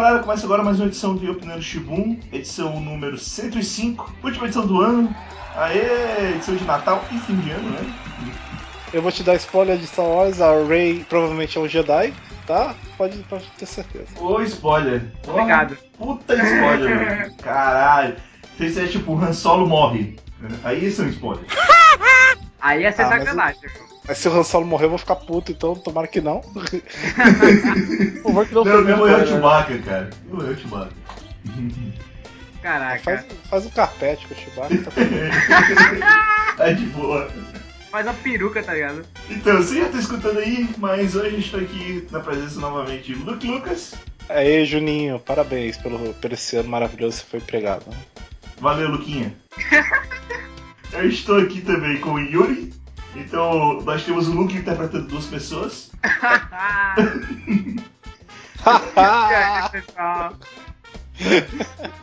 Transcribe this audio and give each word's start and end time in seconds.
galera, 0.00 0.18
começa 0.18 0.44
agora 0.44 0.62
mais 0.62 0.78
uma 0.78 0.88
edição 0.88 1.16
de 1.16 1.26
Opinando 1.30 1.62
Shibun, 1.62 2.18
edição 2.30 2.78
número 2.78 3.16
105, 3.16 4.14
última 4.22 4.44
edição 4.44 4.66
do 4.66 4.82
ano. 4.82 5.14
Aê, 5.56 6.34
edição 6.34 6.54
de 6.54 6.64
Natal 6.64 7.02
e 7.10 7.18
fim 7.18 7.34
de 7.36 7.50
ano, 7.50 7.70
né? 7.70 7.94
Eu 8.92 9.00
vou 9.00 9.10
te 9.10 9.22
dar 9.22 9.36
spoiler 9.36 9.78
de 9.78 9.86
Star 9.86 10.04
Wars, 10.04 10.42
a 10.42 10.52
Rey 10.64 11.02
provavelmente 11.08 11.56
é 11.56 11.60
um 11.62 11.66
Jedi, 11.66 12.12
tá? 12.46 12.74
Pode, 12.98 13.16
pode 13.22 13.46
ter 13.58 13.64
certeza. 13.64 14.08
Ô, 14.20 14.42
spoiler. 14.42 15.02
Obrigado. 15.26 15.78
Puta 15.96 16.34
spoiler, 16.34 16.98
velho. 16.98 17.34
Caralho. 17.42 18.16
Se 18.58 18.66
isso 18.66 18.80
é 18.80 18.86
tipo, 18.86 19.12
o 19.12 19.18
Han 19.18 19.32
Solo 19.32 19.66
morre. 19.66 20.16
Aí 20.62 20.84
isso 20.84 21.00
é 21.00 21.06
um 21.06 21.08
spoiler. 21.08 21.44
Aí 22.66 22.82
ia 22.82 22.90
ser 22.90 23.02
Ah, 23.02 23.10
mas 23.10 23.22
sacanagem. 23.22 23.60
Mas 24.08 24.18
se 24.18 24.28
o 24.28 24.32
Han 24.36 24.42
Solo 24.42 24.66
morrer, 24.66 24.86
eu 24.86 24.90
vou 24.90 24.98
ficar 24.98 25.14
puto, 25.14 25.52
então 25.52 25.76
tomara 25.76 26.08
que 26.08 26.20
não. 26.20 26.40
Por 26.50 26.62
favor, 28.22 28.46
que 28.46 28.54
não, 28.54 28.64
Não, 28.64 28.80
não 28.82 28.96
morreu 28.96 29.18
o. 29.22 29.26
Chewbacca, 29.26 29.78
cara. 29.78 30.10
Não 30.26 30.36
morreu 30.36 30.52
o 30.52 30.56
Chewbacca. 30.58 30.92
Caraca. 32.62 33.04
Faz, 33.04 33.26
faz 33.48 33.66
um 33.66 33.70
carpete 33.70 34.26
com 34.26 34.34
o 34.34 34.36
Chewbacca. 34.36 34.78
tá 34.82 34.90
tudo 34.90 35.06
Tá 36.56 36.72
de 36.72 36.86
boa. 36.86 37.30
Faz 37.88 38.04
uma 38.04 38.14
peruca, 38.14 38.62
tá 38.64 38.74
ligado? 38.74 39.06
Então, 39.30 39.58
você 39.58 39.80
já 39.82 39.88
tá 39.88 39.98
escutando 39.98 40.40
aí, 40.40 40.68
mas 40.78 41.14
hoje 41.14 41.26
a 41.28 41.30
gente 41.30 41.52
tá 41.52 41.58
aqui 41.58 42.08
na 42.10 42.18
presença 42.18 42.58
novamente 42.58 43.12
de 43.12 43.14
Luke 43.14 43.46
Lucas. 43.46 43.94
Aí, 44.28 44.64
Juninho, 44.66 45.20
parabéns 45.20 45.76
pelo, 45.76 46.12
pelo 46.14 46.34
esse 46.34 46.56
ano 46.56 46.68
maravilhoso 46.68 47.22
que 47.22 47.30
foi 47.30 47.38
empregado. 47.38 47.84
Valeu, 48.58 48.88
Luquinha. 48.88 49.32
Eu 50.92 51.08
estou 51.08 51.38
aqui 51.38 51.60
também 51.60 52.00
com 52.00 52.14
o 52.14 52.18
Yuri. 52.18 52.72
Então, 53.14 53.80
nós 53.82 54.04
temos 54.04 54.28
o 54.28 54.32
Luke 54.32 54.56
interpretando 54.56 55.06
duas 55.08 55.26
pessoas. 55.26 55.90
E 58.96 59.34
aí, 59.34 59.68
pessoal? 59.70 60.34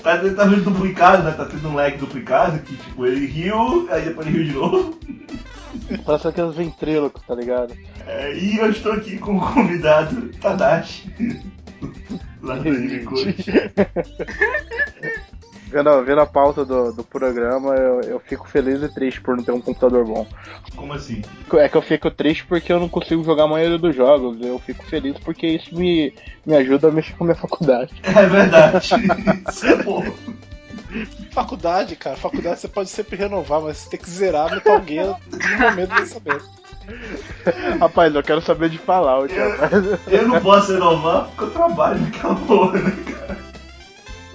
Tá, 0.02 0.18
tá 0.18 0.46
meio 0.46 0.64
duplicado, 0.64 1.24
né? 1.24 1.32
Tá 1.32 1.46
tendo 1.46 1.70
um 1.70 1.76
lag 1.76 1.96
duplicado, 1.98 2.60
que 2.60 2.76
tipo, 2.76 3.06
ele 3.06 3.26
riu, 3.28 3.88
aí 3.92 4.04
depois 4.06 4.28
ele 4.28 4.38
riu 4.38 4.46
de 4.46 4.54
novo. 4.54 5.00
Parece 6.06 6.28
aqueles 6.28 6.56
ventrílocos, 6.56 7.22
tá 7.26 7.36
ligado? 7.36 7.76
É, 8.08 8.36
e 8.36 8.58
eu 8.58 8.70
estou 8.70 8.94
aqui 8.94 9.18
com 9.18 9.38
o 9.38 9.54
convidado 9.54 10.30
Tadashi. 10.40 11.14
Lá 12.42 12.56
do 12.56 12.70
Unicode. 12.70 13.36
Vendo, 15.74 16.04
vendo 16.04 16.22
a 16.22 16.26
pauta 16.28 16.64
do, 16.64 16.94
do 16.94 17.04
programa, 17.04 17.74
eu, 17.74 18.02
eu 18.02 18.20
fico 18.20 18.48
feliz 18.48 18.84
e 18.84 18.94
triste 18.94 19.20
por 19.20 19.36
não 19.36 19.44
ter 19.44 19.52
um 19.52 19.60
computador 19.60 20.06
bom. 20.06 20.28
Como 20.76 20.94
assim? 20.94 21.24
É 21.56 21.68
que 21.68 21.76
eu 21.76 21.82
fico 21.82 22.12
triste 22.12 22.46
porque 22.46 22.72
eu 22.72 22.80
não 22.80 22.88
consigo 22.88 23.24
jogar 23.24 23.46
a 23.46 23.48
maioria 23.48 23.80
dos 23.80 23.96
jogos. 23.96 24.38
Eu 24.40 24.60
fico 24.60 24.86
feliz 24.86 25.18
porque 25.18 25.48
isso 25.48 25.76
me, 25.76 26.14
me 26.46 26.56
ajuda 26.56 26.90
a 26.90 26.92
mexer 26.92 27.14
com 27.14 27.24
a 27.24 27.28
minha 27.28 27.36
faculdade. 27.36 27.92
É 28.06 28.28
verdade. 28.28 28.90
Isso 29.50 29.66
é 29.66 29.84
bom. 29.84 30.04
Faculdade, 31.32 31.96
cara, 31.96 32.16
faculdade 32.16 32.60
você 32.60 32.68
pode 32.68 32.90
sempre 32.90 33.18
renovar, 33.18 33.60
mas 33.60 33.78
você 33.78 33.90
tem 33.90 34.00
que 34.00 34.10
zerar 34.10 34.52
Metal 34.52 34.80
Gear 34.86 35.20
no 35.32 35.60
momento 35.60 35.90
do 35.90 36.00
lançamento. 36.00 36.46
Rapaz, 37.80 38.14
eu 38.14 38.22
quero 38.22 38.42
saber 38.42 38.70
de 38.70 38.78
Fallout, 38.78 39.34
rapaz. 39.34 39.74
Eu, 39.74 40.00
eu 40.08 40.28
não 40.28 40.40
posso 40.40 40.74
renovar 40.74 41.26
porque 41.30 41.44
eu 41.46 41.52
trabalho 41.52 42.00
naquela 42.00 42.36
porra, 42.36 42.80
né, 42.80 42.92
cara? 43.12 43.53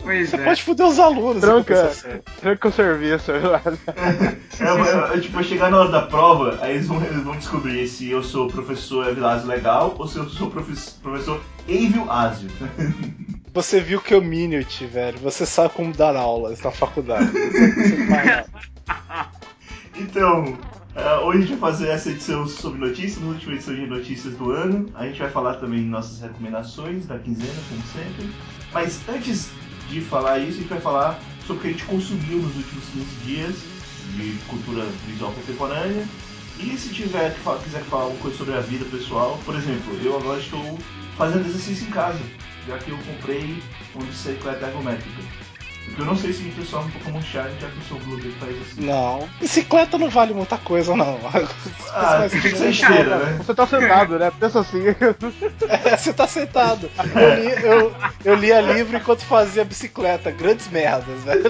Pois 0.03 0.31
Você 0.31 0.37
é. 0.37 0.45
pode 0.45 0.63
foder 0.63 0.87
os 0.87 0.99
alunos. 0.99 1.41
Tranca, 1.41 1.93
tranca 2.41 2.69
o 2.69 2.73
serviço. 2.73 3.31
É, 3.33 3.35
é, 4.61 5.17
é, 5.17 5.21
tipo, 5.21 5.43
chegar 5.43 5.71
na 5.71 5.79
hora 5.81 5.91
da 5.91 6.03
prova, 6.03 6.59
aí 6.63 6.75
eles 6.77 6.87
vão, 6.87 7.03
eles 7.05 7.23
vão 7.23 7.37
descobrir 7.37 7.87
se 7.89 8.09
eu 8.11 8.23
sou 8.23 8.49
professor 8.49 9.09
Evilásio 9.09 9.47
legal 9.49 9.95
ou 9.99 10.07
se 10.07 10.19
eu 10.19 10.29
sou 10.29 10.51
profes- 10.51 10.99
professor 11.03 11.41
Evil 11.69 12.11
Ásio. 12.11 12.49
Você 13.53 13.81
viu 13.81 14.01
que 14.01 14.15
eu 14.15 14.23
Minute, 14.23 14.87
velho. 14.87 15.19
Você 15.19 15.45
sabe 15.45 15.75
como 15.75 15.93
dar 15.93 16.15
aulas 16.15 16.61
na 16.63 16.71
faculdade. 16.71 17.27
Você 17.33 18.07
faz 18.07 18.31
aula. 18.31 19.29
Então, 19.97 20.57
eh, 20.95 21.15
hoje 21.25 21.39
a 21.39 21.41
gente 21.41 21.57
vai 21.57 21.73
fazer 21.73 21.89
essa 21.89 22.11
edição 22.11 22.47
sobre 22.47 22.79
notícias, 22.79 23.21
na 23.21 23.29
última 23.31 23.55
edição 23.55 23.75
de 23.75 23.87
notícias 23.87 24.35
do 24.35 24.53
ano. 24.53 24.87
A 24.95 25.07
gente 25.07 25.19
vai 25.19 25.31
falar 25.31 25.55
também 25.55 25.81
nossas 25.81 26.21
recomendações 26.21 27.07
da 27.07 27.19
quinzena, 27.19 27.53
como 27.69 27.83
sempre. 27.93 28.31
Mas 28.73 29.01
antes 29.09 29.51
de 29.89 30.01
falar 30.03 30.39
isso, 30.39 30.59
a 30.59 30.61
gente 30.61 30.69
vai 30.69 30.81
falar 30.81 31.21
sobre 31.47 31.59
o 31.59 31.61
que 31.61 31.69
a 31.69 31.71
gente 31.71 31.85
consumiu 31.85 32.39
nos 32.39 32.57
últimos 32.57 32.85
15 32.93 33.05
dias 33.25 33.57
de 34.17 34.39
cultura 34.47 34.85
visual 35.07 35.33
contemporânea. 35.33 36.07
E 36.59 36.77
se 36.77 36.93
tiver 36.93 37.35
que 37.35 37.65
quiser 37.65 37.83
falar 37.85 38.05
alguma 38.05 38.21
coisa 38.21 38.37
sobre 38.37 38.55
a 38.55 38.61
vida 38.61 38.85
pessoal, 38.87 39.39
por 39.45 39.55
exemplo, 39.55 39.97
eu 40.03 40.17
agora 40.17 40.41
estou 40.41 40.79
fazendo 41.17 41.47
exercício 41.47 41.87
em 41.87 41.91
casa, 41.91 42.21
já 42.67 42.79
que 42.79 42.91
eu 42.91 42.99
comprei 42.99 43.63
uma 43.95 44.05
bicicleta 44.05 44.67
ergométrica. 44.67 45.23
Eu 45.97 46.05
não 46.05 46.17
sei 46.17 46.33
se 46.33 46.43
o 46.45 46.53
pessoal 46.53 46.85
no 46.85 46.91
Pokémon 46.93 47.21
Shine 47.23 47.45
já 47.61 47.69
que 47.69 47.77
eu 47.77 47.83
sou 47.89 47.97
o 47.97 48.01
Blue 48.01 48.21
faz 48.39 48.57
assim. 48.61 48.87
Não. 48.87 49.29
Bicicleta 49.41 49.99
não 49.99 50.09
vale 50.09 50.35
muita 50.35 50.57
coisa, 50.59 50.95
não. 50.95 51.19
Ah, 51.91 52.19
Mas- 52.21 52.33
que 52.33 52.51
ser 52.51 52.71
esteira, 52.71 53.17
né? 53.19 53.39
Você 53.39 53.55
tá 53.55 53.67
sentado, 53.67 54.19
né? 54.19 54.31
Pensa 54.39 54.61
assim. 54.61 54.83
É, 55.69 55.97
você 55.97 56.13
tá 56.13 56.27
sentado. 56.27 56.89
Eu, 57.15 57.35
li, 57.35 57.65
eu, 57.65 57.95
eu 58.25 58.35
lia 58.35 58.61
livro 58.61 58.97
enquanto 58.97 59.25
fazia 59.25 59.65
bicicleta. 59.65 60.31
Grandes 60.31 60.69
merdas, 60.69 61.23
velho. 61.25 61.43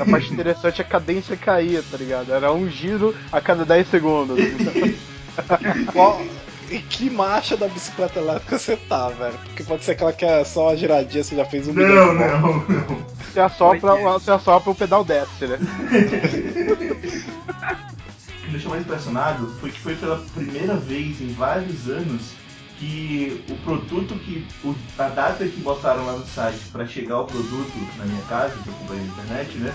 A 0.00 0.04
parte 0.10 0.32
interessante 0.32 0.80
é 0.80 0.84
a 0.84 0.88
cadência 0.88 1.36
caía, 1.36 1.82
tá 1.90 1.96
ligado? 1.98 2.32
Era 2.32 2.50
um 2.52 2.68
giro 2.68 3.14
a 3.30 3.40
cada 3.40 3.64
10 3.64 3.88
segundos. 3.88 4.38
Qual, 5.92 6.22
em 6.70 6.80
que 6.80 7.08
marcha 7.10 7.56
da 7.56 7.68
bicicleta 7.68 8.18
elétrica 8.18 8.58
você 8.58 8.76
tá, 8.76 9.08
velho? 9.10 9.38
Porque 9.44 9.62
pode 9.64 9.84
ser 9.84 9.92
aquela 9.92 10.12
que 10.12 10.24
é 10.24 10.44
só 10.44 10.68
uma 10.68 10.76
giradinha, 10.76 11.22
você 11.22 11.36
já 11.36 11.44
fez 11.44 11.68
um 11.68 11.72
Não, 11.72 11.82
milhão 11.86 12.16
voltas. 12.16 12.68
não, 12.68 12.80
não. 12.88 13.06
Você 13.32 13.40
assopra, 13.40 13.94
você 14.12 14.30
assopra 14.30 14.70
o 14.70 14.74
pedal 14.74 15.04
desce, 15.04 15.46
né? 15.46 15.58
O 18.36 18.40
que 18.40 18.46
me 18.46 18.52
deixou 18.52 18.70
mais 18.70 18.82
impressionado 18.82 19.52
foi 19.60 19.70
que 19.70 19.80
foi 19.80 19.96
pela 19.96 20.18
primeira 20.34 20.76
vez 20.76 21.20
em 21.20 21.32
vários 21.32 21.88
anos 21.88 22.22
que 22.78 23.42
o 23.48 23.56
produto 23.64 24.14
que. 24.20 24.46
o- 24.64 24.74
a 24.98 25.08
data 25.08 25.44
que 25.46 25.60
botaram 25.60 26.06
lá 26.06 26.12
no 26.12 26.26
site 26.26 26.60
para 26.72 26.86
chegar 26.86 27.20
o 27.22 27.26
produto 27.26 27.72
na 27.96 28.04
minha 28.04 28.22
casa, 28.22 28.54
que 28.62 28.68
eu 28.68 28.74
comprei 28.74 29.00
na 29.00 29.06
internet, 29.06 29.58
né? 29.58 29.74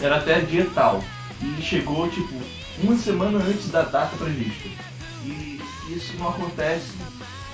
Era 0.00 0.16
até 0.16 0.40
dia 0.40 0.68
tal. 0.74 1.02
E 1.40 1.62
chegou 1.62 2.08
tipo 2.08 2.34
uma 2.82 2.96
semana 2.96 3.38
antes 3.38 3.70
da 3.70 3.82
data 3.82 4.16
prevista. 4.16 4.68
Isso 5.88 6.16
não 6.18 6.28
acontece. 6.28 6.92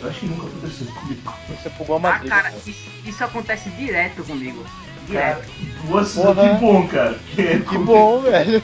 Eu 0.00 0.08
acho 0.10 0.20
que 0.20 0.26
nunca 0.26 0.46
aconteceu 0.46 0.86
comigo. 0.88 1.32
Você 1.48 1.70
pulou 1.70 1.98
uma 1.98 2.08
Ah, 2.10 2.18
briga. 2.18 2.34
cara, 2.36 2.54
isso, 2.66 2.90
isso 3.04 3.24
acontece 3.24 3.70
direto 3.70 4.24
comigo. 4.24 4.64
Cara, 5.12 5.34
Direto. 5.42 5.88
nossa, 5.88 6.20
Porra. 6.22 6.48
que 6.48 6.60
bom, 6.60 6.88
cara. 6.88 7.18
Que, 7.34 7.60
Que 7.68 7.78
bom, 7.78 8.20
velho. 8.22 8.62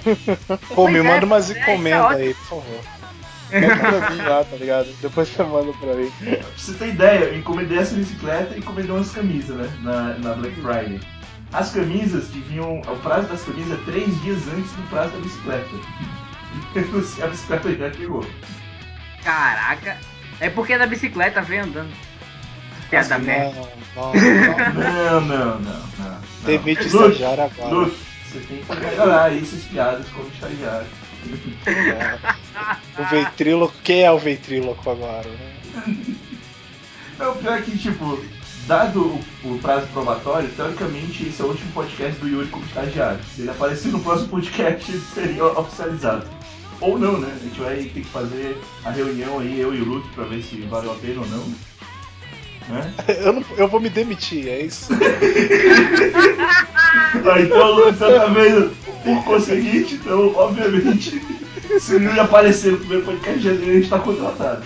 Pô, 0.75 0.88
me 0.88 1.03
manda 1.03 1.25
umas 1.26 1.50
é, 1.50 1.60
encomendas 1.60 2.16
aí, 2.16 2.34
por 2.34 2.47
favor. 2.47 2.81
Manda 3.53 4.00
pra 4.00 4.10
mim 4.10 4.22
lá, 4.22 4.44
tá 4.44 4.56
ligado? 4.56 4.88
Depois 5.03 5.28
você 5.28 5.42
manda 5.42 5.72
pra 5.75 5.94
mim. 5.94 6.10
Pra 6.20 6.37
você 6.56 6.72
ter 6.75 6.88
ideia, 6.88 7.19
eu 7.25 7.38
encomendei 7.38 7.78
essa 7.78 7.94
bicicleta 7.94 8.54
e 8.54 8.58
encomendei 8.60 8.91
umas 8.92 9.10
camisas, 9.10 9.56
né? 9.56 9.70
Na, 9.82 10.14
na 10.19 10.34
Black 10.34 10.54
Friday. 10.56 11.00
As 11.52 11.70
camisas 11.72 12.28
que 12.28 12.38
vinham. 12.41 12.81
O 12.81 12.97
prazo 13.00 13.28
das 13.28 13.42
camisas 13.42 13.78
é 13.78 13.84
três 13.84 14.20
dias 14.22 14.38
antes 14.56 14.70
do 14.72 14.88
prazo 14.88 15.10
da 15.12 15.19
bicicleta. 15.19 15.69
E 16.75 16.78
a 17.22 17.26
bicicleta 17.26 17.72
já 17.75 17.92
chegou. 17.92 18.25
Caraca. 19.25 19.98
É 20.41 20.48
porque 20.48 20.78
da 20.78 20.86
bicicleta 20.86 21.42
vem 21.42 21.60
andando. 21.60 21.92
Piada 22.88 23.19
Não, 23.19 23.25
merda. 23.25 23.60
não, 23.94 25.20
não. 25.20 25.60
Não, 25.60 25.60
não, 25.60 25.91
o 26.44 26.50
Luke, 26.50 26.70
estagiário 26.70 27.44
agora. 27.44 27.75
Luke, 27.75 27.97
você 28.26 28.41
tem 28.41 28.64
que 28.64 28.76
melhorar 28.76 29.36
essas 29.36 29.62
piadas 29.64 30.08
como 30.08 30.28
estagiário. 30.28 30.86
É. 31.66 32.19
O 33.00 33.04
ventríloco, 33.06 33.75
quem 33.84 34.03
é 34.03 34.10
o 34.10 34.19
ventríloco 34.19 34.90
agora? 34.90 35.28
né? 35.28 35.96
Não, 37.19 37.32
o 37.32 37.37
pior 37.37 37.58
é 37.58 37.62
que, 37.62 37.76
tipo, 37.76 38.25
dado 38.66 39.20
o, 39.44 39.55
o 39.55 39.58
prazo 39.58 39.87
probatório, 39.88 40.49
teoricamente 40.49 41.28
esse 41.28 41.43
é 41.43 41.44
o 41.44 41.49
último 41.49 41.70
podcast 41.73 42.19
do 42.20 42.28
Yuri 42.28 42.49
como 42.49 42.64
estagiário. 42.64 43.20
Se 43.34 43.43
ele 43.43 43.50
aparecer 43.50 43.93
no 43.93 44.00
próximo 44.00 44.28
podcast, 44.28 44.90
ele 44.90 45.00
seria 45.14 45.44
oficializado. 45.44 46.26
Ou 46.81 46.99
não, 46.99 47.19
né? 47.19 47.32
A 47.35 47.44
gente 47.44 47.61
vai 47.61 47.77
ter 47.77 48.00
que 48.00 48.05
fazer 48.05 48.59
a 48.85 48.91
reunião 48.91 49.38
aí, 49.38 49.61
eu 49.61 49.75
e 49.75 49.81
o 49.81 49.85
Luke, 49.85 50.09
pra 50.15 50.25
ver 50.25 50.43
se 50.43 50.56
valeu 50.62 50.93
a 50.93 50.94
pena 50.94 51.21
ou 51.21 51.27
não. 51.27 51.44
Né? 52.69 52.94
Eu, 53.21 53.32
não, 53.32 53.44
eu 53.56 53.67
vou 53.67 53.81
me 53.81 53.88
demitir, 53.91 54.47
é 54.47 54.61
isso. 54.62 54.88
Ah, 56.93 57.41
então, 57.41 57.73
Luke, 57.73 57.97
você 57.97 58.12
tá 58.12 58.27
vendo? 58.27 58.77
Por 59.05 59.25
conseguinte, 59.25 59.94
então, 59.94 60.35
obviamente, 60.35 61.21
se 61.79 61.99
ia 61.99 62.23
aparecer 62.23 62.73
no 62.73 62.79
primeiro 62.79 63.05
podcast 63.05 63.38
de 63.38 63.44
janeiro, 63.44 63.71
a 63.71 63.75
gente 63.75 63.88
tá 63.88 63.99
contratado. 63.99 64.62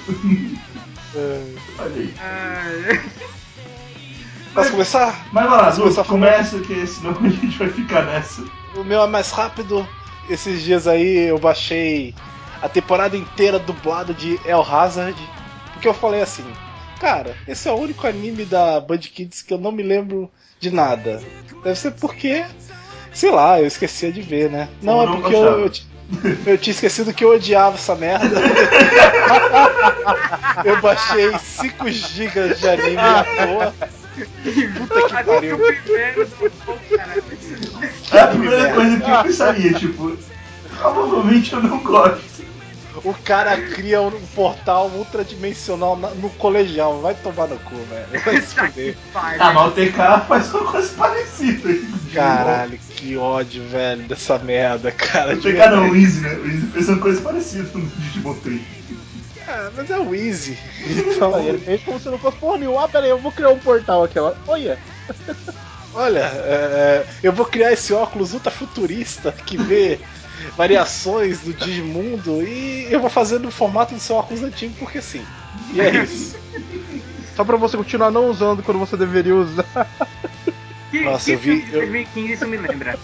É. 1.15 1.41
Olha 1.79 1.95
aí. 1.97 2.15
Posso 4.55 4.71
começar? 4.71 5.27
Mas 5.33 5.49
vai 5.49 5.59
lá, 5.59 5.71
Vamos 5.71 5.79
Luke, 5.79 5.95
começar 5.95 6.05
começa, 6.05 6.59
que 6.61 6.87
senão 6.87 7.17
a 7.21 7.29
gente 7.29 7.59
vai 7.59 7.69
ficar 7.69 8.05
nessa. 8.05 8.43
O 8.75 8.85
meu 8.85 9.03
é 9.03 9.07
mais 9.07 9.31
rápido. 9.31 9.87
Esses 10.29 10.63
dias 10.63 10.87
aí 10.87 11.29
eu 11.29 11.39
baixei 11.39 12.15
a 12.63 12.69
temporada 12.69 13.17
inteira 13.17 13.59
dublada 13.59 14.15
de 14.15 14.39
El 14.45 14.63
Hazard. 14.63 15.17
Porque 15.73 15.89
eu 15.89 15.95
falei 15.95 16.23
assim: 16.23 16.45
cara, 16.99 17.37
esse 17.47 17.69
é 17.69 17.73
o 17.73 17.77
único 17.77 18.07
anime 18.07 18.45
da 18.45 18.81
Band 18.81 18.99
Kids 18.99 19.43
que 19.43 19.53
eu 19.53 19.59
não 19.59 19.73
me 19.73 19.83
lembro 19.83 20.31
de 20.59 20.71
nada. 20.71 21.21
Deve 21.63 21.79
ser 21.79 21.91
porque, 21.93 22.45
sei 23.13 23.31
lá, 23.31 23.61
eu 23.61 23.67
esquecia 23.67 24.11
de 24.11 24.23
ver, 24.23 24.51
né? 24.51 24.69
Não, 24.83 24.97
Ou 24.97 25.03
é 25.03 25.07
não 25.07 25.21
porque 25.21 25.35
eu, 25.35 25.43
eu, 25.43 25.71
eu 26.47 26.59
tinha 26.59 26.73
esquecido 26.73 27.13
que 27.13 27.25
eu 27.25 27.35
odiava 27.35 27.77
essa 27.77 27.95
merda. 27.95 28.41
eu 30.65 30.81
baixei 30.81 31.37
5 31.39 31.91
GB 31.91 32.55
de 32.55 32.69
anime 32.69 32.97
à 32.99 33.25
toa. 33.25 33.75
Puta 34.79 35.09
que 35.09 35.17
Agora 35.17 35.25
pariu. 35.25 35.57
o 35.57 35.59
primeiro 35.59 36.27
do 36.27 36.37
povo, 36.37 36.81
caralho. 36.97 37.24
É 38.15 38.21
a 38.23 38.27
primeira 38.29 38.73
coisa 38.73 39.01
que 39.01 39.11
eu 39.11 39.23
pensaria, 39.23 39.73
tipo, 39.75 40.17
provavelmente 40.79 41.53
eu 41.53 41.63
não 41.63 41.79
gosto. 41.79 42.35
O 43.05 43.13
cara 43.13 43.61
cria 43.61 44.01
um 44.01 44.13
portal 44.35 44.89
ultradimensional 44.89 45.97
na- 45.97 46.11
no 46.11 46.31
colegial. 46.31 47.01
Vai 47.01 47.13
tomar 47.15 47.49
no 47.49 47.59
cu, 47.59 47.75
velho. 47.75 48.23
Vai 48.25 48.41
se 48.41 48.55
fuder. 48.55 48.97
Ah, 49.41 49.53
mas 49.53 49.67
o 49.67 49.71
TK 49.73 50.21
faz 50.29 50.55
uma 50.55 50.71
coisa 50.71 50.89
parecida. 50.97 51.71
Caralho, 52.15 52.79
que 52.97 53.17
ódio, 53.17 53.65
velho, 53.69 54.03
dessa 54.05 54.39
merda, 54.39 54.93
cara. 54.93 55.35
O 55.35 55.41
TK 55.41 55.71
não, 55.71 55.91
o. 55.91 55.97
Easy, 55.97 56.21
né? 56.21 56.35
O 56.35 56.47
Easy 56.47 56.67
fez 56.69 56.89
uma 56.89 56.99
coisa 56.99 57.21
parecida 57.21 57.69
no 57.75 57.85
Digimon 57.87 58.35
3. 58.35 58.61
Ah, 59.47 59.71
mas 59.77 59.91
é 59.91 59.99
o 59.99 60.15
Easy. 60.15 60.57
Então, 60.87 61.35
Aí 61.35 61.49
ele 61.49 61.59
fez 61.59 61.83
como 61.83 61.99
se 62.01 62.09
não 62.09 62.19
fosse 62.19 62.39
porra 62.39 62.59
nenhuma. 62.59 62.85
Ah, 62.85 62.89
peraí, 62.89 63.11
eu 63.11 63.19
vou 63.19 63.33
criar 63.33 63.51
um 63.51 63.59
portal 63.59 64.05
aqui, 64.05 64.19
ó. 64.19 64.33
Olha. 64.47 64.79
Olha, 65.95 66.21
é, 66.21 67.07
eu 67.23 67.33
vou 67.33 67.47
criar 67.47 67.73
esse 67.73 67.93
óculos 67.93 68.35
ultra 68.35 68.51
futurista 68.51 69.33
que 69.33 69.57
vê 69.57 70.01
variações 70.57 71.41
do 71.41 71.55
Digimundo 71.55 72.43
e 72.43 72.93
eu 72.93 73.01
vou 73.01 73.11
fazer 73.11 73.39
no 73.39 73.51
formato 73.51 73.95
do 73.95 74.01
seu 74.01 74.17
óculos 74.17 74.43
antigo 74.43 74.75
porque 74.79 75.01
sim. 75.01 75.25
E 75.73 75.81
é 75.81 75.91
isso. 76.03 76.37
Só 77.37 77.45
pra 77.45 77.57
você 77.57 77.77
continuar 77.77 78.11
não 78.11 78.29
usando 78.29 78.63
quando 78.63 78.79
você 78.79 78.97
deveria 78.97 79.35
usar. 79.35 79.67
Que, 80.91 81.01
Nossa, 81.01 81.25
que 81.25 81.33
eu 81.33 81.39
vi- 81.39 81.67
eu- 81.73 81.81
2015 81.81 82.33
isso 82.33 82.47
me 82.47 82.57
lembra? 82.57 82.99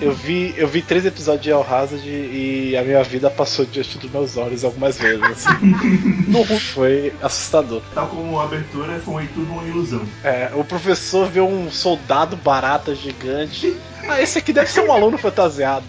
Eu 0.00 0.12
vi, 0.12 0.54
eu 0.56 0.68
vi 0.68 0.82
três 0.82 1.06
episódios 1.06 1.42
de 1.42 1.50
El 1.50 1.62
Hazard 1.62 2.06
e 2.06 2.76
a 2.76 2.82
minha 2.82 3.02
vida 3.02 3.30
passou 3.30 3.64
diante 3.64 3.98
dos 3.98 4.10
meus 4.10 4.36
olhos 4.36 4.64
algumas 4.64 4.98
vezes. 4.98 5.22
Assim. 5.22 5.74
Não 6.28 6.44
foi 6.44 7.12
assustador. 7.22 7.82
Tal 7.94 8.08
como 8.08 8.38
a 8.38 8.44
abertura 8.44 9.00
foi 9.00 9.26
tudo 9.28 9.50
uma 9.52 9.64
ilusão. 9.64 10.02
É, 10.22 10.50
o 10.54 10.64
professor 10.64 11.28
vê 11.28 11.40
um 11.40 11.70
soldado 11.70 12.36
barata 12.36 12.94
gigante. 12.94 13.76
Ah, 14.08 14.20
esse 14.20 14.38
aqui 14.38 14.52
deve 14.52 14.70
ser 14.70 14.80
um 14.80 14.92
aluno 14.92 15.16
fantasiado. 15.18 15.86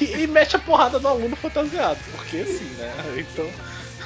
E, 0.00 0.22
e 0.22 0.26
mete 0.26 0.56
a 0.56 0.58
porrada 0.58 0.98
no 0.98 1.08
aluno 1.08 1.34
fantasiado, 1.34 1.98
porque 2.12 2.38
assim, 2.38 2.70
né? 2.78 2.92
Então. 3.16 3.46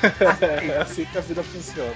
é 0.67 0.79
assim 0.81 1.05
que 1.05 1.19
a 1.19 1.21
vida 1.21 1.43
funciona. 1.43 1.93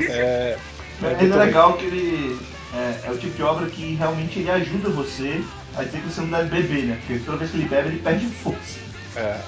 É, 0.00 0.56
é 1.02 1.24
é 1.24 1.36
legal 1.36 1.74
que 1.74 1.84
ele 1.86 2.38
é, 2.74 3.08
é 3.08 3.10
o 3.10 3.16
tipo 3.18 3.36
de 3.36 3.42
obra 3.42 3.66
que 3.66 3.94
realmente 3.94 4.38
ele 4.38 4.50
ajuda 4.50 4.88
você 4.90 5.42
a 5.76 5.82
dizer 5.82 6.00
que 6.00 6.06
você 6.08 6.20
não 6.20 6.28
deve 6.28 6.62
beber, 6.62 6.84
né? 6.84 6.98
Porque 7.00 7.22
toda 7.24 7.38
vez 7.38 7.50
que 7.50 7.56
ele 7.58 7.68
bebe, 7.68 7.88
ele 7.88 7.98
perde 7.98 8.26
força. 8.26 8.78
É, 9.16 9.40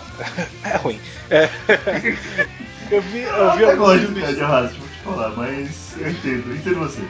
é 0.72 0.76
ruim. 0.76 1.00
É. 1.30 1.48
Eu 2.88 3.02
vi, 3.02 3.22
eu 3.22 3.56
vi 3.56 3.64
até 3.64 3.72
alguns 3.72 4.00
gosto 4.00 4.34
de 4.36 4.40
Arraso, 4.40 4.76
vou 4.78 4.86
te 4.88 4.98
falar, 5.02 5.30
mas 5.30 5.96
eu 5.98 6.08
entendo, 6.08 6.50
eu 6.50 6.54
entendo 6.56 6.78
você. 6.78 7.00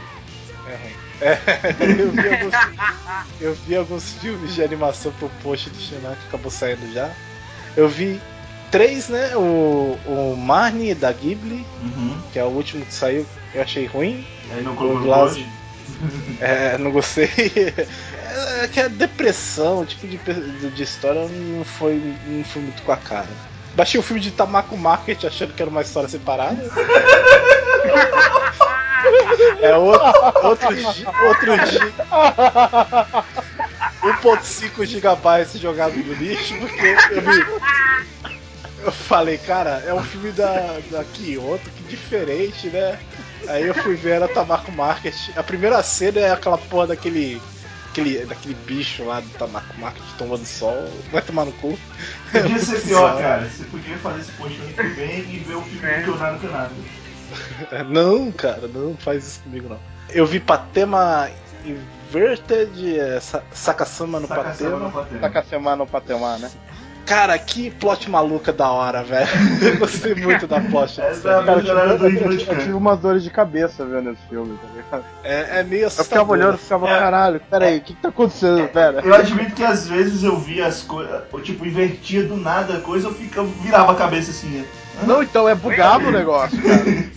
É 0.66 0.74
ruim. 0.74 0.94
É, 1.20 1.38
eu, 2.00 2.10
vi 2.12 2.28
alguns, 2.30 2.54
eu 3.42 3.54
vi 3.66 3.76
alguns 3.76 4.12
filmes 4.12 4.54
de 4.54 4.62
animação 4.62 5.12
pro 5.18 5.28
post 5.42 5.68
do 5.68 5.76
Shinan 5.76 6.14
que 6.14 6.28
acabou 6.28 6.50
saindo 6.50 6.90
já. 6.94 7.10
Eu 7.76 7.90
vi 7.90 8.18
três, 8.70 9.10
né? 9.10 9.36
O, 9.36 9.98
o 10.06 10.34
Marnie 10.34 10.94
da 10.94 11.12
Ghibli, 11.12 11.66
Uhum. 11.82 12.16
que 12.32 12.38
é 12.38 12.44
o 12.44 12.48
último 12.48 12.84
que 12.86 12.94
saiu, 12.94 13.26
eu 13.54 13.60
achei 13.60 13.84
ruim. 13.84 14.26
Aí 14.54 14.62
não 14.62 14.74
colocou 14.74 15.02
Glass-. 15.02 15.38
É, 16.40 16.78
não 16.78 16.90
gostei. 16.90 17.28
É 18.62 18.68
que 18.68 18.80
a 18.80 18.88
depressão, 18.88 19.80
o 19.80 19.86
tipo 19.86 20.06
de, 20.06 20.18
de 20.70 20.82
história 20.82 21.26
não 21.28 21.64
foi, 21.64 21.94
não 22.26 22.44
foi 22.44 22.62
muito 22.62 22.82
com 22.82 22.92
a 22.92 22.96
cara. 22.96 23.26
Baixei 23.74 23.98
o 24.00 24.02
filme 24.02 24.20
de 24.20 24.30
Tamako 24.30 24.76
Market 24.76 25.24
achando 25.24 25.52
que 25.54 25.62
era 25.62 25.70
uma 25.70 25.82
história 25.82 26.08
separada. 26.08 26.56
É 29.60 29.76
outro, 29.76 30.06
outro, 30.42 30.68
outro 31.26 31.66
gi- 31.66 31.94
1.5 34.02 34.84
GB 34.86 35.58
jogado 35.58 35.96
no 35.96 36.14
lixo, 36.14 36.54
porque 36.58 36.96
eu. 37.10 37.60
Eu 38.84 38.92
falei, 38.92 39.36
cara, 39.38 39.82
é 39.86 39.92
um 39.92 40.02
filme 40.02 40.30
da, 40.32 40.78
da 40.90 41.02
Kyoto, 41.04 41.68
que 41.70 41.82
diferente, 41.84 42.68
né? 42.68 42.98
Aí 43.48 43.66
eu 43.66 43.74
fui 43.74 43.94
ver 43.96 44.10
era 44.12 44.28
Tamako 44.28 44.70
Market. 44.70 45.14
A 45.36 45.42
primeira 45.42 45.82
cena 45.82 46.20
é 46.20 46.30
aquela 46.30 46.58
porra 46.58 46.88
daquele. 46.88 47.40
Aquele, 47.96 48.26
daquele 48.26 48.54
bicho 48.66 49.04
lá 49.04 49.20
do 49.20 49.28
Tamako 49.31 49.78
Market 49.81 50.02
tomando 50.19 50.44
sol. 50.44 50.87
Vai 51.10 51.22
tomar 51.22 51.46
no 51.46 51.52
cu. 51.52 51.78
Podia 52.31 52.58
ser 52.58 52.72
muito 52.72 52.87
pior, 52.88 53.16
cara. 53.22 53.48
Você 53.48 53.64
podia 53.64 53.96
fazer 53.98 54.20
esse 54.20 54.32
post 54.32 54.54
que 54.60 54.82
vem 54.82 55.20
e 55.20 55.38
ver 55.38 55.54
o 55.54 55.62
filme 55.62 55.88
É. 55.88 56.00
do 56.02 56.10
Leonardo 56.12 56.46
Canado. 56.46 56.75
É, 57.72 57.82
Não, 57.84 58.31
cara, 58.32 58.69
não 58.69 58.94
faz 58.98 59.26
isso 59.26 59.40
comigo 59.40 59.69
não. 59.70 59.78
Eu 60.10 60.26
vi 60.26 60.38
Patema 60.40 61.31
Inverted, 61.64 62.98
é, 62.98 63.19
Sa- 63.19 63.43
Sakasama 63.50 64.20
no 64.20 64.28
Sacação 64.28 64.70
no 64.78 64.90
Patema. 64.90 65.02
Patema. 65.02 65.20
Takasema 65.20 65.76
no 65.76 65.87
Patemar, 65.87 66.38
né? 66.38 66.50
Cara, 67.06 67.38
que 67.38 67.70
plot 67.70 68.10
maluca 68.10 68.52
da 68.52 68.68
hora, 68.70 69.04
velho. 69.04 69.28
Eu 69.62 69.76
gostei 69.78 70.14
muito 70.16 70.46
da 70.46 70.60
plot 70.60 71.00
Essa 71.00 71.30
é. 71.30 71.44
Cara, 71.44 71.52
eu 71.52 71.60
tive, 71.60 71.70
eu- 71.70 72.30
eu- 72.32 72.36
de 72.36 72.48
eu 72.50 72.58
tive 72.58 72.72
umas 72.72 72.98
dores 72.98 73.22
de 73.22 73.30
cabeça 73.30 73.84
vendo 73.84 74.10
esse 74.10 74.22
filme, 74.28 74.58
tá 74.58 74.66
ligado? 74.74 75.04
É, 75.22 75.60
é 75.60 75.62
meio 75.62 75.82
Eu 75.82 75.86
assustador. 75.86 76.08
ficava 76.10 76.32
olhando 76.32 76.54
e 76.56 76.58
ficava, 76.58 76.88
É. 76.90 76.98
caralho, 76.98 77.40
peraí, 77.48 77.78
o 77.78 77.80
que, 77.80 77.94
que 77.94 78.02
tá 78.02 78.08
acontecendo, 78.08 78.68
pera? 78.68 79.00
Eu 79.04 79.14
admito 79.14 79.54
que 79.54 79.62
às 79.64 79.86
vezes 79.86 80.24
eu 80.24 80.36
via 80.36 80.66
as 80.66 80.82
coisas, 80.82 81.22
eu, 81.32 81.40
tipo, 81.42 81.64
invertia 81.64 82.24
do 82.24 82.36
nada 82.36 82.78
a 82.78 82.80
coisa, 82.80 83.06
eu 83.06 83.14
ficava, 83.14 83.46
virava 83.62 83.92
a 83.92 83.94
cabeça 83.94 84.32
assim. 84.32 84.48
né? 84.48 84.64
Não, 85.06 85.22
então 85.22 85.48
é 85.48 85.54
bugado 85.54 86.08
o 86.08 86.10
negócio, 86.12 86.60
cara. 86.60 87.16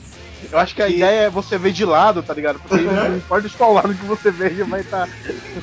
Eu 0.52 0.58
acho 0.58 0.74
que 0.74 0.82
a 0.82 0.88
ideia 0.88 1.22
é 1.24 1.30
você 1.30 1.58
ver 1.58 1.72
de 1.72 1.84
lado, 1.86 2.24
tá 2.24 2.34
ligado? 2.34 2.60
Porque 2.60 2.82
não 2.82 3.18
importa 3.18 3.48
de 3.48 3.56
qual 3.58 3.74
lado 3.74 3.94
que 3.94 4.06
você 4.06 4.32
veja, 4.32 4.66
vai 4.66 4.82
estar. 4.82 5.08
O 5.56 5.62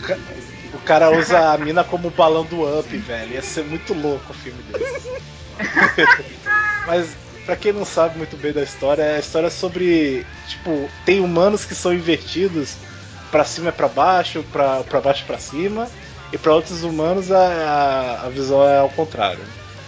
cara 0.86 1.10
usa 1.10 1.52
a 1.52 1.58
mina 1.58 1.82
como 1.84 2.10
balão 2.10 2.44
do 2.44 2.62
Up, 2.78 2.96
velho. 2.96 3.32
Ia 3.32 3.42
ser 3.42 3.64
muito 3.64 3.92
louco 3.92 4.30
o 4.30 4.34
filme 4.34 4.62
desse. 4.72 5.10
Mas, 6.86 7.16
pra 7.44 7.56
quem 7.56 7.72
não 7.72 7.84
sabe 7.84 8.16
muito 8.16 8.36
bem 8.36 8.52
da 8.52 8.62
história, 8.62 9.02
é 9.02 9.16
a 9.16 9.20
história 9.20 9.50
sobre. 9.50 10.24
Tipo, 10.48 10.88
tem 11.04 11.20
humanos 11.20 11.64
que 11.64 11.74
são 11.74 11.92
invertidos 11.92 12.76
pra 13.30 13.44
cima 13.44 13.68
é 13.68 13.72
pra 13.72 13.88
baixo, 13.88 14.44
pra, 14.52 14.82
pra 14.84 15.00
baixo 15.00 15.24
pra 15.26 15.38
cima. 15.38 15.88
E 16.32 16.38
pra 16.38 16.54
outros 16.54 16.82
humanos 16.82 17.30
a, 17.30 17.38
a, 17.38 18.26
a 18.26 18.28
visão 18.28 18.66
é 18.66 18.78
ao 18.78 18.88
contrário. 18.88 19.44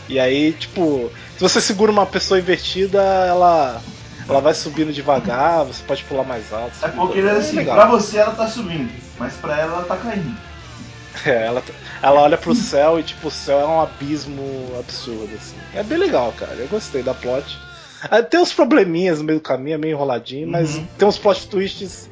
E 0.08 0.18
aí, 0.18 0.52
tipo, 0.52 1.10
se 1.36 1.40
você 1.40 1.60
segura 1.60 1.92
uma 1.92 2.06
pessoa 2.06 2.38
invertida, 2.38 3.00
ela. 3.00 3.80
Ela 4.28 4.40
vai 4.42 4.52
subindo 4.52 4.92
devagar, 4.92 5.64
você 5.64 5.82
pode 5.84 6.04
pular 6.04 6.22
mais 6.22 6.52
alto. 6.52 6.74
É 6.82 6.88
porque 6.88 7.18
assim, 7.20 7.56
legal. 7.56 7.76
pra 7.76 7.86
você 7.86 8.18
ela 8.18 8.32
tá 8.32 8.46
subindo, 8.46 8.92
mas 9.18 9.32
pra 9.34 9.58
ela 9.58 9.76
ela 9.76 9.84
tá 9.84 9.96
caindo. 9.96 10.36
É, 11.26 11.46
ela, 11.46 11.62
ela 12.02 12.20
olha 12.22 12.38
pro 12.38 12.54
céu 12.54 12.98
e 12.98 13.02
tipo, 13.02 13.28
o 13.28 13.30
céu 13.30 13.60
é 13.60 13.66
um 13.66 13.80
abismo 13.80 14.42
absurdo, 14.78 15.30
assim. 15.34 15.56
É 15.74 15.82
bem 15.82 15.98
legal, 15.98 16.32
cara. 16.32 16.54
Eu 16.54 16.68
gostei 16.68 17.02
da 17.02 17.14
plot. 17.14 17.58
Ah, 18.10 18.22
Tem 18.22 18.38
uns 18.40 18.52
probleminhas 18.52 19.18
no 19.18 19.24
meio 19.24 19.38
do 19.38 19.42
caminho, 19.42 19.74
é 19.74 19.78
meio 19.78 19.92
enroladinho, 19.94 20.46
mas 20.48 20.76
Uhum. 20.76 20.86
tem 20.96 21.08
uns 21.08 21.18
plot 21.18 21.48
twists 21.48 22.08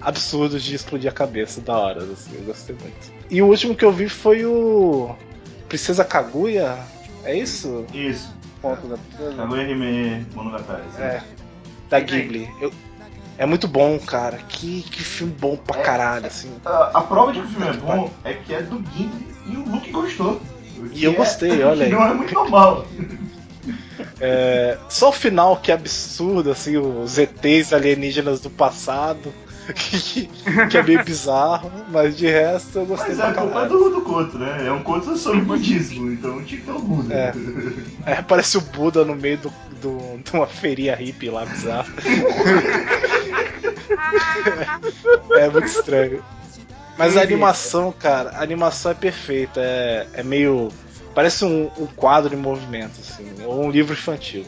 absurdos 0.00 0.62
de 0.62 0.74
explodir 0.74 1.10
a 1.10 1.12
cabeça 1.12 1.60
da 1.60 1.76
hora, 1.76 2.02
assim, 2.04 2.30
eu 2.36 2.42
gostei 2.44 2.74
muito. 2.80 3.12
E 3.30 3.42
o 3.42 3.46
último 3.46 3.74
que 3.74 3.84
eu 3.84 3.92
vi 3.92 4.08
foi 4.08 4.44
o 4.46 5.14
Princesa 5.68 6.04
Kaguya, 6.04 6.78
é 7.24 7.36
isso? 7.36 7.84
Isso. 7.92 8.34
Ponto 8.62 8.86
da. 8.86 8.96
Kaguya 9.36 9.62
Hime 9.68 10.26
Monogatari. 10.34 10.82
É, 10.98 11.20
da 11.90 12.00
Ghibli. 12.00 12.48
Eu- 12.60 12.72
é 13.38 13.46
muito 13.46 13.66
bom, 13.68 13.98
cara. 13.98 14.38
Que, 14.48 14.82
que 14.82 15.02
filme 15.02 15.32
bom 15.38 15.56
pra 15.56 15.80
É. 15.80 15.82
caralho, 15.82 16.26
assim. 16.26 16.50
A, 16.64 16.90
a 16.94 17.00
prova 17.02 17.32
de 17.32 17.40
que 17.40 17.46
o 17.46 17.48
filme 17.50 17.68
é 17.68 17.72
bom 17.72 18.10
é 18.24 18.34
que 18.34 18.52
é 18.54 18.62
do 18.62 18.78
Ghibli 18.80 19.26
e 19.46 19.56
o 19.56 19.64
Luke 19.68 19.90
gostou. 19.90 20.40
O 20.78 20.86
E 20.92 21.04
eu 21.04 21.12
que 21.12 21.16
gostei, 21.18 21.62
é, 21.62 21.64
olha 21.66 21.84
aí. 21.86 21.90
não 21.90 22.02
é 22.06 22.12
muito 22.14 22.34
normal. 22.34 22.86
É, 24.20 24.78
só 24.88 25.10
o 25.10 25.12
final 25.12 25.56
que 25.58 25.70
é 25.70 25.74
absurdo, 25.74 26.50
assim, 26.50 26.76
os 26.76 27.18
ETs 27.18 27.72
alienígenas 27.72 28.40
do 28.40 28.50
passado, 28.50 29.32
que, 29.74 30.28
que 30.70 30.76
é 30.76 30.82
meio 30.82 31.04
bizarro, 31.04 31.70
mas 31.90 32.16
de 32.16 32.26
resto 32.26 32.78
eu 32.80 32.86
gostei 32.86 33.14
Mas 33.14 33.18
pra 33.18 33.28
a 33.28 33.34
culpa 33.34 33.60
é 33.62 33.68
do, 33.68 33.90
do 33.90 34.00
Koto, 34.02 34.38
né? 34.38 34.66
É 34.66 34.72
um 34.72 34.82
Koto 34.82 35.16
sobre 35.16 35.42
budismo, 35.42 36.10
então 36.12 36.42
tinha 36.44 36.60
que 36.60 36.66
ter 36.66 36.72
um 36.72 36.80
Buda. 36.80 37.14
É. 37.14 37.32
É, 38.06 38.22
parece 38.22 38.58
o 38.58 38.60
Buda 38.60 39.04
no 39.04 39.14
meio 39.14 39.38
do, 39.38 39.52
do- 39.80 40.18
de 40.22 40.32
uma 40.32 40.46
feirinha 40.48 40.96
hippie 40.96 41.30
lá, 41.30 41.44
bizarro. 41.44 41.88
é 45.38 45.48
muito 45.50 45.66
estranho. 45.66 46.22
Mas 46.96 47.16
a 47.16 47.22
animação, 47.22 47.92
cara, 47.92 48.30
a 48.30 48.42
animação 48.42 48.90
é 48.90 48.94
perfeita. 48.94 49.60
É, 49.60 50.06
é 50.14 50.22
meio. 50.22 50.68
Parece 51.14 51.44
um, 51.44 51.70
um 51.78 51.86
quadro 51.86 52.34
em 52.34 52.36
movimento, 52.38 53.00
assim, 53.00 53.26
ou 53.44 53.64
um 53.64 53.70
livro 53.70 53.92
infantil. 53.92 54.44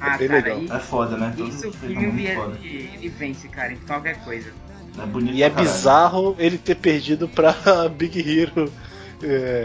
Ah, 0.00 0.16
bem 0.16 0.28
cara, 0.28 0.40
legal. 0.40 0.58
e- 0.62 0.70
É 0.70 0.78
foda, 0.78 1.16
né? 1.16 1.34
Isso, 1.38 1.68
o 1.68 1.72
são 1.72 1.72
filme 1.72 2.24
ele, 2.26 2.34
foda. 2.36 2.58
ele 2.62 3.08
vence, 3.08 3.48
cara, 3.48 3.72
em 3.72 3.76
qualquer 3.78 4.22
coisa. 4.24 4.52
É 5.00 5.06
bonito 5.06 5.34
E 5.34 5.42
é 5.42 5.50
caralho. 5.50 5.68
bizarro 5.68 6.36
ele 6.38 6.58
ter 6.58 6.76
perdido 6.76 7.28
pra 7.28 7.54
Big 7.96 8.18
Hero 8.20 8.72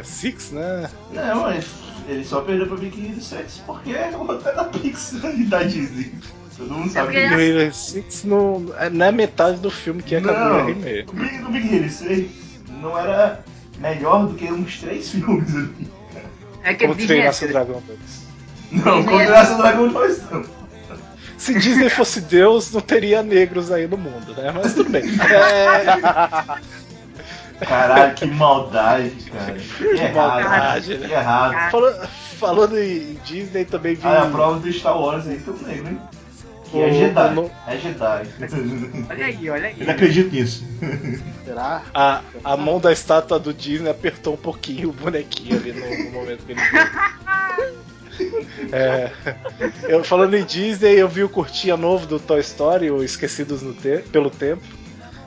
6, 0.03 0.51
né? 0.51 0.89
Não, 1.11 1.41
mas 1.41 1.65
ele 2.07 2.23
só 2.25 2.41
perdeu 2.41 2.67
pra 2.67 2.77
Big 2.77 3.07
Hero 3.07 3.21
6 3.21 3.61
porque 3.65 3.91
é 3.91 4.09
o 4.15 4.23
roteiro 4.23 4.57
da 4.57 4.63
Pixar 4.65 5.31
e 5.39 5.45
da 5.45 5.63
Disney. 5.63 6.13
Todo 6.57 6.73
mundo 6.73 6.91
sabe 6.91 7.07
porque 7.07 7.21
disso. 7.23 7.35
Big 7.37 7.59
Hero 7.59 7.73
6 7.73 8.23
não, 8.25 8.59
não 8.91 9.05
é 9.05 9.11
metade 9.11 9.57
do 9.59 9.71
filme 9.71 10.01
que 10.03 10.15
é 10.15 10.19
Não, 10.19 10.33
Kaguya 10.33 10.71
Hime. 10.71 11.05
o 11.07 11.13
Big, 11.13 11.43
o 11.43 11.49
Big 11.51 11.75
Hero 11.75 11.89
6 11.89 12.27
não 12.81 12.97
era 12.97 13.43
melhor 13.79 14.27
do 14.27 14.33
que 14.35 14.45
uns 14.51 14.79
três 14.79 15.09
filmes 15.11 15.55
ali. 15.55 15.87
É 16.63 16.73
que 16.73 16.87
Como 16.87 16.95
treinar 17.05 17.27
é 17.27 17.31
seu 17.31 17.47
dragão 17.49 17.81
2. 17.87 17.99
Não, 18.85 19.03
como 19.03 19.19
é- 19.21 19.25
Graça 19.25 19.55
do 19.55 19.61
Dragão 19.61 19.87
2 19.89 20.31
não. 20.31 20.43
Se 21.37 21.59
Disney 21.59 21.89
fosse 21.89 22.21
Deus, 22.21 22.71
não 22.71 22.79
teria 22.79 23.21
negros 23.21 23.69
aí 23.71 23.85
no 23.85 23.97
mundo, 23.97 24.33
né? 24.35 24.49
Mas 24.51 24.73
tudo 24.73 24.89
bem. 24.89 25.03
É, 25.03 26.59
Caralho, 27.65 28.13
que 28.15 28.25
maldade, 28.25 29.11
cara. 29.31 29.53
Que 29.55 29.83
errado. 29.85 30.15
maldade, 30.15 30.97
né? 30.97 31.07
Que 31.07 31.13
errado. 31.13 31.71
fala- 31.71 32.09
falando 32.39 32.77
em 32.79 33.17
Disney, 33.25 33.65
também 33.65 33.95
vi. 33.95 34.01
Ah, 34.05 34.13
é 34.13 34.17
a 34.19 34.25
prova 34.29 34.59
do 34.59 34.71
Star 34.71 34.97
Wars 34.99 35.27
aí 35.27 35.37
tem 35.39 35.53
um 35.53 35.57
negro, 35.67 35.87
hein? 35.89 35.99
Que 36.73 36.81
é 36.81 36.91
Jedi. 36.93 37.33
no- 37.35 37.51
É 37.67 37.77
Jedi. 37.77 38.27
Olha 39.09 39.25
aí, 39.25 39.49
olha 39.49 39.67
aí. 39.67 39.75
Ele 39.79 39.91
acredita 39.91 40.35
nisso. 40.35 40.63
Será? 41.45 41.83
A, 41.93 42.21
a 42.43 42.57
mão 42.57 42.79
da 42.79 42.91
estátua 42.91 43.37
do 43.39 43.53
Disney 43.53 43.89
apertou 43.91 44.33
um 44.33 44.37
pouquinho 44.37 44.89
o 44.89 44.91
bonequinho 44.93 45.55
ali 45.55 45.71
no, 45.71 46.05
no 46.05 46.11
momento 46.11 46.43
que 46.45 46.51
ele 46.53 46.61
viu. 46.61 47.83
É, 48.71 49.11
eu 49.87 50.03
falando 50.03 50.35
em 50.35 50.43
Disney, 50.43 50.93
eu 50.99 51.07
vi 51.09 51.23
o 51.23 51.29
curtinha 51.29 51.75
novo 51.75 52.05
do 52.05 52.19
Toy 52.19 52.39
Story, 52.41 52.91
o 52.91 53.03
Esquecidos 53.03 53.63
no 53.63 53.73
Te- 53.73 54.03
pelo 54.11 54.29
Tempo. 54.29 54.61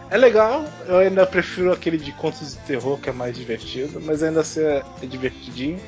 É 0.08 0.16
legal, 0.16 0.64
eu 0.86 0.98
ainda 0.98 1.26
prefiro 1.26 1.72
aquele 1.72 1.98
de 1.98 2.12
contos 2.12 2.52
de 2.52 2.58
terror 2.60 2.96
que 2.98 3.08
é 3.10 3.12
mais 3.12 3.36
divertido, 3.36 4.00
mas 4.04 4.22
ainda 4.22 4.40
assim 4.42 4.60
é, 4.60 4.82
é 5.02 5.06
divertidinho. 5.06 5.80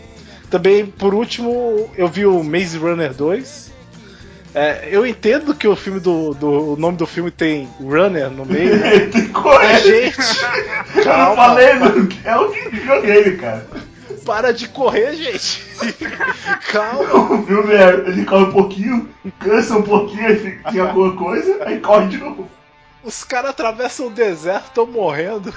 Também, 0.50 0.86
por 0.86 1.14
último, 1.14 1.88
eu 1.96 2.08
vi 2.08 2.26
o 2.26 2.42
Maze 2.42 2.76
Runner 2.78 3.14
2. 3.14 3.70
É, 4.58 4.88
eu 4.90 5.06
entendo 5.06 5.54
que 5.54 5.68
o 5.68 5.76
filme 5.76 6.00
do, 6.00 6.34
do 6.34 6.72
o 6.72 6.76
nome 6.76 6.96
do 6.96 7.06
filme 7.06 7.30
tem 7.30 7.68
Runner 7.80 8.28
no 8.30 8.44
meio, 8.44 8.76
né? 8.76 8.98
Tem 9.12 9.28
correr. 9.28 9.58
Mas, 9.72 9.82
gente, 9.84 10.16
Eu 10.96 10.96
não 10.96 11.04
calma. 11.04 11.36
falei, 11.36 11.74
mano. 11.74 12.08
É 12.24 12.36
o 12.36 12.50
que 12.50 12.68
videogame, 12.70 13.36
cara. 13.36 13.66
para 14.24 14.52
de 14.52 14.68
correr, 14.68 15.14
gente. 15.14 15.62
Calma. 16.72 17.04
O 17.38 17.46
filme 17.46 17.72
é, 17.74 17.88
ele 18.08 18.24
corre 18.24 18.44
um 18.44 18.52
pouquinho, 18.52 19.08
cansa 19.38 19.76
um 19.76 19.82
pouquinho, 19.82 20.38
fica- 20.40 20.72
tem 20.72 20.80
alguma 20.80 21.12
coisa, 21.14 21.58
aí 21.64 21.78
corre 21.80 22.08
de 22.08 22.18
novo. 22.18 22.48
Os 23.02 23.22
caras 23.22 23.50
atravessam 23.50 24.08
o 24.08 24.10
deserto, 24.10 24.66
estão 24.66 24.86
morrendo. 24.86 25.54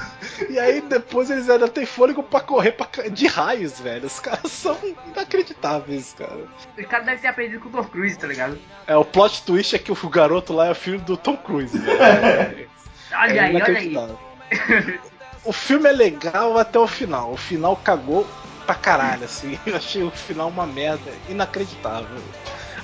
E 0.50 0.60
aí 0.60 0.80
depois 0.82 1.30
eles 1.30 1.50
ainda 1.50 1.68
têm 1.68 1.86
fôlego 1.86 2.22
pra 2.22 2.40
correr 2.40 2.74
pra 2.74 2.88
de 3.10 3.28
raios, 3.28 3.80
velho. 3.80 4.06
Os 4.06 4.20
caras 4.20 4.50
são 4.52 4.78
inacreditáveis, 5.08 6.14
cara. 6.18 6.46
O 6.78 6.88
cara 6.88 7.04
deve 7.04 7.22
ter 7.22 7.28
aprendido 7.28 7.60
com 7.60 7.70
o 7.70 7.72
Tom 7.72 7.84
Cruise, 7.84 8.18
tá 8.18 8.28
ligado? 8.28 8.60
É, 8.86 8.96
o 8.96 9.04
plot 9.04 9.44
twist 9.44 9.76
é 9.76 9.80
que 9.80 9.92
o 9.92 10.10
garoto 10.10 10.54
lá 10.54 10.68
é 10.68 10.74
filho 10.74 11.00
do 11.00 11.18
Tom 11.18 11.36
Cruise, 11.38 11.78
velho. 11.78 12.70
Olha 13.14 13.34
É 13.34 13.40
aí, 13.40 13.56
olha 13.56 13.78
aí. 13.78 15.00
O 15.44 15.52
filme 15.52 15.90
é 15.90 15.92
legal 15.92 16.58
até 16.58 16.80
o 16.80 16.88
final. 16.88 17.34
O 17.34 17.38
final 17.38 17.76
cagou 17.76 18.26
pra 18.66 18.76
caralho, 18.76 19.26
assim. 19.26 19.60
Eu 19.66 19.76
achei 19.76 20.04
o 20.04 20.12
final 20.12 20.48
uma 20.48 20.66
merda. 20.66 21.12
Inacreditável. 21.28 22.22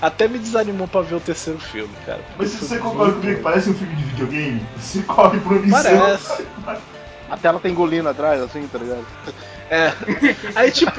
Até 0.02 0.28
me 0.28 0.38
desanimou 0.38 0.88
pra 0.88 1.02
ver 1.02 1.16
o 1.16 1.20
terceiro 1.20 1.60
filme, 1.60 1.94
cara. 2.06 2.20
Mas 2.38 2.50
se 2.50 2.66
você 2.66 2.78
concorda 2.78 3.14
comigo 3.14 3.38
que 3.38 3.42
parece 3.42 3.70
um 3.70 3.74
filme 3.74 3.96
de 3.96 4.04
videogame, 4.04 4.66
você 4.78 5.02
corre 5.02 5.40
uma 5.40 5.60
missão. 5.60 5.82
Parece. 5.82 6.46
A 7.30 7.36
tela 7.36 7.60
tá 7.60 7.68
engolindo 7.68 8.08
atrás, 8.08 8.42
assim, 8.42 8.66
tá 8.68 8.78
ligado? 8.78 9.06
É. 9.70 9.92
Aí, 10.56 10.72
tipo, 10.72 10.92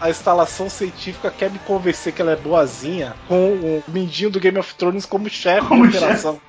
a 0.00 0.08
instalação 0.08 0.70
científica 0.70 1.32
quer 1.36 1.50
me 1.50 1.58
convencer 1.60 2.12
que 2.12 2.22
ela 2.22 2.30
é 2.32 2.36
boazinha 2.36 3.14
com 3.26 3.54
o 3.54 3.82
mindinho 3.88 4.30
do 4.30 4.38
Game 4.38 4.56
of 4.58 4.72
Thrones 4.76 5.04
como 5.04 5.28
chefe 5.28 5.66
Como 5.66 5.88
de 5.88 5.96
operação. 5.96 6.40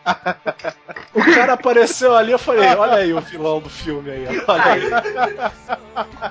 O 1.14 1.24
cara 1.24 1.54
apareceu 1.54 2.16
ali, 2.16 2.34
eu 2.34 2.40
falei, 2.40 2.70
olha 2.76 2.96
aí 2.96 3.14
o 3.14 3.22
vilão 3.22 3.60
do 3.60 3.70
filme 3.70 4.12
aí, 4.12 4.28
olha 4.48 4.64
aí. 4.64 4.82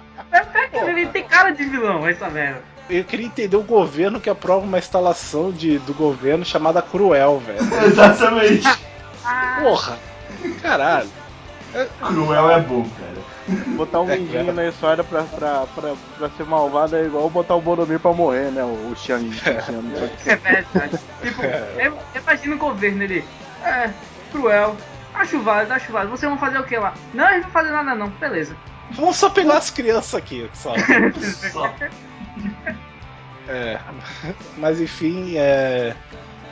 Ele 0.89 1.07
tem 1.07 1.25
cara 1.25 1.51
de 1.51 1.65
vilão, 1.65 2.07
essa 2.07 2.29
merda. 2.29 2.74
Eu 2.89 3.05
queria 3.05 3.27
entender 3.27 3.57
o 3.57 3.63
governo 3.63 4.21
que 4.21 4.29
aprova 4.29 4.65
uma 4.65 4.79
instalação 4.79 5.51
de, 5.51 5.79
do 5.81 5.95
governo 5.95 6.45
chamada 6.45 6.83
Cruel, 6.83 7.39
velho. 7.41 7.59
Exatamente. 7.87 8.69
Porra! 9.63 9.99
Caralho. 10.61 11.09
Cruel 12.01 12.51
é 12.51 12.61
bom, 12.61 12.87
cara. 12.99 13.25
Botar 13.77 14.01
um 14.01 14.11
É, 14.11 14.17
mindinho 14.17 14.41
cara. 14.47 14.53
na 14.53 14.69
história 14.69 15.05
pra, 15.05 15.23
pra, 15.23 15.67
pra, 15.75 15.95
pra 16.19 16.31
ser 16.31 16.45
malvado 16.45 16.97
é 16.97 17.05
igual 17.05 17.29
botar 17.29 17.55
o 17.55 17.61
Boromir 17.61 17.99
pra 17.99 18.13
morrer, 18.13 18.51
né? 18.51 18.63
O, 18.63 18.91
o 18.93 18.97
Xiang. 18.97 19.31
Xiang. 19.33 20.11
É 20.27 20.37
verdade. 20.37 20.99
Tipo, 21.23 21.43
eu, 21.43 21.99
imagina 22.15 22.55
o 22.55 22.59
governo 22.59 23.03
ele. 23.03 23.25
É, 23.63 23.91
cruel. 24.31 24.77
Acho 25.15 25.41
válido, 25.41 25.73
acho 25.75 25.93
válido. 25.93 26.17
Vocês 26.17 26.29
vão 26.29 26.39
fazer 26.39 26.59
o 26.59 26.65
que 26.65 26.77
lá? 26.77 26.95
Não, 27.13 27.25
a 27.25 27.33
gente 27.33 27.45
não 27.45 27.51
vai 27.51 27.63
fazer 27.63 27.75
nada 27.75 27.95
não. 27.95 28.09
Beleza. 28.09 28.57
Vamos 28.93 29.17
só 29.17 29.31
pegar 29.31 29.59
as 29.59 29.71
crianças 29.71 30.15
aqui, 30.15 30.49
só. 30.55 30.75
Só. 31.53 31.73
É, 33.49 33.79
mas 34.57 34.81
enfim, 34.81 35.37
é. 35.37 35.95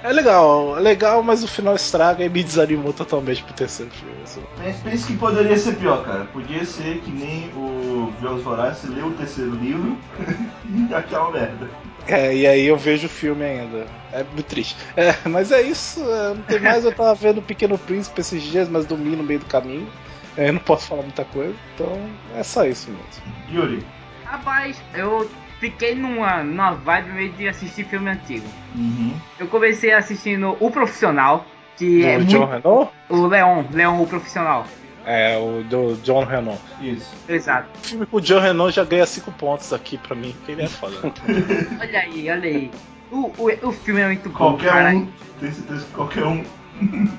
É 0.04 0.12
legal, 0.12 0.76
é 0.76 0.80
legal, 0.80 1.22
mas 1.22 1.44
o 1.44 1.48
final 1.48 1.76
estraga 1.76 2.24
e 2.24 2.28
me 2.28 2.42
desanimou 2.42 2.92
totalmente 2.92 3.42
pro 3.44 3.54
terceiro 3.54 3.90
filme. 3.92 4.16
assim. 4.24 4.42
Mas 4.58 4.76
Penso 4.80 5.06
que 5.06 5.16
poderia 5.16 5.56
ser 5.56 5.76
pior, 5.76 6.04
cara. 6.04 6.24
Podia 6.24 6.64
ser 6.64 6.98
que 6.98 7.10
nem 7.12 7.48
o 7.54 8.12
Jogos 8.20 8.42
Vorazes 8.42 8.90
leu 8.90 9.06
o 9.06 9.12
terceiro 9.12 9.52
livro 9.52 9.96
e 10.90 10.92
aquela 10.92 11.30
merda. 11.30 11.70
É, 12.08 12.34
e 12.34 12.46
aí 12.48 12.66
eu 12.66 12.76
vejo 12.76 13.06
o 13.06 13.10
filme 13.10 13.44
ainda. 13.44 13.86
É 14.12 14.24
muito 14.24 14.42
triste. 14.42 14.76
É, 14.96 15.16
mas 15.28 15.52
é 15.52 15.62
isso, 15.62 16.00
é, 16.02 16.34
não 16.34 16.42
tem 16.42 16.58
mais. 16.58 16.84
Eu 16.84 16.92
tava 16.92 17.14
vendo 17.14 17.38
o 17.38 17.42
Pequeno 17.42 17.78
Príncipe 17.78 18.20
esses 18.20 18.42
dias, 18.42 18.68
mas 18.68 18.84
dormi 18.84 19.14
no 19.14 19.22
meio 19.22 19.38
do 19.38 19.46
caminho. 19.46 19.88
É, 20.36 20.48
eu 20.48 20.52
não 20.54 20.60
posso 20.60 20.88
falar 20.88 21.02
muita 21.02 21.24
coisa, 21.26 21.54
então 21.74 21.96
é 22.34 22.42
só 22.42 22.66
isso 22.66 22.90
mesmo. 22.90 23.06
Yuri. 23.52 23.86
Rapaz, 24.24 24.82
eu 24.94 25.30
fiquei 25.62 25.94
numa, 25.94 26.42
numa 26.42 26.72
vibe 26.72 27.12
meio 27.12 27.32
de 27.34 27.46
assistir 27.46 27.84
filme 27.84 28.10
antigo. 28.10 28.44
Uhum. 28.74 29.14
Eu 29.38 29.46
comecei 29.46 29.92
assistindo 29.92 30.56
O 30.58 30.72
Profissional, 30.72 31.46
que 31.76 32.04
é 32.04 32.16
o 32.16 32.18
muito... 32.18 32.30
John 32.32 32.46
Renault? 32.46 32.92
O 33.08 33.26
Leon, 33.28 33.64
Leon 33.72 34.02
o 34.02 34.06
Profissional. 34.08 34.66
É, 35.06 35.38
o 35.38 35.62
do 35.62 35.94
John 36.02 36.24
Renault. 36.24 36.60
Isso. 36.80 37.14
Exato. 37.28 37.68
O 37.76 37.86
filme 37.86 38.06
com 38.06 38.16
o 38.16 38.20
John 38.20 38.40
Renault 38.40 38.74
já 38.74 38.82
ganha 38.84 39.06
5 39.06 39.30
pontos 39.32 39.72
aqui 39.72 39.98
pra 39.98 40.16
mim, 40.16 40.32
porque 40.36 40.50
ele 40.50 40.62
é 40.62 40.68
foda. 40.68 40.96
Olha 41.80 42.00
aí, 42.00 42.28
olha 42.28 42.48
aí. 42.48 42.70
O, 43.12 43.30
o, 43.38 43.68
o 43.68 43.72
filme 43.72 44.00
é 44.00 44.06
muito 44.06 44.28
bom, 44.30 44.36
Qualquer 44.38 44.72
cara. 44.72 44.90
um. 44.90 45.08
Tenho 45.38 45.52
certeza 45.52 45.84
que 45.84 45.92
qualquer 45.92 46.24
um. 46.24 46.44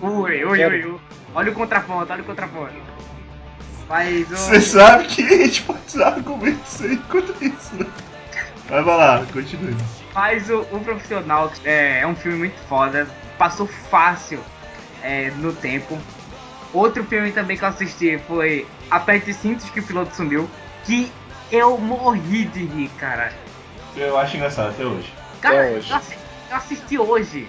Ui, 0.01 0.43
ui, 0.43 0.65
ui, 0.65 0.85
ui. 0.85 0.99
Olha 1.33 1.51
o 1.51 1.55
contraponto, 1.55 2.11
olha 2.11 2.21
o 2.21 2.25
contraponto. 2.25 2.73
Mas. 3.87 4.27
Você 4.27 4.59
sabe 4.59 5.05
que 5.05 5.21
a 5.21 5.37
gente 5.45 5.61
pode 5.61 5.79
usar 5.87 6.07
argumentos 6.15 6.81
contra 7.09 7.35
isso. 7.45 7.75
né? 7.75 7.85
Mas 8.73 8.83
vai 8.85 8.97
lá, 8.97 9.23
continue. 9.31 9.75
Mas 10.15 10.49
o, 10.49 10.61
o 10.71 10.79
Profissional 10.83 11.51
é, 11.63 11.99
é 11.99 12.07
um 12.07 12.15
filme 12.15 12.39
muito 12.39 12.57
foda. 12.67 13.07
Passou 13.37 13.67
fácil 13.67 14.39
é, 15.03 15.29
no 15.37 15.53
tempo. 15.53 15.95
Outro 16.73 17.03
filme 17.03 17.31
também 17.31 17.55
que 17.55 17.63
eu 17.63 17.67
assisti 17.67 18.17
foi 18.27 18.65
Aperte 18.89 19.31
Cintos 19.31 19.69
que 19.69 19.79
o 19.79 19.83
piloto 19.83 20.15
sumiu. 20.15 20.49
Que 20.85 21.11
eu 21.51 21.77
morri 21.77 22.45
de 22.45 22.65
rir, 22.65 22.89
cara. 22.97 23.31
Eu 23.95 24.17
acho 24.17 24.37
engraçado 24.37 24.69
até 24.71 24.83
hoje. 24.83 25.13
Cara, 25.39 25.61
Até 25.61 25.71
hoje. 25.75 25.91
Eu, 25.91 25.95
assi- 25.97 26.17
eu 26.49 26.57
assisti 26.57 26.97
hoje. 26.97 27.47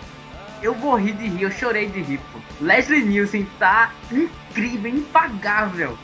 Eu 0.61 0.75
morri 0.75 1.13
de 1.13 1.27
rir, 1.27 1.43
eu 1.43 1.51
chorei 1.51 1.87
de 1.89 2.03
rir, 2.03 2.21
pô. 2.33 2.39
Leslie 2.61 3.03
Nielsen 3.03 3.49
tá 3.59 3.93
incrível, 4.13 4.91
impagável. 4.91 5.97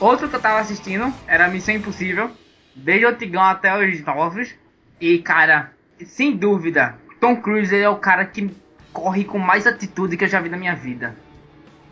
Outro 0.00 0.28
que 0.28 0.34
eu 0.34 0.40
tava 0.40 0.58
assistindo 0.58 1.14
era 1.28 1.46
Missão 1.48 1.74
Impossível. 1.74 2.32
Desde 2.76 3.06
o 3.06 3.08
antigão 3.08 3.42
até 3.42 3.76
os 3.76 4.04
novos. 4.04 4.54
E, 5.00 5.18
cara, 5.18 5.72
sem 6.04 6.36
dúvida, 6.36 6.96
Tom 7.20 7.36
Cruise 7.36 7.74
ele 7.74 7.84
é 7.84 7.88
o 7.88 7.96
cara 7.96 8.24
que 8.24 8.54
corre 8.92 9.24
com 9.24 9.38
mais 9.38 9.66
atitude 9.66 10.16
que 10.16 10.24
eu 10.24 10.28
já 10.28 10.40
vi 10.40 10.48
na 10.48 10.56
minha 10.56 10.74
vida. 10.74 11.16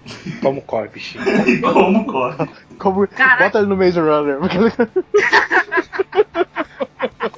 Como 0.41 0.63
corre, 0.63 0.89
bichinho. 0.89 1.25
Como 1.61 2.07
corre? 2.07 2.49
Como, 2.79 3.09
Caraca. 3.09 3.45
bota 3.45 3.59
ele 3.59 3.67
no 3.67 3.77
Maze 3.77 4.01
Runner. 4.01 4.39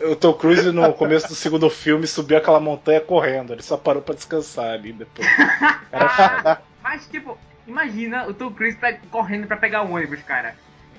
O 0.04 0.14
Tom 0.14 0.34
Cruise 0.34 0.70
no 0.70 0.92
começo 0.92 1.28
do 1.28 1.34
segundo 1.34 1.68
filme 1.68 2.06
subiu 2.06 2.38
aquela 2.38 2.60
montanha 2.60 3.00
correndo, 3.00 3.52
ele 3.52 3.62
só 3.62 3.76
parou 3.76 4.00
pra 4.00 4.14
descansar 4.14 4.72
ali 4.72 4.92
depois. 4.92 5.26
Era. 5.90 6.60
Mas, 6.82 7.06
tipo, 7.08 7.36
imagina 7.66 8.26
o 8.26 8.34
Tom 8.34 8.52
Cruise 8.52 8.78
correndo 9.10 9.46
pra 9.46 9.56
pegar 9.56 9.82
o 9.82 9.92
ônibus, 9.92 10.22
cara. 10.22 10.54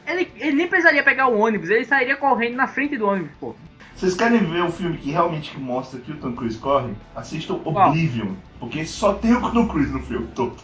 Ele, 0.07 0.31
ele 0.37 0.53
nem 0.55 0.67
precisaria 0.67 1.03
pegar 1.03 1.27
o 1.27 1.37
ônibus, 1.37 1.69
ele 1.69 1.83
sairia 1.85 2.15
correndo 2.15 2.55
na 2.55 2.67
frente 2.67 2.97
do 2.97 3.07
ônibus, 3.07 3.31
pô. 3.39 3.55
Vocês 3.95 4.15
querem 4.15 4.39
ver 4.39 4.61
o 4.63 4.71
filme 4.71 4.97
que 4.97 5.11
realmente 5.11 5.59
mostra 5.59 5.99
que 5.99 6.11
o 6.11 6.17
Tom 6.17 6.33
Cruise 6.33 6.57
corre? 6.57 6.93
Assistam 7.15 7.55
Oblivion, 7.65 8.33
porque 8.59 8.85
só 8.85 9.13
tem 9.13 9.33
o 9.33 9.51
Tom 9.51 9.67
Cruise 9.67 9.91
no 9.91 10.01
filme 10.01 10.27
todo. 10.35 10.55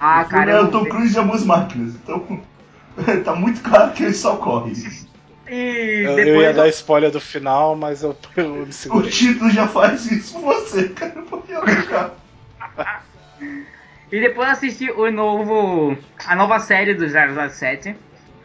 Ah, 0.00 0.22
o 0.22 0.28
filme 0.28 0.46
cara. 0.46 0.52
é 0.52 0.58
eu 0.58 0.64
o 0.64 0.68
Tom. 0.70 0.84
Cruise 0.84 1.14
e 1.14 1.18
algumas 1.18 1.44
máquinas, 1.44 1.94
então 1.94 2.40
tá 3.24 3.34
muito 3.34 3.60
claro 3.62 3.92
que 3.92 4.02
ele 4.02 4.14
só 4.14 4.36
corre. 4.36 4.72
E 5.48 6.02
Eu, 6.04 6.18
eu 6.18 6.40
ia 6.42 6.52
dar 6.52 6.68
spoiler 6.68 7.10
do 7.10 7.20
final, 7.20 7.74
mas 7.76 8.02
eu, 8.02 8.16
eu 8.36 8.66
me 8.66 8.68
O 8.68 8.72
segurei. 8.72 9.10
título 9.10 9.50
já 9.50 9.66
faz 9.66 10.10
isso 10.10 10.34
com 10.34 10.40
você, 10.42 10.88
cara. 10.94 11.22
Porque 11.22 11.52
eu. 11.52 11.62
E 14.12 14.20
depois 14.20 14.48
eu 14.48 14.52
assisti 14.52 14.90
o 14.90 15.10
novo. 15.10 15.96
a 16.26 16.34
nova 16.34 16.58
série 16.58 16.94
do 16.94 17.06
007. 17.08 17.94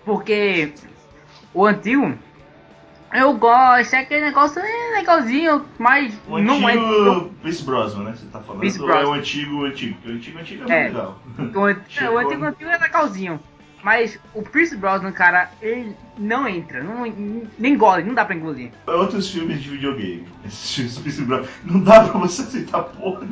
Porque 0.06 0.74
o 1.54 1.66
antigo. 1.66 2.14
Eu 3.14 3.34
gosto, 3.38 3.94
é 3.94 4.00
aquele 4.00 4.26
negócio 4.26 4.60
é 4.60 4.96
legalzinho, 4.98 5.66
mas 5.78 6.14
O 6.28 6.38
não 6.40 6.68
é. 6.68 6.74
antigo 6.74 7.34
Pierce 7.42 7.64
Brosnan, 7.64 8.04
né? 8.04 8.14
Você 8.16 8.26
tá 8.26 8.42
falando? 8.42 8.60
Pierce 8.62 8.82
Ou 8.82 8.90
é 8.92 9.06
o 9.06 9.14
antigo, 9.14 9.64
antigo? 9.64 9.98
O 10.06 10.12
antigo, 10.12 10.40
antigo 10.40 10.70
é, 10.72 10.76
É. 10.76 10.84
muito 10.84 10.96
legal. 10.98 11.20
O, 11.56 11.66
an- 11.66 11.82
Chegou. 11.88 12.16
o 12.16 12.18
antigo, 12.18 12.44
antigo 12.46 12.70
é 12.70 12.78
legalzinho. 12.78 13.40
Mas 13.82 14.20
o 14.34 14.42
Pierce 14.42 14.76
Brosnan, 14.76 15.12
cara, 15.12 15.50
ele 15.62 15.96
não 16.18 16.48
entra, 16.48 16.84
não, 16.84 17.04
nem 17.06 17.74
engole, 17.74 18.04
não 18.04 18.16
dá 18.16 18.26
pra 18.26 18.36
engolir. 18.36 18.72
É 18.88 18.92
outros 18.92 19.30
filmes 19.32 19.62
de 19.62 19.70
videogame. 19.70 20.28
Esses 20.44 20.76
filmes 20.76 20.96
do 20.96 21.02
Pierce 21.04 21.22
Brosnan. 21.22 21.48
Não 21.64 21.80
dá 21.82 22.04
pra 22.10 22.20
você 22.20 22.42
aceitar 22.42 22.82
porra. 22.84 23.28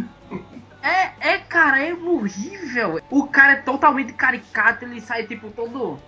É, 0.82 1.34
é, 1.34 1.38
cara, 1.40 1.84
é 1.84 1.94
horrível. 1.94 3.02
O 3.10 3.28
cara 3.28 3.54
é 3.54 3.56
totalmente 3.58 4.14
caricato, 4.14 4.86
ele 4.86 5.02
sai 5.02 5.26
tipo 5.26 5.50
todo. 5.50 6.00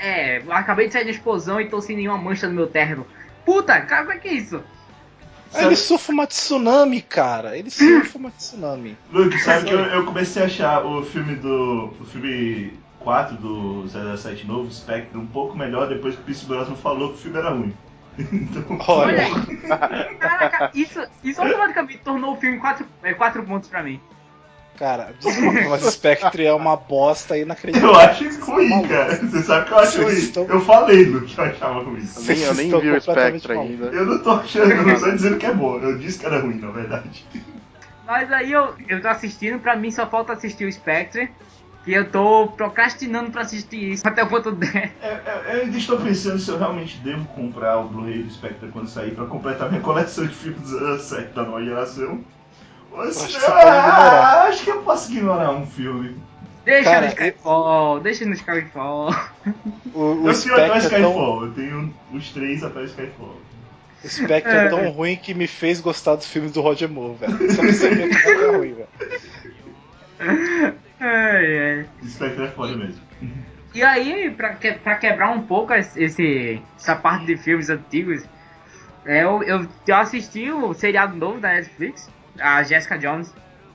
É, 0.00 0.42
acabei 0.48 0.86
de 0.86 0.92
sair 0.92 1.04
da 1.04 1.10
explosão 1.10 1.60
e 1.60 1.68
tô 1.68 1.80
sem 1.80 1.96
nenhuma 1.96 2.18
mancha 2.18 2.48
no 2.48 2.54
meu 2.54 2.66
terno. 2.66 3.06
Puta, 3.44 3.80
cara, 3.80 4.02
como 4.02 4.12
é 4.12 4.18
que 4.18 4.28
é 4.28 4.32
isso? 4.32 4.62
Ele 5.54 5.76
surfa 5.76 6.12
uma 6.12 6.26
tsunami, 6.26 7.02
cara. 7.02 7.56
Ele 7.56 7.70
surfa 7.70 8.18
uma 8.18 8.30
tsunami. 8.30 8.96
Luke, 9.12 9.36
sabe 9.40 9.66
que 9.66 9.74
eu, 9.74 9.80
eu 9.80 10.04
comecei 10.06 10.42
a 10.42 10.46
achar 10.46 10.84
o 10.84 11.02
filme 11.04 11.34
do. 11.34 11.92
O 12.00 12.04
filme 12.04 12.78
4 13.00 13.36
do 13.36 13.84
007 13.88 14.46
novo, 14.46 14.70
Spectre, 14.70 15.18
um 15.18 15.26
pouco 15.26 15.56
melhor 15.56 15.88
depois 15.88 16.14
que 16.14 16.20
o 16.20 16.24
Pierce 16.24 16.46
Brosnan 16.46 16.76
falou 16.76 17.08
que 17.08 17.14
o 17.14 17.18
filme 17.18 17.38
era 17.38 17.50
ruim. 17.50 17.74
Então, 18.32 18.64
Olha, 18.86 19.24
Caraca, 20.18 20.70
isso, 20.74 21.00
isso 21.24 21.40
automaticamente 21.40 21.98
tornou 21.98 22.34
o 22.34 22.36
filme 22.36 22.58
4 22.58 22.86
é, 23.02 23.14
quatro 23.14 23.42
pontos 23.44 23.68
pra 23.68 23.82
mim. 23.82 23.98
Cara, 24.78 25.12
desculpa, 25.18 25.68
mas 25.68 25.82
Spectre 25.92 26.44
é 26.46 26.52
uma 26.54 26.76
bosta 26.76 27.36
inacreditável. 27.36 27.90
eu 27.94 28.00
acho 28.00 28.40
ruim, 28.44 28.82
cara. 28.88 29.16
Você 29.16 29.42
sabe 29.42 29.66
que 29.66 29.72
eu 29.72 29.78
acho 29.78 30.02
ruim. 30.02 30.12
estão- 30.14 30.44
Eu 30.46 30.60
falei, 30.60 31.04
Luke, 31.04 31.34
que 31.34 31.38
eu 31.40 31.44
achava 31.44 31.80
ruim. 31.82 32.02
Eu 32.16 32.22
nem, 32.22 32.42
eu 32.42 32.54
nem 32.54 32.70
vi 32.80 32.90
o 32.90 33.00
Spectre 33.00 33.52
ainda. 33.52 33.86
Eu 33.86 34.06
não 34.06 34.18
tô 34.22 34.30
achando, 34.30 34.70
eu 34.72 34.86
não 34.86 34.98
tô 35.00 35.10
dizendo 35.12 35.36
que 35.38 35.46
é 35.46 35.52
bom. 35.54 35.78
Eu 35.78 35.98
disse 35.98 36.18
que 36.18 36.26
era 36.26 36.40
ruim, 36.40 36.58
na 36.60 36.70
verdade. 36.70 37.24
Mas 38.06 38.32
aí 38.32 38.50
eu, 38.52 38.74
eu 38.88 39.00
tô 39.00 39.08
assistindo, 39.08 39.58
pra 39.60 39.76
mim 39.76 39.90
só 39.90 40.06
falta 40.06 40.32
assistir 40.32 40.64
o 40.64 40.72
Spectre. 40.72 41.30
Que 41.82 41.94
eu 41.94 42.10
tô 42.10 42.48
procrastinando 42.48 43.30
pra 43.30 43.40
assistir 43.40 43.92
isso 43.92 44.06
até 44.06 44.22
o 44.22 44.26
ponto 44.26 44.52
10. 44.52 44.74
É, 44.74 44.90
é, 45.02 45.42
eu 45.56 45.62
ainda 45.62 45.78
estou 45.78 45.98
pensando 45.98 46.38
se 46.38 46.50
eu 46.50 46.58
realmente 46.58 46.98
devo 46.98 47.24
comprar 47.28 47.78
o 47.78 47.88
Blu-ray 47.88 48.22
do 48.22 48.30
Spectre 48.30 48.68
quando 48.70 48.86
sair 48.86 49.12
pra 49.14 49.24
completar 49.24 49.70
minha 49.70 49.80
coleção 49.80 50.26
de 50.26 50.34
filmes 50.34 50.60
do 50.68 50.98
07 50.98 51.32
da 51.32 51.42
nova 51.42 51.64
geração. 51.64 52.20
Se 52.90 53.24
Acho 53.24 53.26
que 53.26 53.32
não, 53.34 53.40
você 53.40 53.46
pode 53.46 53.60
ignorar. 53.66 54.24
ah, 54.24 54.42
acho 54.48 54.64
que 54.64 54.70
eu 54.70 54.82
posso 54.82 55.12
ignorar 55.12 55.50
um 55.52 55.66
filme. 55.66 56.16
Deixa 56.64 56.90
Cara, 56.90 57.00
no 57.06 57.12
Skyfall, 57.12 58.00
deixa 58.00 58.24
no 58.26 58.32
Skyfall. 58.34 59.14
O, 59.94 60.00
o 60.00 60.28
eu 60.28 60.40
tenho 60.40 60.54
até 60.54 60.72
o 60.72 60.80
Spectre 60.80 60.96
é 60.96 61.00
tão, 61.00 61.10
Skyfall, 61.10 61.44
eu 61.44 61.52
tenho 61.54 61.94
os 62.12 62.30
três 62.30 62.62
até 62.64 62.80
o 62.80 62.84
Skyfall. 62.84 63.36
o 64.04 64.08
Spectre 64.08 64.56
é 64.56 64.68
tão 64.68 64.90
ruim 64.90 65.16
que 65.16 65.32
me 65.34 65.46
fez 65.46 65.80
gostar 65.80 66.16
dos 66.16 66.26
filmes 66.26 66.52
do 66.52 66.60
Roger 66.60 66.88
Moore, 66.90 67.16
velho. 67.18 67.52
Só 67.54 67.62
saber 67.72 68.08
que 68.10 68.28
é 68.28 68.56
ruim, 68.56 68.74
velho. 68.74 68.88
Ai, 71.00 71.58
ai. 71.58 71.86
O 72.02 72.06
Spectre 72.06 72.44
é 72.44 72.48
foda 72.48 72.76
mesmo. 72.76 73.00
E 73.74 73.82
aí, 73.82 74.30
pra, 74.30 74.54
que- 74.54 74.72
pra 74.74 74.96
quebrar 74.96 75.30
um 75.30 75.42
pouco 75.42 75.72
esse, 75.72 76.60
essa 76.76 76.94
parte 76.96 77.24
de 77.24 77.36
filmes 77.38 77.70
antigos, 77.70 78.22
é, 79.06 79.24
eu, 79.24 79.42
eu, 79.44 79.66
eu 79.86 79.96
assisti 79.96 80.50
o 80.50 80.74
seriado 80.74 81.16
novo 81.16 81.40
da 81.40 81.48
Netflix, 81.54 82.10
a 82.38 82.62
Jessica 82.62 82.98
Jones. 82.98 83.34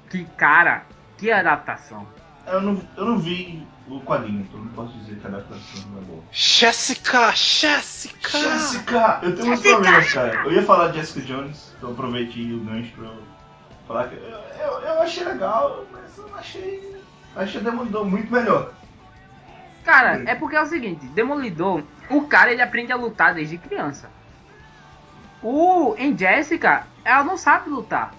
Que 0.09 0.25
cara, 0.37 0.83
que 1.17 1.31
adaptação. 1.31 2.07
Eu 2.47 2.61
não, 2.61 2.81
eu 2.95 3.05
não 3.05 3.17
vi 3.17 3.65
o 3.87 3.99
quadrinho, 4.01 4.41
então 4.41 4.59
não 4.59 4.67
posso 4.69 4.97
dizer 4.99 5.15
que 5.19 5.25
a 5.25 5.29
adaptação 5.29 5.89
não 5.91 5.99
é 5.99 6.05
boa. 6.05 6.23
Jessica! 6.31 7.31
Jessica! 7.35 8.29
Jessica! 8.29 9.19
Eu 9.23 9.35
tenho 9.35 9.53
uns 9.53 9.61
Jessica! 9.61 9.75
problemas, 9.75 10.13
cara. 10.13 10.35
Eu 10.45 10.51
ia 10.51 10.63
falar 10.63 10.87
de 10.89 10.99
Jessica 10.99 11.21
Jones, 11.21 11.73
então 11.77 11.91
aproveitei 11.91 12.53
o 12.53 12.59
gancho 12.59 12.91
pra 12.93 13.05
eu 13.05 13.23
falar 13.87 14.07
que 14.07 14.15
eu, 14.15 14.21
eu, 14.21 14.79
eu 14.81 15.01
achei 15.01 15.23
legal, 15.23 15.85
mas 15.91 16.17
eu 16.17 16.27
não 16.27 16.37
achei. 16.37 16.95
Achei 17.35 17.61
Demolidor 17.61 18.05
muito 18.05 18.31
melhor. 18.31 18.71
Cara, 19.83 20.23
é 20.25 20.33
porque 20.33 20.55
é 20.55 20.61
o 20.61 20.65
seguinte, 20.65 21.05
Demolidor, 21.07 21.83
o 22.09 22.21
cara 22.27 22.51
ele 22.51 22.61
aprende 22.61 22.91
a 22.91 22.95
lutar 22.95 23.35
desde 23.35 23.57
criança. 23.57 24.09
O 25.43 25.95
em 25.97 26.17
Jessica, 26.17 26.87
ela 27.03 27.23
não 27.23 27.37
sabe 27.37 27.69
lutar. 27.69 28.13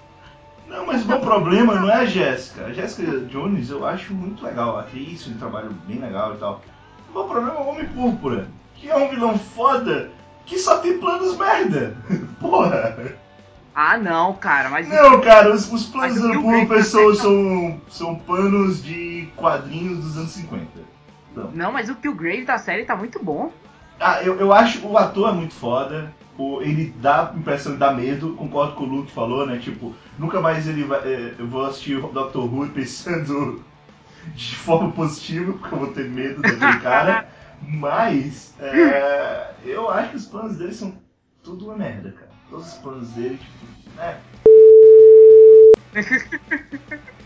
Não, 0.69 0.87
mas 0.87 1.05
o 1.05 1.09
meu 1.09 1.21
problema 1.21 1.75
não 1.75 1.89
é 1.89 1.95
a 1.95 2.07
Jéssica. 2.07 2.67
A 2.67 2.73
Jéssica 2.73 3.21
Jones 3.21 3.71
eu 3.71 3.87
acho 3.87 4.13
muito 4.13 4.45
legal. 4.45 4.77
A 4.77 4.81
atriz, 4.81 5.27
um 5.27 5.39
trabalho 5.39 5.71
bem 5.87 5.99
legal 5.99 6.35
e 6.35 6.39
tal. 6.39 6.61
O 7.11 7.15
meu 7.15 7.25
problema 7.25 7.59
é 7.59 7.63
o 7.63 7.69
Homem 7.69 7.87
Púrpura, 7.87 8.49
que 8.75 8.91
é 8.91 8.97
um 8.97 9.09
vilão 9.09 9.39
foda 9.39 10.11
que 10.45 10.59
só 10.59 10.79
tem 10.79 10.99
planos 10.99 11.37
merda. 11.37 11.97
Porra! 12.41 13.17
Ah, 13.75 13.99
não, 13.99 14.33
cara, 14.33 14.71
mas 14.71 14.89
Não, 14.89 15.21
cara, 15.21 15.53
os, 15.53 15.71
os 15.71 15.85
planos 15.85 16.21
do 16.21 16.41
Púrpura 16.41 16.83
são, 16.83 17.15
são, 17.15 17.81
são 17.91 18.15
panos 18.17 18.83
de 18.83 19.29
quadrinhos 19.37 19.99
dos 19.99 20.17
anos 20.17 20.31
50. 20.31 20.67
Não. 21.35 21.51
não, 21.51 21.73
mas 21.73 21.91
o 21.91 21.95
Killgrave 21.95 22.47
da 22.47 22.57
série 22.57 22.87
tá 22.87 22.97
muito 22.97 23.23
bom. 23.23 23.53
Ah, 24.01 24.23
eu, 24.23 24.41
eu 24.41 24.53
acho 24.53 24.87
o 24.87 24.97
ator 24.97 25.29
é 25.29 25.33
muito 25.33 25.55
foda. 25.55 26.13
O, 26.39 26.61
ele 26.61 26.95
dá 27.01 27.31
a 27.31 27.37
impressão 27.37 27.73
de 27.73 27.79
dar 27.79 27.95
medo, 27.95 28.35
concordo 28.35 28.75
com 28.75 28.85
o 28.85 28.89
Luke 28.89 29.11
falou, 29.11 29.47
né? 29.47 29.59
Tipo, 29.59 29.95
nunca 30.19 30.41
mais 30.41 30.69
ele 30.69 30.85
vai. 30.85 31.01
é, 31.01 31.35
eu 31.39 31.47
vou 31.47 31.65
assistir 31.65 31.97
o 31.97 32.09
Dr. 32.09 32.39
Who 32.39 32.69
pensando 32.75 33.65
de 34.35 34.57
forma 34.57 34.93
positiva, 34.93 35.53
porque 35.53 35.75
eu 35.75 35.79
vou 35.79 35.93
ter 35.93 36.09
medo 36.09 36.43
daquele 36.43 36.81
cara. 36.81 37.29
Mas 37.63 38.55
é, 38.61 39.55
eu 39.65 39.91
acho 39.91 40.11
que 40.11 40.17
os 40.17 40.27
planos 40.27 40.57
dele 40.59 40.75
são 40.75 40.95
tudo 41.43 41.67
uma 41.67 41.77
merda, 41.77 42.13
cara. 42.13 42.31
Todos 42.51 42.67
os 42.67 42.75
planos 42.75 43.09
dele, 43.11 43.39
tipo, 43.39 44.01
é. 44.01 44.17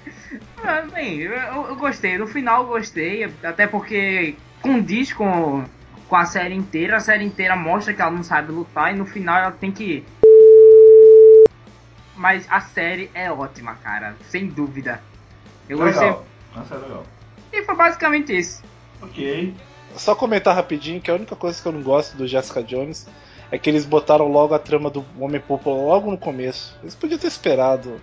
Ah, 0.62 0.82
bem, 0.92 1.18
eu, 1.20 1.32
eu 1.32 1.76
gostei. 1.76 2.16
No 2.18 2.26
final 2.26 2.62
eu 2.62 2.68
gostei, 2.68 3.24
até 3.42 3.66
porque 3.66 4.36
condiz 4.62 5.12
com, 5.12 5.64
com 6.10 6.16
a 6.16 6.26
série 6.26 6.56
inteira. 6.56 6.96
A 6.96 7.00
série 7.00 7.24
inteira 7.24 7.54
mostra 7.54 7.94
que 7.94 8.02
ela 8.02 8.10
não 8.10 8.24
sabe 8.24 8.50
lutar 8.50 8.92
e 8.92 8.98
no 8.98 9.06
final 9.06 9.38
ela 9.38 9.52
tem 9.52 9.70
que. 9.70 10.04
Mas 12.16 12.44
a 12.50 12.60
série 12.60 13.08
é 13.14 13.30
ótima, 13.30 13.76
cara, 13.76 14.16
sem 14.28 14.48
dúvida. 14.48 15.00
Eu 15.68 15.78
gostei. 15.78 16.08
legal. 16.08 16.26
Nossa, 16.54 16.74
é 16.74 16.78
legal. 16.78 17.06
E 17.52 17.62
foi 17.62 17.76
basicamente 17.76 18.36
isso. 18.36 18.62
Ok. 19.00 19.54
Só 19.96 20.14
comentar 20.14 20.54
rapidinho 20.54 21.00
que 21.00 21.10
a 21.10 21.14
única 21.14 21.34
coisa 21.36 21.62
que 21.62 21.66
eu 21.66 21.72
não 21.72 21.82
gosto 21.82 22.16
do 22.16 22.26
Jessica 22.26 22.62
Jones 22.62 23.06
é 23.50 23.58
que 23.58 23.70
eles 23.70 23.84
botaram 23.84 24.28
logo 24.28 24.54
a 24.54 24.58
trama 24.58 24.90
do 24.90 25.04
Homem 25.18 25.40
Púrpura 25.40 25.76
logo 25.76 26.10
no 26.10 26.18
começo. 26.18 26.76
Eles 26.82 26.94
podiam 26.94 27.18
ter 27.18 27.28
esperado. 27.28 28.00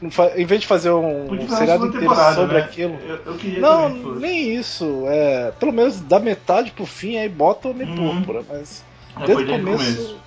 Em 0.00 0.44
vez 0.46 0.60
de 0.60 0.66
fazer 0.66 0.90
um, 0.90 1.32
um 1.32 1.48
seriado 1.48 1.86
inteiro 1.86 2.14
sobre 2.34 2.58
né? 2.58 2.62
aquilo. 2.64 3.00
Eu, 3.04 3.16
eu 3.26 3.34
queria 3.36 3.60
Não, 3.60 3.88
nem 4.14 4.54
isso. 4.54 5.04
É, 5.08 5.50
pelo 5.58 5.72
menos 5.72 6.00
da 6.00 6.20
metade 6.20 6.70
pro 6.70 6.86
fim 6.86 7.16
aí 7.16 7.28
bota 7.28 7.66
o 7.66 7.70
Homem 7.72 7.88
Uhum. 7.88 7.96
Púrpura, 7.96 8.44
mas 8.48 8.84
É, 9.20 9.26
desde 9.26 9.44
o 9.44 9.46
começo, 9.48 9.76
começo. 9.78 10.20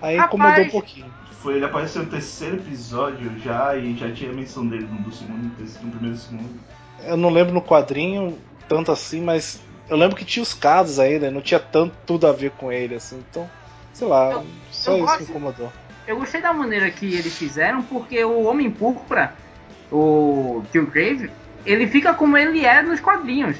aí 0.00 0.16
Rapaz. 0.16 0.34
incomodou 0.34 0.64
um 0.64 0.68
pouquinho. 0.70 1.12
Foi, 1.42 1.54
ele 1.56 1.64
apareceu 1.64 2.02
no 2.04 2.08
terceiro 2.10 2.56
episódio 2.56 3.32
já 3.42 3.74
e 3.76 3.96
já 3.96 4.12
tinha 4.12 4.32
menção 4.32 4.64
dele 4.66 4.86
no 4.88 4.98
do 5.02 5.12
segundo, 5.12 5.42
no 5.42 5.50
terceiro, 5.50 5.86
no 5.86 5.90
primeiro 5.92 6.16
e 6.16 6.20
segundo. 6.20 6.60
Eu 7.02 7.16
não 7.16 7.30
lembro 7.30 7.52
no 7.54 7.62
quadrinho 7.62 8.38
tanto 8.68 8.92
assim, 8.92 9.22
mas 9.22 9.58
eu 9.88 9.96
lembro 9.96 10.14
que 10.16 10.24
tinha 10.24 10.42
os 10.42 10.54
casos 10.54 11.00
ainda, 11.00 11.30
não 11.30 11.40
tinha 11.40 11.58
tanto 11.58 11.94
tudo 12.06 12.26
a 12.28 12.32
ver 12.32 12.50
com 12.52 12.70
ele, 12.70 12.94
assim. 12.94 13.24
Então, 13.30 13.50
sei 13.92 14.06
lá, 14.06 14.34
Eu- 14.34 14.46
só 14.70 14.90
eu 14.92 14.96
isso 14.98 15.06
gosto- 15.06 15.22
me 15.22 15.28
incomodou. 15.30 15.72
Eu 16.10 16.16
gostei 16.16 16.40
da 16.40 16.52
maneira 16.52 16.90
que 16.90 17.06
eles 17.06 17.38
fizeram, 17.38 17.84
porque 17.84 18.24
o 18.24 18.42
Homem 18.42 18.68
Púrpura, 18.68 19.32
o 19.92 20.64
Killgrave, 20.72 21.30
ele 21.64 21.86
fica 21.86 22.12
como 22.12 22.36
ele 22.36 22.66
é 22.66 22.82
nos 22.82 22.98
quadrinhos. 22.98 23.56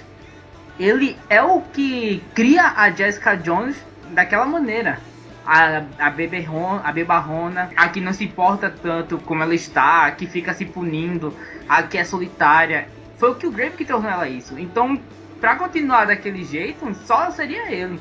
Ele 0.76 1.16
é 1.28 1.40
o 1.40 1.60
que 1.60 2.20
cria 2.34 2.72
a 2.76 2.90
Jessica 2.90 3.36
Jones 3.36 3.76
daquela 4.10 4.46
maneira. 4.46 4.98
A, 5.46 5.84
a, 5.96 6.10
beberron, 6.10 6.80
a 6.82 6.90
bebarrona, 6.90 7.70
a 7.76 7.88
que 7.88 8.00
não 8.00 8.12
se 8.12 8.24
importa 8.24 8.68
tanto 8.68 9.16
como 9.18 9.44
ela 9.44 9.54
está, 9.54 10.06
a 10.06 10.10
que 10.10 10.26
fica 10.26 10.52
se 10.52 10.64
punindo, 10.64 11.32
a 11.68 11.84
que 11.84 11.98
é 11.98 12.02
solitária. 12.02 12.88
Foi 13.16 13.30
o 13.30 13.36
Killgrave 13.36 13.76
que 13.76 13.84
tornou 13.84 14.10
ela 14.10 14.28
isso. 14.28 14.58
Então, 14.58 15.00
pra 15.40 15.54
continuar 15.54 16.06
daquele 16.06 16.44
jeito, 16.44 16.92
só 17.06 17.30
seria 17.30 17.70
ele. 17.70 18.00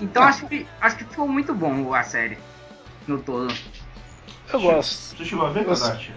Então 0.00 0.22
Ah. 0.22 0.28
acho 0.28 0.46
que, 0.46 0.64
acho 0.80 0.96
que 0.96 1.04
ficou 1.04 1.26
muito 1.26 1.52
bom 1.52 1.92
a 1.92 2.04
série. 2.04 2.38
No 3.06 3.18
todo. 3.18 3.52
Eu 4.52 4.60
gosto. 4.60 5.16
Você 5.16 5.24
chegou 5.24 5.46
a 5.46 5.50
ver, 5.50 5.64
Você-? 5.64 6.10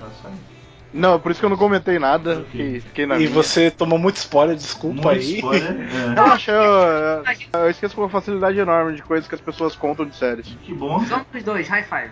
Não, 0.94 1.20
por 1.20 1.32
isso 1.32 1.40
que 1.40 1.46
eu 1.46 1.50
não 1.50 1.58
comentei 1.58 2.00
nada. 2.00 2.40
Ok. 2.40 2.46
Fiquei, 2.52 2.80
fiquei 2.82 3.06
na 3.06 3.16
E 3.16 3.20
minha. 3.20 3.30
você 3.30 3.70
tomou 3.70 4.00
muito 4.00 4.16
spoiler, 4.18 4.56
desculpa 4.56 4.96
Muito 4.96 5.10
aí. 5.10 5.36
spoiler. 5.36 5.76
É. 5.92 6.14
Relaxa, 6.14 6.52
eu, 6.52 6.64
eu, 6.64 7.60
eu 7.62 7.70
esqueço 7.70 7.96
com 7.96 8.02
uma 8.02 8.10
facilidade 8.10 8.58
enorme 8.58 8.96
de 8.96 9.02
coisas 9.04 9.28
que 9.28 9.36
as 9.36 9.42
pessoas 9.42 9.76
contam 9.76 10.06
de 10.06 10.16
séries. 10.16 10.48
Que 10.64 10.74
bom. 10.74 11.00
Vamos 11.00 11.28
os 11.34 11.44
dois, 11.44 11.68
high 11.68 11.84
five. 11.84 12.12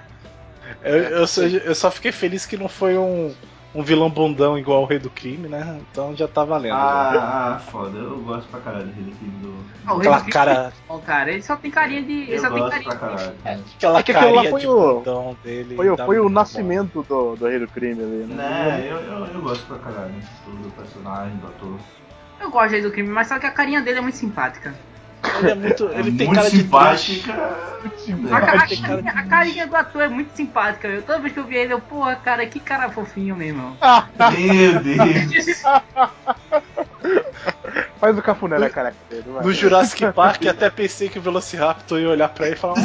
Eu, 0.84 0.96
eu 0.96 1.28
só, 1.28 1.42
eu 1.44 1.76
só 1.76 1.90
fiquei 1.92 2.12
feliz 2.12 2.46
que 2.46 2.58
não 2.58 2.68
foi 2.68 2.98
um, 2.98 3.34
um 3.76 3.84
vilão 3.84 4.10
bundão 4.10 4.58
igual 4.58 4.82
o 4.84 4.86
Rei 4.86 4.98
do 4.98 5.10
Crime, 5.10 5.48
né? 5.50 5.80
Então 5.92 6.16
já 6.16 6.28
tá 6.28 6.44
valendo. 6.46 6.74
Ah, 6.74 7.54
ah, 7.56 7.60
foda. 7.60 7.98
Eu 7.98 8.18
gosto 8.22 8.48
pra 8.50 8.62
caralho 8.62 8.86
do 8.88 8.94
Rei 8.94 9.04
do 9.04 9.16
Crime 9.18 9.38
do. 9.42 9.66
Ah, 9.86 9.94
o 9.94 9.98
Aquela 10.00 10.18
Rei 10.18 10.26
do 10.26 10.32
cara, 10.32 10.74
Ó, 10.88 10.98
cara, 11.00 11.32
ele 11.32 11.42
só 11.44 11.56
tem 11.58 11.70
carinha 11.70 12.02
de. 12.02 12.12
Ele 12.14 12.36
Eu 12.36 12.40
só 12.42 12.50
tem 12.50 12.58
gosto 12.60 12.72
carinha 12.72 12.90
pra 12.96 13.00
caralho. 13.10 13.36
aquela 13.76 14.00
É 14.00 14.04
que 14.04 14.12
aquilo 14.14 14.34
lá 14.34 14.44
foi 14.46 14.62
de 14.62 14.68
o- 14.68 14.94
bundão 14.96 15.38
dele. 15.44 15.76
Foi, 15.76 15.98
foi 15.98 16.20
o 16.20 16.30
nascimento 16.30 17.04
do, 17.08 17.36
do 17.36 17.46
Rei 17.48 17.60
do 17.60 17.68
Crime 17.68 18.02
ali, 18.02 18.26
né? 18.26 18.36
Né, 18.36 18.88
eu, 18.90 18.98
eu, 18.98 19.26
eu 19.26 19.42
gosto 19.42 19.66
pra 19.68 19.78
caralho 19.80 20.14
do, 20.46 20.52
do 20.52 20.72
personagem, 20.72 21.36
do 21.38 21.48
ator. 21.48 21.78
Eu 22.40 22.50
gosto 22.52 22.76
aí 22.76 22.82
do 22.82 22.92
crime, 22.92 23.10
mas 23.10 23.28
só 23.28 23.40
que 23.40 23.46
a 23.46 23.52
carinha 23.52 23.82
dele 23.82 24.00
é 24.00 24.02
muito 24.02 24.18
simpática. 24.18 24.74
Ele 25.40 25.52
é 25.52 25.56
muito. 25.56 25.84
Ele 25.86 26.00
É 26.00 26.04
tem 26.04 26.12
muito 26.28 26.34
cara 26.36 26.50
de 26.50 26.58
simpática. 26.58 27.34
A, 28.32 28.42
ca- 28.42 28.54
a 28.54 28.58
cara 28.58 28.68
carinha, 28.68 29.12
a 29.12 29.24
carinha 29.28 29.68
do 29.68 29.76
ator 29.76 30.02
é 30.02 30.08
muito 30.08 30.36
simpática, 30.36 30.88
meu. 30.88 31.02
Toda 31.04 31.20
vez 31.20 31.34
que 31.34 31.40
eu 31.40 31.44
vi 31.46 31.56
ele, 31.56 31.74
eu, 31.74 31.80
porra, 31.80 32.16
cara, 32.16 32.46
que 32.48 32.60
cara 32.60 32.90
fofinho 32.90 33.36
mesmo. 33.36 33.78
Meu 34.38 34.80
Deus. 34.82 35.62
Faz 38.00 38.18
o 38.18 38.22
cafuné 38.22 38.58
na 38.58 38.70
careca 38.70 38.96
dele. 39.10 39.24
No 39.44 39.54
Jurassic 39.54 40.12
Park 40.14 40.46
até 40.48 40.70
pensei 40.70 41.10
que 41.10 41.20
o 41.20 41.22
Velociraptor 41.22 42.00
ia 42.00 42.10
olhar 42.10 42.30
pra 42.30 42.48
ele 42.48 42.56
e 42.56 42.60
falar. 42.60 42.76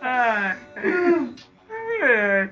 Ah. 0.00 0.56
É. 2.02 2.48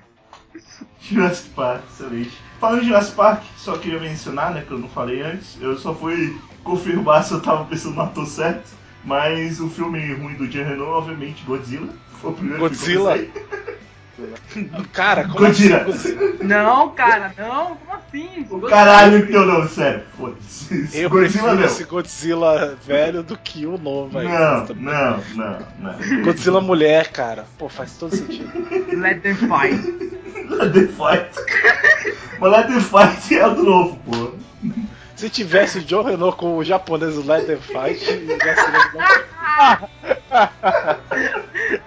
Jurassic 1.00 1.50
Park, 1.50 1.82
excelente. 1.90 2.38
Falando 2.60 2.82
em 2.82 2.86
Jurassic 2.86 3.16
Park, 3.16 3.42
só 3.56 3.78
queria 3.78 3.98
mencionar, 3.98 4.52
né, 4.52 4.62
que 4.66 4.70
eu 4.70 4.78
não 4.78 4.88
falei 4.88 5.22
antes, 5.22 5.56
eu 5.62 5.78
só 5.78 5.94
fui 5.94 6.38
confirmar 6.62 7.24
se 7.24 7.32
eu 7.32 7.40
tava 7.40 7.64
pensando 7.64 7.94
no 7.94 8.02
ator 8.02 8.26
certo, 8.26 8.70
mas 9.02 9.60
o 9.60 9.68
filme 9.70 10.12
ruim 10.12 10.34
do 10.34 10.46
Jean 10.46 10.64
Reno, 10.64 10.84
obviamente, 10.84 11.42
Godzilla. 11.44 11.88
Foi 12.20 12.32
o 12.32 12.34
primeiro 12.34 12.60
Godzilla? 12.60 13.18
que 13.18 13.38
eu. 13.38 13.70
Cara, 14.92 15.24
como 15.24 15.38
Godzilla. 15.38 15.82
assim? 15.82 16.16
Não, 16.42 16.90
cara, 16.90 17.32
não, 17.38 17.76
como 17.76 17.92
assim? 17.94 18.46
O 18.50 18.60
caralho 18.60 19.26
que 19.26 19.32
eu 19.32 19.46
não, 19.46 19.68
sério, 19.68 20.02
foda-se. 20.16 20.88
Eu 20.92 21.08
Godzilla 21.08 21.44
prefiro 21.44 21.54
não. 21.54 21.64
esse 21.64 21.84
Godzilla 21.84 22.76
velho 22.86 23.22
do 23.22 23.36
que 23.38 23.66
o 23.66 23.78
novo 23.78 24.18
aí. 24.18 24.28
Não, 24.28 24.66
não, 24.74 25.22
não, 25.34 25.58
não. 25.78 26.22
Godzilla 26.22 26.60
mulher, 26.60 27.08
cara. 27.12 27.46
Pô, 27.56 27.68
faz 27.68 27.96
todo 27.96 28.14
sentido. 28.14 28.50
Let 28.98 29.22
them 29.22 29.34
fight. 29.34 30.10
Let 30.50 30.72
the 30.72 30.88
Fight. 30.88 31.30
Mas 32.40 32.50
Let 32.52 32.66
the 32.66 32.80
Fight 32.80 33.38
é 33.38 33.46
o 33.46 33.54
do 33.54 33.62
novo, 33.62 33.96
pô. 34.04 34.32
Se 35.14 35.28
tivesse 35.30 35.78
o 35.78 35.82
John 35.84 36.02
Renault 36.02 36.36
com 36.36 36.56
o 36.56 36.64
japonês 36.64 37.14
Let 37.26 37.46
Them 37.46 37.60
Fight, 37.60 38.04
já 38.26 38.56
seria 38.56 38.90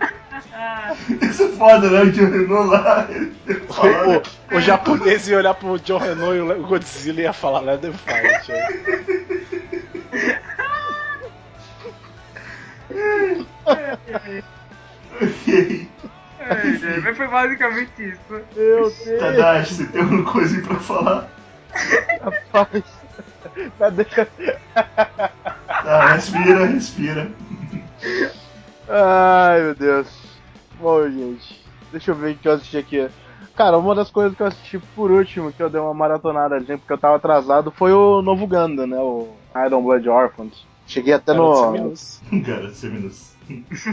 Isso 1.21 1.43
é 1.43 1.47
foda, 1.49 1.89
né? 1.89 2.01
O 2.01 2.11
Jean 2.11 2.29
Reno 2.29 2.63
lá. 2.63 3.07
o, 3.09 4.55
o, 4.55 4.57
o 4.57 4.61
japonês 4.61 5.27
ia 5.27 5.37
olhar 5.37 5.53
pro 5.53 5.79
John 5.79 5.97
Renault 5.97 6.37
e 6.37 6.41
o 6.41 6.67
Godzilla 6.67 7.21
ia 7.21 7.33
falar 7.33 7.61
Let 7.61 7.81
Them 7.81 7.93
Fight. 7.93 8.51
Ok. 15.21 15.87
é, 16.39 16.99
mas 16.99 17.17
foi 17.17 17.27
basicamente 17.27 17.91
isso. 17.99 18.19
Meu 18.29 18.43
Deus, 18.53 18.93
Tadashi, 19.19 19.73
você 19.73 19.85
tem 19.85 20.01
alguma 20.01 20.31
coisa 20.31 20.61
pra 20.61 20.75
falar? 20.75 21.27
rapaz. 22.21 22.83
Cadê? 23.77 24.05
Tá, 24.75 26.13
respira, 26.13 26.65
respira. 26.65 27.31
Ai, 28.89 29.61
meu 29.61 29.75
Deus. 29.75 30.07
Bom, 30.79 31.09
gente, 31.09 31.61
deixa 31.91 32.11
eu 32.11 32.15
ver 32.15 32.33
o 32.33 32.37
que 32.37 32.47
eu 32.47 32.53
assisti 32.53 32.77
aqui. 32.77 33.09
Cara, 33.55 33.77
uma 33.77 33.93
das 33.93 34.09
coisas 34.09 34.35
que 34.35 34.41
eu 34.41 34.47
assisti 34.47 34.79
por 34.95 35.11
último, 35.11 35.51
que 35.53 35.61
eu 35.61 35.69
dei 35.69 35.79
uma 35.79 35.93
maratonada 35.93 36.55
ali, 36.55 36.65
porque 36.65 36.93
eu 36.93 36.97
tava 36.97 37.17
atrasado, 37.17 37.71
foi 37.71 37.93
o 37.93 38.21
novo 38.21 38.47
Ganda, 38.47 38.87
né? 38.87 38.97
O 38.97 39.29
Iron 39.65 39.83
Blood 39.83 40.09
Orphans. 40.09 40.65
Cheguei 40.87 41.13
até 41.13 41.33
Garoto 41.33 41.59
no. 42.31 42.43
Cara, 42.43 42.69
seminus. 42.71 43.35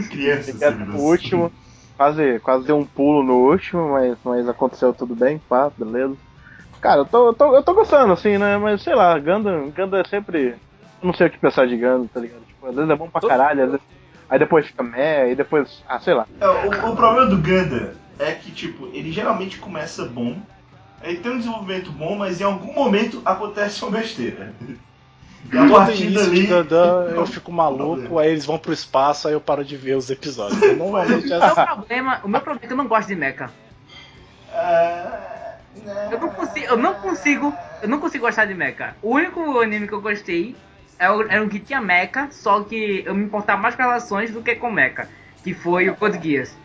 Criança, 0.09 0.51
Cheguei 0.51 0.67
até 0.67 0.71
seminus. 0.71 0.95
no 0.95 1.01
último. 1.01 1.51
Quase, 1.95 2.39
quase 2.39 2.65
dei 2.65 2.73
um 2.73 2.85
pulo 2.85 3.21
no 3.21 3.51
último, 3.51 3.91
mas, 3.91 4.17
mas 4.23 4.49
aconteceu 4.49 4.91
tudo 4.91 5.15
bem, 5.15 5.37
pá, 5.47 5.71
beleza. 5.77 6.15
Cara, 6.81 7.01
eu 7.01 7.05
tô, 7.05 7.27
eu 7.27 7.33
tô, 7.33 7.55
eu 7.55 7.61
tô 7.63 7.73
gostando, 7.75 8.11
assim, 8.13 8.39
né? 8.39 8.57
Mas 8.57 8.81
sei 8.81 8.95
lá, 8.95 9.17
Ganda, 9.19 9.67
Ganda 9.75 9.99
é 9.99 10.03
sempre. 10.05 10.55
Eu 11.01 11.05
não 11.07 11.13
sei 11.13 11.27
o 11.27 11.29
que 11.29 11.37
pensar 11.37 11.67
de 11.67 11.77
Ganda, 11.77 12.09
tá 12.11 12.19
ligado? 12.19 12.41
Tipo, 12.47 12.65
às 12.65 12.75
vezes 12.75 12.89
é 12.89 12.95
bom 12.95 13.07
pra 13.07 13.21
caralho, 13.21 13.63
às 13.65 13.71
vezes. 13.71 13.85
Aí 14.31 14.39
depois 14.39 14.65
fica 14.65 14.81
meh, 14.81 15.23
aí 15.23 15.35
depois. 15.35 15.83
Ah, 15.87 15.99
sei 15.99 16.13
lá. 16.13 16.25
É, 16.39 16.47
o, 16.47 16.91
o 16.91 16.95
problema 16.95 17.25
do 17.27 17.37
Ganda 17.37 17.93
é 18.17 18.31
que, 18.31 18.49
tipo, 18.49 18.87
ele 18.93 19.11
geralmente 19.11 19.57
começa 19.57 20.05
bom, 20.05 20.37
aí 21.01 21.17
tem 21.17 21.33
um 21.33 21.37
desenvolvimento 21.37 21.91
bom, 21.91 22.15
mas 22.15 22.39
em 22.39 22.45
algum 22.45 22.73
momento 22.73 23.21
acontece 23.25 23.83
uma 23.83 23.91
besteira. 23.99 24.53
E 25.53 25.57
a 25.57 25.67
partir 25.67 26.11
dali. 26.11 26.45
Gundam 26.45 27.09
eu 27.09 27.25
fico 27.27 27.51
maluco, 27.51 28.17
aí 28.19 28.29
eles 28.29 28.45
vão 28.45 28.57
pro 28.57 28.71
espaço, 28.71 29.27
aí 29.27 29.33
eu 29.33 29.41
paro 29.41 29.65
de 29.65 29.75
ver 29.75 29.97
os 29.97 30.09
episódios. 30.09 30.77
Normalmente 30.77 31.33
é 31.33 31.37
O 31.37 31.45
meu 31.45 31.55
problema, 31.55 32.21
o 32.23 32.27
meu 32.29 32.41
problema 32.41 32.61
é 32.63 32.67
que 32.67 32.73
eu 32.73 32.77
não 32.77 32.87
gosto 32.87 33.07
de 33.09 33.15
mecha. 33.15 33.51
Ah, 34.53 35.19
Eu 36.09 36.19
não 36.19 36.29
consigo, 36.29 36.65
eu 36.67 36.77
não 36.77 36.93
consigo, 36.95 37.57
eu 37.81 37.89
não 37.89 37.99
consigo 37.99 38.25
gostar 38.25 38.45
de 38.45 38.53
mecha. 38.53 38.95
O 39.01 39.15
único 39.15 39.59
anime 39.59 39.87
que 39.87 39.93
eu 39.93 40.01
gostei 40.01 40.55
era 41.01 41.17
o- 41.17 41.23
era 41.29 41.43
um 41.43 41.49
que 41.49 41.59
tinha 41.59 41.81
mecha, 41.81 42.27
só 42.31 42.61
que 42.63 43.03
eu 43.05 43.15
me 43.15 43.23
importava 43.25 43.59
mais 43.61 43.75
com 43.75 43.81
relações 43.81 44.31
do 44.31 44.41
que 44.41 44.55
com 44.55 44.71
mecha, 44.71 45.07
que 45.43 45.53
foi 45.53 45.89
o 45.89 45.95
Code 45.95 46.19
Geass. 46.21 46.55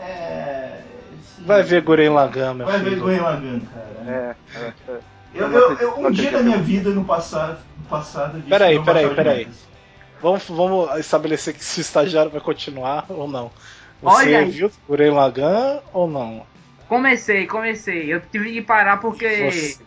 É, 0.00 0.78
sim. 1.36 1.44
Vai 1.44 1.62
ver 1.62 1.82
Guren 1.82 2.10
Lagan, 2.10 2.54
meu 2.54 2.66
Vai 2.66 2.78
ver 2.80 2.90
filho. 2.90 3.02
Gurren 3.02 3.20
Lagann, 3.20 3.60
cara. 3.60 4.36
É, 4.54 4.58
é, 4.58 4.72
é. 4.88 4.98
Eu, 5.34 5.46
Eu 5.50 5.76
eu- 5.78 5.98
um 6.00 6.10
dia 6.10 6.30
da 6.30 6.42
minha 6.42 6.58
vida 6.58 6.90
no 6.90 7.04
passado, 7.04 7.58
no 7.78 7.84
passado 7.86 8.32
eu 8.36 8.40
disse 8.40 8.48
Peraí, 8.50 8.82
peraí, 8.82 9.14
peraí. 9.14 9.48
Vamos, 10.20 10.44
vamos 10.48 10.98
estabelecer 10.98 11.52
que 11.54 11.64
se 11.64 11.80
o 11.80 11.82
estagiário 11.82 12.30
vai 12.30 12.40
continuar 12.40 13.06
ou 13.08 13.26
não. 13.28 13.50
Olha 14.02 14.16
Você 14.24 14.34
aí. 14.36 14.50
viu 14.50 14.70
Guren 14.88 15.12
Lagan 15.12 15.80
ou 15.92 16.08
não? 16.08 16.44
Comecei, 16.88 17.46
comecei. 17.46 18.12
Eu 18.12 18.20
tive 18.20 18.52
que 18.52 18.62
parar 18.62 18.98
porque. 18.98 19.50
Você- 19.50 19.78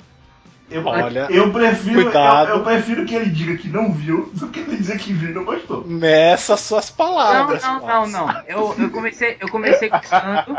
Eu, 0.70 0.84
Olha, 0.86 1.28
eu 1.30 1.52
prefiro, 1.54 2.04
cuidado. 2.04 2.50
Eu, 2.50 2.58
eu 2.58 2.64
prefiro 2.64 3.06
que 3.06 3.14
ele 3.14 3.30
diga 3.30 3.56
que 3.56 3.70
não 3.70 3.92
viu 3.94 4.32
do 4.34 4.48
que 4.48 4.60
ele 4.62 4.78
dizer 4.78 4.98
que 4.98 5.14
viu 5.14 5.30
e 5.30 5.34
não 5.34 5.46
gostou. 5.46 5.86
Meça 5.86 6.58
suas 6.58 6.90
Não, 6.90 6.96
palavras. 6.98 7.64
não, 7.64 7.80
não, 7.80 8.08
Márcio. 8.08 8.12
não. 8.18 8.42
Eu, 8.48 8.76
eu 8.80 8.90
comecei, 8.90 9.38
eu 9.40 9.48
comecei 9.50 9.90
gostando. 9.90 10.58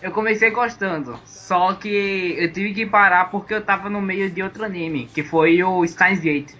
Eu 0.00 0.10
comecei 0.12 0.50
gostando. 0.50 1.20
Só 1.26 1.74
que 1.74 2.36
eu 2.38 2.52
tive 2.52 2.72
que 2.72 2.86
parar 2.86 3.30
porque 3.30 3.52
eu 3.52 3.62
tava 3.62 3.90
no 3.90 4.00
meio 4.00 4.30
de 4.30 4.42
outro 4.42 4.64
anime, 4.64 5.10
que 5.12 5.22
foi 5.22 5.62
o 5.62 5.86
Steins 5.86 6.20
Gate. 6.20 6.52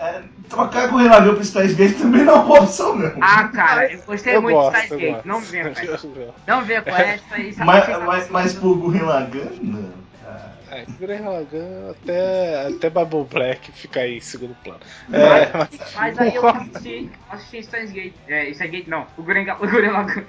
É, 0.00 0.22
trocar 0.48 0.88
com 0.88 0.94
o 0.96 0.98
Relagan 0.98 1.34
pro 1.34 1.44
Steins 1.44 1.74
Gate 1.74 1.98
também 1.98 2.24
não 2.24 2.34
é 2.34 2.36
uma 2.38 2.60
opção, 2.60 2.96
não. 2.96 3.12
Ah, 3.20 3.48
cara, 3.48 3.92
eu 3.92 4.00
gostei 4.02 4.34
Eu 4.36 4.42
muito 4.42 4.54
gosto, 4.54 4.72
de 4.80 4.86
Steins 4.86 5.00
Gate. 5.00 5.12
gosto. 5.12 5.26
Não 5.26 5.40
venha 5.40 5.64
com 5.64 5.70
essa. 5.78 6.08
Não 6.46 6.62
venha 6.62 6.82
com 6.82 6.90
essa. 6.90 7.38
Isso 7.40 7.64
mas, 7.64 7.88
mas, 8.04 8.30
mas 8.30 8.54
por 8.54 8.76
Gurren 8.76 9.02
Lagann, 9.02 9.50
não. 9.62 10.07
É, 10.70 10.84
Guren 10.98 11.20
Lagan 11.28 11.90
até, 11.90 12.66
até 12.66 12.90
Bible 12.90 13.24
Black 13.24 13.72
fica 13.72 14.00
aí 14.00 14.18
em 14.18 14.20
segundo 14.20 14.54
plano. 14.56 14.80
É, 15.12 15.52
Mas, 15.56 15.94
mas 15.94 16.18
aí 16.18 16.34
eu 16.34 16.46
assisti, 16.48 17.10
assisti 17.30 17.62
Steins 17.62 17.90
Gate. 17.90 18.14
É, 18.28 18.52
Steins 18.52 18.70
Gate 18.70 18.86
não. 18.86 19.06
O 19.16 19.22
Guren, 19.22 19.46
o 19.50 19.64
Lagann. 19.92 20.24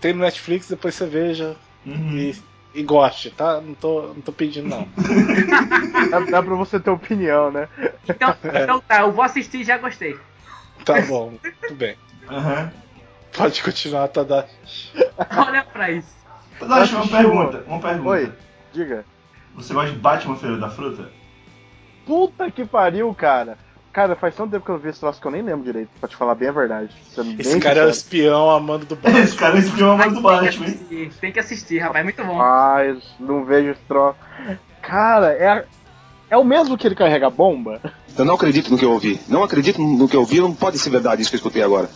tem 0.00 0.12
no 0.12 0.20
Netflix, 0.20 0.68
depois 0.68 0.94
você 0.94 1.06
veja 1.06 1.56
Uhum. 1.86 2.18
e, 2.18 2.34
e 2.74 2.82
goste, 2.82 3.30
tá? 3.30 3.60
Não 3.60 3.74
tô, 3.74 4.02
não 4.08 4.20
tô 4.20 4.32
pedindo 4.32 4.68
não. 4.68 4.88
Dá, 6.10 6.20
dá 6.20 6.42
pra 6.42 6.54
você 6.54 6.78
ter 6.80 6.90
opinião, 6.90 7.50
né? 7.50 7.68
Então, 8.08 8.34
então 8.42 8.80
tá, 8.80 9.00
eu 9.00 9.12
vou 9.12 9.22
assistir 9.24 9.60
e 9.60 9.64
já 9.64 9.76
gostei. 9.78 10.18
Tá 10.84 11.00
bom, 11.02 11.38
tudo 11.66 11.76
bem. 11.76 11.96
Aham. 12.30 12.72
Pode 13.36 13.62
continuar, 13.62 14.08
tá 14.08 14.22
dando. 14.22 14.46
Olha 15.36 15.64
pra 15.64 15.90
isso. 15.90 16.16
Tadashi, 16.58 16.94
uma 16.94 17.08
pergunta. 17.08 17.64
Uma 17.66 17.80
pergunta. 17.80 18.10
Oi, 18.10 18.32
diga. 18.72 19.04
Você 19.54 19.72
gosta 19.74 19.90
de 19.92 19.98
Batman 19.98 20.36
Feira 20.36 20.56
da 20.56 20.68
Fruta? 20.70 21.10
Puta 22.06 22.50
que 22.50 22.64
pariu, 22.64 23.12
cara. 23.14 23.58
Cara, 23.92 24.14
faz 24.14 24.34
tanto 24.34 24.50
tempo 24.52 24.64
que 24.64 24.70
eu 24.70 24.78
vi 24.78 24.90
esse 24.90 25.00
troço 25.00 25.20
que 25.20 25.26
eu 25.26 25.30
nem 25.30 25.42
lembro 25.42 25.64
direito, 25.64 25.88
pra 25.98 26.08
te 26.08 26.14
falar 26.14 26.34
bem 26.34 26.48
a 26.48 26.52
verdade. 26.52 26.94
Sendo 27.10 27.40
Esse 27.40 27.58
cara 27.58 27.80
é 27.80 27.84
o 27.84 27.86
sincero. 27.86 27.90
espião 27.90 28.50
amando 28.50 28.84
do 28.86 28.94
Batman. 28.96 29.20
Esse 29.20 29.36
cara 29.36 29.58
espiou 29.58 29.90
a 29.92 29.96
mão 29.96 30.06
Mas 30.06 30.14
do 30.14 30.22
tem 30.22 30.22
que 30.22 30.44
Batman, 30.44 30.66
hein? 30.66 30.72
assistir, 30.74 31.12
tem 31.20 31.32
que 31.32 31.40
assistir, 31.40 31.78
rapaz. 31.80 32.04
Muito 32.04 32.24
bom. 32.24 32.34
Mas 32.36 33.02
não 33.18 33.44
vejo 33.44 33.70
esse 33.70 33.80
troço. 33.88 34.18
Cara, 34.82 35.32
é, 35.32 35.64
é 36.30 36.36
o 36.36 36.44
mesmo 36.44 36.78
que 36.78 36.86
ele 36.86 36.94
carrega 36.94 37.28
bomba? 37.28 37.80
Eu 38.16 38.24
não 38.24 38.34
acredito 38.34 38.70
no 38.70 38.78
que 38.78 38.84
eu 38.84 38.92
ouvi. 38.92 39.20
Não 39.26 39.42
acredito 39.42 39.80
no 39.82 40.06
que 40.08 40.14
eu 40.14 40.20
ouvi, 40.20 40.38
não 40.40 40.54
pode 40.54 40.78
ser 40.78 40.90
verdade 40.90 41.22
isso 41.22 41.30
que 41.30 41.36
eu 41.36 41.38
escutei 41.38 41.62
agora. 41.62 41.88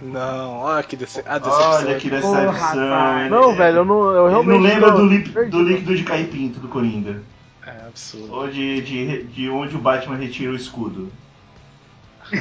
Não, 0.00 0.58
olha 0.60 0.82
que 0.82 0.96
dece... 0.96 1.22
a 1.26 1.38
decepção. 1.38 1.70
Olha 1.72 1.98
que 1.98 2.08
decepção. 2.10 2.44
Porra. 2.46 3.28
Não, 3.28 3.54
velho, 3.56 3.78
eu 3.78 3.84
não. 3.84 4.10
Eu 4.12 4.22
Ele 4.26 4.30
realmente. 4.30 4.56
não 4.58 4.62
lembra 4.62 4.92
tô 4.92 4.98
do, 4.98 5.08
perdido. 5.08 5.50
do 5.50 5.62
líquido 5.62 5.96
de 5.96 6.04
caipinto 6.04 6.60
do 6.60 6.68
Coringa. 6.68 7.20
É 7.66 7.86
absurdo. 7.86 8.32
Ou 8.32 8.48
de, 8.48 8.80
de, 8.80 9.22
de 9.24 9.48
onde 9.50 9.74
o 9.76 9.78
Batman 9.80 10.16
retira 10.16 10.52
o 10.52 10.56
escudo. 10.56 11.10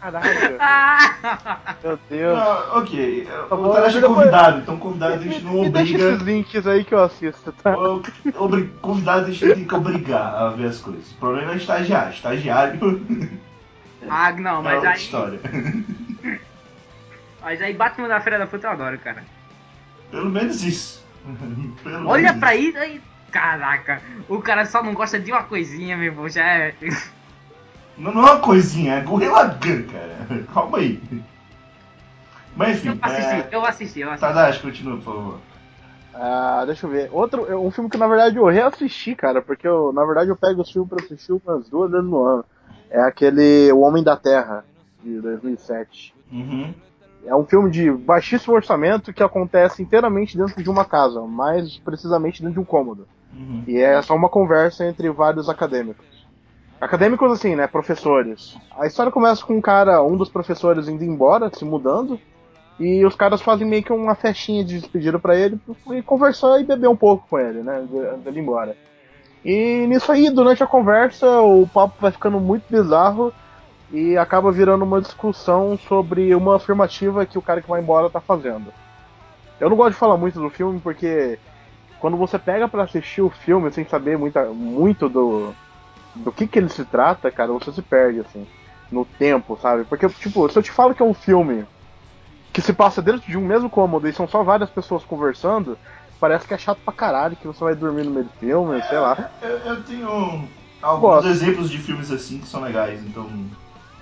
Caralho, 0.00 0.56
Ah! 0.58 1.58
meu 1.84 1.98
Deus. 2.08 2.38
Não, 2.38 2.78
ok. 2.78 3.28
Tá 3.50 3.54
O 3.54 3.68
Tarashi 3.68 3.98
é 3.98 4.00
convidado, 4.00 4.58
então 4.60 4.76
convidado 4.78 5.14
a 5.14 5.18
gente 5.18 5.42
não 5.44 5.52
Me 5.60 5.68
deixa 5.68 5.92
obriga. 5.94 6.10
esses 6.12 6.22
links 6.26 6.66
aí 6.66 6.84
que 6.84 6.94
eu 6.94 7.02
assisto, 7.04 7.52
tá? 7.62 7.76
o- 7.78 8.02
obri- 8.38 8.70
Convidado 8.80 9.26
a 9.26 9.30
gente 9.30 9.54
tem 9.54 9.64
que 9.66 9.74
obrigar 9.74 10.34
a 10.34 10.48
ver 10.50 10.68
as 10.68 10.78
coisas. 10.78 11.10
O 11.12 11.16
problema 11.16 11.52
é 11.52 11.56
estagiário. 11.56 12.14
Estagiário 12.14 12.80
ah, 14.08 14.32
não, 14.32 14.60
é 14.60 14.62
mas 14.62 14.74
outra 14.76 14.90
aí. 14.90 14.96
história. 14.96 15.40
Mas 17.42 17.62
aí 17.62 17.72
Batman 17.72 18.06
da 18.08 18.20
Feira 18.20 18.38
da 18.38 18.46
Fruta 18.46 18.66
eu 18.66 18.70
adoro, 18.72 18.98
cara. 18.98 19.24
Pelo 20.10 20.28
menos 20.28 20.62
isso. 20.62 21.02
Pelo 21.82 22.06
Olha 22.06 22.24
menos 22.24 22.38
pra 22.38 22.54
isso. 22.54 22.76
aí. 22.78 23.00
Caraca, 23.30 24.02
o 24.28 24.42
cara 24.42 24.66
só 24.66 24.82
não 24.82 24.92
gosta 24.92 25.18
de 25.18 25.30
uma 25.32 25.44
coisinha, 25.44 25.96
meu 25.96 26.06
irmão. 26.06 26.28
Já 26.28 26.44
é. 26.44 26.74
Não, 27.96 28.14
não 28.14 28.26
é 28.26 28.32
uma 28.32 28.40
coisinha, 28.40 28.94
é 28.94 29.00
Gorilla 29.02 29.44
Gun, 29.44 29.82
cara. 29.92 30.44
Calma 30.54 30.78
aí. 30.78 30.98
Mas 32.56 32.78
enfim, 32.78 32.88
Eu 32.88 32.98
assisti, 33.02 33.34
é... 33.34 33.48
eu 33.52 33.64
assisti, 33.66 34.00
eu 34.00 34.08
assisti. 34.10 34.26
Tadashi, 34.26 34.60
continua, 34.62 34.96
por 34.96 35.04
favor. 35.04 35.38
Ah, 36.14 36.64
deixa 36.64 36.86
eu 36.86 36.90
ver. 36.90 37.10
Outro, 37.12 37.46
é 37.46 37.54
um 37.54 37.70
filme 37.70 37.90
que 37.90 37.98
na 37.98 38.06
verdade 38.08 38.36
eu 38.36 38.46
reassisti, 38.46 39.14
cara, 39.14 39.42
porque 39.42 39.68
eu, 39.68 39.92
na 39.92 40.02
verdade 40.04 40.30
eu 40.30 40.36
pego 40.36 40.62
os 40.62 40.70
filmes 40.72 40.88
pra 40.88 41.04
assistir 41.04 41.32
umas 41.32 41.68
duas 41.68 41.90
vezes 41.90 42.06
no 42.06 42.24
ano. 42.24 42.44
É 42.90 43.00
aquele 43.00 43.70
O 43.72 43.80
Homem 43.80 44.02
da 44.02 44.16
Terra, 44.16 44.64
de 45.02 45.20
2007. 45.20 46.14
Uhum. 46.32 46.74
É 47.24 47.34
um 47.34 47.44
filme 47.44 47.70
de 47.70 47.90
baixíssimo 47.90 48.54
orçamento 48.54 49.12
que 49.12 49.22
acontece 49.22 49.82
inteiramente 49.82 50.36
dentro 50.36 50.62
de 50.62 50.70
uma 50.70 50.84
casa, 50.84 51.20
mais 51.20 51.78
precisamente 51.78 52.40
dentro 52.40 52.54
de 52.54 52.60
um 52.60 52.64
cômodo. 52.64 53.06
Uhum. 53.32 53.62
E 53.66 53.78
é 53.78 54.00
só 54.02 54.14
uma 54.14 54.28
conversa 54.28 54.86
entre 54.86 55.10
vários 55.10 55.48
acadêmicos. 55.48 56.06
Acadêmicos 56.80 57.30
assim, 57.30 57.54
né? 57.54 57.66
Professores. 57.66 58.56
A 58.76 58.86
história 58.86 59.12
começa 59.12 59.44
com 59.44 59.54
um 59.54 59.60
cara, 59.60 60.02
um 60.02 60.16
dos 60.16 60.30
professores 60.30 60.88
indo 60.88 61.04
embora, 61.04 61.50
se 61.54 61.64
mudando, 61.64 62.18
e 62.78 63.04
os 63.04 63.14
caras 63.14 63.42
fazem 63.42 63.68
meio 63.68 63.82
que 63.82 63.92
uma 63.92 64.14
festinha 64.14 64.64
de 64.64 64.80
despedida 64.80 65.18
pra 65.18 65.36
ele 65.36 65.60
e 65.92 66.00
conversar 66.00 66.58
e 66.58 66.64
beber 66.64 66.88
um 66.88 66.96
pouco 66.96 67.28
com 67.28 67.38
ele, 67.38 67.62
né? 67.62 67.86
Dele 68.24 68.40
embora. 68.40 68.74
E 69.44 69.86
nisso 69.86 70.12
aí, 70.12 70.30
durante 70.30 70.62
a 70.62 70.66
conversa, 70.66 71.40
o 71.40 71.66
papo 71.66 71.94
vai 71.98 72.10
ficando 72.10 72.38
muito 72.38 72.64
bizarro 72.68 73.32
e 73.92 74.16
acaba 74.16 74.52
virando 74.52 74.84
uma 74.84 75.00
discussão 75.00 75.78
sobre 75.88 76.34
uma 76.34 76.56
afirmativa 76.56 77.26
que 77.26 77.38
o 77.38 77.42
cara 77.42 77.62
que 77.62 77.68
vai 77.68 77.80
embora 77.80 78.10
tá 78.10 78.20
fazendo. 78.20 78.72
Eu 79.58 79.68
não 79.68 79.76
gosto 79.76 79.92
de 79.92 79.98
falar 79.98 80.16
muito 80.16 80.40
do 80.40 80.50
filme 80.50 80.80
porque 80.80 81.38
quando 81.98 82.16
você 82.16 82.38
pega 82.38 82.68
pra 82.68 82.84
assistir 82.84 83.20
o 83.20 83.30
filme 83.30 83.70
sem 83.72 83.84
saber 83.84 84.16
muita, 84.16 84.46
muito 84.46 85.08
do, 85.08 85.54
do 86.14 86.32
que 86.32 86.46
que 86.46 86.58
ele 86.58 86.68
se 86.68 86.84
trata, 86.84 87.30
cara, 87.30 87.52
você 87.52 87.72
se 87.72 87.82
perde, 87.82 88.20
assim, 88.20 88.46
no 88.90 89.04
tempo, 89.04 89.58
sabe? 89.60 89.84
Porque, 89.84 90.08
tipo, 90.08 90.48
se 90.48 90.58
eu 90.58 90.62
te 90.62 90.70
falo 90.70 90.94
que 90.94 91.02
é 91.02 91.04
um 91.04 91.14
filme 91.14 91.66
que 92.52 92.60
se 92.60 92.72
passa 92.72 93.02
dentro 93.02 93.30
de 93.30 93.36
um 93.36 93.46
mesmo 93.46 93.70
cômodo 93.70 94.08
e 94.08 94.12
são 94.12 94.26
só 94.26 94.42
várias 94.42 94.70
pessoas 94.70 95.04
conversando, 95.04 95.78
parece 96.20 96.46
que 96.46 96.54
é 96.54 96.58
chato 96.58 96.78
pra 96.84 96.92
caralho, 96.92 97.36
que 97.36 97.46
você 97.46 97.64
vai 97.64 97.74
dormir 97.74 98.04
no 98.04 98.10
meio 98.10 98.26
do 98.26 98.32
filme, 98.38 98.82
sei 98.82 98.98
lá. 98.98 99.30
Eu, 99.40 99.58
eu 99.58 99.82
tenho 99.82 100.48
alguns 100.82 101.00
Gosto. 101.00 101.28
exemplos 101.28 101.70
de 101.70 101.78
filmes 101.78 102.10
assim 102.10 102.38
que 102.38 102.46
são 102.46 102.60
legais, 102.60 103.02
então. 103.02 103.28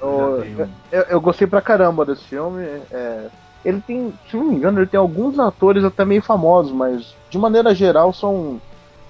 Eu, 0.00 0.68
eu, 0.92 1.02
eu 1.02 1.20
gostei 1.20 1.46
pra 1.46 1.62
caramba 1.62 2.04
desse 2.04 2.24
filme. 2.24 2.62
é, 2.90 3.28
ele 3.64 3.80
tem, 3.80 4.12
se 4.30 4.36
não 4.36 4.44
me 4.44 4.56
engano, 4.56 4.78
ele 4.78 4.86
tem 4.86 4.98
alguns 4.98 5.38
atores 5.38 5.84
até 5.84 6.04
meio 6.04 6.22
famosos, 6.22 6.72
mas 6.72 7.14
de 7.30 7.38
maneira 7.38 7.74
geral 7.74 8.12
são. 8.12 8.60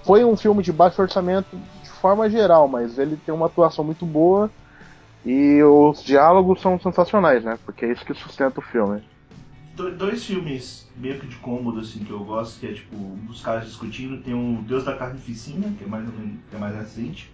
Foi 0.05 0.25
um 0.25 0.37
filme 0.37 0.62
de 0.62 0.73
baixo 0.73 1.03
orçamento 1.03 1.49
de 1.83 1.90
forma 1.90 2.31
geral, 2.31 2.66
mas 2.66 2.99
ele 2.99 3.16
tem 3.16 3.35
uma 3.35 3.47
atuação 3.47 3.85
muito 3.85 4.07
boa 4.07 4.51
e 5.25 5.62
os 5.62 6.03
diálogos 6.03 6.62
são 6.62 6.81
sensacionais, 6.81 7.44
né? 7.44 7.59
Porque 7.66 7.85
é 7.85 7.92
isso 7.92 8.05
que 8.05 8.14
sustenta 8.14 8.61
o 8.61 8.62
filme. 8.62 9.03
Do- 9.79 9.97
dois 9.97 10.25
filmes 10.25 10.87
meio 10.97 11.19
que 11.21 11.27
de 11.27 11.37
cômodo 11.37 11.81
assim 11.81 12.01
que 12.01 12.11
eu 12.11 12.19
gosto, 12.25 12.59
que 12.61 12.67
é 12.67 12.73
tipo 12.73 12.97
os 13.31 13.41
caras 13.41 13.64
discutindo, 13.67 14.21
tem 14.23 14.35
o 14.35 14.61
Deus 14.62 14.85
da 14.85 14.97
Carnificina, 14.97 15.73
que 15.79 15.85
é 15.85 15.87
mais 15.87 16.05
menos 16.05 16.38
que 16.51 16.57
é 16.57 16.59
mais 16.59 16.75
recente, 16.75 17.31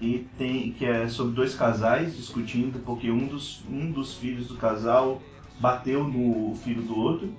e 0.00 0.26
tem 0.36 0.72
que 0.72 0.84
é 0.84 1.08
sobre 1.08 1.34
dois 1.34 1.54
casais 1.54 2.16
discutindo 2.16 2.80
porque 2.84 3.10
um 3.12 3.26
dos 3.26 3.62
um 3.70 3.90
dos 3.92 4.14
filhos 4.14 4.48
do 4.48 4.56
casal 4.56 5.22
bateu 5.60 6.02
no 6.04 6.54
filho 6.56 6.82
do 6.82 6.96
outro. 6.98 7.32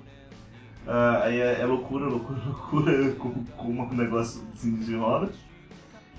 Ah, 0.86 1.22
aí 1.24 1.38
é, 1.40 1.60
é 1.60 1.66
loucura, 1.66 2.06
loucura, 2.06 2.40
loucura 2.46 3.10
como, 3.18 3.44
como 3.56 3.82
o 3.84 3.94
negócio 3.94 4.40
se 4.54 4.70
desenrola. 4.70 5.30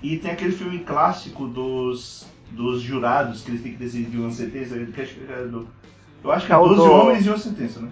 E 0.00 0.16
tem 0.18 0.30
aquele 0.30 0.52
filme 0.52 0.78
clássico 0.80 1.48
dos, 1.48 2.24
dos 2.52 2.80
jurados 2.82 3.42
que 3.42 3.50
eles 3.50 3.62
têm 3.62 3.72
que 3.72 3.78
decidir 3.78 4.16
uma 4.18 4.30
sentença. 4.30 4.76
é 4.76 5.48
Eu 6.22 6.30
acho 6.30 6.46
que 6.46 6.52
é 6.52 6.54
É 6.54 6.58
o 6.58 6.68
12 6.68 6.76
do- 6.76 6.92
homens 6.92 7.26
e 7.26 7.28
uma 7.30 7.38
sentença, 7.38 7.80
né? 7.80 7.90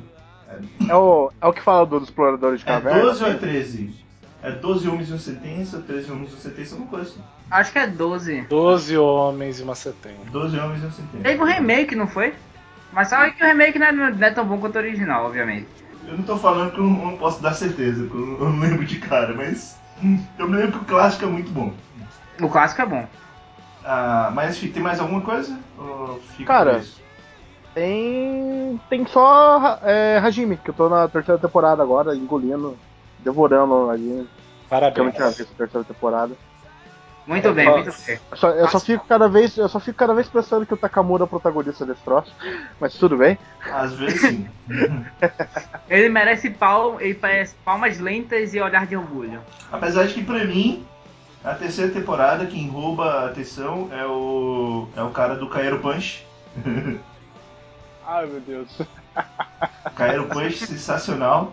É 0.88 0.94
o, 0.94 1.30
é 1.40 1.46
o 1.46 1.52
que 1.52 1.62
fala 1.62 1.84
dos 1.86 2.04
exploradores 2.04 2.60
de 2.60 2.66
É 2.66 2.72
caverna? 2.74 3.02
12 3.02 3.24
ou 3.24 3.30
é 3.30 3.34
13? 3.34 4.06
É 4.42 4.50
12 4.52 4.88
homens 4.88 5.08
e 5.08 5.12
uma 5.12 5.18
sentença, 5.18 5.80
13 5.80 6.12
homens 6.12 6.30
e 6.30 6.34
uma 6.34 6.40
sentença, 6.40 6.74
alguma 6.74 6.90
coisa 6.90 7.10
assim. 7.10 7.20
Acho 7.50 7.72
que 7.72 7.78
é 7.78 7.86
12. 7.86 8.40
Doze 8.42 8.96
homens 8.96 9.60
e 9.60 9.62
uma 9.62 9.74
setenta. 9.74 10.30
12 10.30 10.58
homens 10.58 10.82
e 10.82 10.84
uma 10.84 10.92
sentença. 10.92 11.22
Teve 11.22 11.42
um 11.42 11.46
remake, 11.46 11.94
não 11.94 12.06
foi? 12.06 12.34
Mas 12.92 13.08
sabe 13.08 13.32
que 13.32 13.42
o 13.42 13.46
remake 13.46 13.78
não 13.78 13.86
é, 13.86 13.92
não 13.92 14.26
é 14.26 14.30
tão 14.30 14.44
bom 14.44 14.58
quanto 14.58 14.76
o 14.76 14.78
original, 14.78 15.26
obviamente. 15.26 15.66
Eu 16.06 16.16
não 16.16 16.24
tô 16.24 16.36
falando 16.36 16.72
que 16.72 16.78
eu 16.78 16.84
não, 16.84 16.98
eu 17.00 17.06
não 17.06 17.16
posso 17.16 17.42
dar 17.42 17.54
certeza, 17.54 18.04
porque 18.04 18.16
eu 18.16 18.26
não, 18.26 18.38
eu 18.38 18.50
não 18.52 18.60
lembro 18.60 18.84
de 18.84 18.98
cara, 18.98 19.34
mas 19.34 19.76
eu 20.38 20.48
me 20.48 20.56
lembro 20.56 20.78
que 20.78 20.84
o 20.84 20.88
clássico 20.88 21.24
é 21.24 21.28
muito 21.28 21.50
bom. 21.50 21.72
O 22.40 22.48
clássico 22.48 22.82
é 22.82 22.86
bom. 22.86 23.06
Ah, 23.84 24.30
mas 24.34 24.56
enfim, 24.56 24.68
tem 24.68 24.82
mais 24.82 25.00
alguma 25.00 25.20
coisa? 25.20 25.58
Ou 25.78 26.20
fica 26.36 26.52
Cara, 26.52 26.78
isso? 26.78 27.00
Tem. 27.76 28.80
Tem 28.88 29.06
só 29.06 29.78
é, 29.82 30.16
Hajime, 30.16 30.56
que 30.56 30.70
eu 30.70 30.74
tô 30.74 30.88
na 30.88 31.06
terceira 31.08 31.38
temporada 31.38 31.82
agora, 31.82 32.16
engolindo, 32.16 32.74
devorando 33.18 33.90
Hajime, 33.90 34.26
que 34.66 34.74
eu 34.74 35.04
não 35.04 35.12
tinha 35.12 35.24
Parabéns. 35.24 35.36
visto 35.36 35.52
a 35.52 35.56
terceira 35.58 35.84
temporada. 35.84 36.32
Muito 37.26 37.48
É, 37.48 37.52
bem, 37.52 37.66
só- 37.66 37.72
muito 37.76 37.90
bem. 38.06 38.18
Eu 38.30 38.36
só, 38.38 38.50
eu 38.50 38.68
só 38.68 38.80
fico 38.80 39.04
cada 39.06 39.28
vez, 39.28 39.58
eu 39.58 39.68
só 39.68 39.78
fico 39.78 39.98
cada 39.98 40.14
vez 40.14 40.26
pensando 40.26 40.64
que 40.64 40.72
o 40.72 40.76
Takamura 40.76 41.24
é 41.24 41.26
o 41.26 41.28
protagonista 41.28 41.84
desse 41.84 42.00
troço, 42.02 42.32
mas 42.80 42.94
tudo 42.94 43.14
bem. 43.18 43.36
Às 43.70 43.92
vezes 43.92 44.20
sim. 44.22 44.48
Ele 45.90 46.08
merece 46.08 46.48
pal, 46.48 46.98
ele 47.00 47.18
merece 47.22 47.54
palmas 47.62 47.98
lentas 47.98 48.54
e 48.54 48.60
olhar 48.60 48.86
de 48.86 48.96
orgulho. 48.96 49.40
Apesar 49.70 50.06
de 50.06 50.14
que 50.14 50.24
pra 50.24 50.44
mim, 50.46 50.86
a 51.44 51.52
terceira 51.54 51.92
temporada, 51.92 52.46
quem 52.46 52.68
rouba 52.70 53.04
a 53.04 53.26
atenção 53.26 53.88
é 53.92 54.06
o. 54.06 54.88
é 54.96 55.02
o 55.02 55.10
cara 55.10 55.34
do 55.36 55.46
Cairo 55.48 55.78
Punch. 55.80 56.26
Ai 58.06 58.26
meu 58.26 58.40
Deus. 58.40 58.68
Cairo 59.96 60.26
Punch 60.26 60.66
sensacional. 60.66 61.52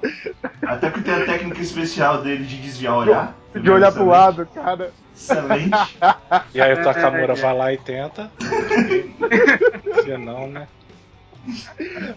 Até 0.61 0.89
porque 0.89 1.09
tem 1.09 1.23
a 1.23 1.25
técnica 1.25 1.61
especial 1.61 2.21
dele 2.21 2.45
de 2.45 2.57
desviar 2.57 2.95
o 2.95 2.97
olhar. 2.99 3.35
De 3.55 3.71
olhar 3.71 3.91
pro 3.91 4.05
lado, 4.07 4.45
cara. 4.53 4.91
Excelente. 5.15 5.71
E 6.53 6.61
aí 6.61 6.73
o 6.73 6.83
Takamura 6.83 7.33
É, 7.33 7.35
vai 7.35 7.57
lá 7.57 7.73
e 7.73 7.77
tenta. 7.77 8.29
Se 10.03 10.17
não, 10.17 10.47
né? 10.47 10.67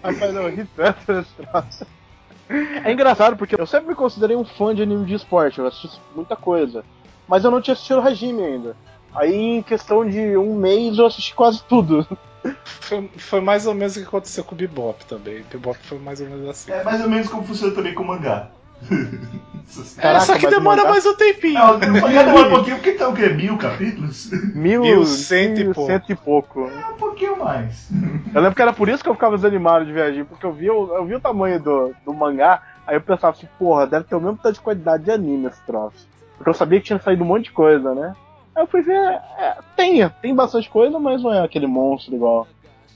Rapaz, 0.02 0.34
eu 0.34 0.48
ri 0.50 0.64
tanto 0.76 1.12
nesse 1.12 1.32
troço. 1.34 1.86
É 2.84 2.92
engraçado 2.92 3.36
porque 3.36 3.60
eu 3.60 3.66
sempre 3.66 3.88
me 3.88 3.94
considerei 3.94 4.36
um 4.36 4.44
fã 4.44 4.74
de 4.74 4.82
anime 4.82 5.04
de 5.04 5.14
esporte, 5.14 5.58
eu 5.58 5.66
assisti 5.66 6.00
muita 6.14 6.36
coisa. 6.36 6.84
Mas 7.26 7.44
eu 7.44 7.50
não 7.50 7.60
tinha 7.60 7.72
assistido 7.72 8.00
Hajime 8.00 8.42
ainda. 8.42 8.76
Aí 9.14 9.34
em 9.34 9.62
questão 9.62 10.08
de 10.08 10.36
um 10.36 10.54
mês 10.54 10.98
eu 10.98 11.06
assisti 11.06 11.34
quase 11.34 11.62
tudo. 11.64 12.06
Foi, 12.64 13.10
foi 13.16 13.40
mais 13.40 13.66
ou 13.66 13.74
menos 13.74 13.96
o 13.96 14.00
que 14.00 14.06
aconteceu 14.06 14.44
com 14.44 14.54
o 14.54 14.58
Bebop 14.58 15.04
também. 15.06 15.40
O 15.40 15.44
Bebop 15.52 15.78
foi 15.82 15.98
mais 15.98 16.20
ou 16.20 16.26
menos 16.28 16.48
assim. 16.48 16.70
É 16.72 16.82
mais 16.84 17.00
ou 17.02 17.08
menos 17.10 17.28
como 17.28 17.44
funciona 17.44 17.74
também 17.74 17.94
com 17.94 18.02
o 18.02 18.06
mangá. 18.06 18.48
Caraca, 19.96 20.22
é, 20.22 20.26
só 20.26 20.38
que 20.38 20.46
demora 20.46 20.82
mangá- 20.82 20.90
mais 20.90 21.06
um 21.06 21.14
tempinho. 21.16 21.54
Não, 21.54 21.76
o 21.76 22.00
mangá 22.02 22.22
demora 22.22 22.46
um 22.48 22.50
pouquinho, 22.50 22.76
porque 22.76 22.92
tá 22.92 23.08
o 23.08 23.14
quê? 23.14 23.28
Mil 23.30 23.56
capítulos? 23.58 24.30
Mil, 24.54 24.82
Mil 24.82 25.04
cento 25.06 25.60
e 25.60 25.64
mil 25.64 25.74
pouco. 25.74 25.90
cento 25.92 26.10
e 26.10 26.14
pouco. 26.14 26.60
É 26.70 26.90
um 26.90 26.96
pouquinho 26.96 27.38
mais. 27.38 27.88
Eu 28.34 28.40
lembro 28.40 28.54
que 28.54 28.62
era 28.62 28.72
por 28.72 28.88
isso 28.88 29.02
que 29.02 29.08
eu 29.08 29.14
ficava 29.14 29.36
desanimado 29.36 29.84
de 29.84 29.92
viajar, 29.92 30.24
porque 30.26 30.44
eu 30.46 30.52
vi, 30.52 30.70
o- 30.70 30.94
eu 30.94 31.04
vi 31.06 31.14
o 31.14 31.20
tamanho 31.20 31.58
do, 31.60 31.94
do 32.04 32.12
mangá, 32.14 32.60
aí 32.86 32.96
eu 32.96 33.00
pensava 33.00 33.34
assim, 33.36 33.48
porra, 33.58 33.86
deve 33.86 34.04
ter 34.04 34.14
o 34.14 34.20
mesmo 34.20 34.38
tanto 34.42 34.54
de 34.54 34.60
qualidade 34.60 35.04
de 35.04 35.10
anime 35.10 35.46
esse 35.46 35.60
troço. 35.62 36.06
Porque 36.36 36.50
eu 36.50 36.54
sabia 36.54 36.78
que 36.80 36.86
tinha 36.86 36.98
saído 37.00 37.24
um 37.24 37.26
monte 37.26 37.44
de 37.44 37.52
coisa, 37.52 37.94
né? 37.94 38.14
Aí 38.56 38.62
eu 38.62 38.66
fui 38.66 38.80
ver, 38.82 38.96
é, 39.38 39.54
tem, 39.76 40.08
tem 40.22 40.34
bastante 40.34 40.68
coisa, 40.70 40.98
mas 40.98 41.22
não 41.22 41.32
é 41.32 41.44
aquele 41.44 41.66
monstro 41.66 42.14
igual, 42.14 42.48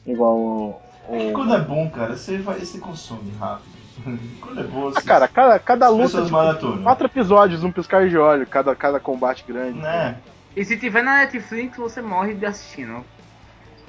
igual 0.06 0.36
o. 0.36 0.80
É 1.10 1.18
que 1.18 1.26
o- 1.26 1.32
quando 1.32 1.54
é 1.54 1.60
bom, 1.60 1.90
cara, 1.90 2.16
você, 2.16 2.38
vai, 2.38 2.58
você 2.58 2.78
consome 2.78 3.30
rápido. 3.38 3.68
Quando 4.40 4.60
é 4.60 4.64
bom, 4.64 4.90
Ah, 4.96 5.02
cara, 5.02 5.28
cada, 5.28 5.58
cada 5.58 5.88
luta, 5.90 6.22
tipo, 6.22 6.82
quatro 6.82 7.06
episódios, 7.06 7.62
um 7.62 7.70
piscar 7.70 8.08
de 8.08 8.16
olho, 8.16 8.46
cada, 8.46 8.74
cada 8.74 8.98
combate 8.98 9.44
grande. 9.46 9.76
Né? 9.78 10.16
E 10.56 10.64
se 10.64 10.78
tiver 10.78 11.02
na 11.02 11.18
Netflix, 11.18 11.76
você 11.76 12.00
morre 12.00 12.32
de 12.32 12.46
assistindo. 12.46 13.04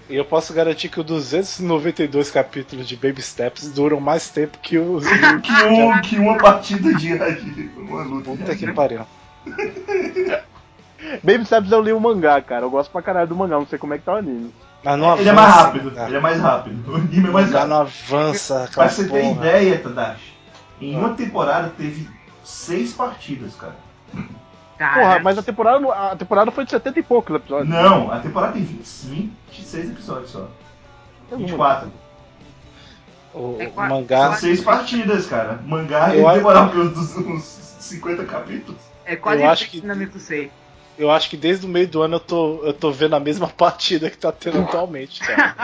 E 0.10 0.16
eu 0.16 0.26
posso 0.26 0.54
garantir 0.54 0.90
que 0.90 1.00
os 1.00 1.06
292 1.06 2.30
capítulos 2.30 2.86
de 2.86 2.98
Baby 2.98 3.22
Steps 3.22 3.72
duram 3.72 4.02
mais 4.02 4.30
tempo 4.30 4.58
que 4.58 4.78
os. 4.78 5.06
que, 5.42 5.64
um, 5.64 6.02
que 6.02 6.18
uma 6.18 6.38
partida 6.38 6.94
de 6.96 7.18
de 7.18 7.70
uma 7.78 8.04
luta. 8.04 8.30
Puta 8.32 8.54
que 8.56 8.72
pariu. 8.74 9.02
Baby 11.24 11.46
Steps 11.46 11.72
eu 11.72 11.82
li 11.82 11.92
o 11.94 12.00
mangá, 12.00 12.42
cara. 12.42 12.66
Eu 12.66 12.70
gosto 12.72 12.92
pra 12.92 13.02
caralho 13.02 13.28
do 13.28 13.36
mangá, 13.36 13.58
não 13.58 13.66
sei 13.68 13.80
como 13.80 13.94
é 13.94 13.98
que 13.98 14.04
tá 14.06 14.14
o 14.14 14.18
anime. 14.18 14.54
Mas 14.84 14.98
não 15.00 15.18
Ele 15.18 15.30
é 15.30 15.34
mais 15.34 15.54
rápido, 15.54 15.94
ele 16.08 16.16
é 16.16 16.20
mais 16.20 16.40
rápido. 16.42 16.92
O 16.92 16.96
anime 16.96 17.28
é 17.28 17.32
mais 17.32 17.50
Já 17.50 17.60
rápido. 17.60 17.70
não 17.70 17.82
avança, 17.82 18.54
Pra 18.56 18.64
aquela 18.66 18.90
você 18.90 19.04
ter 19.04 19.10
porra. 19.10 19.32
ideia, 19.48 19.78
Tadashi, 19.80 20.34
em 20.82 20.96
uma 20.96 21.10
temporada 21.14 21.72
teve 21.78 22.10
seis 22.44 22.92
partidas, 22.94 23.56
cara. 23.56 23.76
Cara, 24.78 25.00
Porra, 25.00 25.20
mas 25.20 25.38
a 25.38 25.44
temporada, 25.44 25.94
a 25.94 26.16
temporada 26.16 26.50
foi 26.50 26.66
de 26.66 26.72
70 26.72 27.00
e 27.00 27.04
poucos 27.04 27.36
episódios. 27.36 27.70
Não, 27.70 28.12
a 28.12 28.18
temporada 28.20 28.54
tem 28.54 28.64
20, 28.64 28.84
26 29.52 29.90
episódios 29.92 30.32
só. 30.32 30.48
24. 31.32 31.92
O, 33.34 33.58
É 33.60 33.68
o 33.68 33.72
qua- 33.72 33.88
São 33.88 33.98
mangá. 33.98 34.34
seis 34.34 34.62
partidas, 34.62 35.28
cara. 35.28 35.60
Mangá 35.66 36.10
Eu 36.10 36.16
ele 36.16 36.26
acho- 36.26 36.36
demorava 36.38 36.78
uns, 36.80 37.16
uns 37.16 37.44
50 37.80 38.26
capítulos. 38.26 38.82
é 39.06 39.16
quase 39.16 39.44
eu 39.44 39.50
acho 39.50 39.70
que- 39.70 39.80
Dynamic 39.82 40.20
Sei. 40.20 40.52
Eu 40.98 41.10
acho 41.10 41.30
que 41.30 41.38
desde 41.38 41.66
o 41.66 41.70
meio 41.70 41.88
do 41.88 42.02
ano 42.02 42.16
eu 42.16 42.20
tô, 42.20 42.64
eu 42.64 42.74
tô 42.74 42.92
vendo 42.92 43.16
a 43.16 43.20
mesma 43.20 43.48
partida 43.50 44.10
que 44.10 44.18
tá 44.18 44.32
tendo 44.32 44.60
atualmente, 44.60 45.20
cara. 45.20 45.56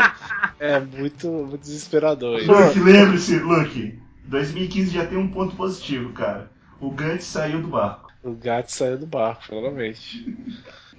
É 0.60 0.80
muito, 0.80 1.28
muito 1.28 1.60
desesperador. 1.60 2.40
Luke, 2.46 2.80
lembre-se, 2.80 3.40
Luke. 3.40 4.00
2015 4.26 4.92
já 4.92 5.06
tem 5.06 5.18
um 5.18 5.28
ponto 5.30 5.56
positivo, 5.56 6.12
cara. 6.13 6.50
O 6.80 6.90
Gantz 6.92 7.26
saiu 7.26 7.62
do 7.62 7.68
barco. 7.68 8.12
O 8.24 8.34
gato 8.34 8.72
saiu 8.72 8.98
do 8.98 9.06
barco, 9.06 9.48
claramente. 9.48 10.36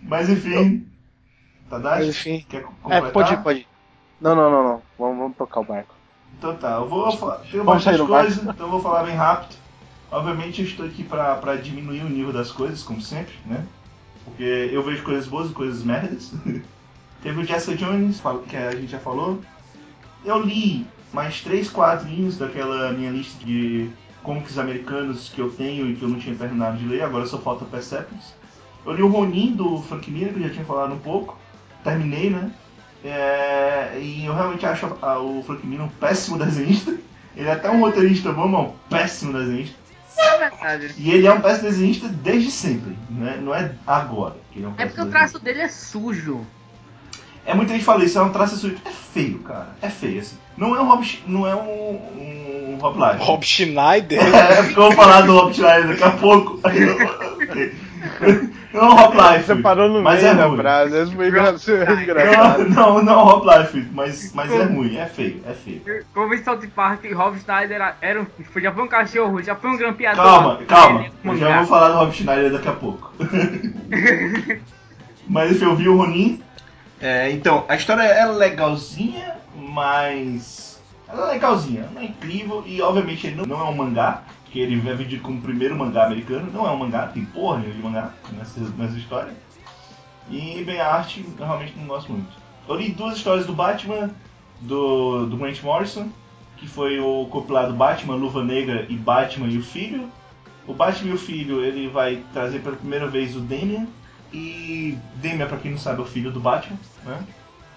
Mas 0.03 0.29
enfim. 0.31 0.51
Mas 0.51 0.88
Tadashi, 1.71 2.09
enfim, 2.09 2.47
quer 2.49 2.64
É, 2.88 3.01
pode 3.11 3.35
ir, 3.35 3.43
pode 3.43 3.61
ir. 3.61 3.69
Não, 4.21 4.35
não, 4.35 4.51
não, 4.51 4.64
não. 4.64 4.83
Vamos, 4.99 5.19
vamos 5.19 5.37
tocar 5.37 5.61
o 5.61 5.64
barco. 5.64 5.95
Então 6.37 6.57
tá, 6.57 6.77
eu 6.77 6.88
vou 6.88 7.11
falar. 7.12 7.45
Sair 7.45 7.62
bastante 7.64 8.03
coisa, 8.07 8.51
então 8.51 8.67
eu 8.67 8.71
vou 8.71 8.81
falar 8.81 9.05
bem 9.05 9.14
rápido. 9.14 9.57
Obviamente 10.11 10.62
eu 10.62 10.67
estou 10.67 10.87
aqui 10.87 11.05
pra, 11.05 11.35
pra 11.37 11.57
diminuir 11.57 12.03
o 12.03 12.09
nível 12.09 12.33
das 12.33 12.51
coisas, 12.51 12.83
como 12.83 13.01
sempre, 13.01 13.35
né? 13.45 13.67
Porque 14.29 14.71
eu 14.73 14.83
vejo 14.83 15.03
coisas 15.03 15.27
boas 15.27 15.51
e 15.51 15.55
coisas 15.55 15.83
merdas. 15.83 16.33
Teve 17.23 17.41
o 17.41 17.45
Jessica 17.45 17.77
Jones, 17.77 18.23
que 18.49 18.57
a 18.57 18.71
gente 18.73 18.93
já 18.93 18.99
falou. 18.99 19.41
Eu 20.25 20.41
li 20.41 20.87
mais 21.12 21.41
três 21.41 21.69
quadrinhos 21.69 22.37
daquela 22.37 22.93
minha 22.93 23.11
lista 23.11 23.45
de 23.45 23.91
comics 24.23 24.59
americanos 24.59 25.29
que 25.29 25.41
eu 25.41 25.51
tenho 25.51 25.88
e 25.88 25.97
que 25.97 26.03
eu 26.03 26.09
não 26.09 26.19
tinha 26.19 26.37
terminado 26.37 26.77
de 26.77 26.87
ler, 26.87 27.03
agora 27.03 27.27
só 27.27 27.38
falta 27.38 27.64
Persepolis. 27.64 28.35
Eu 28.85 28.93
li 28.95 29.03
o 29.03 29.09
Ronin 29.09 29.53
do 29.53 29.83
Frank 29.83 30.11
Miller, 30.11 30.33
que 30.33 30.41
eu 30.41 30.45
já 30.45 30.51
tinha 30.51 30.64
falado 30.64 30.95
um 30.95 30.99
pouco. 30.99 31.37
Terminei, 31.83 32.31
né? 32.31 32.51
É, 33.05 33.99
e 34.01 34.25
eu 34.25 34.35
realmente 34.35 34.67
acho 34.67 34.87
o 34.87 35.43
Frank 35.45 35.67
Miller 35.67 35.87
um 35.87 35.88
péssimo 35.88 36.38
desenhista. 36.38 36.97
Ele 37.37 37.49
é 37.49 37.53
até 37.53 37.71
um 37.71 37.81
roteirista 37.81 38.33
bom, 38.33 38.49
mas 38.49 38.67
um 38.67 38.73
péssimo 38.88 39.33
desenhista. 39.33 39.77
É 40.19 40.39
verdade. 40.39 40.95
E 40.99 41.11
ele 41.11 41.27
é 41.27 41.33
um 41.33 41.41
péssimo 41.41 41.69
desenhista 41.69 42.09
desde 42.09 42.51
sempre, 42.51 42.97
né? 43.11 43.39
não 43.41 43.55
é 43.55 43.73
agora 43.87 44.37
que 44.53 44.59
ele 44.59 44.67
é 44.67 44.69
um 44.69 44.75
É 44.77 44.87
porque 44.87 45.01
o 45.01 45.07
traço 45.07 45.39
dele 45.39 45.61
é 45.61 45.69
sujo. 45.69 46.45
É 47.47 47.55
muita 47.55 47.73
gente 47.73 47.85
fala 47.85 48.05
isso, 48.05 48.19
é 48.19 48.23
um 48.23 48.33
traço 48.33 48.57
sujo. 48.57 48.77
É 48.85 48.91
feio, 48.91 49.39
cara. 49.39 49.69
É 49.81 49.89
feio, 49.89 50.21
assim. 50.21 50.37
Não 50.57 50.77
é 50.77 50.81
um 50.81 50.87
Rob, 50.87 51.23
não 51.27 51.47
é 51.47 51.55
um, 51.55 52.75
um 52.75 52.79
Rob. 52.81 52.99
Rob 53.19 53.47
Schneider. 53.47 54.21
É, 54.35 54.63
porque 54.63 54.79
eu 54.79 54.83
vou 54.83 54.93
falar 54.93 55.23
do 55.23 55.33
Rob 55.39 55.55
Schneider 55.55 55.89
daqui 55.89 56.05
a 56.05 56.11
pouco. 56.11 56.61
Não 58.79 58.85
é 58.85 58.93
um 58.93 58.97
Rob 58.97 59.17
Você 59.43 59.57
parou 59.57 59.88
no 59.88 60.03
mas 60.03 60.23
meio 60.23 60.33
é 60.33 60.35
da 60.37 60.47
ruim. 60.47 60.57
frase, 60.57 61.03
isso 61.03 61.12
foi 61.17 61.27
é 61.27 61.31
Não, 61.31 62.03
engraçado. 62.03 62.69
não, 62.69 63.03
não 63.03 63.12
é 63.12 63.17
um 63.17 63.25
Rob 63.25 63.47
Liefeld, 63.47 63.88
mas, 63.93 64.33
mas 64.33 64.53
é 64.53 64.62
ruim, 64.62 64.97
é 64.97 65.07
feio, 65.07 65.43
é 65.47 65.53
feio. 65.53 66.05
Como 66.14 66.33
em 66.33 66.43
South 66.45 66.61
Park, 66.75 67.05
Rob 67.12 67.38
Schneider 67.41 67.77
era, 67.77 67.97
era 68.01 68.21
um, 68.23 68.27
já 68.61 68.73
foi 68.73 68.83
um 68.85 68.88
cachorro, 68.88 69.43
já 69.43 69.57
foi 69.57 69.71
um 69.71 69.77
grampeador. 69.77 70.25
Calma, 70.25 70.57
calma. 70.69 71.05
É 71.05 71.29
Eu 71.29 71.37
já 71.37 71.59
vou 71.59 71.67
falar 71.67 71.88
do 71.88 71.99
Rob 71.99 72.12
Schneider 72.12 72.53
daqui 72.53 72.69
a 72.69 72.73
pouco. 72.73 73.12
Mas 75.29 75.51
enfim, 75.53 75.64
eu 75.64 75.77
vi 75.77 75.88
o 75.88 75.97
Ronin. 75.97 76.43
É, 77.01 77.31
então, 77.31 77.64
a 77.69 77.77
história 77.77 78.03
é 78.03 78.25
legalzinha, 78.27 79.37
mas. 79.55 80.81
Ela 81.09 81.29
é 81.29 81.33
legalzinha, 81.35 81.88
não 81.95 82.03
é 82.03 82.05
incrível 82.07 82.62
e 82.67 82.83
obviamente 82.83 83.27
ele 83.27 83.37
não, 83.37 83.45
não 83.45 83.61
é 83.61 83.64
um 83.64 83.75
mangá, 83.75 84.23
que 84.51 84.61
ele 84.61 84.89
é 84.89 84.95
vendido 84.95 85.23
como 85.23 85.39
o 85.39 85.43
primeiro 85.43 85.77
mangá 85.77 86.07
americano, 86.07 86.51
não 86.53 86.67
é 86.67 86.71
um 86.71 86.77
mangá, 86.77 87.07
tem 87.09 87.25
porra 87.25 87.61
de 87.61 87.79
mangá 87.79 88.13
nessa, 88.33 88.61
nessa 88.77 88.97
história. 88.97 89.33
E 90.31 90.63
bem, 90.65 90.81
a 90.81 90.89
arte 90.95 91.25
eu 91.39 91.47
realmente 91.47 91.75
não 91.77 91.87
gosto 91.87 92.13
muito. 92.13 92.31
Eu 92.69 92.77
li 92.77 92.91
duas 92.91 93.17
histórias 93.17 93.47
do 93.47 93.55
Batman, 93.55 94.11
do, 94.61 95.27
do 95.27 95.37
Grant 95.37 95.63
Morrison, 95.63 96.09
que 96.57 96.67
foi 96.67 96.99
o 96.99 97.27
compilado 97.31 97.73
Batman, 97.73 98.15
Luva 98.15 98.45
Negra 98.45 98.87
e 98.89 98.97
Batman 98.97 99.49
e 99.49 99.59
o 99.59 99.63
Filho. 99.63 100.09
O 100.67 100.75
Batman 100.75 101.13
e 101.13 101.15
o 101.15 101.19
Filho 101.19 101.65
ele 101.65 101.89
vai 101.89 102.23
trazer 102.33 102.61
pela 102.61 102.77
primeira 102.77 103.07
vez 103.07 103.35
o 103.37 103.41
Damian. 103.41 103.87
E 104.33 104.99
Damian, 105.17 105.47
pra 105.47 105.57
quem 105.57 105.71
não 105.71 105.79
sabe, 105.79 106.01
é 106.01 106.03
o 106.03 106.07
filho 106.07 106.31
do 106.31 106.41
Batman, 106.41 106.77
né? 107.05 107.25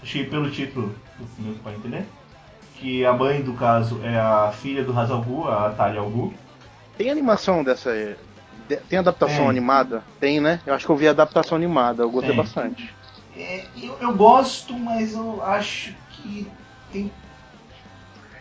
Achei 0.04 0.26
pelo 0.26 0.52
título 0.52 0.94
meu 1.40 1.54
para 1.56 1.74
entender. 1.74 2.06
Que 2.76 3.06
a 3.06 3.14
mãe, 3.14 3.42
do 3.42 3.54
caso, 3.54 4.02
é 4.04 4.20
a 4.20 4.52
filha 4.52 4.84
do 4.84 4.98
Hazal 4.98 5.22
Gu, 5.22 5.48
a 5.48 5.70
Talia 5.70 6.02
Al 6.02 6.10
Gu. 6.10 6.34
Tem 7.02 7.10
animação 7.10 7.64
dessa. 7.64 7.92
de- 8.70 8.76
Tem 8.78 9.00
adaptação 9.00 9.38
Tem. 9.40 9.50
animada? 9.50 10.04
Tem, 10.20 10.40
né? 10.40 10.60
Eu 10.66 10.74
acho 10.76 10.86
que 10.86 10.92
eu 10.92 10.96
vi 10.96 11.08
a 11.08 11.12
adaptação 11.12 11.58
animada, 11.58 12.04
eu 12.04 12.12
gostei 12.12 12.30
Tem. 12.34 12.38
bastante. 12.44 12.94
É, 13.36 13.66
eu, 13.82 13.98
eu 14.00 14.14
gosto, 14.16 14.78
mas 14.78 15.14
eu 15.14 15.42
acho 15.44 15.94
que 16.12 16.48
tem 16.92 17.12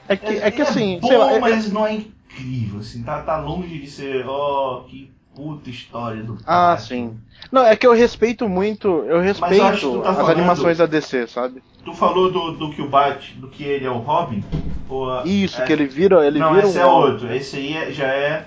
É 0.08 0.16
que, 0.16 0.26
é 0.34 0.50
que 0.50 0.60
assim, 0.62 0.98
bom, 1.00 1.08
sei 1.08 1.16
lá. 1.16 1.32
é- 1.32 1.38
mas 1.40 1.72
não 1.72 1.86
é 1.86 1.94
incrível, 1.94 2.80
assim, 2.80 3.02
tá, 3.02 3.22
tá 3.22 3.38
longe 3.38 3.78
de 3.78 3.88
ser, 3.90 4.26
ó, 4.28 4.82
que 4.88 5.10
puta 5.34 5.70
história 5.70 6.22
do 6.22 6.36
Ah, 6.44 6.72
Batman. 6.72 6.78
sim. 6.86 7.16
Não, 7.50 7.64
é 7.64 7.74
que 7.76 7.86
eu 7.86 7.92
respeito 7.94 8.48
muito, 8.48 8.88
eu 9.08 9.20
respeito 9.20 9.62
tá 10.02 10.10
as 10.10 10.16
falando- 10.16 10.30
animações 10.30 10.78
da 10.78 10.86
DC, 10.86 11.26
sabe? 11.28 11.62
Tu 11.84 11.94
falou 11.94 12.30
do, 12.30 12.52
do 12.52 12.70
que 12.72 12.82
o 12.82 12.88
Bat, 12.88 13.32
do 13.38 13.48
que 13.48 13.64
ele 13.64 13.86
é 13.86 13.90
o 13.90 13.98
Robin? 13.98 14.44
Ou 14.88 15.10
a- 15.10 15.22
Isso, 15.24 15.62
é- 15.62 15.64
que 15.64 15.72
ele 15.72 15.86
vira, 15.86 16.26
ele 16.26 16.38
Não, 16.40 16.52
vira 16.52 16.66
esse 16.66 16.78
um 16.78 16.82
é 16.82 16.86
outro, 16.86 17.32
esse 17.32 17.56
aí 17.56 17.76
é- 17.76 17.92
já 17.92 18.06
é... 18.08 18.46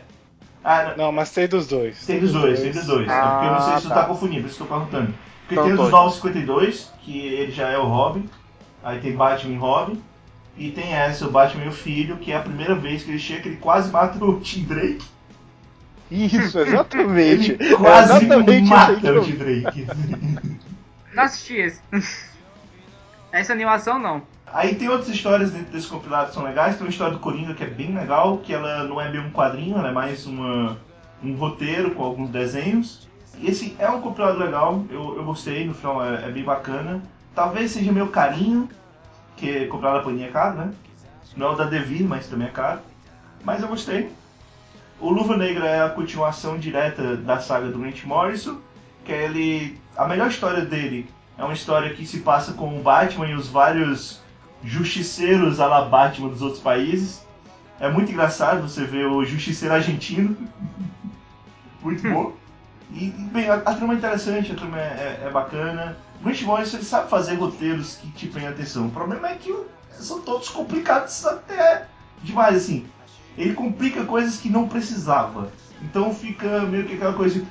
Ah, 0.63 0.93
não, 0.97 1.05
Não, 1.05 1.11
mas 1.11 1.31
tem 1.31 1.47
dos 1.47 1.67
dois. 1.67 2.05
tem 2.05 2.19
dos 2.19 2.31
dois, 2.31 2.59
tem 2.61 2.71
dos 2.71 2.85
dois. 2.85 3.07
é 3.09 3.21
porque 3.21 3.45
eu 3.45 3.51
não 3.51 3.61
sei 3.61 3.73
Ah, 3.73 3.77
se 3.77 3.83
tu 3.83 3.89
tá. 3.89 3.95
tá 3.95 4.05
confundindo, 4.05 4.41
por 4.43 4.47
isso 4.47 4.57
que 4.57 4.63
eu 4.63 4.67
tô 4.67 4.73
perguntando. 4.75 5.13
Porque 5.41 5.55
Não, 5.55 5.63
tem 5.63 5.73
o 5.73 5.77
tô. 5.77 5.83
dos 5.83 5.91
952, 5.91 6.91
que 7.01 7.17
ele 7.27 7.51
já 7.51 7.67
é 7.69 7.77
o 7.77 7.85
Robin, 7.85 8.29
aí 8.83 8.99
tem 8.99 9.13
Batman 9.15 9.53
e 9.53 9.57
Robin, 9.57 10.01
e 10.57 10.71
tem 10.71 10.93
essa, 10.93 11.27
o 11.27 11.31
Batman 11.31 11.65
e 11.65 11.67
o 11.67 11.71
Filho, 11.73 12.15
que 12.17 12.31
é 12.31 12.37
a 12.37 12.41
primeira 12.41 12.75
vez 12.75 13.03
que 13.03 13.11
ele 13.11 13.19
chega, 13.19 13.41
que 13.41 13.49
ele 13.49 13.57
quase 13.57 13.91
mata 13.91 14.23
o 14.23 14.39
Tim 14.39 14.63
Drake. 14.63 15.03
Isso, 16.09 16.59
exatamente. 16.61 17.51
Ele 17.59 17.75
quase 17.75 18.13
é 18.13 18.15
exatamente 18.17 18.69
mata 18.69 18.93
o 18.93 19.21
Tim 19.23 19.35
Drake. 19.35 19.87
Não 21.13 21.23
assisti 21.23 21.55
esse. 21.55 21.81
Essa 23.31 23.51
animação 23.51 23.97
não. 23.99 24.21
Aí 24.53 24.75
tem 24.75 24.87
outras 24.87 25.09
histórias 25.09 25.49
dentro 25.49 25.71
desse 25.71 25.87
compilado 25.87 26.27
que 26.27 26.35
são 26.35 26.43
legais. 26.43 26.75
Tem 26.75 26.85
uma 26.85 26.91
história 26.91 27.13
do 27.13 27.19
Coringa 27.19 27.55
que 27.55 27.63
é 27.63 27.67
bem 27.67 27.95
legal, 27.95 28.37
que 28.37 28.53
ela 28.53 28.83
não 28.83 29.01
é 29.01 29.09
bem 29.09 29.19
um 29.19 29.31
quadrinho, 29.31 29.77
ela 29.77 29.89
é 29.89 29.91
mais 29.91 30.27
uma, 30.27 30.77
um 31.23 31.35
roteiro 31.35 31.91
com 31.95 32.03
alguns 32.03 32.29
desenhos. 32.29 33.09
E 33.39 33.49
esse 33.49 33.75
é 33.79 33.89
um 33.89 33.99
compilado 33.99 34.37
legal, 34.37 34.85
eu, 34.91 35.17
eu 35.17 35.23
gostei, 35.23 35.65
no 35.65 35.73
final 35.73 36.05
é, 36.05 36.27
é 36.27 36.29
bem 36.29 36.43
bacana. 36.43 37.01
Talvez 37.33 37.71
seja 37.71 37.91
meu 37.91 38.09
carinho, 38.09 38.69
que 39.35 39.65
compilado 39.65 39.97
da 39.97 40.03
Panini 40.03 40.25
é 40.25 40.29
caro, 40.29 40.57
né? 40.57 40.71
Não 41.35 41.47
é 41.47 41.49
o 41.49 41.55
da 41.55 41.65
Devir, 41.65 42.03
mas 42.03 42.27
também 42.27 42.47
é 42.47 42.51
caro. 42.51 42.79
Mas 43.43 43.63
eu 43.63 43.67
gostei. 43.67 44.11
O 44.99 45.09
Luva 45.09 45.35
Negra 45.35 45.65
é 45.65 45.83
a 45.83 45.89
continuação 45.89 46.59
direta 46.59 47.17
da 47.17 47.39
saga 47.39 47.69
do 47.69 47.79
Grant 47.79 48.03
Morrison, 48.03 48.59
que 49.03 49.11
é 49.11 49.25
ele... 49.25 49.79
A 49.97 50.07
melhor 50.07 50.27
história 50.29 50.63
dele 50.63 51.09
é 51.39 51.43
uma 51.43 51.53
história 51.53 51.91
que 51.93 52.05
se 52.05 52.19
passa 52.19 52.53
com 52.53 52.77
o 52.77 52.83
Batman 52.83 53.27
e 53.27 53.33
os 53.33 53.47
vários 53.47 54.22
justiceiros 54.63 55.59
à 55.59 55.67
la 55.67 55.81
Batman 55.85 56.29
dos 56.29 56.41
outros 56.41 56.61
países. 56.61 57.21
É 57.79 57.89
muito 57.89 58.11
engraçado 58.11 58.61
você 58.67 58.85
ver 58.85 59.05
o 59.07 59.23
justiceiro 59.25 59.73
argentino. 59.75 60.37
muito 61.81 62.09
bom. 62.09 62.33
E, 62.91 63.07
bem, 63.09 63.49
a, 63.49 63.55
a 63.55 63.73
trama 63.73 63.93
é 63.93 63.97
interessante, 63.97 64.51
a 64.51 64.55
trama 64.55 64.79
é, 64.79 65.19
é- 65.23 65.27
é 65.27 65.29
bacana. 65.31 65.97
O 66.19 66.23
Grant 66.23 66.41
Morrison 66.43 66.77
ele 66.77 66.85
sabe 66.85 67.09
fazer 67.09 67.35
roteiros 67.35 67.95
que 67.95 68.07
te 68.11 68.27
prendem 68.27 68.49
atenção. 68.51 68.87
O 68.87 68.91
problema 68.91 69.29
é 69.29 69.35
que 69.35 69.53
são 69.91 70.21
todos 70.21 70.49
complicados 70.49 71.25
até 71.25 71.87
demais, 72.23 72.55
assim. 72.55 72.85
Ele 73.37 73.53
complica 73.53 74.05
coisas 74.05 74.37
que 74.37 74.47
não 74.49 74.67
precisava. 74.67 75.51
Então 75.81 76.13
fica 76.13 76.61
meio 76.61 76.85
que 76.85 76.93
aquela 76.93 77.13
coisa 77.13 77.39
de, 77.39 77.47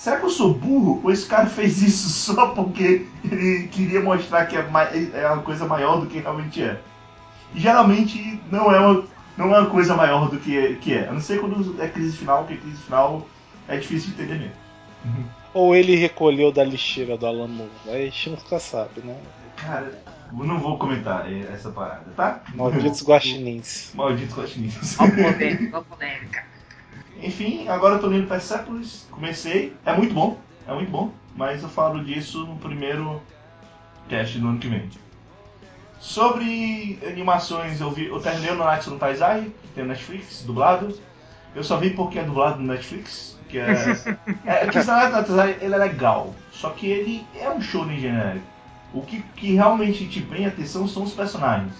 Será 0.00 0.18
que 0.18 0.24
eu 0.24 0.30
sou 0.30 0.54
burro? 0.54 0.98
Ou 1.04 1.12
esse 1.12 1.26
cara 1.26 1.44
fez 1.44 1.82
isso 1.82 2.08
só 2.32 2.46
porque 2.54 3.06
ele 3.22 3.68
queria 3.68 4.00
mostrar 4.00 4.46
que 4.46 4.56
é, 4.56 4.60
é 5.12 5.26
uma 5.30 5.42
coisa 5.42 5.66
maior 5.66 6.00
do 6.00 6.06
que 6.06 6.20
realmente 6.20 6.62
é? 6.62 6.80
E 7.54 7.60
geralmente 7.60 8.40
não 8.50 8.74
é 8.74 8.80
uma, 8.80 9.04
não 9.36 9.54
é 9.54 9.58
uma 9.60 9.68
coisa 9.68 9.94
maior 9.94 10.30
do 10.30 10.38
que, 10.38 10.76
que 10.76 10.94
é. 10.94 11.06
A 11.06 11.12
não 11.12 11.20
ser 11.20 11.38
quando 11.38 11.78
é 11.82 11.86
crise 11.86 12.16
final, 12.16 12.44
porque 12.44 12.62
crise 12.62 12.78
final 12.78 13.26
é 13.68 13.76
difícil 13.76 14.14
de 14.14 14.22
entender 14.22 14.38
mesmo. 14.38 15.26
ou 15.52 15.76
ele 15.76 15.94
recolheu 15.96 16.50
da 16.50 16.64
lixeira 16.64 17.18
do 17.18 17.26
Alan 17.26 17.48
Moore. 17.48 17.70
Aí 17.88 18.02
a 18.02 18.04
gente 18.06 18.30
nunca 18.30 18.58
sabe, 18.58 19.02
né? 19.04 19.18
Cara, 19.58 20.02
eu 20.32 20.46
não 20.46 20.58
vou 20.58 20.78
comentar 20.78 21.30
essa 21.30 21.70
parada, 21.70 22.06
tá? 22.16 22.40
Malditos 22.54 23.02
guaxinins. 23.06 23.90
Malditos 23.92 24.34
guaxinins. 24.34 24.98
Ó 24.98 25.06
polêmica, 25.06 25.82
polêmica. 25.82 26.49
Enfim, 27.22 27.68
agora 27.68 27.96
eu 27.96 28.00
tô 28.00 28.06
lendo 28.06 28.26
Persepolis, 28.26 29.06
comecei, 29.10 29.76
é 29.84 29.92
muito 29.92 30.14
bom, 30.14 30.38
é 30.66 30.72
muito 30.72 30.90
bom, 30.90 31.12
mas 31.36 31.62
eu 31.62 31.68
falo 31.68 32.02
disso 32.02 32.46
no 32.46 32.56
primeiro 32.56 33.20
cast 34.08 34.38
do 34.38 34.48
ano 34.48 34.58
que 34.58 34.68
vem. 34.68 34.88
Sobre 35.98 36.98
animações, 37.06 37.80
eu, 37.80 37.90
vi, 37.90 38.06
eu 38.06 38.20
terminei 38.20 38.52
o 38.52 38.54
Nanatsu 38.54 38.90
no 38.90 38.98
Taizai, 38.98 39.52
que 39.62 39.68
tem 39.74 39.84
no 39.84 39.90
Netflix, 39.90 40.42
dublado. 40.42 40.98
Eu 41.54 41.62
só 41.62 41.76
vi 41.76 41.90
porque 41.90 42.18
é 42.18 42.22
dublado 42.22 42.58
no 42.58 42.72
Netflix, 42.72 43.38
que 43.48 43.58
é... 43.58 43.70
é 44.46 44.66
que 44.66 44.78
o 44.78 44.84
Nanatsu 44.84 45.32
no 45.32 45.36
Taizai, 45.36 45.58
ele 45.60 45.74
é 45.74 45.78
legal, 45.78 46.34
só 46.50 46.70
que 46.70 46.86
ele 46.86 47.26
é 47.38 47.50
um 47.50 47.60
show 47.60 47.86
genérico. 47.86 48.46
O 48.94 49.02
que, 49.02 49.22
que 49.36 49.54
realmente 49.54 50.08
te 50.08 50.22
prende 50.22 50.48
atenção 50.48 50.88
são 50.88 51.02
os 51.02 51.12
personagens. 51.12 51.74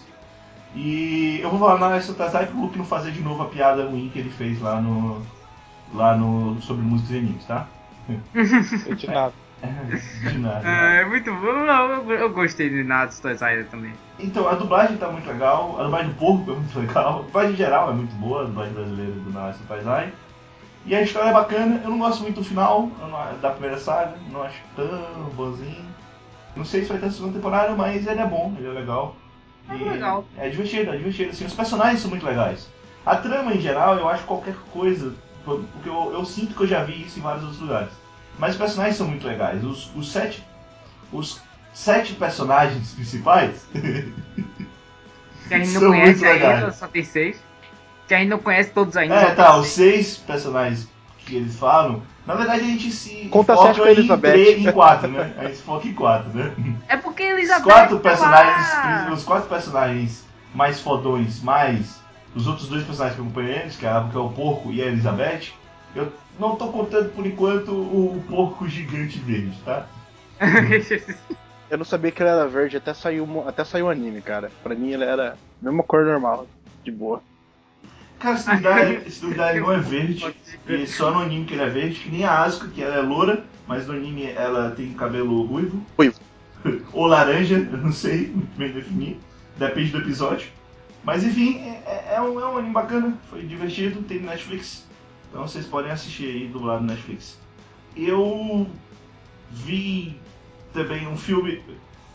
E 0.74 1.40
eu 1.42 1.50
vou 1.50 1.58
falar 1.58 1.78
na 1.78 2.00
Taizai 2.00 2.46
pro 2.46 2.60
Luke 2.60 2.78
não 2.78 2.84
fazer 2.84 3.10
de 3.10 3.20
novo 3.20 3.42
a 3.42 3.46
piada 3.46 3.86
ruim 3.86 4.08
que 4.12 4.18
ele 4.18 4.30
fez 4.30 4.60
lá 4.60 4.80
no. 4.80 5.20
lá 5.92 6.16
no. 6.16 6.60
sobre 6.62 6.82
músicos 6.82 7.12
e 7.12 7.18
animes, 7.18 7.44
tá? 7.44 7.66
De 8.96 9.06
nada. 9.08 9.32
De 10.22 10.38
nada. 10.38 10.68
É, 10.68 11.04
muito 11.04 11.30
bom. 11.34 11.46
Eu, 11.46 12.10
eu, 12.10 12.12
eu 12.12 12.30
gostei 12.32 12.70
de 12.70 12.82
Natsu 12.82 13.20
Taizai 13.22 13.64
também. 13.64 13.92
Então, 14.18 14.48
a 14.48 14.54
dublagem 14.54 14.96
tá 14.96 15.08
muito 15.08 15.26
legal, 15.28 15.78
a 15.78 15.84
dublagem 15.84 16.08
do 16.10 16.14
porco 16.14 16.50
é 16.52 16.54
muito 16.54 16.78
legal, 16.78 17.20
a 17.20 17.22
dublagem 17.22 17.52
em 17.52 17.56
geral 17.56 17.90
é 17.90 17.94
muito 17.94 18.14
boa, 18.16 18.42
a 18.42 18.44
dublagem 18.44 18.72
brasileira 18.74 19.12
do 19.12 19.30
Naruto 19.32 19.58
Taizai. 19.68 20.12
E 20.86 20.94
a 20.94 21.02
história 21.02 21.28
é 21.28 21.32
bacana, 21.32 21.80
eu 21.84 21.90
não 21.90 21.98
gosto 21.98 22.22
muito 22.22 22.36
do 22.36 22.44
final 22.44 22.90
eu 23.00 23.08
não- 23.08 23.38
da 23.40 23.50
primeira 23.50 23.78
saga, 23.78 24.14
não 24.30 24.42
acho 24.42 24.60
tão 24.74 24.88
bonzinho. 25.36 25.84
Não 26.56 26.64
sei 26.64 26.82
se 26.82 26.88
vai 26.88 26.98
ter 26.98 27.06
a 27.06 27.10
segunda 27.10 27.34
temporada, 27.34 27.74
mas 27.74 28.06
ele 28.06 28.20
é 28.20 28.26
bom, 28.26 28.54
ele 28.58 28.66
é 28.68 28.72
legal. 28.72 29.14
É 29.70 29.90
legal. 29.90 30.24
É 30.36 30.48
divertido, 30.48 30.92
é 30.92 30.96
divertido. 30.96 31.30
Assim, 31.30 31.44
os 31.44 31.54
personagens 31.54 32.00
são 32.00 32.10
muito 32.10 32.26
legais. 32.26 32.68
A 33.06 33.16
trama 33.16 33.54
em 33.54 33.60
geral, 33.60 33.96
eu 33.96 34.08
acho 34.08 34.24
qualquer 34.24 34.54
coisa, 34.72 35.14
porque 35.44 35.88
eu, 35.88 36.12
eu 36.12 36.24
sinto 36.24 36.54
que 36.54 36.62
eu 36.62 36.66
já 36.66 36.82
vi 36.84 37.04
isso 37.04 37.18
em 37.18 37.22
vários 37.22 37.42
outros 37.44 37.60
lugares. 37.62 37.90
Mas 38.38 38.52
os 38.52 38.58
personagens 38.58 38.96
são 38.96 39.06
muito 39.06 39.26
legais. 39.26 39.64
Os, 39.64 39.90
os 39.94 40.10
sete. 40.10 40.44
Os 41.12 41.40
sete 41.72 42.14
personagens 42.14 42.92
principais. 42.92 43.66
Que 45.48 45.54
a 45.54 45.58
gente 45.58 45.72
não 45.72 45.80
São 45.80 45.90
conhece 45.90 46.24
ainda, 46.24 46.46
legais. 46.46 46.76
só 46.76 46.86
tem 46.86 47.02
seis. 47.02 47.42
Que 48.06 48.14
a 48.14 48.18
gente 48.18 48.28
não 48.28 48.38
conhece 48.38 48.70
todos 48.70 48.96
ainda. 48.96 49.14
É, 49.14 49.34
tá, 49.34 49.56
os 49.56 49.66
seis 49.68 50.16
personagens 50.16 50.88
que 51.18 51.36
eles 51.36 51.56
falam, 51.56 52.02
na 52.26 52.34
verdade 52.34 52.60
a 52.60 52.64
gente 52.64 52.90
se 52.90 53.28
Conta 53.28 53.54
foca 53.54 53.88
em, 53.88 53.92
Elizabeth. 53.92 54.30
três- 54.32 54.58
em 54.66 54.72
quatro, 54.72 55.08
né? 55.08 55.34
A 55.38 55.44
gente 55.44 55.56
se 55.56 55.62
foca 55.62 55.88
em 55.88 55.94
quatro, 55.94 56.30
né? 56.30 56.52
É 56.88 56.96
porque 56.96 57.22
Os 57.24 57.38
Elizabeth. 57.38 57.62
quatro 57.64 57.96
tá 57.98 58.08
personagens, 58.10 58.74
lá. 58.74 59.10
os 59.12 59.24
quatro 59.24 59.48
personagens 59.48 60.24
mais 60.54 60.80
fodões, 60.80 61.42
mais 61.42 62.00
os 62.34 62.46
outros 62.46 62.68
dois 62.68 62.84
personagens 62.84 63.16
que 63.16 63.22
acompanham 63.22 63.50
eles, 63.50 63.76
que 63.76 63.86
é, 63.86 63.90
que 64.10 64.16
é 64.16 64.20
o 64.20 64.28
porco 64.30 64.70
e 64.70 64.80
a 64.82 64.86
Elizabeth, 64.86 65.52
eu 65.94 66.12
não 66.38 66.54
tô 66.56 66.68
contando 66.68 67.10
por 67.10 67.26
enquanto 67.26 67.72
o, 67.72 68.22
porco 68.28 68.68
gigante 68.68 69.18
verde, 69.18 69.56
tá? 69.64 69.86
Eu 71.70 71.78
não 71.78 71.84
sabia 71.84 72.10
que 72.10 72.20
ele 72.20 72.30
era 72.30 72.48
verde 72.48 72.76
até 72.78 72.92
saiu, 72.92 73.44
até 73.46 73.64
saiu 73.64 73.86
o 73.86 73.90
anime, 73.90 74.20
cara. 74.20 74.50
Pra 74.60 74.74
mim 74.74 74.90
ele 74.90 75.04
era 75.04 75.32
a 75.34 75.64
mesma 75.64 75.84
cor 75.84 76.04
normal, 76.04 76.46
de 76.82 76.90
boa. 76.90 77.22
Cara, 78.20 78.36
se 78.36 78.50
duvidar, 78.50 79.10
se 79.10 79.20
duvidar 79.22 79.50
ele 79.50 79.60
não 79.60 79.72
é 79.72 79.78
verde, 79.78 80.36
e 80.68 80.86
só 80.86 81.10
no 81.10 81.20
anime 81.20 81.46
que 81.46 81.54
ele 81.54 81.62
é 81.62 81.70
verde, 81.70 82.00
que 82.00 82.10
nem 82.10 82.22
a 82.22 82.42
Asuka, 82.42 82.68
que 82.68 82.82
ela 82.82 82.96
é 82.96 83.00
loura, 83.00 83.46
mas 83.66 83.86
no 83.86 83.94
anime 83.94 84.24
ela 84.24 84.72
tem 84.72 84.92
cabelo 84.92 85.42
ruivo. 85.46 85.82
Ruivo. 85.96 86.20
Ou 86.92 87.06
laranja, 87.06 87.54
eu 87.56 87.78
não 87.78 87.90
sei 87.90 88.28
muito 88.28 88.58
bem 88.58 88.72
definir, 88.72 89.18
depende 89.56 89.90
do 89.90 89.98
episódio. 89.98 90.48
Mas 91.02 91.24
enfim, 91.24 91.60
é, 91.60 92.16
é 92.16 92.20
um, 92.20 92.38
é 92.38 92.46
um 92.46 92.58
anime 92.58 92.74
bacana, 92.74 93.18
foi 93.30 93.42
divertido, 93.42 94.02
tem 94.02 94.20
no 94.20 94.26
Netflix, 94.26 94.86
então 95.30 95.48
vocês 95.48 95.64
podem 95.64 95.90
assistir 95.90 96.26
aí 96.26 96.46
dublado 96.46 96.82
no 96.82 96.88
Netflix. 96.88 97.38
Eu 97.96 98.66
vi 99.50 100.20
também 100.74 101.08
um 101.08 101.16
filme, 101.16 101.62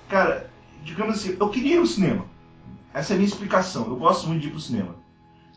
cara, 0.08 0.52
digamos 0.84 1.16
assim, 1.16 1.36
eu 1.40 1.50
queria 1.50 1.78
ir 1.78 1.80
no 1.80 1.88
cinema. 1.88 2.26
Essa 2.94 3.14
é 3.14 3.16
a 3.16 3.18
minha 3.18 3.28
explicação, 3.28 3.88
eu 3.88 3.96
gosto 3.96 4.28
muito 4.28 4.42
de 4.42 4.50
ir 4.50 4.52
pro 4.52 4.60
cinema. 4.60 5.04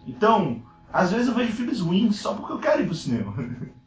Então, 0.09 0.62
às 0.92 1.12
vezes 1.12 1.28
eu 1.28 1.34
vejo 1.34 1.52
filmes 1.52 1.80
ruins 1.80 2.16
só 2.16 2.34
porque 2.34 2.52
eu 2.52 2.59
quero 2.59 2.82
ir 2.82 2.86
pro 2.86 2.94
cinema. 2.94 3.34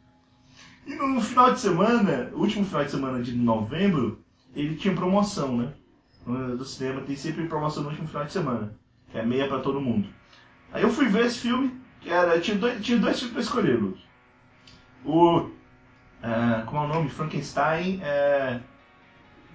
E 0.84 0.96
no 0.96 1.20
final 1.20 1.52
de 1.52 1.60
semana, 1.60 2.30
o 2.32 2.40
último 2.40 2.64
final 2.64 2.84
de 2.84 2.90
semana 2.90 3.22
de 3.22 3.32
novembro, 3.36 4.18
ele 4.52 4.74
tinha 4.74 4.92
promoção, 4.92 5.56
né? 5.56 5.72
No- 6.26 6.56
Do 6.56 6.64
cinema 6.64 7.02
tem 7.02 7.14
sempre 7.14 7.46
promoção 7.46 7.84
no 7.84 7.90
último 7.90 8.08
final 8.08 8.24
de 8.24 8.32
semana. 8.32 8.74
Que 9.12 9.18
é 9.18 9.22
meia 9.24 9.46
pra 9.46 9.60
todo 9.60 9.80
mundo. 9.80 10.08
Aí 10.72 10.82
eu 10.82 10.90
fui 10.90 11.06
ver 11.06 11.26
esse 11.26 11.38
filme, 11.38 11.72
que 12.00 12.10
era. 12.10 12.40
Tinha 12.40 12.56
dois, 12.58 12.84
tinha 12.84 12.98
dois 12.98 13.16
filmes 13.16 13.32
pra 13.32 13.42
escolher, 13.42 13.78
Luke. 13.80 14.02
O. 15.04 15.50
ah, 16.20 16.64
como 16.66 16.82
é 16.82 16.84
o 16.86 16.88
nome? 16.88 17.08
Frankenstein. 17.10 18.00
É, 18.02 18.58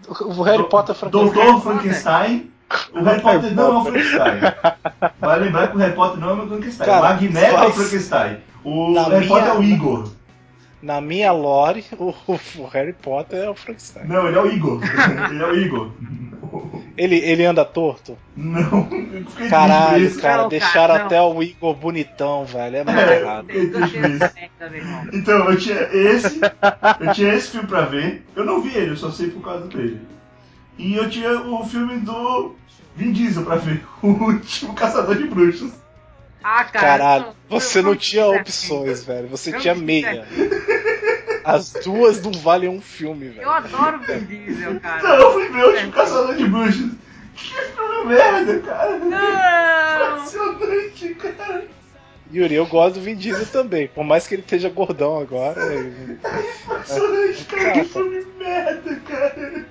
O 0.08 0.42
Harry 0.44 0.64
Potter 0.70 0.96
Frankenstein. 0.96 1.34
Doutor 1.46 1.62
Frankenstein. 1.62 2.52
O 2.94 3.02
Harry 3.04 3.22
Potter 3.22 3.56
não 3.56 3.66
é 3.66 3.78
o 3.80 3.84
Frankenstein. 3.84 4.40
Vai 5.20 5.40
lembrar 5.40 5.68
que 5.70 5.76
o 5.76 5.80
Harry 5.80 5.94
Potter 5.94 6.20
não 6.20 6.30
é 6.30 6.34
o 6.34 6.48
Frankenstein. 6.48 6.86
Cara, 6.88 7.00
o 7.00 7.04
Magneto 7.10 7.46
é 7.46 7.52
o 7.52 7.56
faz- 7.58 7.76
Frankenstein. 7.76 8.38
O 8.64 8.92
Na 8.92 9.04
Harry 9.04 9.16
minha- 9.20 9.28
Potter 9.30 9.48
é 9.48 9.54
o 9.58 9.64
Igor. 9.64 10.10
Na 10.82 11.02
minha 11.02 11.32
lore, 11.32 11.84
o, 11.98 12.14
o 12.60 12.68
Harry 12.68 12.94
Potter 12.94 13.40
é 13.44 13.50
o 13.50 13.56
Frankenstein. 13.56 14.06
Não, 14.08 14.28
ele 14.28 14.38
é 14.38 14.42
o 14.42 14.52
Igor. 14.52 14.80
ele 15.32 15.44
é 15.44 15.48
o 15.48 15.56
Igor. 15.56 15.92
Ele, 16.98 17.16
ele 17.18 17.46
anda 17.46 17.64
torto? 17.66 18.18
Não, 18.36 18.88
Caralho, 19.50 20.06
isso. 20.06 20.20
cara, 20.20 20.44
Não, 20.44 20.50
deixaram 20.50 20.94
cara, 20.96 21.06
até 21.06 21.22
o 21.22 21.44
Igor 21.44 21.76
bonitão, 21.76 22.44
velho. 22.46 22.78
É 22.78 22.84
muito 22.84 23.00
É. 23.00 23.20
errado. 23.22 23.48
Então, 25.14 25.50
eu 25.52 25.58
tinha 25.58 25.76
esse, 25.94 26.40
eu 27.00 27.14
tinha 27.14 27.34
esse 27.34 27.52
filme 27.52 27.68
pra 27.68 27.82
ver. 27.82 28.26
Eu 28.36 28.46
não 28.46 28.62
vi 28.62 28.76
ele, 28.76 28.92
eu 28.92 28.98
só 28.98 29.12
sei 29.12 29.30
por 29.30 29.42
causa 29.44 29.68
dele. 29.68 30.00
E 30.78 30.96
eu 30.96 31.10
tinha 31.10 31.32
o 31.42 31.66
filme 31.66 31.98
do 32.00 32.56
Vin 32.96 33.12
Diesel 33.12 33.44
pra 33.44 33.56
ver, 33.56 33.84
o 34.04 34.08
último 34.08 34.74
Caçador 34.74 35.16
de 35.16 35.26
Bruxas. 35.26 35.72
Ah, 36.44 36.64
cara. 36.64 36.88
Caralho, 36.88 37.26
eu- 37.26 37.34
você 37.60 37.82
não 37.82 37.96
tinha 37.96 38.26
opções, 38.28 39.04
velho. 39.04 39.28
Você 39.30 39.54
Eu 39.56 39.60
tinha 39.60 39.76
meia. 39.76 40.26
As 41.44 41.72
duas 41.74 42.22
não 42.22 42.32
valem 42.32 42.70
um 42.70 42.82
filme, 42.82 43.30
assim. 43.30 43.40
Eu 43.40 43.46
velho. 43.62 43.76
adoro 43.76 44.00
Vin 44.00 44.26
Diesel, 44.26 44.80
cara. 44.82 44.98
Então 45.00 45.16
eu 45.16 45.34
fui 45.34 45.50
ver 45.50 45.64
o 45.66 45.70
último 45.72 45.92
Caçador 45.92 46.36
de 46.36 46.46
Bruxas. 46.48 46.92
Que 47.36 47.54
filme 47.54 48.06
merda, 48.08 48.60
cara. 48.60 48.98
Não! 49.00 50.18
Impressionante, 50.18 51.16
cara. 51.16 51.66
Yuri, 52.34 52.56
eu 52.56 52.66
gosto 52.66 52.96
do 52.96 53.02
Vin 53.02 53.16
Diesel 53.16 53.46
também. 53.48 53.88
Por 53.88 54.04
mais 54.04 54.28
que 54.28 54.36
ele 54.36 54.42
esteja 54.42 54.70
gordão 54.70 55.20
agora. 55.20 55.62
ele- 55.74 56.20
Impressionante, 56.66 57.46
cara. 57.46 57.72
Que 57.72 57.84
filme 57.86 58.26
merda, 58.38 58.96
cara. 59.08 59.66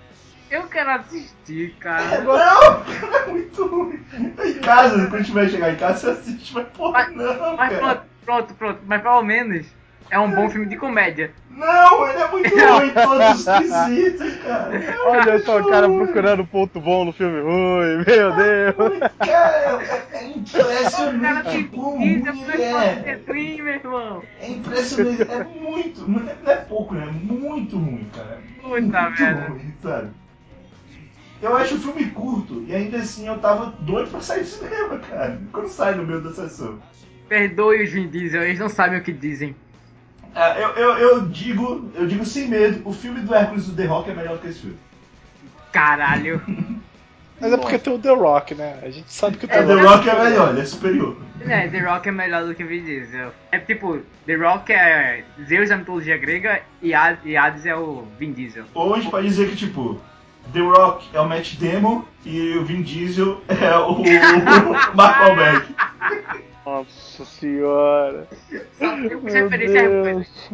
Eu 0.56 0.68
quero 0.68 0.90
assistir, 0.90 1.74
cara. 1.78 2.20
Não, 2.20 2.34
cara, 2.34 3.16
é 3.26 3.30
muito 3.30 3.66
ruim. 3.66 4.00
Em 4.44 4.54
casa, 4.60 5.06
quando 5.08 5.24
tiver 5.24 5.48
chegar 5.50 5.72
em 5.72 5.76
casa, 5.76 5.98
você 5.98 6.10
assiste, 6.30 6.54
mas 6.54 6.66
porra, 6.68 6.92
Mas- 6.92 7.14
não, 7.16 7.56
Mas 7.56 7.70
cara. 7.70 7.80
pronto, 7.80 8.02
pronto, 8.24 8.54
pronto. 8.54 8.80
Mas 8.86 9.02
pelo 9.02 9.22
menos 9.22 9.66
é 10.10 10.18
um 10.18 10.30
bom 10.30 10.48
filme 10.48 10.66
de 10.66 10.76
comédia. 10.76 11.30
Não, 11.50 12.06
ele 12.08 12.18
é 12.20 12.28
muito 12.30 12.48
ruim 12.54 12.86
em 12.88 12.90
todos 12.90 13.38
os 13.38 13.44
quesitos, 13.44 14.36
cara. 14.44 14.76
É 14.76 14.98
Olha 15.06 15.38
só 15.44 15.58
o 15.60 15.68
cara 15.68 15.88
muito 15.88 16.04
procurando 16.12 16.46
ponto 16.46 16.80
bom 16.80 17.04
no 17.06 17.12
filme 17.12 17.40
ruim, 17.40 18.04
meu 18.06 18.36
Deus. 18.36 18.98
Cara, 19.18 19.56
é, 19.56 19.64
é 19.66 19.74
O 19.74 19.80
cara 19.80 20.26
impressionante 20.36 21.64
como 21.64 21.90
ruim 21.96 22.22
ele 22.52 22.62
é. 22.62 23.20
ruim, 23.26 23.62
meu 23.62 23.74
irmão. 23.74 24.22
É 24.40 24.50
impressionante, 24.50 25.22
é 25.22 25.44
muito, 25.60 26.10
não 26.10 26.20
é, 26.28 26.36
não 26.42 26.52
é 26.52 26.56
pouco, 26.56 26.94
né? 26.94 27.06
É 27.08 27.10
muito 27.10 27.76
ruim, 27.78 28.06
cara. 28.14 28.38
É 28.38 28.60
Puta 28.62 28.80
muito 28.80 28.92
merda. 28.92 29.48
ruim, 29.48 29.74
sabe? 29.82 30.08
Eu 31.42 31.56
acho 31.56 31.74
o 31.74 31.78
filme 31.78 32.06
curto 32.10 32.64
e 32.66 32.74
ainda 32.74 32.98
assim 32.98 33.26
eu 33.28 33.38
tava 33.38 33.74
doido 33.80 34.10
pra 34.10 34.20
sair 34.20 34.40
do 34.40 34.46
cinema, 34.46 34.98
cara. 34.98 35.40
Quando 35.52 35.68
sai 35.68 35.94
no 35.94 36.04
meio 36.06 36.20
da 36.20 36.32
sessão. 36.32 36.78
Perdoe 37.28 37.82
os 37.82 37.90
Vin 37.90 38.08
Diesel, 38.08 38.42
eles 38.42 38.58
não 38.58 38.68
sabem 38.68 38.98
o 38.98 39.02
que 39.02 39.12
dizem. 39.12 39.54
Ah, 40.34 40.54
eu, 40.58 40.68
eu, 40.70 40.90
eu 40.98 41.20
digo, 41.28 41.90
eu 41.94 42.06
digo 42.06 42.24
sem 42.24 42.48
medo, 42.48 42.82
o 42.84 42.92
filme 42.92 43.20
do 43.20 43.34
Hércules 43.34 43.66
do 43.66 43.74
The 43.74 43.86
Rock 43.86 44.10
é 44.10 44.14
melhor 44.14 44.38
que 44.38 44.48
esse 44.48 44.60
filme. 44.60 44.76
Caralho. 45.72 46.40
Mas 47.38 47.52
é 47.52 47.56
porque 47.58 47.78
tem 47.78 47.92
o 47.92 47.98
The 47.98 48.14
Rock, 48.14 48.54
né? 48.54 48.78
A 48.82 48.88
gente 48.88 49.12
sabe 49.12 49.36
que 49.36 49.44
o 49.44 49.48
The 49.48 49.58
É, 49.58 49.66
The 49.66 49.74
Rock. 49.74 49.86
Rock 49.86 50.08
é 50.08 50.24
melhor, 50.24 50.50
ele 50.50 50.60
é 50.60 50.64
superior. 50.64 51.16
É, 51.40 51.68
The 51.68 51.78
Rock 51.80 52.08
é 52.08 52.12
melhor 52.12 52.46
do 52.46 52.54
que 52.54 52.64
Vin 52.64 52.82
Diesel. 52.82 53.30
É 53.52 53.58
tipo, 53.58 54.00
The 54.24 54.34
Rock 54.36 54.72
é 54.72 55.22
Zeus 55.46 55.68
da 55.68 55.76
mitologia 55.76 56.16
grega 56.16 56.62
e 56.80 56.94
Hades 56.94 57.20
e 57.26 57.36
Hades 57.36 57.66
é 57.66 57.76
o 57.76 58.06
Vin 58.18 58.32
Diesel. 58.32 58.64
Ou 58.72 58.94
a 58.94 58.98
gente 58.98 59.10
pode 59.10 59.26
dizer 59.26 59.50
que, 59.50 59.56
tipo, 59.56 60.00
The 60.52 60.60
Rock 60.60 61.08
é 61.12 61.20
o 61.20 61.28
Matt 61.28 61.54
Damon 61.56 62.04
e 62.24 62.56
o 62.56 62.64
Vin 62.64 62.82
Diesel 62.82 63.40
é 63.48 63.76
o 63.76 63.98
Mark 64.94 65.20
Wahlberg. 65.20 65.74
Nossa 66.64 67.24
senhora. 67.24 68.28
Só 68.78 68.94
referência 68.94 69.84
a 69.84 70.02
Deus. 70.02 70.50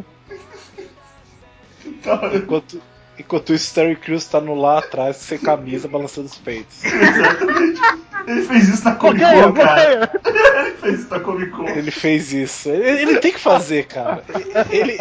Então, 1.85 2.35
Enquanto, 2.35 2.81
enquanto 3.17 3.53
isso, 3.53 3.73
Terry 3.73 3.95
Crews 3.95 4.25
tá 4.25 4.39
no 4.39 4.55
lá 4.55 4.79
atrás, 4.79 5.17
sem 5.17 5.37
camisa, 5.37 5.87
balançando 5.87 6.27
os 6.27 6.37
peitos. 6.37 6.83
exatamente. 6.83 7.81
Ele 8.25 8.41
fez 8.43 8.69
isso 8.69 8.85
na 8.85 8.95
Comic 8.95 9.25
Con, 9.25 9.53
cara. 9.53 10.11
Ele 10.65 10.77
fez 10.77 10.99
isso 10.99 11.09
na 11.09 11.19
Comic 11.19 11.51
Con. 11.51 11.67
Ele 11.67 11.91
fez 11.91 12.33
isso. 12.33 12.69
Ele, 12.69 13.01
ele 13.01 13.19
tem 13.19 13.33
que 13.33 13.39
fazer, 13.39 13.85
cara. 13.85 14.23
Ele, 14.69 14.97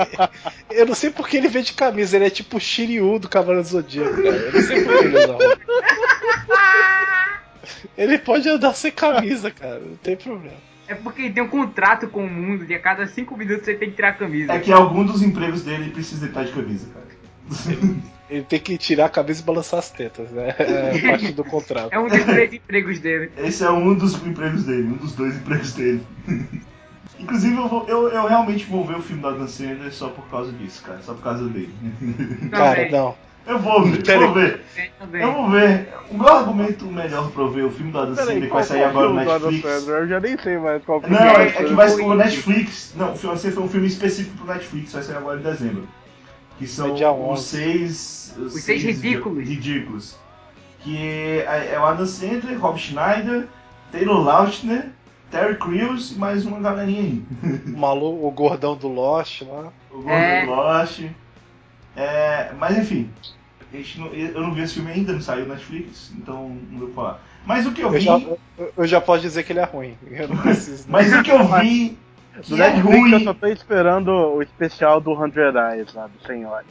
eu 0.70 0.86
não 0.86 0.94
sei 0.94 1.10
porque 1.10 1.36
ele 1.36 1.48
vem 1.48 1.62
de 1.62 1.72
camisa. 1.72 2.16
Ele 2.16 2.26
é 2.26 2.30
tipo 2.30 2.56
o 2.56 2.60
Shiryu 2.60 3.20
do 3.20 3.28
Cavaleiro 3.28 3.62
do 3.62 3.68
Zodíaco, 3.68 4.16
cara. 4.16 4.28
Eu 4.28 4.52
não 4.52 4.62
sei 4.62 4.84
por 4.84 4.98
que 4.98 5.04
ele 5.04 5.18
usa 5.18 5.32
roupa. 5.32 5.58
Ele 7.96 8.18
pode 8.18 8.48
andar 8.48 8.74
sem 8.74 8.90
camisa, 8.90 9.50
cara. 9.50 9.78
Não 9.78 9.96
tem 9.96 10.16
problema. 10.16 10.56
É 10.88 10.94
porque 10.94 11.22
ele 11.22 11.32
tem 11.32 11.42
um 11.42 11.48
contrato 11.48 12.08
com 12.08 12.24
o 12.24 12.28
mundo 12.28 12.66
de 12.66 12.74
a 12.74 12.80
cada 12.80 13.06
5 13.06 13.36
minutos 13.36 13.64
você 13.64 13.74
tem 13.74 13.90
que 13.90 13.96
tirar 13.96 14.10
a 14.10 14.14
camisa. 14.14 14.52
É 14.52 14.58
que 14.58 14.72
algum 14.72 15.04
dos 15.04 15.22
empregos 15.22 15.62
dele 15.62 15.90
precisa 15.90 16.26
estar 16.26 16.44
de 16.44 16.52
camisa, 16.52 16.86
cara. 16.92 17.11
Ele 18.30 18.42
tem 18.44 18.58
que 18.60 18.78
tirar 18.78 19.06
a 19.06 19.08
camisa 19.10 19.42
e 19.42 19.44
balançar 19.44 19.78
as 19.78 19.90
tetas, 19.90 20.30
né? 20.30 20.54
É 20.58 20.98
parte 21.06 21.32
do 21.32 21.44
contrato. 21.44 21.92
É 21.92 21.98
um 21.98 22.08
dos 22.08 22.22
três 22.24 22.52
empregos 22.52 22.98
dele. 22.98 23.30
Esse 23.36 23.62
é 23.64 23.70
um 23.70 23.94
dos 23.94 24.14
empregos 24.26 24.64
dele, 24.64 24.88
um 24.88 24.96
dos 24.96 25.12
dois 25.12 25.36
empregos 25.36 25.72
dele. 25.74 26.02
Inclusive, 27.18 27.54
eu, 27.56 27.68
vou- 27.68 27.84
eu, 27.86 28.08
eu 28.08 28.26
realmente 28.26 28.64
vou 28.64 28.84
ver 28.84 28.96
o 28.96 29.02
filme 29.02 29.22
da 29.22 29.30
Dan 29.30 29.46
Sandler 29.46 29.92
só 29.92 30.08
por 30.08 30.24
causa 30.28 30.50
disso, 30.52 30.82
cara. 30.82 31.00
Só 31.02 31.14
por 31.14 31.22
causa 31.22 31.44
dele. 31.48 31.72
Cara, 32.50 32.88
não. 32.90 33.14
Eu 33.46 33.58
vou 33.58 33.82
ver, 33.84 34.02
Pera 34.04 34.20
vou 34.20 34.34
ver. 34.34 34.60
Eu 35.12 35.32
vou 35.32 35.50
ver. 35.50 35.88
O 36.10 36.16
meu 36.16 36.28
argumento 36.28 36.86
melhor 36.86 37.30
pra 37.32 37.42
eu 37.42 37.50
ver 37.50 37.64
o 37.64 37.70
filme 37.70 37.90
do 37.92 37.98
Adam 37.98 38.14
Sandler 38.14 38.42
que 38.42 38.48
vai 38.48 38.62
sair 38.64 38.78
qual 38.78 38.90
agora 38.90 39.08
no 39.08 39.14
Netflix. 39.14 39.88
Eu 39.88 40.08
já 40.08 40.20
nem 40.20 40.38
sei 40.38 40.58
mais 40.58 40.84
qual 40.84 41.00
filme 41.00 41.16
Não, 41.16 41.22
é, 41.26 41.46
é 41.48 41.52
que 41.52 41.74
vai 41.74 41.90
Foi- 41.90 42.02
o 42.02 42.14
Netflix. 42.14 42.94
Não, 42.96 43.14
vai 43.14 43.36
ser 43.36 43.58
um 43.58 43.68
filme 43.68 43.86
específico 43.88 44.36
pro 44.38 44.46
Netflix, 44.46 44.92
vai 44.92 45.02
sair 45.02 45.16
agora 45.16 45.38
em 45.38 45.42
dezembro. 45.42 45.88
Que 46.58 46.66
são 46.66 46.96
É 46.96 47.10
os 47.10 47.18
11. 47.30 47.42
seis. 47.44 48.34
Os, 48.38 48.54
Os 48.54 48.62
seis 48.62 48.82
ridículos. 48.82 49.48
Ridículos. 49.48 50.16
Que 50.80 50.96
é, 51.46 51.70
é 51.74 51.78
o 51.78 51.84
Adam 51.84 52.06
Sandler, 52.06 52.58
Rob 52.60 52.78
Schneider, 52.78 53.46
Taylor 53.90 54.20
Lautner, 54.22 54.90
Terry 55.30 55.56
Crews 55.56 56.12
e 56.12 56.18
mais 56.18 56.44
uma 56.44 56.58
galerinha 56.60 57.00
aí. 57.02 57.22
O 57.72 57.78
maluco, 57.78 58.26
o 58.26 58.30
gordão 58.30 58.76
do 58.76 58.88
Lost 58.88 59.42
lá. 59.42 59.72
O 59.90 59.96
Gordon 60.02 60.10
É. 60.10 60.44
Lost. 60.46 61.00
É, 61.96 62.52
mas 62.58 62.78
enfim, 62.78 63.10
a 63.72 63.76
gente 63.76 64.00
não- 64.00 64.08
eu 64.08 64.40
não 64.40 64.52
vi 64.54 64.62
esse 64.62 64.74
filme 64.74 64.90
ainda, 64.90 65.12
não 65.12 65.20
saiu 65.20 65.46
na 65.46 65.54
Netflix, 65.54 66.10
então 66.16 66.56
não 66.70 66.80
vou 66.80 66.90
falar. 66.92 67.22
Mas 67.44 67.66
o 67.66 67.72
que 67.72 67.82
eu 67.82 67.88
Eu 67.88 67.92
vi. 67.92 68.00
já, 68.00 68.20
eu- 68.76 68.86
já 68.86 69.00
posso 69.00 69.20
dizer 69.22 69.42
que 69.42 69.52
ele 69.52 69.60
é 69.60 69.64
ruim. 69.64 69.96
Eu 70.10 70.28
não 70.28 70.36
preciso. 70.42 70.84
Mas 70.88 71.12
o 71.12 71.22
que 71.22 71.30
eu 71.30 71.44
vi. 71.60 71.98
Do 72.36 72.56
Que 72.56 72.62
é 72.62 72.70
Netflix 72.70 72.94
eu 72.94 73.00
ruim. 73.18 73.24
só 73.24 73.34
tô 73.34 73.46
esperando 73.46 74.08
o 74.10 74.42
especial 74.42 75.00
do 75.00 75.14
100 75.14 75.32
Eyes 75.74 75.92
lá, 75.94 76.06
do 76.06 76.26
Senhor. 76.26 76.64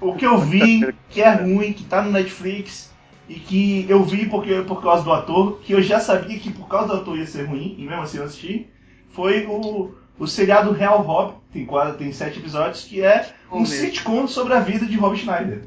O 0.00 0.14
que 0.14 0.26
eu 0.26 0.38
vi 0.38 0.92
que 1.08 1.22
é 1.22 1.32
ruim, 1.32 1.72
que 1.72 1.84
tá 1.84 2.02
no 2.02 2.10
Netflix, 2.10 2.92
e 3.28 3.34
que 3.34 3.86
eu 3.88 4.04
vi 4.04 4.26
porque, 4.26 4.54
por 4.62 4.82
causa 4.82 5.02
do 5.02 5.12
ator, 5.12 5.58
que 5.62 5.72
eu 5.72 5.80
já 5.82 5.98
sabia 6.00 6.38
que 6.38 6.52
por 6.52 6.68
causa 6.68 6.88
do 6.88 7.00
ator 7.00 7.16
ia 7.18 7.26
ser 7.26 7.44
ruim, 7.44 7.74
e 7.78 7.86
mesmo 7.86 8.02
assim 8.02 8.18
eu 8.18 8.24
assisti, 8.24 8.66
foi 9.10 9.46
o, 9.46 9.94
o 10.18 10.26
seriado 10.26 10.70
Real 10.72 11.00
Rob, 11.00 11.34
tem, 11.50 11.64
quase, 11.64 11.96
tem 11.96 12.12
sete 12.12 12.38
episódios, 12.38 12.84
que 12.84 13.00
é 13.02 13.26
Oh, 13.50 13.56
um 13.56 13.58
meu. 13.60 13.66
sitcom 13.66 14.26
sobre 14.26 14.52
a 14.54 14.60
vida 14.60 14.84
de 14.84 14.96
Rob 14.98 15.16
Schneider. 15.16 15.62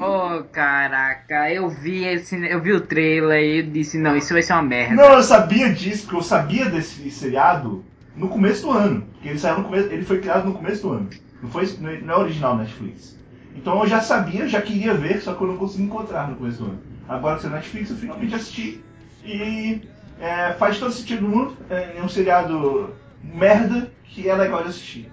Oh, 0.00 0.42
caraca, 0.52 1.50
eu 1.50 1.70
vi 1.70 2.04
esse, 2.04 2.36
eu 2.46 2.60
vi 2.60 2.72
o 2.72 2.80
trailer 2.80 3.40
e 3.42 3.58
eu 3.60 3.66
disse, 3.70 3.96
não, 3.96 4.16
isso 4.16 4.32
vai 4.34 4.42
ser 4.42 4.52
uma 4.52 4.62
merda. 4.62 4.94
Não, 4.94 5.14
eu 5.14 5.22
sabia 5.22 5.72
disso, 5.72 6.02
porque 6.02 6.16
eu 6.16 6.22
sabia 6.22 6.66
desse 6.68 7.10
seriado 7.10 7.84
no 8.16 8.28
começo 8.28 8.62
do 8.62 8.70
ano. 8.70 9.02
Porque 9.12 9.28
ele 9.28 9.38
saiu 9.38 9.58
no 9.58 9.64
começo, 9.64 9.88
ele 9.88 10.04
foi 10.04 10.20
criado 10.20 10.46
no 10.46 10.54
começo 10.54 10.82
do 10.82 10.90
ano. 10.92 11.10
Não, 11.42 11.50
foi, 11.50 11.64
é- 11.64 12.00
não 12.00 12.14
é 12.14 12.18
original 12.18 12.56
Netflix. 12.56 13.16
Então 13.54 13.80
eu 13.80 13.86
já 13.86 14.00
sabia, 14.00 14.48
já 14.48 14.60
queria 14.62 14.94
ver, 14.94 15.20
só 15.20 15.34
que 15.34 15.42
eu 15.42 15.48
não 15.48 15.56
consegui 15.56 15.84
encontrar 15.84 16.28
no 16.28 16.36
começo 16.36 16.58
do 16.58 16.64
ano. 16.70 16.80
Agora 17.08 17.36
que 17.36 17.42
saiu 17.42 17.50
na 17.52 17.58
Netflix, 17.58 17.90
eu 17.90 17.96
finalmente 17.96 18.34
assisti. 18.34 18.82
E 19.24 19.80
é, 20.20 20.52
faz 20.54 20.78
todo 20.78 20.92
sentido 20.92 21.22
no 21.22 21.28
mundo. 21.28 21.56
É, 21.68 21.98
é 21.98 22.02
um 22.02 22.08
seriado 22.08 22.94
merda 23.22 23.90
que 24.04 24.28
é 24.28 24.34
legal 24.34 24.62
de 24.62 24.68
assistir. 24.70 25.10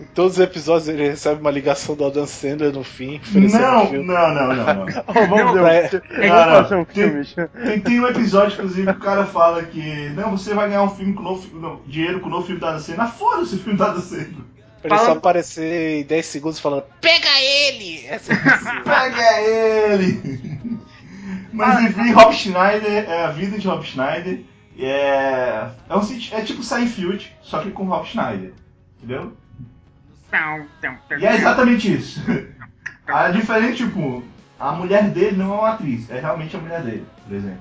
Em 0.00 0.04
todos 0.06 0.32
os 0.34 0.40
episódios 0.40 0.88
ele 0.88 1.08
recebe 1.08 1.40
uma 1.40 1.50
ligação 1.52 1.94
do 1.94 2.04
Adam 2.04 2.26
Sandler 2.26 2.72
no 2.72 2.82
fim, 2.82 3.18
oferecendo 3.18 3.64
um 3.64 3.70
Não, 3.70 3.86
filme. 3.88 4.06
não, 4.06 4.34
não, 4.34 4.46
não, 4.54 4.64
não. 4.74 4.86
Oh, 5.06 5.12
vamos 5.28 5.54
Não, 5.54 5.62
ver 5.64 6.02
é- 6.20 6.26
é- 6.26 6.70
não, 6.70 6.84
tem-. 6.84 7.24
Tem, 7.64 7.80
tem 7.80 8.00
um 8.00 8.08
episódio, 8.08 8.54
inclusive, 8.54 8.92
que 8.92 8.98
o 8.98 9.02
cara 9.02 9.24
fala 9.24 9.62
que 9.62 10.08
não, 10.10 10.36
você 10.36 10.52
vai 10.52 10.68
ganhar 10.68 10.82
um 10.82 10.90
filme 10.90 11.12
com 11.14 11.20
o 11.20 11.24
novo, 11.24 11.56
não, 11.58 11.80
dinheiro 11.86 12.18
com 12.20 12.26
o 12.26 12.30
novo 12.30 12.44
filme 12.46 12.60
da 12.60 12.70
Adam 12.70 12.80
Sandler. 12.80 13.06
Ah, 13.06 13.08
foda-se 13.10 13.54
o 13.54 13.58
filme 13.58 13.78
da 13.78 13.86
Adam 13.86 14.02
Sandler. 14.02 14.44
Pra 14.82 14.96
ele 14.96 15.04
só 15.06 15.12
aparecer 15.12 16.00
em 16.00 16.04
10 16.04 16.26
segundos 16.26 16.58
falando 16.60 16.84
Pega 17.00 17.40
ele! 17.40 18.04
Essa 18.06 18.32
é. 18.32 18.36
Pega 18.84 19.40
ele! 19.40 20.60
Mas 21.52 21.84
enfim, 21.84 22.10
Rob 22.12 22.34
Schneider, 22.34 23.08
é 23.08 23.24
a 23.24 23.30
vida 23.30 23.56
de 23.58 23.66
Rob 23.68 23.84
Schneider. 23.84 24.40
É, 24.76 25.68
é, 25.88 25.96
um, 25.96 26.00
é 26.32 26.40
tipo 26.42 26.62
Seinfeld, 26.64 27.32
só 27.40 27.60
que 27.60 27.70
com 27.70 27.84
Rob 27.84 28.04
Schneider. 28.06 28.52
Entendeu? 28.98 29.32
Tão, 30.34 30.66
tão, 30.80 30.96
tão. 31.08 31.18
E 31.18 31.24
é 31.24 31.36
exatamente 31.36 31.94
isso. 31.94 32.20
A 33.06 33.30
diferença, 33.30 33.74
tipo, 33.74 34.24
a 34.58 34.72
mulher 34.72 35.10
dele 35.10 35.36
não 35.36 35.54
é 35.54 35.58
uma 35.58 35.70
atriz, 35.74 36.10
é 36.10 36.18
realmente 36.18 36.56
a 36.56 36.58
mulher 36.58 36.82
dele, 36.82 37.06
por 37.22 37.36
exemplo. 37.36 37.60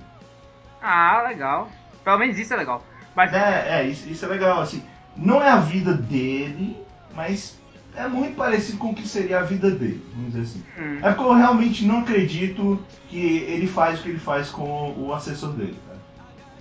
Ah, 0.81 1.21
legal. 1.27 1.69
Pelo 2.03 2.17
menos 2.17 2.39
isso 2.39 2.53
é 2.53 2.57
legal. 2.57 2.83
Mas 3.13 3.31
É, 3.33 3.81
é 3.81 3.87
isso, 3.87 4.09
isso 4.09 4.25
é 4.25 4.27
legal, 4.27 4.61
assim. 4.61 4.83
Não 5.15 5.43
é 5.43 5.49
a 5.49 5.57
vida 5.57 5.93
dele, 5.93 6.77
mas 7.13 7.59
é 7.95 8.07
muito 8.07 8.35
parecido 8.35 8.77
com 8.77 8.91
o 8.91 8.95
que 8.95 9.07
seria 9.07 9.39
a 9.39 9.43
vida 9.43 9.69
dele, 9.69 10.03
vamos 10.15 10.31
dizer 10.31 10.43
assim. 10.43 10.63
Hum. 10.79 10.99
É 11.03 11.11
porque 11.11 11.29
eu 11.29 11.33
realmente 11.35 11.85
não 11.85 11.99
acredito 11.99 12.83
que 13.09 13.19
ele 13.19 13.67
faz 13.67 13.99
o 13.99 14.03
que 14.03 14.09
ele 14.09 14.19
faz 14.19 14.49
com 14.49 14.95
o 14.97 15.13
assessor 15.13 15.51
dele, 15.51 15.77
cara. 15.85 15.99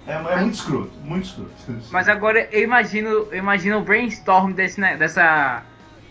É, 0.06 0.34
é 0.34 0.40
muito 0.40 0.54
escroto, 0.54 0.92
muito 1.04 1.24
escroto. 1.24 1.52
Mas 1.90 2.08
agora 2.08 2.48
eu 2.50 2.62
imagino, 2.62 3.08
eu 3.30 3.38
imagino 3.38 3.78
o 3.78 3.84
brainstorm 3.84 4.52
desse, 4.52 4.80
né, 4.80 4.96
dessa, 4.96 5.62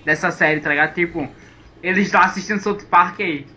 dessa 0.03 0.31
série, 0.31 0.61
tá 0.61 0.69
ligado? 0.69 0.93
Tipo, 0.93 1.27
eles 1.81 2.11
lá 2.11 2.25
assistindo 2.25 2.59
South 2.59 2.85
Park 2.89 3.19
aí. 3.19 3.47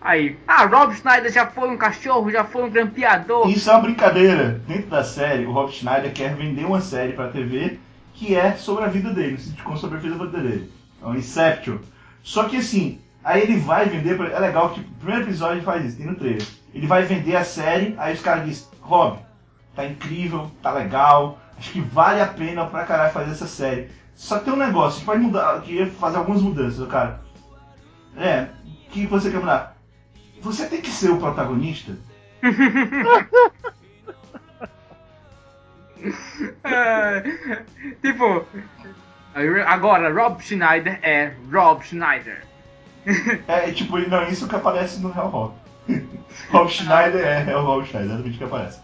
Aí, 0.00 0.38
ah, 0.46 0.64
Rob 0.64 0.94
Schneider 0.94 1.32
já 1.32 1.46
foi 1.46 1.68
um 1.68 1.76
cachorro, 1.76 2.30
já 2.30 2.44
foi 2.44 2.62
um 2.62 2.70
grampeador. 2.70 3.48
Isso 3.50 3.68
é 3.68 3.72
uma 3.72 3.82
brincadeira. 3.82 4.60
Dentro 4.66 4.90
da 4.90 5.02
série, 5.02 5.44
o 5.44 5.52
Rob 5.52 5.72
Schneider 5.72 6.12
quer 6.12 6.34
vender 6.34 6.64
uma 6.64 6.80
série 6.80 7.12
pra 7.12 7.28
TV 7.28 7.78
que 8.18 8.34
é 8.34 8.56
sobre 8.56 8.84
a 8.84 8.88
vida 8.88 9.12
dele, 9.12 9.34
um 9.34 9.38
sitcom 9.38 9.76
sobre 9.76 9.98
a 9.98 10.00
vida 10.00 10.26
dele. 10.26 10.72
É 11.00 11.06
um 11.06 11.14
Inception. 11.14 11.78
Só 12.22 12.44
que 12.44 12.56
assim, 12.56 13.00
aí 13.22 13.42
ele 13.42 13.58
vai 13.58 13.88
vender. 13.88 14.16
Pra... 14.16 14.28
É 14.28 14.38
legal 14.38 14.70
que 14.70 14.80
o 14.80 14.84
primeiro 14.84 15.22
episódio 15.22 15.56
ele 15.56 15.64
faz 15.64 15.84
isso, 15.84 15.96
tem 15.96 16.06
no 16.06 16.16
trailer. 16.16 16.44
Ele 16.74 16.86
vai 16.86 17.04
vender 17.04 17.36
a 17.36 17.44
série, 17.44 17.94
aí 17.96 18.14
os 18.14 18.20
caras 18.20 18.44
dizem, 18.44 18.66
Rob, 18.80 19.18
tá 19.74 19.86
incrível, 19.86 20.50
tá 20.62 20.72
legal, 20.72 21.38
acho 21.56 21.70
que 21.72 21.80
vale 21.80 22.20
a 22.20 22.26
pena 22.26 22.66
pra 22.66 22.84
caralho 22.84 23.12
fazer 23.12 23.30
essa 23.30 23.46
série. 23.46 23.88
Só 24.18 24.40
que 24.40 24.46
tem 24.46 24.52
um 24.52 24.56
negócio, 24.56 25.06
pode 25.06 25.22
mudar, 25.22 25.62
queria 25.62 25.86
fazer 25.86 26.16
algumas 26.16 26.42
mudanças, 26.42 26.86
cara. 26.88 27.20
É, 28.16 28.48
o 28.66 28.90
que 28.90 29.06
você 29.06 29.30
quer 29.30 29.38
mudar? 29.38 29.76
Você 30.42 30.66
tem 30.66 30.80
que 30.82 30.90
ser 30.90 31.10
o 31.10 31.18
protagonista? 31.18 31.96
Ah, 36.64 37.22
tipo, 38.02 38.44
agora 39.66 40.12
Rob 40.12 40.42
Schneider 40.42 40.98
é 41.00 41.32
Rob 41.52 41.84
Schneider. 41.84 42.42
É, 43.46 43.70
tipo, 43.70 43.98
não, 43.98 44.24
isso 44.24 44.48
que 44.48 44.56
aparece 44.56 45.00
no 45.00 45.12
Real 45.12 45.28
Rob. 45.28 45.54
Rob 46.50 46.68
Schneider 46.68 47.24
é, 47.24 47.52
é 47.52 47.56
o 47.56 47.64
Rob 47.64 47.86
Schneider, 47.86 48.10
exatamente 48.10 48.34
o 48.34 48.38
que 48.38 48.44
aparece. 48.44 48.80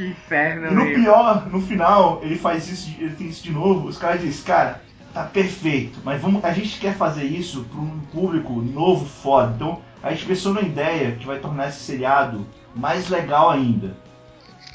Que 0.00 0.06
inferno, 0.06 0.68
E 0.68 0.74
no 0.74 0.84
meu. 0.86 0.94
pior, 0.94 1.46
no 1.50 1.60
final, 1.60 2.20
ele 2.22 2.36
faz 2.36 2.66
isso, 2.70 2.90
ele 2.98 3.14
tem 3.14 3.28
isso 3.28 3.42
de 3.42 3.52
novo, 3.52 3.86
os 3.86 3.98
caras 3.98 4.22
dizem, 4.22 4.44
cara, 4.44 4.82
tá 5.12 5.24
perfeito, 5.24 5.98
mas 6.02 6.22
vamos, 6.22 6.42
a 6.42 6.54
gente 6.54 6.80
quer 6.80 6.96
fazer 6.96 7.24
isso 7.24 7.64
para 7.64 7.80
um 7.80 8.00
público 8.10 8.62
novo, 8.62 9.04
foda. 9.04 9.52
Então, 9.54 9.82
a 10.02 10.10
gente 10.10 10.24
pensou 10.24 10.54
numa 10.54 10.66
ideia 10.66 11.12
que 11.16 11.26
vai 11.26 11.38
tornar 11.38 11.68
esse 11.68 11.80
seriado 11.80 12.46
mais 12.74 13.10
legal 13.10 13.50
ainda. 13.50 13.94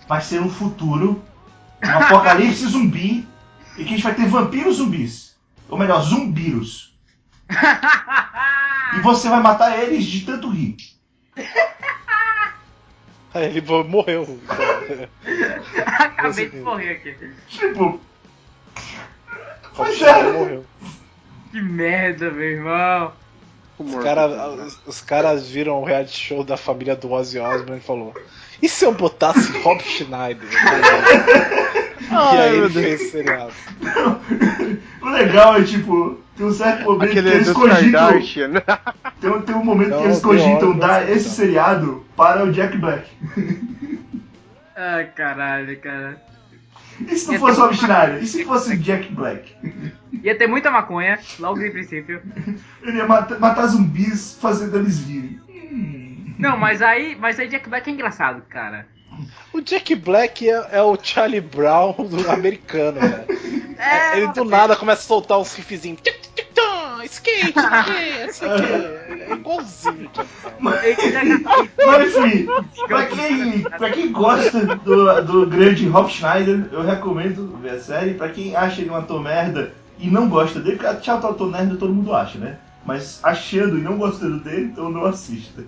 Vai 0.08 0.22
ser 0.22 0.40
um 0.40 0.50
futuro, 0.50 1.24
um 1.84 1.90
apocalipse 1.98 2.68
zumbi, 2.68 3.28
e 3.80 3.84
que 3.84 3.94
a 3.94 3.98
gente 3.98 4.04
vai 4.04 4.14
ter 4.14 4.28
vampiros 4.28 4.76
zumbis. 4.78 5.36
Ou 5.68 5.78
melhor, 5.78 6.04
zumbiros. 6.04 6.96
E 8.96 9.00
você 9.00 9.28
vai 9.28 9.42
matar 9.42 9.78
eles 9.78 10.06
de 10.06 10.22
tanto 10.22 10.50
rir. 10.50 10.78
Aí 13.36 13.58
ele 13.58 13.62
morreu. 13.84 14.40
Acabei 15.86 16.50
de 16.50 16.58
morrer 16.58 16.92
aqui. 16.92 17.16
Tipo. 17.50 18.00
Ele 19.78 20.04
é. 20.06 20.32
morreu. 20.32 20.66
Que 21.52 21.62
merda, 21.62 22.32
meu 22.32 22.50
irmão. 22.50 23.12
Os, 23.78 23.96
cara, 23.96 24.70
os, 24.86 25.02
caras 25.02 25.50
viram 25.50 25.82
o 25.82 25.84
reality 25.84 26.18
show 26.18 26.46
da 26.46 26.56
família 26.56 26.96
do 26.96 27.12
Ozzy 27.12 27.38
Osbourne 27.38 27.80
e 27.80 27.82
falou: 27.82 28.14
E 28.62 28.70
se 28.70 28.86
eu 28.86 28.94
botasse 28.94 29.52
Rob 29.60 29.84
Schneider? 29.84 30.48
e 32.10 32.38
aí 32.38 32.58
ele 32.58 32.70
fez 32.70 33.12
seriado. 33.12 33.54
O 35.02 35.10
legal 35.10 35.58
é 35.58 35.64
tipo. 35.64 36.20
Tem 36.36 36.46
um 36.46 36.52
certo 36.52 36.84
momento 36.84 37.10
Aquele 37.12 37.30
que 37.30 37.36
eles 37.38 37.54
cogitam. 37.54 37.92
Kardashian. 37.92 38.52
Tem, 39.22 39.30
um- 39.30 39.42
tem 39.42 39.56
um 39.56 39.64
momento 39.64 39.90
Não, 39.92 40.00
que 40.00 40.04
eles 40.06 40.18
The 40.20 40.24
cogitam 40.28 40.70
Order, 40.70 40.76
dar 40.88 41.10
esse 41.10 41.30
seriado 41.30 42.06
para 42.16 42.44
o 42.44 42.52
Jack 42.52 42.78
Black. 42.78 43.10
Ai, 44.76 45.06
caralho, 45.16 45.80
cara. 45.80 46.22
E 47.08 47.16
se 47.18 47.32
não 47.32 47.40
fosse 47.40 47.60
o 47.60 47.64
Rob 47.64 47.76
Schneider? 47.76 48.22
E 48.24 48.28
se 48.28 48.44
fosse 48.46 48.74
o 48.74 48.78
Jack 48.78 49.12
Black? 49.14 49.54
Ia 50.24 50.38
ter 50.38 50.48
muita 50.48 50.70
maconha, 50.72 51.20
logo 51.40 51.60
de 51.60 51.70
princípio. 51.70 52.22
Ele 52.82 52.98
ia 52.98 53.06
matar, 53.08 53.40
matar 53.40 53.68
zumbis 53.68 54.38
fazendo 54.42 54.78
eles 54.78 55.00
virem. 55.00 55.40
Hum. 55.50 56.34
Não, 56.38 56.58
mas 56.58 56.82
aí, 56.82 57.18
mas 57.20 57.40
aí 57.40 57.48
Jack 57.48 57.70
Black 57.70 57.90
é 57.90 57.94
engraçado, 57.94 58.42
cara. 58.50 58.88
O 59.54 59.62
Jack 59.62 59.96
Black 59.96 60.50
é, 60.50 60.68
é 60.74 60.82
o 60.82 60.98
Charlie 61.02 61.40
Brown 61.42 61.94
do 61.94 62.30
americano, 62.30 63.00
velho. 63.00 63.56
É, 63.78 64.18
Ele 64.20 64.32
do 64.32 64.46
nada 64.46 64.74
começa 64.74 65.02
a 65.02 65.06
soltar 65.06 65.38
uns 65.38 65.54
riffzinhos. 65.54 66.00
Skate, 67.06 67.54
skate, 67.58 68.30
isso 68.30 68.46
aqui. 68.46 69.22
É 69.22 69.34
igualzinho 69.34 70.06
o 70.06 70.10
Jack 70.14 70.28
Brown. 70.60 70.74
Ele 70.84 71.12
já- 71.12 71.24
Mas 71.86 72.16
enfim, 72.16 72.48
pra 72.88 73.06
quem, 73.06 73.62
pra 73.62 73.90
quem 73.92 74.12
gosta 74.12 74.66
do, 74.78 75.22
do 75.24 75.48
grande 75.48 75.88
Rob 75.88 76.10
Schneider, 76.10 76.68
eu 76.72 76.82
recomendo 76.84 77.58
ver 77.62 77.72
a 77.72 77.80
série. 77.80 78.14
Pra 78.16 78.30
quem 78.30 78.56
acha 78.56 78.82
ele 78.82 78.90
um 78.90 78.96
ator 78.96 79.22
merda 79.22 79.74
e 80.00 80.10
não 80.10 80.28
gosta 80.30 80.60
dele, 80.60 80.78
porque 80.78 80.96
tchau, 81.02 81.20
tá 81.22 81.30
ator 81.30 81.50
merda 81.50 81.76
todo 81.78 81.94
mundo 81.94 82.14
acha, 82.14 82.38
né? 82.38 82.58
Mas 82.86 83.20
achando 83.24 83.78
e 83.78 83.82
não 83.82 83.98
gostando 83.98 84.40
dele, 84.44 84.66
então 84.66 84.90
não 84.90 85.06
assista. 85.06 85.64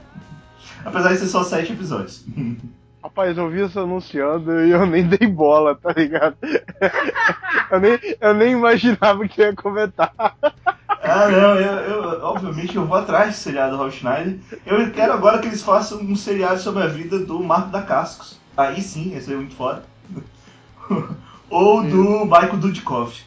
Apesar 0.86 1.10
de 1.14 1.18
ser 1.20 1.28
só 1.28 1.44
sete 1.44 1.74
episódios. 1.74 2.24
Rapaz, 3.04 3.38
eu 3.38 3.50
vi 3.50 3.64
isso 3.64 3.80
anunciando 3.80 4.66
e 4.66 4.72
eu 4.72 4.86
nem 4.86 5.08
dei 5.08 5.28
bola, 5.28 5.76
tá 5.76 5.94
ligado? 5.96 6.36
eu, 7.72 7.80
nem, 7.80 7.98
eu 8.20 8.34
nem 8.34 8.52
imaginava 8.52 9.26
que 9.28 9.40
ia 9.40 9.54
comentar. 9.56 10.14
Ah, 11.18 11.30
não, 11.30 11.56
eu, 11.56 11.74
eu- 11.78 12.22
obviamente 12.24 12.76
eu 12.76 12.86
vou 12.86 12.98
atrás 12.98 13.30
desse 13.30 13.42
seriado 13.44 13.72
do 13.72 13.78
Rob 13.78 13.92
Schneider. 13.92 14.38
Eu 14.66 14.92
quero 14.92 15.14
agora 15.14 15.40
que 15.40 15.48
eles 15.48 15.64
façam 15.64 16.00
um 16.00 16.16
seriado 16.16 16.60
sobre 16.60 16.84
a 16.84 16.88
vida 16.88 17.20
do 17.20 17.42
Marco 17.44 17.70
da 17.70 17.82
Cascos. 17.82 18.40
Aí 18.56 18.82
sim, 18.82 19.16
esse 19.16 19.32
é 19.32 19.36
muito 19.36 19.56
foda. 19.56 19.84
Ou 21.50 21.84
do 21.84 22.26
Michael 22.26 22.58
Dudikoff. 22.58 23.22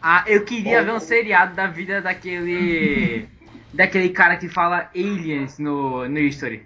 Ah, 0.00 0.24
eu 0.26 0.44
queria 0.44 0.82
ver 0.82 0.92
um 0.92 1.00
seriado 1.00 1.54
da 1.54 1.66
vida 1.66 2.00
daquele. 2.00 3.28
daquele 3.74 4.08
cara 4.10 4.36
que 4.36 4.48
fala 4.48 4.88
aliens 4.94 5.58
no, 5.58 6.08
no 6.08 6.18
History. 6.18 6.62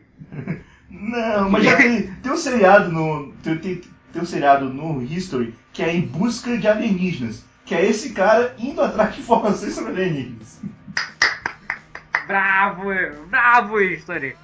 Não, 0.88 1.50
mas 1.50 1.64
já 1.64 1.76
tem, 1.76 2.02
tem 2.06 2.32
um 2.32 2.36
seriado 2.36 2.92
no. 2.92 3.32
Tem, 3.42 3.56
tem, 3.56 3.80
tem 4.12 4.22
um 4.22 4.26
seriado 4.26 4.66
no 4.66 5.02
History 5.02 5.54
que 5.72 5.82
é 5.82 5.94
em 5.94 6.02
busca 6.02 6.56
de 6.58 6.68
alienígenas. 6.68 7.44
Que 7.64 7.74
é 7.74 7.86
esse 7.86 8.12
cara 8.12 8.54
indo 8.58 8.82
atrás 8.82 9.14
de 9.14 9.20
informações 9.20 9.74
sobre 9.74 9.92
alienígenas. 9.92 10.60
Bravo, 12.26 12.84
bravo 13.28 13.80
History. 13.80 14.36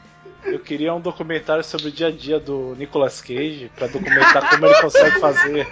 Eu 0.44 0.58
queria 0.60 0.94
um 0.94 1.00
documentário 1.00 1.62
sobre 1.64 1.88
o 1.88 1.92
dia 1.92 2.06
a 2.06 2.10
dia 2.10 2.38
do 2.40 2.74
Nicolas 2.78 3.20
Cage 3.20 3.70
pra 3.76 3.86
documentar 3.86 4.48
como 4.48 4.66
ele 4.66 4.80
consegue 4.80 5.20
fazer. 5.20 5.66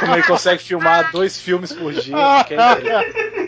como 0.00 0.14
ele 0.14 0.22
consegue 0.22 0.62
filmar 0.62 1.10
dois 1.10 1.38
filmes 1.38 1.72
por 1.72 1.92
dia. 1.92 2.44
Que 2.46 2.54
é. 2.54 3.42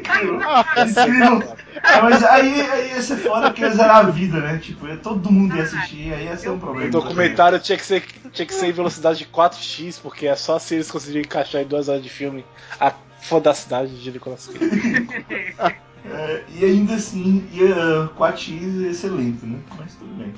Incrível. 0.82 1.42
É, 1.82 2.00
mas 2.00 2.24
aí, 2.24 2.60
aí 2.70 2.88
ia 2.94 3.02
ser 3.02 3.16
foda 3.18 3.48
porque 3.50 3.62
ia 3.62 3.70
zerar 3.70 3.96
a 4.06 4.10
vida, 4.10 4.40
né? 4.40 4.58
Tipo, 4.58 4.88
ia- 4.88 4.96
todo 4.96 5.30
mundo 5.30 5.56
ia 5.56 5.62
assistir, 5.62 6.12
aí 6.14 6.24
ia 6.24 6.36
ser 6.36 6.48
um 6.50 6.58
problema. 6.58 6.88
O 6.88 6.90
documentário 6.90 7.58
tinha 7.58 7.76
que, 7.76 7.84
ser, 7.84 8.02
tinha 8.32 8.46
que 8.46 8.54
ser 8.54 8.66
em 8.66 8.72
velocidade 8.72 9.18
de 9.18 9.26
4x, 9.26 10.00
porque 10.02 10.26
é 10.26 10.34
só 10.36 10.56
assim 10.56 10.76
eles 10.76 10.90
conseguiriam 10.90 11.22
encaixar 11.22 11.60
em 11.62 11.66
duas 11.66 11.88
horas 11.88 12.02
de 12.02 12.08
filme 12.08 12.44
a 12.80 12.92
fodacidade 13.20 14.00
de 14.02 14.10
Nicolas 14.10 14.46
Cage. 14.46 15.74
É, 16.04 16.44
e 16.54 16.64
ainda 16.64 16.94
assim, 16.94 17.46
ia 17.52 18.10
4x 18.18 18.82
ia 18.82 18.94
ser 18.94 19.08
lento, 19.08 19.46
né? 19.46 19.58
Mas 19.78 19.94
tudo 19.94 20.14
bem. 20.14 20.34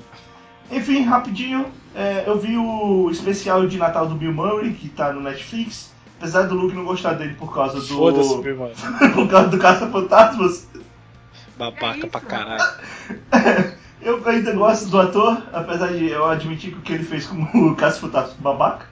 Enfim, 0.71 1.03
rapidinho, 1.03 1.65
é, 1.95 2.23
eu 2.25 2.37
vi 2.37 2.57
o 2.57 3.09
especial 3.09 3.67
de 3.67 3.77
Natal 3.77 4.07
do 4.07 4.15
Bill 4.15 4.33
Murray, 4.33 4.73
que 4.73 4.89
tá 4.89 5.11
no 5.11 5.21
Netflix. 5.21 5.91
Apesar 6.17 6.43
do 6.43 6.55
Luke 6.55 6.75
não 6.75 6.83
gostar 6.83 7.13
dele 7.13 7.35
por 7.35 7.53
causa 7.53 7.79
do. 7.79 7.85
Foda-se, 7.85 8.39
irmão. 8.39 8.71
por 9.13 9.27
causa 9.27 9.49
do 9.49 9.57
Caça-Fantasmas. 9.57 10.67
Babaca 11.57 11.97
isso, 11.97 12.07
pra 12.07 12.21
caralho. 12.21 12.63
Eu 14.01 14.21
ainda 14.27 14.53
gosto 14.53 14.89
do 14.89 14.99
ator, 14.99 15.41
apesar 15.51 15.87
de 15.87 16.07
eu 16.09 16.23
admitir 16.23 16.71
que 16.71 16.77
o 16.77 16.81
que 16.81 16.93
ele 16.93 17.03
fez 17.03 17.25
como 17.25 17.71
o 17.71 17.75
Caça-Fantasmas 17.75 18.37
babaca. 18.39 18.85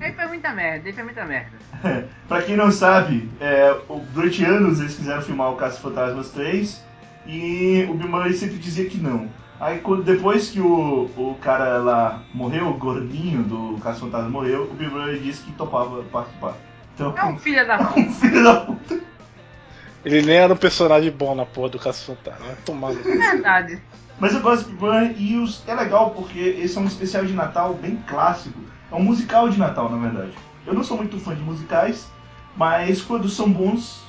Ele 0.00 0.12
fez 0.12 0.28
muita 0.28 0.52
merda, 0.52 0.88
ele 0.88 0.92
fez 0.92 1.04
muita 1.06 1.24
merda. 1.24 1.50
pra 2.28 2.42
quem 2.42 2.56
não 2.56 2.70
sabe, 2.70 3.30
é, 3.40 3.74
o- 3.88 4.00
durante 4.12 4.44
anos 4.44 4.80
eles 4.80 4.94
quiseram 4.94 5.22
filmar 5.22 5.50
o 5.50 5.56
Caça 5.56 5.80
Fantasmas 5.80 6.30
3 6.30 6.82
e 7.26 7.86
o 7.90 7.94
Bill 7.94 8.08
Murray 8.08 8.32
sempre 8.34 8.58
dizia 8.58 8.88
que 8.88 8.98
não. 8.98 9.28
Aí 9.60 9.78
quando- 9.78 10.02
depois 10.02 10.50
que 10.50 10.60
o, 10.60 11.04
o 11.16 11.36
cara 11.40 11.78
lá 11.78 12.22
morreu, 12.34 12.68
o 12.68 12.74
gordinho 12.74 13.42
do 13.44 13.78
Caça 13.82 14.00
Fantasmas 14.00 14.30
morreu, 14.30 14.64
o 14.70 14.74
Bill 14.74 14.90
Murray 14.90 15.18
disse 15.20 15.42
que 15.42 15.52
topava 15.52 16.02
participar. 16.04 16.54
Então, 16.94 17.14
É 17.16 17.24
um 17.24 17.38
filho 17.38 17.66
da 17.66 17.78
puta. 17.78 18.00
um 18.00 18.12
filho 18.12 18.44
da 18.44 18.56
puta. 18.60 19.00
Ele 20.04 20.22
nem 20.22 20.36
era 20.36 20.52
um 20.52 20.56
personagem 20.56 21.10
bom 21.12 21.34
na 21.34 21.46
porra 21.46 21.68
do 21.70 21.78
Caso 21.78 22.04
Fantasma. 22.04 22.44
No 22.68 22.96
cu. 22.96 23.02
Verdade. 23.02 23.80
Mas 24.18 24.34
eu 24.34 24.40
gosto 24.40 24.68
do 24.68 24.76
Bill 24.76 24.88
Murray 24.92 25.14
e 25.16 25.36
os, 25.38 25.62
é 25.66 25.74
legal 25.74 26.10
porque 26.10 26.38
esse 26.38 26.76
é 26.76 26.80
um 26.80 26.86
especial 26.86 27.24
de 27.24 27.32
Natal 27.32 27.72
bem 27.74 27.96
clássico. 28.08 28.58
É 28.92 28.94
um 28.94 29.02
musical 29.02 29.48
de 29.48 29.58
Natal, 29.58 29.90
na 29.90 29.96
verdade. 29.96 30.32
Eu 30.66 30.74
não 30.74 30.84
sou 30.84 30.98
muito 30.98 31.18
fã 31.18 31.34
de 31.34 31.40
musicais, 31.40 32.06
mas 32.56 33.00
quando 33.00 33.26
são 33.28 33.50
bons, 33.50 34.04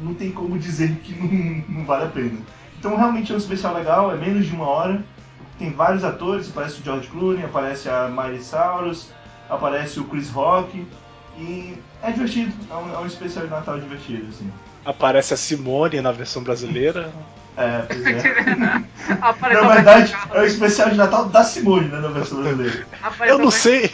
não 0.00 0.14
tem 0.14 0.32
como 0.32 0.58
dizer 0.58 0.96
que 0.96 1.14
não, 1.14 1.78
não 1.78 1.86
vale 1.86 2.04
a 2.04 2.08
pena. 2.08 2.38
Então 2.78 2.96
realmente 2.96 3.30
é 3.30 3.34
um 3.34 3.38
especial 3.38 3.74
legal, 3.74 4.12
é 4.12 4.16
menos 4.16 4.46
de 4.46 4.52
uma 4.52 4.66
hora. 4.66 5.04
Tem 5.58 5.70
vários 5.70 6.04
atores, 6.04 6.50
aparece 6.50 6.80
o 6.80 6.84
George 6.84 7.08
Clooney, 7.08 7.44
aparece 7.44 7.88
a 7.88 8.08
Miley 8.08 8.42
Cyrus, 8.42 9.10
aparece 9.48 10.00
o 10.00 10.04
Chris 10.04 10.28
Rock. 10.28 10.86
E 11.38 11.78
é 12.02 12.10
divertido, 12.10 12.52
é 12.70 12.74
um, 12.74 12.94
é 12.94 12.98
um 12.98 13.06
especial 13.06 13.44
de 13.44 13.50
Natal 13.50 13.78
divertido, 13.78 14.26
assim. 14.28 14.50
Aparece 14.84 15.34
a 15.34 15.36
Simone 15.36 16.00
na 16.00 16.10
versão 16.12 16.42
brasileira. 16.42 17.12
É, 17.56 17.82
pois 17.82 18.06
é. 18.06 18.84
Apareceu 19.20 19.64
Na 19.64 19.74
verdade, 19.74 20.16
é 20.34 20.40
o 20.40 20.44
especial 20.44 20.90
de 20.90 20.96
Natal 20.96 21.26
da 21.26 21.42
Simone, 21.42 21.88
né, 21.88 22.00
na 22.00 22.08
versão 22.08 22.42
brasileira. 22.42 22.86
Apareceu 23.02 23.38
Eu 23.38 23.38
não 23.38 23.50
sei. 23.50 23.90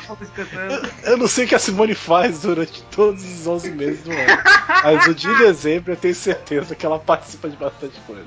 Eu, 1.04 1.10
eu 1.12 1.16
não 1.16 1.28
sei 1.28 1.44
o 1.44 1.48
que 1.48 1.54
a 1.54 1.58
Simone 1.58 1.94
faz 1.94 2.42
durante 2.42 2.82
todos 2.84 3.22
os 3.22 3.46
11 3.46 3.70
meses 3.72 4.02
do 4.02 4.10
ano. 4.10 4.42
Mas 4.82 5.06
o 5.06 5.14
de 5.14 5.38
dezembro 5.38 5.92
eu 5.92 5.96
tenho 5.96 6.14
certeza 6.14 6.74
que 6.74 6.84
ela 6.84 6.98
participa 6.98 7.48
de 7.48 7.56
bastante 7.56 8.00
coisa. 8.00 8.24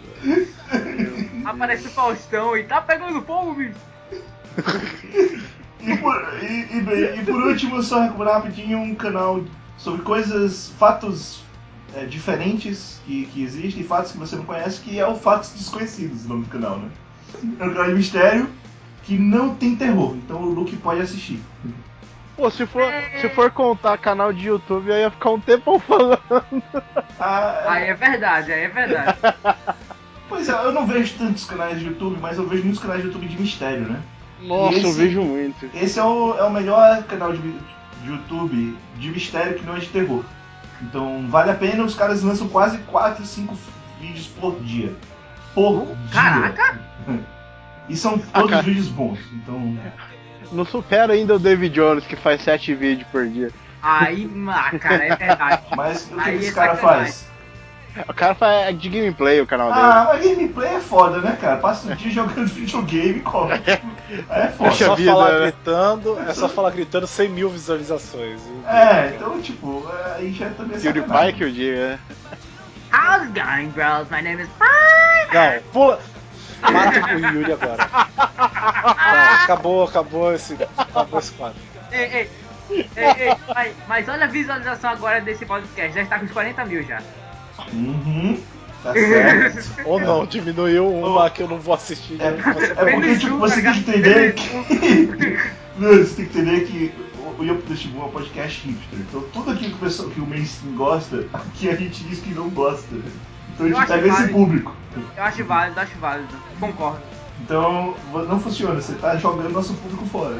Aparece 1.44 1.88
o 1.88 1.92
Faustão 1.92 2.56
e 2.56 2.64
tá 2.64 2.82
pegando 2.82 3.22
fogo, 3.22 3.54
bicho. 3.54 3.76
E 5.82 5.98
por, 5.98 6.16
e, 6.42 6.46
e 6.46 7.20
e 7.20 7.26
por 7.26 7.44
último, 7.44 7.84
só 7.84 8.02
recomendar 8.02 8.36
rapidinho 8.36 8.80
um 8.80 8.96
canal 8.96 9.44
sobre 9.78 10.02
coisas, 10.02 10.72
fatos 10.80 11.45
é, 11.96 12.06
diferentes 12.06 13.00
que, 13.06 13.26
que 13.28 13.44
existem, 13.44 13.84
fatos 13.84 14.12
que 14.12 14.18
você 14.18 14.36
não 14.36 14.46
conhece, 14.46 14.82
que 14.82 15.00
é 15.00 15.08
o 15.08 15.16
Fatos 15.16 15.52
Desconhecidos, 15.52 16.26
o 16.26 16.30
nome 16.30 16.44
do 16.46 16.50
canal, 16.50 16.78
né? 16.80 16.90
É 17.60 17.64
um 17.66 17.70
canal 17.74 17.88
de 17.88 17.94
mistério 17.96 18.50
que 19.04 19.18
não 19.18 19.54
tem 19.56 19.76
terror, 19.76 20.16
então 20.16 20.38
o 20.42 20.46
Luke 20.54 20.76
pode 20.78 21.02
assistir. 21.02 21.40
Pô, 22.36 22.50
se 22.52 22.66
for, 22.66 22.92
se 23.22 23.30
for 23.30 23.50
contar 23.52 23.98
canal 23.98 24.34
de 24.34 24.48
YouTube, 24.48 24.92
aí 24.92 25.02
ia 25.02 25.12
ficar 25.12 25.30
um 25.32 25.40
tempão 25.40 25.80
falando. 25.80 26.20
Ah, 27.20 27.64
Aí 27.68 27.84
é 27.86 27.94
verdade, 27.94 28.52
aí 28.52 28.64
é 28.64 28.70
verdade. 28.70 29.18
Pois 30.28 30.50
é, 30.50 30.54
eu 30.54 30.72
não 30.72 30.88
vejo 30.88 31.14
tantos 31.20 31.46
canais 31.46 31.80
de 31.80 31.86
YouTube, 31.86 32.18
mas 32.20 32.38
eu 32.40 32.48
vejo 32.48 32.64
muitos 32.64 32.82
canais 32.82 33.02
de 33.02 33.08
YouTube 33.08 33.28
de 33.28 33.40
mistério, 33.40 33.82
né? 33.88 34.02
Nossa, 34.42 34.76
Esse- 34.76 34.86
eu 34.88 34.92
vejo 34.94 35.22
muito. 35.22 35.70
Esse 35.74 36.00
é 36.00 36.04
o, 36.04 36.36
é 36.40 36.44
o 36.44 36.50
melhor 36.52 37.04
canal 37.04 37.32
de, 37.32 37.38
de 37.40 38.10
YouTube 38.10 38.76
de 38.98 39.10
mistério 39.12 39.54
que 39.54 39.64
não 39.64 39.76
é 39.76 39.80
de 39.80 39.86
terror. 39.90 40.24
Então 40.82 41.28
vale 41.30 41.52
a 41.52 41.56
pena, 41.56 41.84
os 41.84 41.96
caras 41.96 42.22
lançam 42.24 42.48
quase 42.48 42.78
4, 42.80 43.26
5 43.26 43.56
vídeos 44.00 44.28
por 44.28 44.60
dia. 44.62 44.94
Por 45.54 45.86
dia. 45.86 45.96
Caraca! 46.12 46.80
E 47.88 47.96
são 47.96 48.18
todos 48.18 48.50
cara. 48.50 48.64
vídeos 48.64 48.88
bons. 48.88 49.20
Então. 49.32 49.78
Não 50.52 50.66
supera 50.66 51.14
ainda 51.14 51.36
o 51.36 51.40
David 51.40 51.76
Jones, 51.76 52.04
que 52.04 52.16
faz 52.16 52.42
sete 52.42 52.74
vídeos 52.74 53.08
por 53.12 53.28
dia. 53.28 53.52
Aí, 53.80 54.28
ah, 54.50 54.72
cara, 54.80 55.06
é 55.06 55.16
verdade. 55.16 55.62
Mas 55.78 56.12
o 56.12 56.16
que 56.16 56.30
Aí 56.30 56.38
esse 56.38 56.50
é 56.50 56.52
cara 56.52 56.76
sacanagem. 56.76 57.06
faz? 57.06 57.32
O 58.10 58.14
cara 58.14 58.36
faz 58.36 58.78
de 58.78 58.90
gameplay 58.90 59.40
o 59.42 59.48
canal 59.48 59.72
dele. 59.72 59.86
Ah, 59.86 60.10
mas 60.14 60.24
gameplay 60.28 60.76
é 60.76 60.80
foda, 60.82 61.20
né, 61.20 61.38
cara? 61.40 61.58
Passa 61.58 61.92
o 61.92 61.96
dia 61.96 62.12
jogando 62.12 62.46
videogame 62.54 63.20
e 63.20 63.22
come. 63.22 63.54
Aí 63.54 63.62
é 64.30 64.46
É 64.46 64.48
foda. 64.50 64.72
só 64.72 64.96
vida, 64.96 65.12
falar 65.12 65.32
né? 65.32 65.40
gritando, 65.40 66.20
é 66.28 66.34
só 66.34 66.50
falar 66.50 66.72
gritando 66.72 67.08
100 67.08 67.30
mil 67.30 67.50
visualizações. 67.50 68.42
É, 68.68 69.14
então, 69.16 69.42
tipo, 69.42 69.86
aí 70.16 70.32
já 70.34 70.50
também 70.50 70.78
é 70.78 70.80
PewDiePie 70.80 71.08
sacanagem. 71.08 71.36
que 71.36 71.44
eu 71.44 71.52
diga, 71.52 71.88
né? 71.90 72.00
How's 72.94 73.22
it 73.24 73.40
going, 73.40 73.70
bros? 73.70 74.10
My 74.10 74.22
name 74.22 74.42
is 74.44 74.50
Fine. 74.58 75.34
Não, 75.34 75.62
pula. 75.72 76.00
Mata 76.62 77.16
o 77.16 77.20
Yuri 77.20 77.52
agora. 77.54 77.86
Tá, 77.86 79.40
acabou, 79.44 79.84
acabou 79.84 80.34
esse, 80.34 80.58
acabou 80.78 81.20
esse 81.20 81.32
quadro. 81.34 81.58
Ei, 81.92 82.00
ei, 82.06 82.32
ei, 82.72 82.88
ei, 82.98 83.36
mas, 83.54 83.74
mas 83.88 84.10
olha 84.10 84.26
a 84.26 84.28
visualização 84.28 84.90
agora 84.90 85.22
desse 85.22 85.46
podcast. 85.46 85.94
Já 85.94 86.02
está 86.02 86.18
com 86.20 86.26
os 86.26 86.32
40 86.32 86.66
mil 86.66 86.84
já. 86.84 87.02
Uhum. 87.74 88.38
Tá 88.84 88.94
certo. 88.94 89.82
Ou 89.86 90.00
não, 90.00 90.26
diminuiu 90.26 90.88
uma 90.88 91.30
que 91.30 91.42
eu 91.42 91.48
não 91.48 91.60
vou 91.60 91.74
assistir. 91.74 92.22
É, 92.22 92.30
assistir. 92.30 92.78
é 92.78 92.92
porque 92.92 93.18
tipo, 93.18 93.38
você 93.38 93.62
tem 93.62 93.74
que 93.74 93.80
entender 93.80 94.34
que. 94.34 95.56
Não, 95.78 95.90
você 95.90 96.16
tem 96.16 96.26
que 96.26 96.40
entender 96.40 96.66
que 96.68 96.94
o 97.38 97.44
Yopo 97.44 97.68
Destibu 97.68 98.02
é 98.02 98.06
um 98.06 98.10
podcast 98.10 98.66
hipster. 98.66 99.00
Então 99.00 99.22
tudo 99.34 99.52
aquilo 99.52 99.72
que 99.72 99.76
o, 99.76 99.80
pessoal, 99.80 100.10
que 100.10 100.22
o 100.22 100.26
mainstream 100.26 100.74
gosta, 100.76 101.28
aqui 101.34 101.70
a 101.70 101.76
gente 101.76 102.02
diz 102.06 102.20
que 102.20 102.34
não 102.34 102.50
gosta. 102.50 102.96
Então 103.54 103.66
a 103.66 103.70
gente 103.70 103.88
pega 103.88 104.08
esse 104.08 104.10
válido. 104.10 104.34
público. 104.34 104.76
Eu 105.18 105.24
acho 105.24 105.44
válido, 105.44 105.80
acho 105.80 105.98
válido. 106.00 106.34
Concordo. 106.60 107.02
Então 107.42 107.94
não 108.14 108.40
funciona, 108.40 108.82
você 108.82 108.94
tá 108.94 109.18
jogando 109.18 109.52
nosso 109.52 109.74
público 109.74 110.06
fora. 110.06 110.40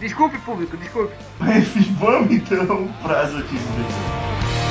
Desculpe, 0.00 0.38
público, 0.38 0.76
desculpe. 0.78 1.12
Enfim, 1.58 1.94
vamos 2.00 2.30
então 2.30 2.88
para 3.02 3.20
as 3.20 3.32
notícias 3.32 4.69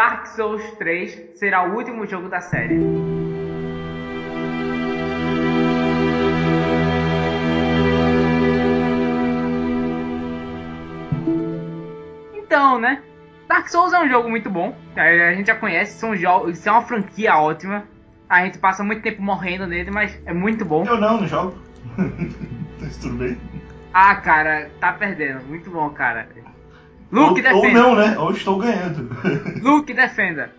Dark 0.00 0.28
Souls 0.28 0.62
3 0.78 1.32
será 1.34 1.62
o 1.62 1.74
último 1.74 2.06
jogo 2.06 2.26
da 2.26 2.40
série. 2.40 2.76
Então, 12.34 12.80
né? 12.80 13.02
Dark 13.46 13.68
Souls 13.68 13.92
é 13.92 14.02
um 14.02 14.08
jogo 14.08 14.30
muito 14.30 14.48
bom. 14.48 14.74
A 14.96 15.34
gente 15.34 15.48
já 15.48 15.54
conhece, 15.54 15.98
são 15.98 16.16
jogos, 16.16 16.58
isso 16.58 16.66
é 16.66 16.72
uma 16.72 16.80
franquia 16.80 17.36
ótima. 17.36 17.84
A 18.26 18.46
gente 18.46 18.58
passa 18.58 18.82
muito 18.82 19.02
tempo 19.02 19.20
morrendo 19.20 19.66
nele, 19.66 19.90
mas 19.90 20.18
é 20.24 20.32
muito 20.32 20.64
bom. 20.64 20.82
Eu 20.86 20.98
não, 20.98 21.20
não 21.20 21.26
jogo. 21.26 21.58
Mas 22.80 22.96
tudo 22.96 23.16
bem. 23.16 23.36
Ah, 23.92 24.14
cara, 24.14 24.70
tá 24.80 24.94
perdendo. 24.94 25.44
Muito 25.44 25.70
bom, 25.70 25.90
cara. 25.90 26.26
Luke, 27.10 27.46
ou, 27.46 27.54
ou 27.56 27.62
defenda. 27.62 27.80
não, 27.80 27.94
né? 27.94 28.16
Ou 28.18 28.30
estou 28.30 28.58
ganhando. 28.58 29.10
Luke, 29.62 29.92
defenda. 29.92 30.50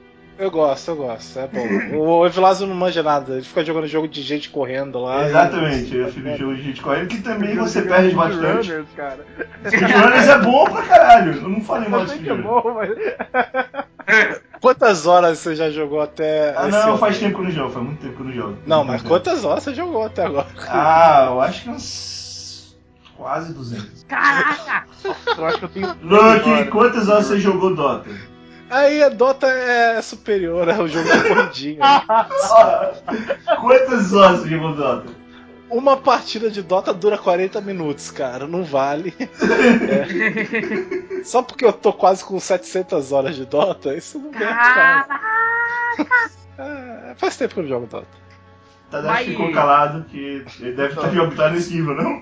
Eu 0.41 0.49
gosto, 0.49 0.89
eu 0.89 0.95
gosto, 0.95 1.37
é 1.37 1.47
bom. 1.47 1.97
O 1.99 2.25
Evilásio 2.25 2.65
não 2.65 2.73
manja 2.73 3.03
nada, 3.03 3.33
ele 3.33 3.43
fica 3.43 3.63
jogando 3.63 3.85
jogo 3.85 4.07
de 4.07 4.23
gente 4.23 4.49
correndo 4.49 4.99
lá. 4.99 5.27
Exatamente, 5.27 5.95
eu 5.95 6.11
fico 6.11 6.35
jogo 6.35 6.55
de 6.55 6.63
gente 6.63 6.81
correndo 6.81 7.09
que 7.09 7.21
também 7.21 7.55
você 7.55 7.83
perde 7.83 8.09
Speed 8.09 8.15
bastante. 8.15 8.71
Runners, 8.71 8.87
cara. 8.95 9.25
É 9.63 10.37
bom 10.39 10.65
pra 10.65 10.81
caralho. 10.81 11.33
Eu 11.33 11.47
não 11.49 11.61
falei 11.61 11.87
mal 11.87 11.99
Eu 11.99 12.05
de 12.07 12.17
que 12.17 12.29
é 12.29 12.33
bom, 12.33 12.73
mas. 12.73 12.89
Quantas 14.61 15.05
horas 15.05 15.37
você 15.37 15.55
já 15.55 15.69
jogou 15.69 16.01
até. 16.01 16.55
Ah 16.55 16.67
não, 16.67 16.89
ano? 16.89 16.97
faz 16.97 17.19
tempo 17.19 17.35
que 17.35 17.41
eu 17.41 17.45
não 17.45 17.51
jogo, 17.51 17.69
faz 17.69 17.85
muito 17.85 18.01
tempo 18.01 18.15
que 18.15 18.21
eu 18.21 18.25
não 18.25 18.33
jogo. 18.33 18.57
Não, 18.65 18.83
mas 18.83 19.01
tempo. 19.01 19.09
quantas 19.13 19.45
horas 19.45 19.63
você 19.63 19.73
jogou 19.75 20.03
até 20.03 20.25
agora? 20.25 20.47
Ah, 20.67 21.27
eu 21.29 21.41
acho 21.41 21.63
que 21.63 21.69
uns. 21.69 22.20
Quase 23.17 23.53
200. 23.53 24.05
Caraca! 24.07 24.85
Eu 25.37 25.45
acho 25.45 25.59
que 25.59 25.65
eu 25.65 25.69
tenho. 25.69 25.87
Luke, 26.01 26.69
quantas 26.69 27.09
horas 27.09 27.25
você 27.27 27.39
jogou 27.39 27.75
Dota? 27.75 28.09
Aí 28.69 29.03
a 29.03 29.09
Dota 29.09 29.47
é 29.47 30.01
superior 30.01 30.69
ao 30.69 30.87
jogo 30.87 31.09
de 31.11 31.27
corridinha. 31.27 31.81
Quantas 33.59 34.13
horas 34.13 34.39
você 34.39 34.49
jogou 34.49 34.73
Dota? 34.73 35.09
Uma 35.69 35.97
partida 35.97 36.49
de 36.49 36.61
Dota 36.61 36.93
dura 36.93 37.17
40 37.17 37.59
minutos, 37.61 38.09
cara, 38.11 38.47
não 38.47 38.63
vale. 38.63 39.13
É. 39.19 41.23
Só 41.23 41.41
porque 41.43 41.65
eu 41.65 41.73
tô 41.73 41.91
quase 41.91 42.23
com 42.23 42.39
700 42.39 43.11
horas 43.11 43.35
de 43.35 43.45
Dota, 43.45 43.93
isso 43.93 44.19
não 44.19 44.31
cara. 44.31 45.03
Caraca! 45.03 46.31
É, 46.57 47.13
faz 47.17 47.35
tempo 47.35 47.53
que 47.53 47.59
eu 47.59 47.63
não 47.63 47.69
jogo 47.69 47.87
Dota. 47.87 48.07
Tadashi 48.89 49.31
ficou 49.31 49.51
calado, 49.51 50.05
que 50.05 50.45
ele 50.59 50.73
deve 50.73 50.93
estar 50.93 51.09
jogando 51.09 51.35
tá 51.35 51.49
nesse 51.49 51.73
nível, 51.73 51.95
não? 51.95 52.21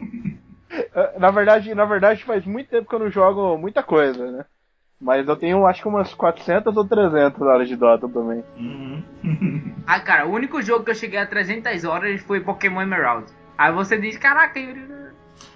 Na 1.18 1.32
verdade, 1.32 1.74
na 1.74 1.86
verdade, 1.86 2.24
faz 2.24 2.46
muito 2.46 2.70
tempo 2.70 2.88
que 2.88 2.96
eu 2.96 3.00
não 3.00 3.10
jogo 3.10 3.58
muita 3.58 3.82
coisa, 3.82 4.32
né? 4.32 4.46
Mas 5.02 5.28
eu 5.28 5.36
tenho 5.36 5.66
acho 5.66 5.82
que 5.82 5.88
umas 5.88 6.14
400 6.14 6.76
ou 6.76 6.86
300 6.86 7.42
horas 7.42 7.68
de 7.68 7.76
Dota 7.76 8.08
também. 8.08 8.44
Uhum. 8.58 9.04
Ah, 9.92 10.00
cara, 10.00 10.28
o 10.28 10.32
único 10.32 10.62
jogo 10.62 10.86
que 10.86 10.92
eu 10.92 10.96
cheguei 10.96 11.18
a 11.18 11.26
300 11.26 11.84
horas 11.84 12.22
foi 12.22 12.42
Pokémon 12.42 12.82
Emerald. 12.82 13.26
Aí 13.58 13.72
você 13.72 13.98
diz, 13.98 14.16
caraca, 14.20 14.60
Yuri. 14.60 14.88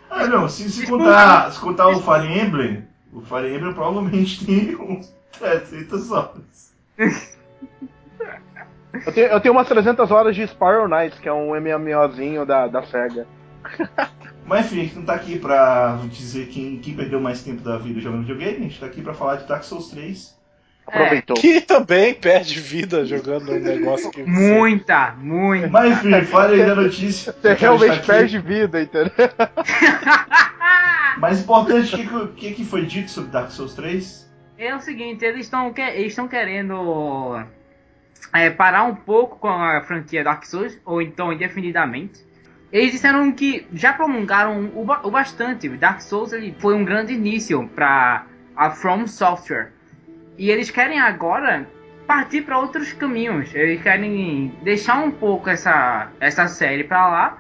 Ah, 0.10 0.26
não, 0.26 0.50
se, 0.50 0.72
se 0.72 0.88
contar, 0.88 1.52
se 1.52 1.60
contar 1.60 1.88
o 1.90 2.02
Fire 2.02 2.40
Emblem, 2.40 2.88
o 3.12 3.22
Fire 3.22 3.54
Emblem 3.54 3.74
provavelmente 3.74 4.42
tem 4.46 4.76
uns 4.76 5.14
300 5.38 6.12
horas. 6.12 6.74
Eu 9.06 9.14
tenho, 9.14 9.28
eu 9.28 9.40
tenho 9.40 9.54
umas 9.54 9.68
300 9.68 10.10
horas 10.10 10.36
de 10.36 10.48
Spiral 10.48 10.88
Knights, 10.88 11.20
que 11.20 11.30
é 11.30 11.34
um 11.34 11.56
MMOzinho 11.56 12.44
da, 12.44 12.68
da 12.68 12.82
SEGA. 12.84 13.28
Mas 14.46 14.66
enfim, 14.66 14.82
a 14.82 14.84
gente 14.84 14.96
não 14.96 15.06
tá 15.06 15.14
aqui 15.14 15.40
pra 15.40 16.00
dizer 16.10 16.48
quem, 16.48 16.80
quem 16.80 16.96
perdeu 16.96 17.20
mais 17.20 17.44
tempo 17.44 17.62
da 17.62 17.78
vida 17.78 18.00
jogando 18.00 18.22
videogame, 18.22 18.58
a 18.58 18.70
gente 18.70 18.80
tá 18.80 18.86
aqui 18.86 19.02
pra 19.02 19.14
falar 19.14 19.38
de 19.38 19.48
Dark 19.48 19.64
Souls 19.64 19.90
3. 19.90 20.34
Aproveitou. 20.86 21.38
Que 21.38 21.62
também 21.62 22.14
perde 22.14 22.60
vida 22.60 23.06
jogando 23.06 23.54
um 23.54 23.60
negócio 23.60 24.12
que. 24.12 24.22
Muita, 24.24 25.16
muita. 25.18 25.70
Mas 25.70 26.04
enfim, 26.04 26.26
fale 26.26 26.62
aí 26.62 26.68
da 26.68 26.76
notícia. 26.76 27.32
Você 27.32 27.54
realmente 27.54 27.88
tá 27.88 27.94
aqui. 27.96 28.08
perde 28.08 28.40
vida, 28.40 28.82
entendeu? 28.82 29.12
Mais 31.18 31.42
importante, 31.42 31.96
o 31.96 32.28
que, 32.28 32.36
que- 32.36 32.54
que, 32.54 32.66
foi 32.66 32.86
dito 32.86 33.10
sobre 33.10 33.32
Dark 33.32 33.52
Souls 33.52 33.74
3? 33.74 34.30
É 34.58 34.76
o 34.76 34.80
seguinte, 34.80 35.24
eles 35.24 35.46
estão 35.46 35.74
eles 35.78 36.16
querendo 36.30 37.44
é, 38.34 38.50
parar 38.50 38.84
um 38.84 38.96
pouco 38.96 39.38
com 39.38 39.48
a 39.48 39.82
franquia 39.82 40.24
Dark 40.24 40.44
Souls, 40.46 40.78
ou 40.86 41.02
então 41.02 41.32
indefinidamente. 41.32 42.20
Eles 42.74 42.92
disseram 42.92 43.32
que 43.32 43.68
já 43.72 43.94
prolongaram 43.94 44.72
o, 44.74 44.82
o 44.82 45.12
bastante. 45.12 45.70
Dark 45.70 46.02
Souls 46.02 46.34
ele 46.34 46.56
foi 46.58 46.74
um 46.74 46.84
grande 46.84 47.14
início 47.14 47.70
para 47.76 48.26
a 48.56 48.72
From 48.72 49.06
Software. 49.06 49.72
E 50.40 50.50
eles 50.50 50.72
querem 50.72 51.00
agora 51.00 51.68
partir 52.08 52.42
para 52.42 52.58
outros 52.58 52.92
caminhos. 52.92 53.54
Eles 53.54 53.80
querem 53.84 54.52
deixar 54.64 55.04
um 55.04 55.12
pouco 55.12 55.52
essa, 55.52 56.10
essa 56.20 56.48
série 56.48 56.84
para 56.84 57.08
lá, 57.08 57.38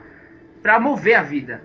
para 0.61 0.79
mover 0.79 1.15
a 1.15 1.23
vida. 1.23 1.63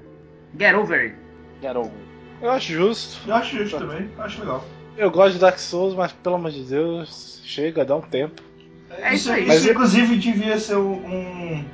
Get 0.58 0.74
over 0.74 1.00
it. 1.00 1.14
Garoto. 1.60 1.92
Eu 2.40 2.50
acho 2.50 2.72
justo. 2.72 3.28
Eu 3.28 3.34
acho 3.34 3.54
justo 3.54 3.78
também, 3.78 4.08
eu 4.16 4.24
acho 4.24 4.40
legal. 4.40 4.64
Eu 4.96 5.10
gosto 5.10 5.34
de 5.34 5.40
Dark 5.40 5.58
Souls, 5.58 5.94
mas 5.94 6.10
pelo 6.12 6.36
amor 6.36 6.52
de 6.52 6.64
Deus, 6.64 7.42
chega, 7.44 7.84
dá 7.84 7.96
um 7.96 8.00
tempo. 8.00 8.42
É 8.90 9.14
isso 9.14 9.30
aí. 9.30 9.46
Isso, 9.46 9.70
inclusive, 9.70 10.16
devia 10.16 10.58
ser 10.58 10.76
um, 10.76 11.64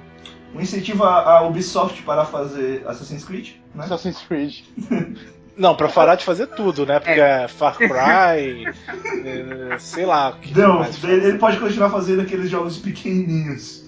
um 0.55 0.61
incentivo 0.61 1.05
à 1.05 1.43
Ubisoft 1.47 2.03
para 2.03 2.25
fazer 2.25 2.85
Assassin's 2.87 3.25
Creed, 3.25 3.51
né? 3.75 3.85
Assassin's 3.85 4.21
Creed. 4.23 4.61
Não, 5.57 5.77
pra 5.77 5.87
parar 5.89 6.17
de 6.17 6.25
fazer 6.25 6.49
tudo, 6.49 6.85
né? 6.85 6.99
Porque 6.99 7.21
é, 7.21 7.47
Far 7.47 7.77
Cry, 7.77 8.67
é, 9.25 9.79
sei 9.79 10.05
lá. 10.05 10.31
o 10.31 10.41
que 10.41 10.59
Não, 10.59 10.85
ele 11.05 11.39
pode 11.39 11.61
continuar 11.61 11.91
fazendo 11.91 12.23
aqueles 12.23 12.51
jogos 12.51 12.79
pequenininhos. 12.79 13.85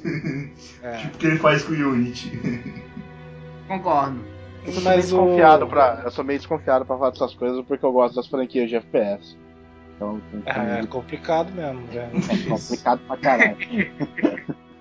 É. 0.83 0.93
tipo 1.03 1.19
que 1.19 1.27
ele 1.27 1.39
faz 1.39 1.65
com 1.65 1.73
o 1.73 1.91
Unity. 1.93 2.63
Concordo. 3.67 4.21
Eu 4.65 4.73
sou 4.73 4.83
meio 4.83 4.95
o- 4.99 5.01
desconfiado 5.03 5.67
pra. 5.67 6.01
Eu 6.05 6.11
sou 6.13 6.25
meio 6.25 6.39
desconfiado 6.39 6.85
pra 6.85 6.97
falar 6.97 7.11
dessas 7.11 7.35
coisas 7.35 7.65
porque 7.67 7.85
eu 7.85 7.93
gosto 7.93 8.15
das 8.15 8.29
franquias 8.29 8.69
de 8.71 8.77
FPS. 8.77 9.37
Então, 9.97 10.21
É, 10.45 10.81
é 10.81 10.87
complicado 10.87 11.51
mesmo, 11.53 11.85
velho. 11.89 12.11
é 12.15 12.49
complicado 12.49 13.01
pra 13.09 13.17
caralho. 13.17 13.57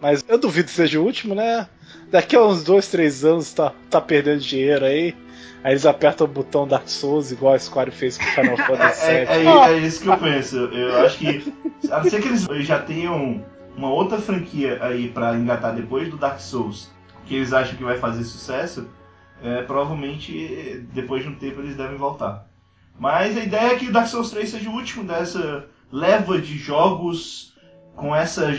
Mas 0.01 0.23
eu 0.27 0.37
duvido 0.37 0.67
que 0.67 0.73
seja 0.73 0.99
o 0.99 1.03
último, 1.03 1.33
né? 1.35 1.67
Daqui 2.11 2.35
a 2.35 2.43
uns 2.43 2.63
dois, 2.63 2.87
três 2.87 3.23
anos 3.25 3.51
tá, 3.53 3.73
tá 3.89 3.99
perdendo 3.99 4.39
dinheiro 4.41 4.85
aí. 4.85 5.15
Aí 5.63 5.73
eles 5.73 5.85
apertam 5.85 6.27
o 6.27 6.29
botão 6.29 6.67
Dark 6.67 6.87
Souls 6.87 7.31
igual 7.31 7.55
a 7.55 7.59
Square 7.59 7.89
fez 7.91 8.17
com 8.17 8.23
Final 8.25 8.57
Fantasy 8.67 9.05
É, 9.05 9.25
VII. 9.25 9.47
é- 9.47 9.73
é 9.73 9.77
isso 9.79 10.01
que 10.01 10.07
eu 10.09 10.17
penso. 10.17 10.57
Eu 10.57 11.05
acho 11.05 11.17
que. 11.17 11.53
A 11.91 11.97
não 12.03 12.09
ser 12.09 12.21
que 12.21 12.27
eles 12.27 12.47
já 12.67 12.79
tenham 12.79 13.43
uma 13.75 13.89
outra 13.91 14.19
franquia 14.19 14.77
aí 14.81 15.09
pra 15.09 15.35
engatar 15.35 15.73
depois 15.75 16.09
do 16.09 16.17
Dark 16.17 16.39
Souls, 16.39 16.91
que 17.25 17.35
eles 17.35 17.51
acham 17.51 17.75
que 17.75 17.83
vai 17.83 17.97
fazer 17.97 18.23
sucesso, 18.23 18.87
é, 19.43 19.63
provavelmente 19.63 20.85
depois 20.93 21.23
de 21.23 21.29
um 21.29 21.35
tempo 21.35 21.61
eles 21.61 21.75
devem 21.75 21.97
voltar. 21.97 22.47
Mas 22.99 23.35
a 23.35 23.41
ideia 23.43 23.73
é 23.73 23.75
que 23.75 23.87
o 23.87 23.91
Dark 23.91 24.07
Souls 24.07 24.29
3 24.29 24.47
seja 24.47 24.69
o 24.69 24.73
último 24.73 25.03
dessa 25.03 25.65
leva 25.91 26.39
de 26.39 26.57
jogos 26.57 27.53
com 27.95 28.15
essa 28.15 28.53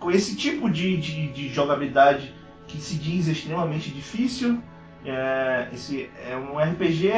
com 0.00 0.10
esse 0.10 0.34
tipo 0.36 0.68
de, 0.68 0.96
de, 0.96 1.28
de 1.28 1.48
jogabilidade 1.50 2.34
que 2.66 2.78
se 2.80 2.96
diz 2.96 3.28
extremamente 3.28 3.90
difícil. 3.90 4.58
É, 5.04 5.68
esse 5.72 6.10
é 6.28 6.36
um 6.36 6.58
RPG, 6.58 7.10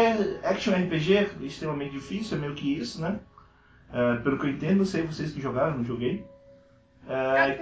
action 0.44 0.72
RPG 0.74 1.28
extremamente 1.42 1.92
difícil, 1.92 2.36
é 2.36 2.40
meio 2.40 2.54
que 2.54 2.76
isso, 2.78 3.00
né? 3.00 3.18
É, 3.92 4.16
pelo 4.16 4.38
que 4.38 4.46
eu 4.46 4.50
entendo, 4.50 4.78
não 4.78 4.84
sei 4.84 5.02
vocês 5.02 5.32
que 5.32 5.40
jogaram, 5.40 5.78
não 5.78 5.84
joguei. 5.84 6.24
É, 7.08 7.58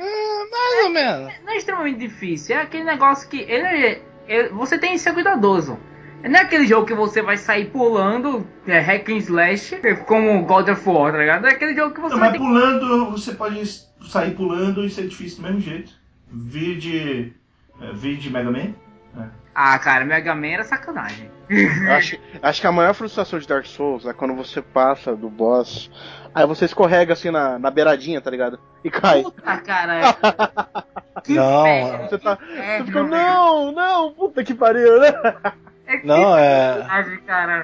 Mais 0.50 0.84
ou 0.84 0.90
menos. 0.90 1.32
Não 1.44 1.52
é 1.52 1.56
extremamente 1.56 1.98
difícil, 1.98 2.56
é 2.56 2.60
aquele 2.62 2.84
negócio 2.84 3.28
que 3.28 3.38
ele, 3.40 3.66
é- 3.66 4.02
ele- 4.28 4.48
você 4.50 4.78
tem 4.78 4.92
que 4.92 4.98
ser 4.98 5.14
cuidadoso. 5.14 5.78
Não 6.22 6.38
é 6.38 6.42
aquele 6.42 6.66
jogo 6.66 6.86
que 6.86 6.94
você 6.94 7.22
vai 7.22 7.38
sair 7.38 7.70
pulando, 7.70 8.46
é, 8.66 8.78
hack 8.78 9.08
and 9.08 9.16
slash, 9.16 9.80
como 10.06 10.44
God 10.44 10.68
of 10.68 10.86
War, 10.86 11.12
tá 11.12 11.18
ligado? 11.18 11.46
É 11.46 11.52
aquele 11.52 11.74
jogo 11.74 11.94
que 11.94 12.00
você 12.00 12.12
não, 12.14 12.20
vai 12.20 12.28
mas 12.30 12.38
ter 12.38 12.44
pulando, 12.44 13.10
você 13.10 13.32
pode 13.32 13.58
sair 14.09 14.34
pulando 14.34 14.84
e 14.84 14.90
ser 14.90 15.09
difícil 15.09 15.38
do 15.38 15.42
mesmo 15.44 15.61
jeito. 15.61 15.92
Vir 16.30 16.78
de, 16.78 17.32
é, 17.80 17.92
vir 17.92 18.16
de 18.16 18.30
Mega 18.30 18.51
Man. 18.51 18.74
Ah, 19.55 19.78
cara, 19.78 20.05
Mega 20.05 20.34
Man 20.34 20.46
era 20.46 20.64
sacanagem. 20.64 21.30
Acho, 21.90 22.16
acho 22.40 22.61
que 22.61 22.66
a 22.66 22.72
maior 22.72 22.94
frustração 22.94 23.38
de 23.38 23.46
Dark 23.46 23.66
Souls 23.66 24.07
é 24.07 24.12
quando 24.12 24.34
você 24.34 24.62
passa 24.62 25.16
do 25.16 25.28
boss, 25.28 25.90
aí 26.32 26.46
você 26.46 26.64
escorrega 26.64 27.12
assim 27.12 27.30
na, 27.30 27.59
na 27.59 27.70
beiradinha, 27.70 28.20
tá 28.20 28.30
ligado? 28.30 28.59
E 28.84 28.90
cai. 28.90 29.22
Puta, 29.22 29.57
cara. 29.59 30.16
que 31.24 31.34
Não, 31.34 31.66
inferno, 31.66 32.09
Você, 32.09 32.18
tá, 32.18 32.36
que 32.36 32.44
você 32.46 32.84
fica, 32.84 33.03
não, 33.03 33.72
não, 33.72 34.12
puta 34.12 34.44
que 34.44 34.55
pariu, 34.55 35.01
né? 35.01 35.12
É 35.86 35.96
que 35.98 36.07
Não, 36.07 36.38
é. 36.38 36.86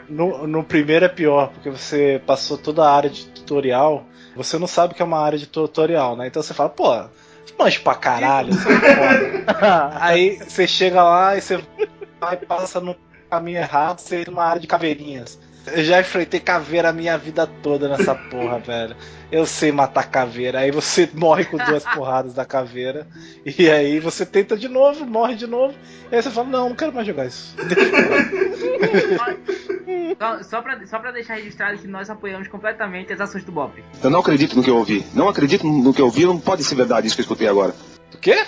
No, 0.09 0.49
no 0.49 0.65
primeiro 0.65 1.05
é 1.05 1.09
pior, 1.09 1.51
porque 1.53 1.71
você 1.71 2.21
passou 2.27 2.59
toda 2.59 2.85
a 2.85 2.93
área 2.93 3.09
de 3.09 3.27
tutorial, 3.27 4.05
você 4.37 4.59
não 4.59 4.67
sabe 4.67 4.95
que 4.95 5.03
é 5.03 5.05
uma 5.05 5.19
área 5.19 5.39
de 5.39 5.47
tutorial, 5.47 6.17
né? 6.17 6.27
Então 6.27 6.43
você 6.43 6.55
fala, 6.55 6.69
pô, 6.69 6.93
manjo 7.59 7.83
pra 7.83 7.95
caralho, 7.95 8.53
você 8.53 8.69
é. 8.69 9.45
Aí 10.01 10.39
você 10.39 10.67
chega 10.67 11.03
lá 11.03 11.37
e 11.37 11.41
você 11.41 11.63
vai 12.21 12.37
passa 12.37 12.81
no 12.81 12.97
caminho 13.31 13.59
errado, 13.59 14.01
você 14.01 14.21
entra 14.21 14.31
numa 14.31 14.45
área 14.45 14.61
de 14.61 14.67
caveirinhas. 14.67 15.39
Eu 15.67 15.85
já 15.85 16.01
enfrentei 16.01 16.41
caveira 16.41 16.91
a 16.91 16.93
minha 16.93 17.17
vida 17.19 17.47
toda 17.47 17.89
nessa 17.89 18.15
porra, 18.31 18.59
velho. 18.59 18.97
Eu 19.31 19.45
sei 19.45 19.73
matar 19.73 20.09
caveira. 20.09 20.61
Aí 20.61 20.71
você 20.71 21.09
morre 21.13 21.45
com 21.45 21.57
duas 21.57 21.85
porradas 21.95 22.35
da 22.35 22.45
caveira. 22.45 23.07
E 23.45 23.69
aí 23.71 23.99
você 23.99 24.25
tenta 24.25 24.57
de 24.57 24.69
novo, 24.69 25.05
morre 25.05 25.35
de 25.35 25.47
novo. 25.47 25.75
E 26.11 26.15
aí 26.15 26.23
você 26.23 26.31
fala, 26.31 26.49
não, 26.49 26.69
não 26.69 26.77
quero 26.77 26.93
mais 26.93 27.07
jogar 27.07 27.27
isso. 27.27 27.57
Só, 30.19 30.43
só, 30.43 30.63
pra, 30.63 30.87
só 30.87 30.99
pra 30.99 31.13
deixar 31.13 31.35
registrado 31.35 31.79
que 31.79 31.87
nós 31.87 32.11
apoiamos 32.11 32.49
completamente 32.49 33.13
as 33.13 33.21
ações 33.21 33.45
do 33.45 33.53
Bop. 33.53 33.83
Eu 34.03 34.11
não 34.11 34.21
acredito 34.21 34.57
no 34.57 34.63
que 34.63 34.71
eu 34.71 34.77
ouvi. 34.77 35.05
Não 35.15 35.29
acredito 35.29 35.67
no 35.67 35.93
que 35.95 36.01
eu 36.01 36.07
ouvi. 36.07 36.25
Não 36.25 36.39
pode 36.41 36.65
ser 36.65 36.75
verdade 36.75 37.07
isso 37.07 37.15
que 37.15 37.21
eu 37.21 37.25
escutei 37.25 37.47
agora. 37.47 37.75
O 38.13 38.19
quê? 38.19 38.45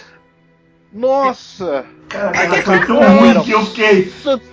Nossa! 0.92 1.84
Cara, 2.08 2.32
Ai, 2.34 2.48
mas 2.48 2.60
que 2.60 2.64
foi 2.64 2.86
tão 2.86 3.18
ruim 3.18 3.40
que 3.42 3.50
eu 3.50 3.66
fiquei. 3.66 4.12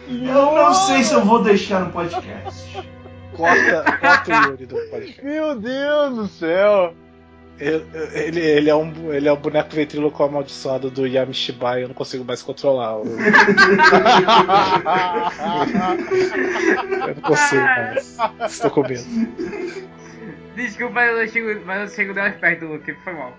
Eu 0.09 0.55
não 0.55 0.73
sei 0.73 1.03
se 1.03 1.13
eu 1.13 1.23
vou 1.23 1.41
deixar 1.41 1.79
no 1.81 1.91
podcast. 1.91 2.83
Corta, 3.35 3.97
corta 3.99 4.31
o 4.31 4.51
Yuri 4.51 4.65
do 4.65 4.75
podcast. 4.75 5.23
Meu 5.23 5.55
Deus 5.55 6.15
do 6.15 6.27
céu! 6.27 6.93
Ele, 7.57 7.85
ele, 8.13 8.41
ele 8.41 8.69
é 8.69 8.75
um, 8.75 9.13
ele 9.13 9.29
é 9.29 9.31
o 9.31 9.37
boneco 9.37 9.73
ventríloco 9.73 10.21
amaldiçoado 10.21 10.91
do 10.91 11.07
Yamishibai, 11.07 11.83
eu 11.83 11.87
não 11.87 11.95
consigo 11.95 12.25
mais 12.25 12.41
controlar. 12.41 12.95
Eu, 12.95 13.05
eu 17.07 17.15
não 17.15 17.21
consigo 17.21 17.61
mais. 17.61 18.17
Estou 18.45 18.71
com 18.71 18.81
medo. 18.81 19.05
Desculpa, 20.53 20.95
mas 20.95 21.17
eu 21.17 21.27
chego, 21.29 21.61
mas 21.65 21.89
eu 21.89 21.95
chego 21.95 22.13
mais 22.13 22.35
perto 22.35 22.59
do 22.59 22.73
Luke, 22.73 22.93
foi 23.05 23.13
mal. 23.13 23.33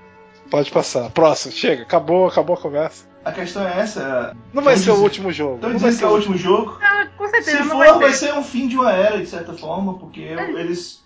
Pode 0.51 0.71
passar. 0.71 1.11
Próximo, 1.11 1.53
chega. 1.53 1.83
Acabou, 1.83 2.27
acabou 2.29 2.55
a 2.57 2.61
conversa. 2.61 3.05
A 3.25 3.33
questão 3.33 3.67
é 3.67 3.81
essa. 3.81 4.37
Não 4.53 4.63
vai 4.63 4.77
ser 4.77 4.93
o 4.93 5.03
último 5.03 5.33
jogo. 5.33 5.57
Estão 5.57 5.71
Não 5.71 5.79
vai 5.79 5.91
dizendo 5.91 5.93
que 5.93 5.99
ser 5.99 6.05
é 6.05 6.09
o 6.09 6.15
último 6.17 6.37
jogo. 6.37 6.79
Com 7.17 7.29
certeza 7.29 7.51
Se 7.57 7.65
não 7.65 7.71
for, 7.71 7.79
vai 7.79 7.99
vai 7.99 8.13
ser. 8.13 8.27
ser 8.27 8.35
um 8.35 8.43
fim 8.45 8.69
de 8.69 8.77
uma 8.77 8.93
era, 8.93 9.19
de 9.19 9.27
certa 9.27 9.53
forma, 9.55 9.99
porque 9.99 10.21
eu- 10.21 10.59
eles 10.59 11.05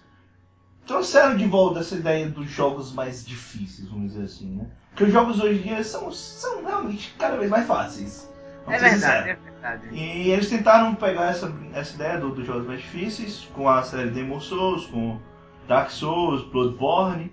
trouxeram 0.87 1.37
de 1.37 1.47
volta 1.47 1.81
essa 1.81 1.95
ideia 1.95 2.29
dos 2.29 2.51
jogos 2.51 2.93
mais 2.93 3.25
difíceis, 3.25 3.89
vamos 3.89 4.13
dizer 4.13 4.25
assim, 4.25 4.51
né? 4.57 4.67
Porque 4.91 5.05
os 5.05 5.13
jogos 5.13 5.41
hoje 5.41 5.61
em 5.61 5.63
dia 5.63 5.85
são, 5.85 6.11
são 6.11 6.65
realmente 6.65 7.15
cada 7.19 7.37
vez 7.37 7.49
mais 7.51 7.67
fáceis. 7.67 8.29
É 8.69 8.79
ser 8.79 8.91
verdade, 8.91 9.29
é 9.31 9.35
verdade. 9.37 9.89
E 9.93 10.31
eles 10.31 10.49
tentaram 10.51 10.95
pegar 10.95 11.31
essa, 11.31 11.51
essa 11.73 11.95
ideia 11.95 12.19
do- 12.19 12.31
dos 12.35 12.47
jogos 12.47 12.67
mais 12.67 12.81
difíceis 12.81 13.49
com 13.55 13.69
a 13.69 13.83
série 13.83 14.11
Demon 14.11 14.41
Souls, 14.41 14.87
com 14.87 15.19
Dark 15.67 15.91
Souls, 15.91 16.43
Bloodborne 16.51 17.33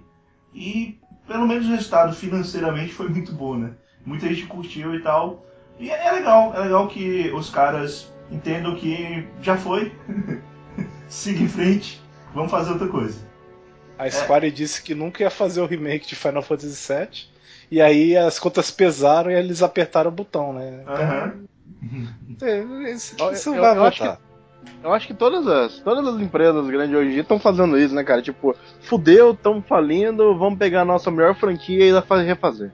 e 0.53 0.97
pelo 1.27 1.47
menos 1.47 1.65
o 1.67 1.71
resultado 1.71 2.15
financeiramente 2.15 2.93
foi 2.93 3.09
muito 3.09 3.31
bom, 3.31 3.57
né? 3.57 3.71
Muita 4.05 4.27
gente 4.27 4.45
curtiu 4.47 4.95
e 4.95 5.01
tal. 5.01 5.45
E 5.79 5.89
é, 5.91 6.07
é 6.07 6.11
legal, 6.11 6.53
é 6.55 6.59
legal 6.59 6.87
que 6.87 7.29
os 7.31 7.49
caras 7.49 8.11
entendam 8.31 8.75
que 8.75 9.27
já 9.41 9.57
foi, 9.57 9.91
siga 11.07 11.41
em 11.41 11.47
frente, 11.47 12.01
vamos 12.33 12.51
fazer 12.51 12.71
outra 12.71 12.87
coisa. 12.87 13.19
A 13.97 14.09
Square 14.09 14.51
disse 14.51 14.81
que 14.81 14.93
nunca 14.93 15.23
ia 15.23 15.29
fazer 15.29 15.59
o 15.59 15.65
remake 15.65 16.07
de 16.07 16.15
Final 16.15 16.43
Fantasy 16.43 16.75
VII. 16.93 17.25
E 17.69 17.81
aí 17.81 18.15
as 18.15 18.39
contas 18.39 18.71
pesaram 18.71 19.29
e 19.29 19.33
eles 19.33 19.61
apertaram 19.61 20.09
o 20.09 20.13
botão, 20.13 20.53
né? 20.53 20.83
Então, 20.83 20.95
Aham. 20.95 21.33
é, 22.41 22.91
isso, 22.93 23.15
isso 23.33 23.49
eu- 23.49 23.61
vai 23.61 23.75
eu 23.75 23.83
acho 23.83 23.99
voltar. 23.99 24.26
Eu 24.83 24.93
acho 24.93 25.07
que 25.07 25.13
todas 25.13 25.47
as, 25.47 25.79
todas 25.79 26.07
as 26.07 26.21
empresas 26.21 26.65
grandes 26.67 26.95
hoje 26.95 27.09
em 27.09 27.13
dia 27.13 27.21
estão 27.21 27.39
fazendo 27.39 27.77
isso, 27.77 27.93
né, 27.95 28.03
cara? 28.03 28.21
Tipo, 28.21 28.55
fudeu, 28.81 29.31
estão 29.31 29.61
falindo, 29.61 30.37
vamos 30.37 30.59
pegar 30.59 30.81
a 30.81 30.85
nossa 30.85 31.09
melhor 31.11 31.35
franquia 31.35 31.85
e 31.97 32.01
fazer 32.03 32.23
refazer. 32.25 32.71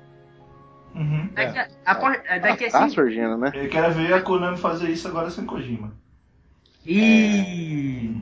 Uhum. 0.94 1.30
Daqui 1.34 1.58
a, 1.58 1.68
após- 1.86 2.22
daqui 2.42 2.66
a 2.66 2.72
Tá 2.72 2.80
cinco... 2.82 2.94
surgindo, 2.94 3.38
né? 3.38 3.52
Eu 3.56 3.70
quero 3.70 3.92
ver 3.94 4.14
a 4.14 4.22
Konami 4.22 4.58
fazer 4.58 4.90
isso 4.90 5.08
agora 5.08 5.30
sem 5.30 5.46
Kojima. 5.46 5.92
Ih. 6.86 8.22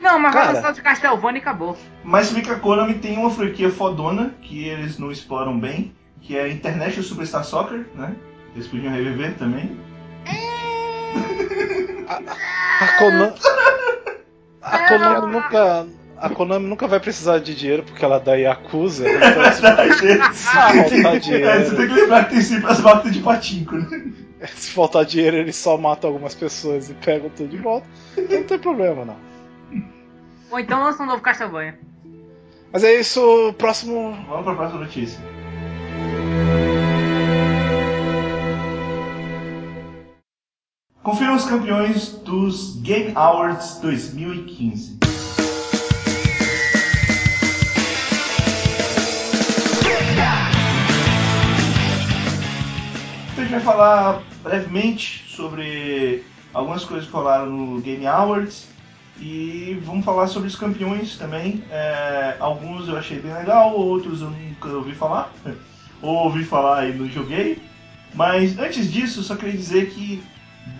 Não, 0.00 0.18
mas 0.18 0.34
vai 0.34 0.42
Cara. 0.46 0.56
lançar 0.56 0.72
de 0.72 0.82
Castlevania 0.82 1.38
e 1.38 1.42
acabou. 1.42 1.76
Mas 2.02 2.26
se 2.26 2.42
que 2.42 2.50
a 2.50 2.58
Konami 2.58 2.94
tem 2.94 3.16
uma 3.16 3.30
franquia 3.30 3.70
fodona 3.70 4.34
que 4.42 4.66
eles 4.66 4.98
não 4.98 5.12
exploram 5.12 5.58
bem, 5.58 5.94
que 6.20 6.36
é 6.36 6.42
a 6.42 6.48
International 6.48 7.04
Superstar 7.04 7.44
Soccer, 7.44 7.86
né? 7.94 8.16
Eles 8.54 8.66
podiam 8.66 8.92
reviver 8.92 9.34
também. 9.36 9.78
A 12.82 12.98
Konami, 12.98 13.32
a 14.60 14.78
Konami 14.88 15.32
nunca. 15.32 15.86
A 16.16 16.28
Konami 16.30 16.66
nunca 16.66 16.86
vai 16.86 17.00
precisar 17.00 17.38
de 17.38 17.54
dinheiro 17.54 17.82
porque 17.82 18.04
ela 18.04 18.18
dá 18.18 18.34
Yakuza. 18.34 19.04
Então, 19.08 19.52
se 19.52 19.60
faltar 19.60 19.88
É, 19.88 21.14
você 21.14 21.20
dinheiro, 21.20 21.76
tem 21.76 21.88
que 21.88 21.94
lembrar 21.94 22.24
que 22.24 22.34
tem 22.34 22.42
sempre 22.42 22.70
as 22.70 22.80
máquinas 22.80 23.16
de 23.16 23.20
patinco, 23.22 23.76
né? 23.76 24.12
se 24.54 24.70
faltar 24.70 25.04
dinheiro, 25.04 25.36
eles 25.36 25.56
só 25.56 25.76
matam 25.76 26.10
algumas 26.10 26.34
pessoas 26.34 26.90
e 26.90 26.94
pegam 26.94 27.30
tudo 27.30 27.48
de 27.48 27.56
volta. 27.56 27.86
Então 28.16 28.38
não 28.38 28.46
tem 28.46 28.58
problema, 28.58 29.04
não. 29.04 29.16
Ou 30.50 30.58
então 30.58 30.82
lança 30.82 31.02
um 31.02 31.06
novo 31.06 31.22
Castlevania. 31.22 31.78
Mas 32.72 32.84
é 32.84 32.98
isso, 32.98 33.54
próximo. 33.58 34.12
Vamos 34.28 34.44
pra 34.44 34.54
próxima 34.54 34.80
notícia. 34.80 35.20
Confira 41.02 41.34
os 41.34 41.44
campeões 41.44 42.10
dos 42.24 42.76
Game 42.76 43.10
Awards 43.16 43.80
2015. 43.80 44.98
Então 53.32 53.36
a 53.36 53.40
gente 53.40 53.50
vai 53.50 53.60
falar 53.60 54.22
brevemente 54.44 55.24
sobre 55.26 56.24
algumas 56.54 56.84
coisas 56.84 57.08
que 57.08 57.12
rolaram 57.12 57.50
no 57.50 57.80
Game 57.80 58.06
Awards 58.06 58.68
e 59.18 59.76
vamos 59.84 60.04
falar 60.04 60.28
sobre 60.28 60.46
os 60.46 60.54
campeões 60.54 61.16
também. 61.16 61.64
É, 61.68 62.36
alguns 62.38 62.86
eu 62.86 62.96
achei 62.96 63.18
bem 63.18 63.34
legal, 63.34 63.74
outros 63.74 64.20
eu 64.20 64.30
nunca 64.30 64.68
ouvi 64.68 64.94
falar, 64.94 65.32
ou 66.00 66.26
ouvi 66.26 66.44
falar 66.44 66.88
e 66.88 66.92
não 66.92 67.08
joguei. 67.08 67.60
Mas 68.14 68.56
antes 68.56 68.88
disso, 68.88 69.24
só 69.24 69.34
queria 69.34 69.56
dizer 69.56 69.90
que 69.90 70.22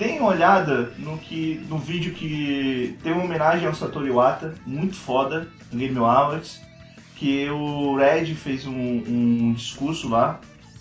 deem 0.03 0.19
uma 0.19 0.31
olhada 0.31 0.93
no, 0.99 1.17
que, 1.17 1.65
no 1.69 1.79
vídeo 1.79 2.13
que 2.13 2.99
tem 3.03 3.13
uma 3.13 3.23
homenagem 3.23 3.69
ao 3.69 3.75
Satoru 3.75 4.07
Iwata, 4.07 4.55
muito 4.67 4.97
foda, 4.97 5.47
no 5.71 5.79
Game 5.79 5.97
Awards, 5.97 6.61
que 7.17 7.49
o 7.49 7.97
Red 7.97 8.35
fez 8.35 8.67
um, 8.67 8.73
um 8.73 9.53
discurso 9.55 10.09
lá. 10.09 10.41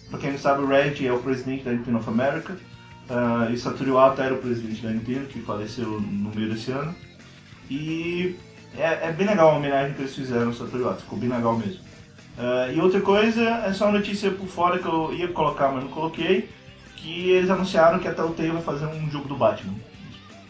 Pra 0.09 0.19
quem 0.19 0.31
não 0.31 0.39
sabe, 0.39 0.63
o 0.63 0.67
Red 0.67 1.05
é 1.05 1.13
o 1.13 1.19
presidente 1.19 1.63
da 1.63 1.71
Nintendo 1.71 1.99
of 1.99 2.09
America, 2.09 2.57
ah, 3.09 3.47
e 3.51 3.57
Satoru 3.57 3.91
Iwata 3.91 4.23
era 4.23 4.33
o 4.33 4.37
presidente 4.39 4.81
da 4.81 4.89
Nintendo, 4.89 5.27
que 5.27 5.39
faleceu 5.41 6.01
no 6.01 6.31
meio 6.33 6.49
desse 6.49 6.71
ano. 6.71 6.93
E 7.69 8.35
é, 8.75 9.07
é 9.07 9.11
bem 9.11 9.27
legal 9.27 9.51
a 9.51 9.57
homenagem 9.57 9.93
que 9.93 10.01
eles 10.01 10.15
fizeram 10.15 10.47
ao 10.47 10.53
Satoru 10.53 10.83
Iwata, 10.83 11.01
ficou 11.01 11.19
bem 11.19 11.29
legal 11.29 11.55
mesmo. 11.57 11.83
Ah, 12.39 12.71
e 12.73 12.79
outra 12.81 12.99
coisa, 12.99 13.41
é 13.41 13.71
só 13.71 13.85
uma 13.85 13.99
notícia 13.99 14.31
por 14.31 14.47
fora 14.47 14.79
que 14.79 14.87
eu 14.87 15.13
ia 15.13 15.27
colocar, 15.27 15.71
mas 15.71 15.83
não 15.83 15.91
coloquei, 15.91 16.49
que 17.01 17.31
eles 17.31 17.49
anunciaram 17.49 17.99
que 17.99 18.07
a 18.07 18.13
Telltale 18.13 18.51
vai 18.51 18.61
fazer 18.61 18.85
um 18.85 19.09
jogo 19.09 19.27
do 19.27 19.35
Batman. 19.35 19.73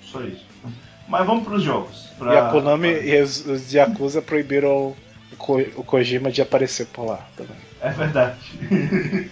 Só 0.04 0.22
isso. 0.22 0.46
Mas 1.08 1.26
vamos 1.26 1.44
pros 1.46 1.64
jogos. 1.64 2.08
pra- 2.18 2.34
E 2.34 2.38
a 2.38 2.50
Konami 2.50 2.90
e 2.90 3.22
os, 3.22 3.46
os 3.46 3.74
Yakuza 3.74 4.22
proibiram 4.22 4.70
o, 4.70 4.98
Ko, 5.38 5.60
o 5.76 5.84
Kojima 5.84 6.32
de 6.32 6.42
aparecer 6.42 6.86
por 6.88 7.06
lá 7.06 7.20
também. 7.36 7.56
É 7.82 7.90
verdade. 7.90 8.38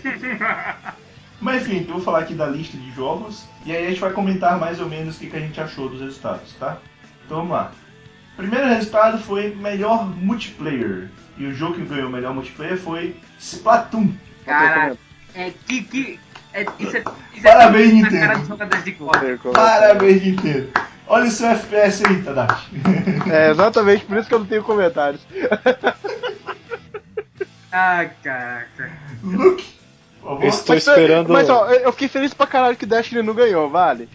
Mas 1.41 1.61
enfim, 1.61 1.85
eu 1.87 1.93
vou 1.93 2.01
falar 2.01 2.19
aqui 2.19 2.33
da 2.33 2.47
lista 2.47 2.75
de 2.77 2.91
jogos 2.91 3.45
e 3.65 3.71
aí 3.71 3.85
a 3.85 3.89
gente 3.89 4.01
vai 4.01 4.11
comentar 4.11 4.59
mais 4.59 4.79
ou 4.81 4.89
menos 4.89 5.15
o 5.15 5.19
que, 5.19 5.27
que 5.29 5.37
a 5.37 5.39
gente 5.39 5.59
achou 5.61 5.87
dos 5.87 6.01
resultados, 6.01 6.53
tá? 6.59 6.77
Então 7.25 7.37
vamos 7.37 7.51
lá. 7.53 7.71
Primeiro 8.35 8.67
resultado 8.67 9.17
foi 9.19 9.55
melhor 9.55 10.05
multiplayer. 10.05 11.09
E 11.37 11.45
o 11.45 11.53
jogo 11.53 11.75
que 11.75 11.85
ganhou 11.85 12.09
o 12.09 12.11
melhor 12.11 12.33
multiplayer 12.33 12.77
foi 12.77 13.15
Splatoon. 13.39 14.09
Cara, 14.45 14.97
é 15.33 15.51
que. 15.67 15.81
que 15.83 16.19
é, 16.53 16.65
isso 16.79 16.97
é, 16.97 17.03
isso 17.33 17.43
Parabéns, 17.43 17.89
é 17.89 17.93
Nintendo. 17.93 18.55
dos. 18.55 19.53
Parabéns, 19.53 20.23
Nintendo. 20.23 20.69
Olha 21.07 21.25
o 21.25 21.31
seu 21.31 21.47
FPS 21.47 22.05
aí, 22.05 22.21
Tadashi. 22.21 22.69
É 23.31 23.49
exatamente 23.49 24.05
por 24.05 24.17
isso 24.17 24.27
que 24.27 24.35
eu 24.35 24.39
não 24.39 24.45
tenho 24.45 24.63
comentários. 24.63 25.21
Ah, 27.71 28.05
caraca. 28.23 28.91
Luke, 29.23 29.65
por 30.21 30.29
favor. 30.29 30.43
Eu 30.43 30.49
estou 30.49 30.75
Mas, 30.75 30.87
esperando. 30.87 31.29
Mas 31.31 31.49
ó, 31.49 31.67
eu 31.69 31.91
fiquei 31.91 32.07
feliz 32.07 32.33
pra 32.33 32.47
caralho 32.47 32.77
que 32.77 32.85
Destiny 32.85 33.21
não 33.21 33.33
ganhou, 33.33 33.69
vale? 33.69 34.09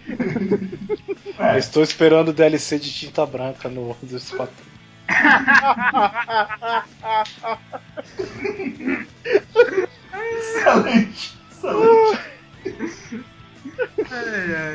É, 1.39 1.59
estou 1.59 1.82
esperando 1.82 2.28
o 2.28 2.32
DLC 2.32 2.78
de 2.78 2.93
tinta 2.93 3.24
branca 3.26 3.68
no 3.68 3.97
do 4.03 4.16
Splatoon. 4.16 4.74
excelente. 10.39 11.35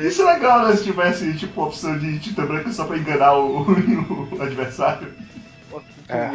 Isso 0.02 0.22
é 0.22 0.32
legal, 0.34 0.66
né? 0.66 0.76
Se 0.76 0.84
tivesse, 0.84 1.32
tipo, 1.36 1.60
a 1.62 1.66
opção 1.66 1.98
de 1.98 2.18
tinta 2.18 2.44
branca 2.44 2.70
só 2.72 2.84
pra 2.84 2.98
enganar 2.98 3.34
o, 3.34 3.62
o 4.32 4.42
adversário. 4.42 5.12
É. 6.08 6.30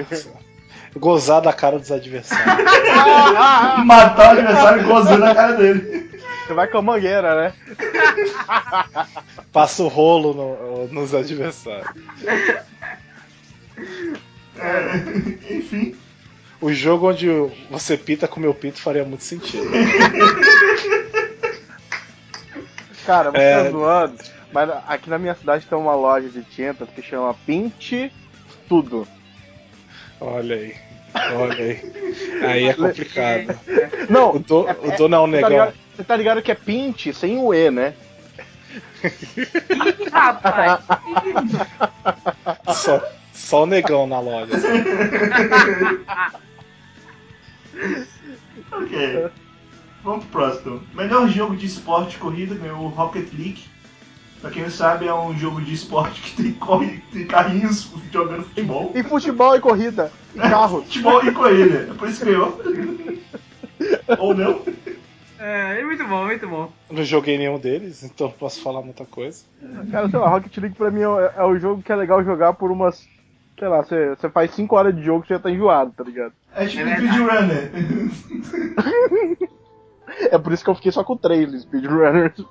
Gozar 0.97 1.41
da 1.41 1.51
cara 1.51 1.77
dos 1.77 1.91
adversários. 1.91 2.45
Matar 3.85 4.27
o 4.35 4.39
adversário 4.39 4.83
gozando 4.85 5.25
a 5.25 5.35
cara 5.35 5.53
dele. 5.53 6.05
Você 6.47 6.53
vai 6.53 6.67
com 6.67 6.77
a 6.77 6.81
mangueira, 6.81 7.35
né? 7.35 7.53
Passa 9.51 9.83
o 9.83 9.87
rolo 9.87 10.33
no- 10.33 10.87
nos 10.87 11.13
adversários. 11.13 11.87
É, 14.57 15.53
enfim. 15.53 15.95
O 16.66 16.74
jogo 16.74 17.11
onde 17.11 17.28
você 17.70 17.95
pita 17.95 18.28
com 18.28 18.39
meu 18.39 18.51
pito 18.51 18.82
faria 18.82 19.03
muito 19.05 19.24
sentido. 19.24 19.70
Cara, 23.05 23.30
você 23.30 23.38
É. 23.38 23.63
tá 23.63 23.70
zoando, 23.70 24.16
mas 24.51 24.70
aqui 24.88 25.11
na 25.11 25.20
minha 25.20 25.36
cidade 25.36 25.63
tem 25.68 25.78
uma 25.78 25.93
loja 25.95 26.28
de 26.28 26.41
tintas 26.41 26.89
que 26.89 27.03
chama 27.03 27.36
Pinte 27.45 28.11
Tudo. 28.68 29.07
Olha 30.20 30.55
aí. 30.55 30.74
Olha 31.38 31.63
aí. 31.66 31.93
Aí 32.47 32.63
é 32.70 32.74
complicado. 32.74 33.59
Não, 34.09 34.32
O, 34.36 34.39
do, 34.39 34.61
o 34.61 34.97
dono 34.97 35.16
é 35.16 35.20
um 35.20 35.30
você 35.30 35.41
tá, 35.41 35.49
negão. 35.49 35.51
ligado, 35.51 35.74
você 35.95 36.03
tá 36.03 36.16
ligado 36.18 36.41
que 36.41 36.51
é 36.51 36.55
Pinte 36.55 37.13
sem 37.13 37.38
o 37.38 37.53
E, 37.53 37.70
né? 37.70 37.93
Ih, 39.03 40.09
rapaz. 40.11 40.80
Só, 42.76 43.03
só 43.32 43.63
o 43.63 43.68
negão 43.68 44.07
na 44.07 44.20
loja. 44.20 44.53
Ok. 48.71 49.30
Vamos 50.03 50.26
pro 50.26 50.39
próximo. 50.39 50.82
Melhor 50.93 51.28
jogo 51.28 51.55
de 51.55 51.65
esporte 51.65 52.17
corrida 52.17 52.55
ganhou 52.55 52.80
o 52.80 52.88
Rocket 52.88 53.28
League. 53.34 53.63
Pra 54.39 54.51
quem 54.51 54.63
não 54.63 54.69
sabe, 54.69 55.07
é 55.07 55.13
um 55.13 55.36
jogo 55.38 55.61
de 55.61 55.73
esporte 55.73 56.21
que 56.21 56.43
tem, 56.43 56.53
corre, 56.53 57.01
tem 57.11 57.26
carrinhos 57.26 57.89
jogando 58.11 58.43
futebol. 58.43 58.91
E 58.93 59.01
futebol 59.01 59.55
e 59.55 59.59
corrida. 59.59 60.11
E 60.36 60.39
carro. 60.39 60.84
Futebol 60.84 61.26
e 61.26 61.32
corrida. 61.32 61.88
É 61.89 61.93
por 61.95 62.07
isso 62.07 62.19
que 62.19 62.32
ganhou. 62.32 62.61
Ou 64.19 64.36
não. 64.36 64.61
É, 65.39 65.80
é 65.80 65.84
muito 65.84 66.05
bom, 66.05 66.26
muito 66.26 66.47
bom. 66.47 66.71
Não 66.89 67.03
joguei 67.03 67.38
nenhum 67.38 67.57
deles, 67.57 68.03
então 68.03 68.32
posso 68.32 68.61
falar 68.61 68.82
muita 68.82 69.05
coisa. 69.05 69.43
Cara, 69.91 70.09
sei 70.09 70.19
lá, 70.19 70.30
Rocket 70.30 70.57
League 70.57 70.76
pra 70.76 70.91
mim 70.91 71.01
é, 71.01 71.34
é 71.38 71.43
o 71.43 71.57
jogo 71.57 71.82
que 71.82 71.91
é 71.91 71.95
legal 71.95 72.23
jogar 72.23 72.53
por 72.53 72.71
umas. 72.71 73.07
Sei 73.57 73.67
lá, 73.67 73.81
você 73.83 74.09
você 74.09 74.29
faz 74.29 74.51
5 74.51 74.75
horas 74.75 74.95
de 74.95 75.03
jogo 75.03 75.23
e 75.23 75.27
você 75.27 75.33
já 75.35 75.39
tá 75.39 75.49
enjoado, 75.49 75.91
tá 75.91 76.03
ligado? 76.03 76.33
É 76.53 76.65
tipo 76.65 76.87
É 76.87 76.93
um 76.93 76.95
speedrunner. 76.95 77.71
É 80.31 80.37
por 80.37 80.53
isso 80.53 80.63
que 80.63 80.69
eu 80.69 80.75
fiquei 80.75 80.91
só 80.91 81.03
com 81.03 81.17
3 81.17 81.61
speedrunners. 81.61 82.45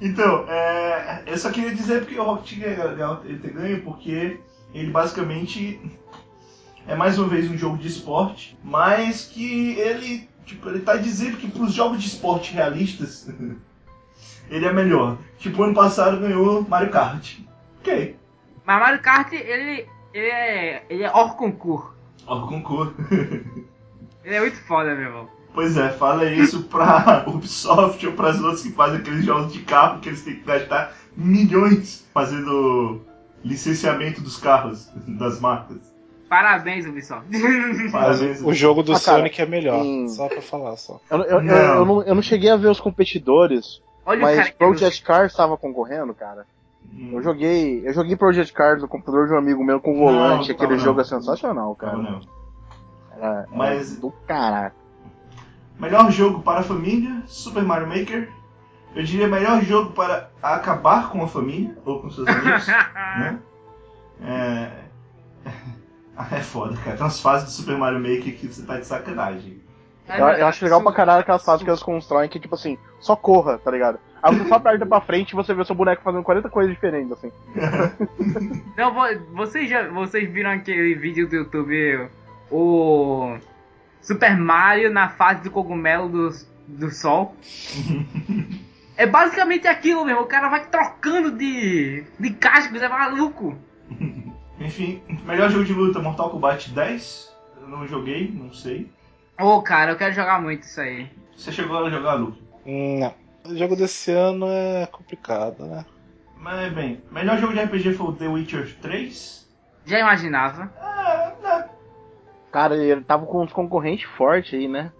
Então, 0.00 0.46
é, 0.48 1.22
eu 1.26 1.36
só 1.36 1.50
queria 1.50 1.74
dizer 1.74 2.00
porque 2.00 2.18
o 2.18 2.24
Rocket 2.24 2.58
League 2.58 2.80
é 2.80 2.84
legal 2.84 3.20
ele 3.24 3.38
ter 3.38 3.52
ganho, 3.52 3.82
porque 3.82 4.40
ele 4.72 4.90
basicamente 4.90 5.80
é 6.86 6.94
mais 6.94 7.18
uma 7.18 7.28
vez 7.28 7.50
um 7.50 7.58
jogo 7.58 7.76
de 7.76 7.88
esporte, 7.88 8.58
mas 8.64 9.26
que 9.26 9.72
ele, 9.78 10.28
tipo, 10.46 10.68
ele 10.70 10.80
tá 10.80 10.96
dizendo 10.96 11.36
que 11.36 11.50
pros 11.50 11.74
jogos 11.74 12.00
de 12.00 12.08
esporte 12.08 12.54
realistas, 12.54 13.28
ele 14.48 14.64
é 14.64 14.72
melhor. 14.72 15.18
Tipo, 15.38 15.64
ano 15.64 15.74
passado 15.74 16.18
ganhou 16.18 16.62
Mario 16.62 16.90
Kart. 16.90 17.38
Ok. 17.80 18.16
Mas 18.64 18.80
Mario 18.80 19.02
Kart, 19.02 19.32
ele, 19.32 19.86
ele 20.14 20.26
é. 20.26 20.84
ele 20.88 21.02
é. 21.04 21.10
Ó, 21.12 21.28
concurso. 21.30 22.94
Ele 24.22 24.34
é 24.34 24.40
muito 24.40 24.58
foda, 24.66 24.94
meu 24.94 25.04
irmão. 25.06 25.28
Pois 25.54 25.76
é, 25.76 25.88
fala 25.88 26.24
isso 26.30 26.62
pra 26.64 27.24
Ubisoft 27.26 28.06
ou 28.06 28.12
pras 28.12 28.38
outras 28.40 28.62
que 28.62 28.70
fazem 28.70 29.00
aqueles 29.00 29.24
jogos 29.24 29.52
de 29.52 29.60
carro 29.62 29.98
que 30.00 30.10
eles 30.10 30.22
têm 30.22 30.34
que 30.36 30.42
gastar 30.44 30.94
milhões 31.16 32.06
fazendo 32.14 33.00
licenciamento 33.42 34.20
dos 34.20 34.36
carros, 34.36 34.88
das 35.18 35.40
marcas. 35.40 35.78
Parabéns, 36.28 36.86
Ubisoft. 36.86 37.24
Parabéns. 37.90 38.40
O 38.42 38.52
jogo 38.52 38.82
do 38.84 38.92
Ah, 38.92 39.00
cara, 39.00 39.18
Sonic 39.18 39.40
é 39.42 39.46
melhor, 39.46 39.84
em- 39.84 40.08
só 40.08 40.28
pra 40.28 40.40
falar 40.42 40.76
só. 40.76 41.00
Eu, 41.10 41.18
eu, 41.22 41.24
eu, 41.24 41.42
Não. 41.42 41.54
eu 41.54 41.84
não, 41.84 42.02
eu 42.02 42.14
não 42.14 42.22
cheguei 42.22 42.50
a 42.50 42.56
ver 42.56 42.68
os 42.68 42.78
competidores, 42.78 43.82
Olha 44.06 44.18
o 44.18 44.22
mas 44.22 44.36
cara 44.36 44.50
que 44.50 44.56
Project 44.56 45.02
Cars 45.02 45.32
estava 45.32 45.56
concorrendo, 45.56 46.14
cara. 46.14 46.46
Hum, 46.92 47.10
Eu 47.12 47.22
joguei, 47.22 47.86
eu 47.86 47.92
joguei 47.94 48.16
Project 48.16 48.52
Cars 48.52 48.82
no 48.82 48.88
computador 48.88 49.26
de 49.28 49.34
um 49.34 49.38
amigo 49.38 49.62
meu 49.64 49.80
com 49.80 49.96
volante, 49.98 50.48
Não, 50.48 50.54
aquele 50.54 50.72
não, 50.76 50.78
jogo 50.78 51.00
é 51.00 51.04
sensacional, 51.04 51.74
cara. 51.76 51.96
não, 51.96 52.02
não. 52.02 52.20
Era, 53.16 53.26
era 53.26 53.46
Mas- 53.52 53.96
do 53.96 54.10
caralho. 54.26 54.72
Melhor 55.78 56.10
jogo 56.10 56.42
para 56.42 56.60
a 56.60 56.62
família, 56.62 57.22
Super 57.26 57.62
Mario 57.62 57.86
Maker. 57.88 58.30
Eu 58.94 59.02
diria 59.04 59.28
melhor 59.28 59.62
jogo 59.62 59.92
para 59.92 60.28
acabar 60.42 61.10
com 61.10 61.22
a 61.22 61.28
família 61.28 61.76
ou 61.86 62.02
com 62.02 62.10
seus 62.10 62.26
amigos. 62.28 62.66
né? 63.18 63.38
É... 64.22 64.70
é 66.36 66.40
foda, 66.40 66.76
cara. 66.76 66.96
Tem 66.96 67.04
umas 67.06 67.20
fases 67.20 67.46
do 67.48 67.52
Super 67.52 67.78
Mario 67.78 67.98
Maker 68.00 68.36
que 68.36 68.46
você 68.48 68.62
tá 68.62 68.78
de 68.78 68.86
sacanagem. 68.86 69.60
Eu, 70.08 70.26
eu 70.26 70.46
acho 70.46 70.64
legal 70.64 70.82
pra 70.82 70.92
caralho 70.92 71.20
aquelas 71.20 71.44
fases 71.44 71.62
que 71.62 71.70
eles 71.70 71.82
constroem 71.82 72.28
que, 72.28 72.40
tipo 72.40 72.56
assim, 72.56 72.76
só 72.98 73.14
corra, 73.14 73.58
tá 73.58 73.70
ligado? 73.70 73.98
Aí 74.22 74.34
você 74.36 74.48
só 74.48 74.54
aperta 74.56 74.84
pra 74.84 75.00
frente 75.00 75.30
e 75.30 75.34
você 75.36 75.54
vê 75.54 75.62
o 75.62 75.64
seu 75.64 75.74
boneco 75.74 76.02
fazendo 76.02 76.22
40 76.22 76.48
coisas 76.50 76.72
diferentes, 76.74 77.12
assim. 77.12 77.32
Não, 78.76 78.92
vo- 78.92 79.18
vocês 79.34 79.68
já 79.68 79.88
vocês 79.88 80.30
viram 80.30 80.50
aquele 80.50 80.94
vídeo 80.94 81.26
do 81.28 81.36
YouTube, 81.36 82.08
o 82.50 83.36
Super 84.02 84.36
Mario 84.36 84.90
na 84.92 85.08
fase 85.08 85.42
do 85.42 85.50
cogumelo 85.50 86.08
do, 86.08 86.30
do 86.68 86.90
sol? 86.90 87.34
É 88.96 89.06
basicamente 89.06 89.66
aquilo 89.66 90.04
mesmo, 90.04 90.20
o 90.20 90.26
cara 90.26 90.50
vai 90.50 90.66
trocando 90.66 91.30
de, 91.30 92.04
de 92.18 92.30
cascos, 92.34 92.82
é 92.82 92.88
maluco. 92.88 93.56
Enfim, 94.60 95.00
melhor 95.24 95.48
jogo 95.50 95.64
de 95.64 95.72
luta, 95.72 95.98
Mortal 96.00 96.28
Kombat 96.28 96.70
10. 96.70 97.34
Eu 97.62 97.68
não 97.68 97.86
joguei, 97.88 98.30
não 98.30 98.52
sei. 98.52 98.90
Ô 99.40 99.62
cara, 99.62 99.92
eu 99.92 99.96
quero 99.96 100.12
jogar 100.14 100.42
muito 100.42 100.64
isso 100.64 100.78
aí. 100.82 101.08
Você 101.34 101.50
chegou 101.50 101.82
a 101.82 101.88
jogar? 101.88 102.18
Hum, 102.20 102.34
Não. 103.00 103.14
O 103.46 103.56
jogo 103.56 103.74
desse 103.76 104.12
ano 104.12 104.46
é 104.48 104.86
complicado, 104.86 105.64
né? 105.64 105.84
Mas 106.36 106.72
bem, 106.72 107.02
melhor 107.10 107.38
jogo 107.38 107.52
de 107.52 107.60
RPG 107.60 107.94
foi 107.94 108.06
o 108.06 108.12
The 108.12 108.28
Witcher 108.28 108.76
3. 108.80 109.48
Já 109.84 109.98
imaginava? 109.98 110.72
Ah, 110.80 111.32
não. 111.42 111.64
Cara, 112.50 112.76
ele 112.76 113.02
tava 113.02 113.26
com 113.26 113.42
uns 113.42 113.52
concorrentes 113.52 114.08
fortes 114.16 114.54
aí, 114.54 114.66
né? 114.68 114.92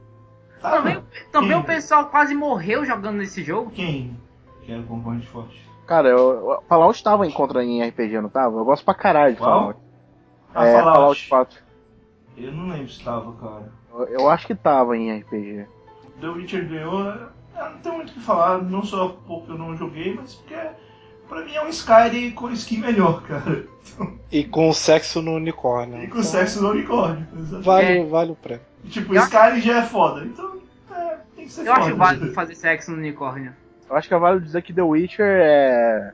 Tá, 0.61 0.73
Também, 0.73 1.03
também 1.33 1.57
o 1.57 1.65
pessoal 1.65 2.07
quase 2.07 2.35
morreu 2.35 2.85
jogando 2.85 3.17
nesse 3.17 3.43
jogo. 3.43 3.71
Quem? 3.71 4.17
Que 4.63 4.73
era 4.73 4.83
o 4.83 4.87
concorrente 4.87 5.27
forte? 5.27 5.69
Cara, 5.87 6.09
eu, 6.09 6.51
eu, 6.51 6.63
Fallout 6.69 7.03
tava 7.03 7.27
em 7.27 7.31
contra 7.31 7.65
em 7.65 7.83
RPG, 7.83 8.21
não 8.21 8.29
tava? 8.29 8.59
Eu 8.59 8.65
gosto 8.65 8.85
pra 8.85 8.95
caralho 8.95 9.35
de 9.35 9.41
Qual? 9.41 9.51
Fallout. 9.51 9.81
Ah, 10.55 10.67
é, 10.67 10.75
Fallout. 10.75 11.29
Fallout 11.29 11.29
4. 11.29 11.63
Eu 12.37 12.53
não 12.53 12.69
lembro 12.69 12.89
se 12.89 13.03
tava, 13.03 13.33
cara. 13.33 13.73
Eu, 13.93 14.05
eu 14.21 14.29
acho 14.29 14.47
que 14.47 14.55
tava 14.55 14.97
em 14.97 15.19
RPG. 15.21 15.67
The 16.21 16.29
Witcher 16.29 16.69
ganhou. 16.69 17.15
Eu 17.61 17.71
não 17.71 17.79
tenho 17.79 17.95
muito 17.97 18.11
o 18.11 18.13
que 18.15 18.21
falar, 18.21 18.63
não 18.63 18.83
só 18.83 19.09
porque 19.27 19.53
eu 19.53 19.59
não 19.59 19.77
joguei, 19.77 20.15
mas 20.15 20.35
porque 20.35 20.57
pra 21.29 21.45
mim 21.45 21.55
é 21.55 21.63
um 21.63 21.69
Skyrim 21.69 22.31
com 22.33 22.51
skin 22.53 22.79
melhor, 22.79 23.23
cara. 23.29 23.65
E 24.33 24.45
com 24.45 24.73
sexo 24.73 25.21
no 25.21 25.33
unicórnio. 25.33 25.97
E 26.03 26.07
com 26.07 26.19
Então, 26.19 26.23
sexo 26.23 26.63
no 26.63 26.71
unicórnio. 26.71 27.27
exatamente. 27.37 27.65
Vale, 27.65 28.05
vale 28.05 28.33
o 28.33 28.37
prêmio. 28.37 28.63
Tipo, 28.89 29.15
Eu- 29.15 29.23
Skyrim 29.25 29.61
já 29.61 29.79
é 29.79 29.83
foda, 29.83 30.25
então 30.25 30.57
é, 30.91 31.17
tem 31.37 31.45
que 31.47 31.53
ser 31.53 31.63
Eu 31.67 31.75
foda. 31.75 31.87
acho 31.87 31.97
válido 31.97 32.33
fazer 32.33 32.55
sexo 32.55 32.91
no 32.93 32.97
unicórnio. 32.97 33.55
Eu 33.89 33.97
acho 33.97 34.09
que 34.09 34.15
é 34.15 34.19
válido 34.19 34.47
dizer 34.47 34.63
que 34.63 34.73
The 34.73 34.83
Witcher 34.83 35.27
é. 35.27 36.13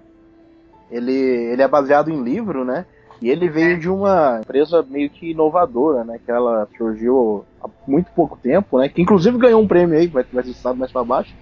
Ele, 0.90 1.12
ele 1.12 1.62
é 1.62 1.68
baseado 1.68 2.10
em 2.10 2.22
livro, 2.22 2.64
né? 2.64 2.86
E 3.20 3.30
ele 3.30 3.48
veio 3.48 3.76
É. 3.76 3.78
de 3.78 3.88
uma 3.88 4.40
empresa 4.42 4.84
meio 4.88 5.08
que 5.08 5.30
inovadora, 5.30 6.04
né? 6.04 6.18
Que 6.24 6.30
ela 6.30 6.68
surgiu 6.76 7.44
há 7.62 7.68
muito 7.86 8.10
pouco 8.12 8.36
tempo, 8.42 8.78
né? 8.78 8.88
Que 8.88 9.00
inclusive 9.02 9.38
ganhou 9.38 9.60
um 9.62 9.66
prêmio 9.68 9.98
aí, 9.98 10.06
vai, 10.06 10.24
vai 10.32 10.44
ser 10.44 10.52
citado 10.52 10.76
mais 10.78 10.92
pra 10.92 11.02
baixo. 11.04 11.34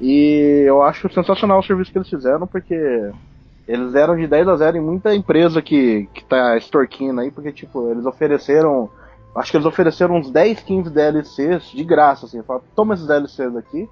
E 0.00 0.64
eu 0.66 0.82
acho 0.82 1.12
sensacional 1.12 1.58
o 1.58 1.62
serviço 1.62 1.90
que 1.90 1.98
eles 1.98 2.08
fizeram, 2.08 2.46
porque 2.46 3.10
eles 3.66 3.92
deram 3.92 4.16
de 4.16 4.26
10 4.26 4.48
a 4.48 4.56
0 4.56 4.76
em 4.76 4.80
muita 4.80 5.14
empresa 5.14 5.60
que, 5.60 6.08
que 6.14 6.24
tá 6.24 6.56
extorquindo 6.56 7.20
aí, 7.20 7.30
porque, 7.30 7.52
tipo, 7.52 7.90
eles 7.90 8.06
ofereceram. 8.06 8.88
Acho 9.34 9.50
que 9.50 9.56
eles 9.56 9.66
ofereceram 9.66 10.16
uns 10.16 10.30
10, 10.30 10.60
15 10.62 10.90
DLCs 10.90 11.70
de 11.70 11.84
graça, 11.84 12.26
assim. 12.26 12.42
Falaram, 12.42 12.64
toma 12.74 12.94
esses 12.94 13.06
DLCs 13.06 13.56
aqui, 13.56 13.88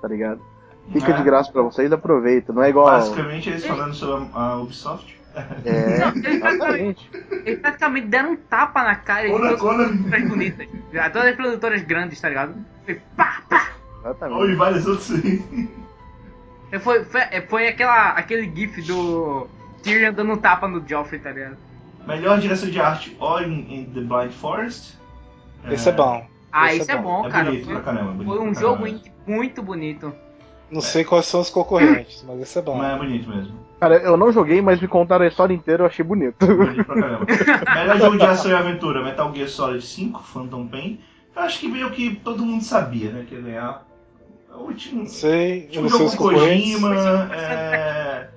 tá 0.00 0.08
ligado? 0.08 0.40
Fica 0.92 1.12
É. 1.12 1.16
de 1.16 1.22
graça 1.22 1.52
pra 1.52 1.62
vocês, 1.62 1.92
aproveita. 1.92 2.52
Não 2.52 2.62
é 2.62 2.70
igual. 2.70 2.86
Basicamente 2.86 3.48
eles 3.48 3.64
falando 3.64 3.94
sobre 3.94 4.26
a, 4.34 4.40
a 4.52 4.56
Ubisoft. 4.60 5.20
É, 5.64 5.98
Não, 5.98 6.08
eles 6.16 6.40
praticamente, 6.40 7.10
eles 7.46 7.60
praticamente 7.60 8.06
deram 8.08 8.32
um 8.32 8.36
tapa 8.36 8.82
na 8.82 8.96
cara 8.96 9.26
de 9.26 9.32
todas 9.32 9.52
as 9.52 9.58
produtoras 9.60 10.28
bonitas. 10.28 10.68
Já 10.92 11.10
Todas 11.10 11.28
as 11.28 11.36
produtoras 11.36 11.82
grandes, 11.82 12.20
tá 12.20 12.28
ligado? 12.28 12.54
Foi 12.84 13.00
pá, 13.16 13.42
pá. 13.48 13.68
Ou 14.04 14.10
em 14.10 14.10
Exatamente. 14.10 14.54
vários 14.56 14.86
outros. 14.86 15.10
É, 16.70 16.78
Foi, 16.78 17.04
foi, 17.04 17.20
é, 17.20 17.40
foi 17.42 17.68
aquela, 17.68 18.10
aquele 18.10 18.50
gif 18.54 18.80
do 18.82 19.46
Tyrion 19.82 20.12
dando 20.12 20.32
um 20.32 20.36
tapa 20.36 20.66
no 20.66 20.86
Joffrey, 20.86 21.20
tá 21.20 21.30
ligado? 21.30 21.56
Melhor 22.06 22.40
direção 22.40 22.68
de 22.70 22.80
arte, 22.80 23.16
All 23.20 23.42
in, 23.42 23.66
in 23.72 23.84
the 23.94 24.00
Blind 24.00 24.32
Forest. 24.32 24.98
Esse 25.70 25.90
é 25.90 25.92
bom. 25.92 26.26
Ah, 26.50 26.74
Esse 26.74 26.90
é 26.90 26.94
é 26.94 26.96
bom. 26.98 27.22
bom, 27.22 27.26
É 27.28 27.30
cara. 27.30 27.44
bonito 27.44 27.64
Foi, 27.66 27.74
pra 27.74 27.82
caramba, 27.82 28.12
bonito 28.12 28.26
foi 28.26 28.40
um 28.40 28.54
jogo 28.54 28.86
indie 28.86 29.12
muito 29.26 29.62
bonito. 29.62 30.12
Não 30.70 30.80
sei 30.80 31.04
quais 31.04 31.26
são 31.26 31.40
os 31.40 31.50
concorrentes, 31.50 32.24
mas 32.26 32.40
esse 32.40 32.58
é 32.58 32.62
bom. 32.62 32.76
Mas 32.76 32.94
é 32.94 32.98
bonito 32.98 33.28
mesmo. 33.28 33.58
Cara, 33.82 33.96
eu 33.96 34.16
não 34.16 34.30
joguei, 34.30 34.62
mas 34.62 34.80
me 34.80 34.86
contaram 34.86 35.24
a 35.24 35.28
história 35.28 35.52
inteira, 35.52 35.82
eu 35.82 35.88
achei 35.88 36.04
bonito. 36.04 36.46
Bonito 36.46 36.84
pra 36.84 37.02
caramba. 37.02 37.26
Melhor 37.74 37.98
jogo 37.98 38.16
de 38.16 38.24
ação 38.24 38.52
e 38.52 38.54
aventura, 38.54 39.02
Metal 39.02 39.34
Gear 39.34 39.48
Solid 39.48 39.84
5, 39.84 40.22
Phantom 40.22 40.68
Pain. 40.68 41.00
Eu 41.34 41.42
acho 41.42 41.58
que 41.58 41.66
meio 41.66 41.90
que 41.90 42.14
todo 42.14 42.44
mundo 42.44 42.62
sabia, 42.62 43.10
né? 43.10 43.26
Que 43.28 43.34
ia 43.34 43.40
ganhar. 43.40 43.84
O 44.54 44.66
último. 44.68 45.08
Sei, 45.08 45.62
Tipo, 45.62 45.88
sei 45.88 45.98
jogo 45.98 46.10
com 46.12 46.16
concorrentes. 46.16 46.80
Kojima, 46.80 47.34
é, 47.34 48.28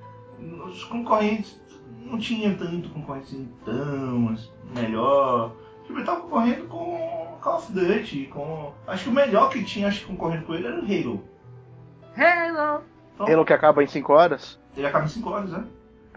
os 0.65 0.83
concorrentes 0.85 1.61
não 2.03 2.17
tinha 2.17 2.51
tanto 2.55 2.89
concorrente 2.89 3.27
assim, 3.27 3.49
tão 3.63 4.29
assim, 4.29 4.49
melhor. 4.73 5.51
Tipo, 5.85 5.99
ele 5.99 6.05
tava 6.07 6.21
concorrendo 6.21 6.65
com 6.65 7.37
Call 7.39 7.57
of 7.57 7.71
Duty, 7.71 8.31
com. 8.33 8.73
Acho 8.87 9.03
que 9.03 9.09
o 9.11 9.13
melhor 9.13 9.49
que 9.49 9.63
tinha, 9.63 9.89
acho 9.89 9.99
que 9.99 10.07
concorrendo 10.07 10.45
com 10.45 10.55
ele 10.55 10.65
era 10.65 10.77
o 10.77 10.83
Halo. 10.83 11.23
Hello! 12.17 12.81
Então, 13.13 13.27
Halo 13.27 13.45
que 13.45 13.53
acaba 13.53 13.83
em 13.83 13.87
5 13.87 14.11
horas. 14.11 14.64
Ele 14.75 14.87
acaba 14.87 15.05
em 15.05 15.09
5 15.09 15.29
horas, 15.29 15.49
né? 15.51 15.63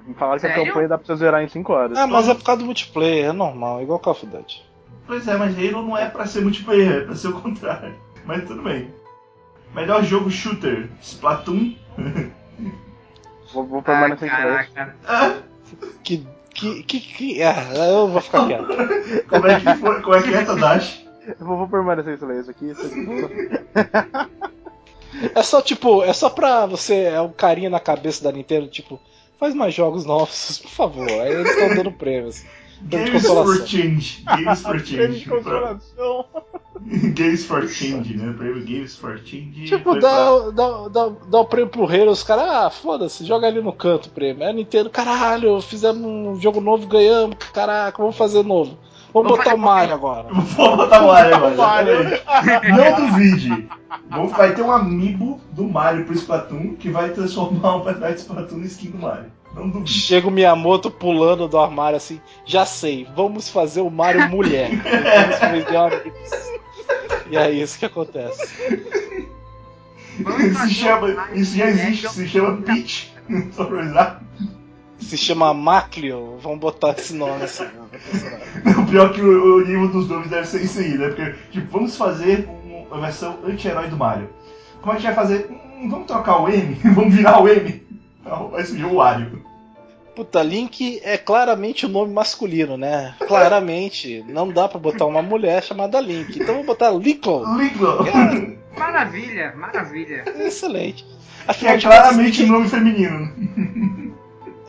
Me 0.06 0.14
falaram 0.14 0.40
que 0.40 0.46
a 0.46 0.54
campanha 0.54 0.88
dá 0.88 0.96
pra 0.98 1.06
você 1.06 1.16
zerar 1.16 1.42
em 1.42 1.48
5 1.48 1.72
horas. 1.72 1.98
Ah, 1.98 2.06
mas 2.06 2.28
é 2.28 2.34
por 2.34 2.44
causa 2.44 2.60
do 2.60 2.64
multiplayer, 2.66 3.26
é 3.26 3.32
normal, 3.32 3.82
igual 3.82 3.98
Call 3.98 4.12
of 4.12 4.26
Duty. 4.26 4.64
Pois 5.06 5.26
é, 5.28 5.36
mas 5.36 5.56
Halo 5.56 5.82
não 5.86 5.96
é 5.96 6.08
pra 6.08 6.26
ser 6.26 6.42
multiplayer, 6.42 6.92
é 6.92 7.00
pra 7.04 7.14
ser 7.14 7.28
o 7.28 7.40
contrário. 7.40 7.94
Mas 8.26 8.44
tudo 8.46 8.60
bem. 8.62 8.92
Melhor 9.74 10.02
jogo 10.04 10.30
shooter, 10.30 10.90
Splatoon. 11.00 11.74
Vou, 13.54 13.64
vou 13.64 13.78
Ah, 13.78 13.82
permanecer 13.82 14.28
em 14.30 14.36
silêncio. 14.36 14.72
caraca. 14.74 14.96
Ah, 15.06 15.38
Que. 16.04 16.26
Que. 16.52 16.82
Que. 16.82 17.00
que 17.00 17.42
ah, 17.42 17.72
eu 17.88 18.08
vou 18.08 18.20
ficar 18.20 18.46
quieto. 18.46 18.66
como 19.28 19.46
é 19.46 19.58
que 19.60 19.74
foi? 19.76 20.02
Como 20.02 20.14
é 20.16 20.22
que 20.22 20.34
é, 20.34 20.44
Tadashi? 20.44 21.08
Eu 21.40 21.46
vou, 21.46 21.56
vou 21.56 21.68
permanecer 21.68 22.12
em 22.14 22.18
silêncio 22.18 22.50
aqui. 22.50 22.74
É 25.34 25.42
só 25.42 25.60
tipo, 25.60 26.02
é 26.02 26.12
só 26.12 26.30
pra 26.30 26.66
você. 26.66 27.04
É 27.04 27.20
um 27.20 27.30
carinha 27.30 27.70
na 27.70 27.80
cabeça 27.80 28.22
da 28.22 28.32
Nintendo, 28.32 28.68
tipo, 28.68 29.00
faz 29.38 29.54
mais 29.54 29.74
jogos 29.74 30.04
novos, 30.04 30.58
por 30.58 30.70
favor. 30.70 31.08
Aí 31.08 31.32
eles 31.32 31.50
estão 31.50 31.74
dando 31.74 31.92
prêmios. 31.92 32.44
Games 32.82 33.26
for. 33.26 33.66
Change. 33.66 34.22
Games 34.24 34.62
for 34.62 34.80
Change. 34.84 35.28
Pra-. 35.42 35.78
Games 37.14 37.44
for 37.44 37.68
Change, 37.68 38.16
né? 38.16 38.32
Prêmio 38.36 38.64
Games 38.64 38.96
for 38.96 39.18
Change. 39.18 39.64
Tipo, 39.66 39.98
dá, 39.98 40.50
dá, 40.50 40.88
dá, 40.88 41.08
dá 41.28 41.40
o 41.40 41.44
prêmio 41.44 41.70
pro 41.70 41.86
Halo, 41.86 42.12
os 42.12 42.22
caras, 42.22 42.48
ah, 42.48 42.70
foda-se, 42.70 43.24
joga 43.24 43.48
ali 43.48 43.60
no 43.60 43.72
canto 43.72 44.06
o 44.06 44.10
prêmio. 44.10 44.46
A 44.46 44.52
Nintendo, 44.52 44.88
caralho, 44.88 45.60
fizemos 45.60 46.04
um 46.04 46.40
jogo 46.40 46.60
novo, 46.60 46.86
ganhamos, 46.86 47.36
caraca, 47.52 48.00
vamos 48.00 48.16
fazer 48.16 48.44
novo. 48.44 48.78
Vamos 49.22 49.38
Vamos 49.38 49.44
botar 49.44 49.54
o 49.54 49.58
Mario 49.58 49.94
agora. 49.94 50.26
Vou 50.32 50.76
botar 50.76 51.02
o 51.02 51.06
Mario 51.06 51.34
agora. 51.34 52.22
Não 52.68 53.06
duvide. 53.06 53.68
Vamos- 54.10 54.32
Vai 54.32 54.54
ter 54.54 54.62
um 54.62 54.72
amiibo 54.72 55.40
do 55.52 55.64
Mario 55.64 56.04
pro 56.04 56.14
Splatoon 56.14 56.74
que 56.78 56.90
vai 56.90 57.10
transformar 57.10 57.76
o 57.76 57.80
personagem 57.80 58.14
de 58.16 58.20
Splatoon 58.22 58.58
em 58.58 58.62
skin 58.64 58.90
do 58.90 58.98
Mario. 58.98 59.26
Não 59.54 59.68
duvide. 59.68 59.92
Chega 59.92 60.28
o 60.28 60.30
Miyamoto 60.30 60.90
pulando 60.90 61.48
do 61.48 61.58
armário 61.58 61.96
assim, 61.96 62.20
já 62.44 62.64
sei, 62.66 63.06
vamos 63.16 63.48
fazer 63.48 63.80
o 63.80 63.90
Mario 63.90 64.28
mulher. 64.28 64.70
vamos. 65.70 66.02
E 67.30 67.36
é 67.36 67.50
isso 67.50 67.78
que 67.78 67.84
acontece. 67.84 68.88
Vamos 70.20 70.40
Isso, 70.44 70.68
chama, 70.70 71.08
um 71.08 71.34
isso 71.34 71.56
já 71.56 71.66
existe, 71.66 72.08
se 72.08 72.26
chama 72.26 72.56
Peach. 72.62 73.12
Só 73.52 73.64
pra 73.66 73.80
avisar. 73.80 74.22
Se 75.00 75.16
chama 75.16 75.54
Maclio, 75.54 76.38
vamos 76.42 76.58
botar 76.58 76.90
esse 76.98 77.14
nome 77.14 77.42
assim. 77.44 77.64
O 78.78 78.86
pior 78.90 79.10
é 79.10 79.12
que 79.12 79.20
o, 79.20 79.56
o 79.56 79.60
nível 79.64 79.88
dos 79.88 80.08
nomes 80.08 80.28
deve 80.30 80.46
ser 80.46 80.62
isso 80.62 80.80
aí, 80.80 80.96
né? 80.98 81.08
Porque, 81.08 81.34
tipo, 81.52 81.66
vamos 81.70 81.96
fazer 81.96 82.48
um- 82.48 82.86
uma 82.90 83.00
versão 83.00 83.38
anti-herói 83.46 83.88
do 83.88 83.96
Mario. 83.96 84.28
Como 84.80 84.92
é 84.92 84.96
que 84.98 85.06
a 85.06 85.10
gente 85.10 85.16
vai 85.16 85.24
fazer? 85.26 85.50
Hum, 85.50 85.88
vamos 85.88 86.06
trocar 86.06 86.42
o 86.42 86.48
M? 86.48 86.74
vamos 86.94 87.14
virar 87.14 87.40
o 87.42 87.48
M? 87.48 87.82
Não, 88.24 88.48
vai 88.48 88.64
surgir 88.64 88.84
o 88.84 88.96
Wario. 88.96 89.42
Puta, 90.14 90.42
Link 90.42 91.00
é 91.04 91.16
claramente 91.16 91.86
o 91.86 91.88
nome 91.88 92.12
masculino, 92.12 92.76
né? 92.76 93.14
Claramente. 93.26 94.24
Não 94.28 94.48
dá 94.48 94.66
pra 94.68 94.78
botar 94.78 95.06
uma 95.06 95.22
mulher 95.22 95.62
chamada 95.62 96.00
Link. 96.00 96.40
Então 96.40 96.56
vou 96.56 96.64
botar 96.64 96.90
Lincoln. 96.90 97.44
Lincoln. 97.56 98.56
Maravilha, 98.76 99.54
maravilha. 99.56 100.24
Excelente. 100.40 101.04
Que 101.04 101.50
Afinal 101.50 101.74
é 101.74 101.80
claramente 101.80 102.40
Link- 102.42 102.50
um 102.50 102.54
nome 102.54 102.68
feminino. 102.68 103.32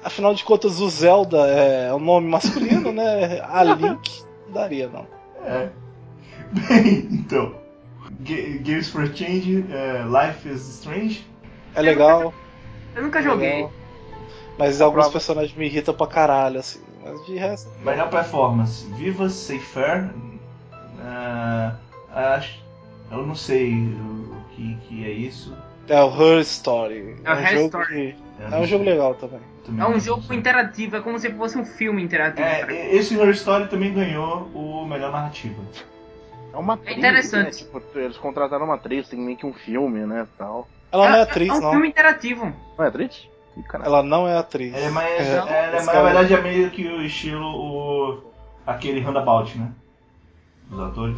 afinal 0.04 0.34
de 0.34 0.44
contas, 0.44 0.80
o 0.80 0.90
Zelda 0.90 1.38
é 1.48 1.94
um 1.94 2.00
nome 2.00 2.28
masculino, 2.28 2.92
né? 2.92 3.42
A 3.48 3.64
Link 3.76 4.24
daria, 4.54 4.88
não. 4.90 5.08
É. 5.46 5.70
Bem, 6.52 7.08
então. 7.12 7.56
Ga- 8.22 8.58
Games 8.62 8.90
for 8.90 9.06
Change, 9.16 9.66
é, 9.72 10.04
Life 10.04 10.48
is 10.50 10.68
Strange. 10.68 11.26
É 11.76 11.82
legal. 11.82 12.34
Eu 12.96 13.04
nunca 13.04 13.20
é 13.20 13.24
joguei. 13.24 13.54
legal. 13.56 13.72
Mas 14.58 14.82
alguns 14.82 14.96
prova. 15.04 15.12
personagens 15.12 15.56
me 15.56 15.66
irritam 15.68 15.94
pra 15.94 16.08
caralho, 16.08 16.60
assim. 16.60 16.82
Mas 17.04 17.26
de 17.26 17.38
resto. 17.38 17.70
Melhor 17.84 18.10
performance, 18.10 18.86
Viva 18.96 19.30
Safe 19.30 19.60
Fair. 19.60 20.10
Ah, 21.02 21.76
acho, 22.12 22.60
eu 23.12 23.26
não 23.26 23.36
sei 23.36 23.74
o 23.74 24.36
que, 24.56 24.76
que 24.88 25.06
é 25.06 25.10
isso. 25.12 25.56
É 25.88 26.02
o 26.04 26.10
Her 26.10 26.40
Story. 26.42 27.16
É 27.24 27.32
o 27.32 27.36
um 27.36 27.40
Her 27.40 27.48
jogo 27.54 27.66
Story. 27.68 27.88
que- 27.88 28.29
É 28.40 28.50
não 28.50 28.62
um 28.62 28.66
jogo 28.66 28.84
legal 28.86 29.16
também. 29.16 29.40
Também 29.66 29.82
É 29.82 29.88
um 29.88 29.92
não 29.92 30.00
jogo 30.00 30.24
sei. 30.24 30.38
interativo, 30.38 30.96
é 30.96 31.02
como 31.02 31.20
se 31.20 31.30
fosse 31.34 31.58
um 31.58 31.66
filme 31.66 32.02
interativo. 32.02 32.48
É, 32.48 32.96
esse 32.96 33.16
Her 33.20 33.30
Story 33.32 33.68
também 33.68 33.94
ganhou 33.94 34.50
o 34.54 34.86
melhor 34.86 35.12
narrativa. 35.12 35.62
É 36.54 36.58
uma 36.58 36.74
atriz, 36.76 36.98
interessante. 36.98 37.64
Né? 37.66 37.70
Tipo, 37.82 38.00
eles 38.00 38.18
contrataram 38.18 38.66
uma 38.66 38.76
atriz, 38.76 39.08
tem 39.10 39.20
meio 39.20 39.38
que 39.38 39.46
um 39.46 39.54
filme, 39.54 40.06
né? 40.06 40.26
Tal. 40.38 40.68
Ela 40.92 41.10
não 41.10 41.16
é 41.16 41.20
É 41.20 41.22
atriz, 41.24 41.50
um 41.54 41.62
não. 41.62 41.72
filme 41.72 41.88
interativo. 41.90 42.54
Não 42.78 42.86
é 42.86 42.88
atriz? 42.88 43.30
Caralho. 43.68 43.88
Ela 43.90 44.04
não 44.04 44.28
é 44.28 44.38
atriz. 44.38 44.74
Ela 44.74 44.86
é 44.86 44.90
mais, 44.90 45.22
É, 45.28 45.36
ela 45.36 45.56
é, 45.56 45.76
esse 45.78 45.86
na 45.86 46.02
verdade 46.02 46.34
é 46.34 46.42
meio 46.42 46.70
que 46.72 46.88
o 46.88 47.02
estilo 47.04 47.46
o, 47.46 48.32
aquele 48.66 49.02
Roundabout, 49.02 49.58
né? 49.58 49.70
Dos 50.70 50.80
atores. 50.80 51.18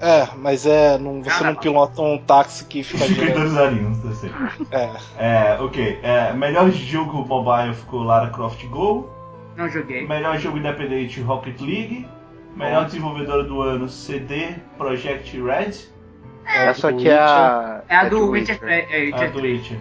É, 0.00 0.28
mas 0.36 0.64
é. 0.64 0.96
Não, 0.98 1.22
você 1.22 1.28
Cara, 1.30 1.52
não 1.52 1.54
pilota 1.56 2.00
um 2.00 2.18
táxi 2.18 2.64
que 2.64 2.82
fica 2.82 3.04
Fica 3.04 3.26
em 3.26 3.44
os 3.44 3.56
aninhos, 3.56 4.04
eu 4.04 4.12
sei. 4.14 4.30
É. 4.70 4.90
É, 5.18 5.60
ok. 5.60 6.00
É, 6.02 6.32
melhor 6.32 6.70
jogo 6.70 7.24
mobile 7.26 7.74
ficou 7.74 8.02
Lara 8.02 8.30
Croft 8.30 8.64
Go. 8.66 9.10
Não 9.56 9.68
joguei. 9.68 10.06
Melhor 10.06 10.38
jogo 10.38 10.56
independente 10.56 11.20
Rocket 11.20 11.60
League. 11.60 12.08
Melhor 12.56 12.86
desenvolvedora 12.86 13.44
do 13.44 13.60
ano 13.60 13.88
CD 13.88 14.54
Projekt 14.78 15.38
Red. 15.40 15.90
Essa 16.46 16.90
do 16.90 16.96
aqui 16.96 17.08
é 17.08 17.18
a. 17.18 17.82
É 17.88 17.96
a 17.96 18.08
do 18.08 18.30
Witcher, 18.30 18.58
é, 18.62 19.10
é, 19.10 19.14
A 19.14 19.26
do 19.28 19.38
3. 19.38 19.58
Witcher. 19.58 19.78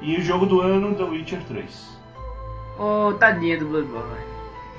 E 0.00 0.16
o 0.16 0.20
jogo 0.20 0.46
do 0.46 0.60
ano 0.60 0.94
The 0.94 1.04
Witcher 1.04 1.40
3. 1.48 1.98
Ô, 2.78 3.12
tadinha 3.14 3.58
do 3.58 3.66
Bloodborne. 3.66 4.31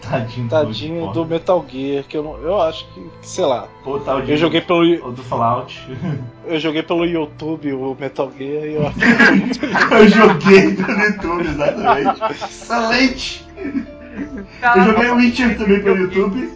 Tadinho, 0.09 0.49
Tadinho 0.49 0.93
Bloodborne. 1.01 1.13
do 1.13 1.25
Metal 1.33 1.65
Gear, 1.69 2.03
que 2.03 2.17
eu 2.17 2.23
não. 2.23 2.37
Eu 2.41 2.61
acho 2.61 2.85
que. 2.93 3.01
sei 3.21 3.45
lá. 3.45 3.67
Tal 4.05 4.21
de- 4.21 4.31
Eu 4.31 4.37
joguei 4.37 4.61
pelo. 4.61 5.05
ou 5.05 5.11
do 5.11 5.23
Fallout. 5.23 5.87
Eu 6.45 6.59
joguei 6.59 6.83
pelo 6.83 7.05
YouTube 7.05 7.71
o 7.73 7.95
Metal 7.97 8.29
Gear 8.37 8.65
e 8.65 8.73
eu 8.73 8.85
acho 8.87 8.99
que 8.99 9.05
Eu 9.95 10.07
joguei 10.09 10.73
pelo 10.75 10.99
YouTube, 10.99 11.47
exatamente. 11.47 12.43
Excelente! 12.43 13.45
Tá 14.59 14.77
Eu 14.77 14.83
joguei 14.83 15.09
o 15.09 15.15
Witcher 15.15 15.57
também 15.57 15.81
pelo 15.81 15.97
YouTube. 15.99 16.51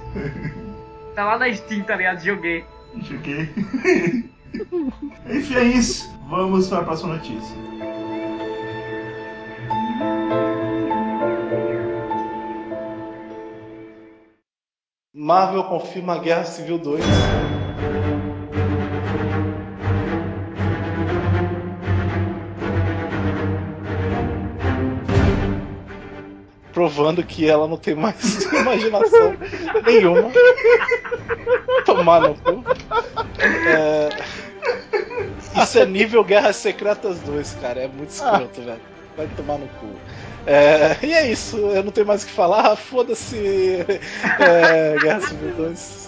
tá 1.16 1.24
lá 1.24 1.40
na 1.40 1.54
Steam, 1.54 1.84
tá 1.84 1.96
ligado? 1.96 2.20
Joguei. 2.22 2.66
Joguei. 3.02 3.50
Enfim, 5.30 5.56
é 5.56 5.64
isso. 5.64 6.10
Vamos 6.30 6.68
para 6.68 6.80
a 6.80 6.84
próxima 6.84 7.14
notícia. 7.14 7.56
Marvel 15.20 15.64
confirma 15.64 16.14
a 16.14 16.20
Guerra 16.20 16.46
Civil 16.46 16.78
2. 16.78 17.04
Provando 26.72 27.24
que 27.24 27.50
ela 27.50 27.68
não 27.68 27.78
tem 27.78 27.96
mais 27.96 28.44
imaginação 28.54 29.36
nenhuma. 29.88 30.30
Tomar 31.84 32.22
no 32.22 32.36
cu. 32.36 32.64
É, 33.68 34.10
Isso 35.64 35.80
é 35.80 35.86
nível 35.88 36.24
Guerras 36.24 36.58
Secretas 36.58 37.20
2, 37.22 37.58
cara. 37.60 37.82
É 37.82 37.88
muito 37.88 38.12
escroto, 38.12 38.62
velho. 38.62 38.82
Vai 39.18 39.28
tomar 39.36 39.58
no 39.58 39.68
cu. 39.68 39.88
É, 40.48 40.98
e 41.06 41.14
é 41.14 41.30
isso, 41.30 41.58
eu 41.58 41.84
não 41.84 41.92
tenho 41.92 42.08
mais 42.08 42.24
o 42.24 42.26
que 42.26 42.32
falar. 42.32 42.76
Foda-se 42.78 43.86
é, 44.40 44.96
Guerra 45.00 45.20
Civil 45.22 45.54
2. 45.56 46.08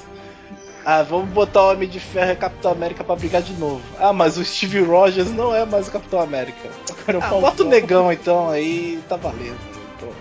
Ah, 0.86 1.04
vamos 1.04 1.30
botar 1.30 1.62
o 1.64 1.72
Homem 1.74 1.90
de 1.90 2.00
Ferro 2.00 2.32
e 2.32 2.36
Capitão 2.38 2.72
América 2.72 3.04
pra 3.04 3.16
brigar 3.16 3.42
de 3.42 3.54
novo. 3.54 3.82
Ah, 4.00 4.14
mas 4.14 4.38
o 4.38 4.46
Steve 4.46 4.80
Rogers 4.80 5.30
não 5.30 5.54
é 5.54 5.66
mais 5.66 5.90
o 5.90 5.92
Capitão 5.92 6.22
América. 6.22 6.70
O 7.10 7.18
Ah, 7.22 7.40
bota 7.42 7.64
o 7.64 7.68
negão 7.68 8.12
então 8.12 8.50
aí, 8.50 9.00
tá 9.10 9.18
valendo. 9.18 9.58
Pronto, 10.00 10.16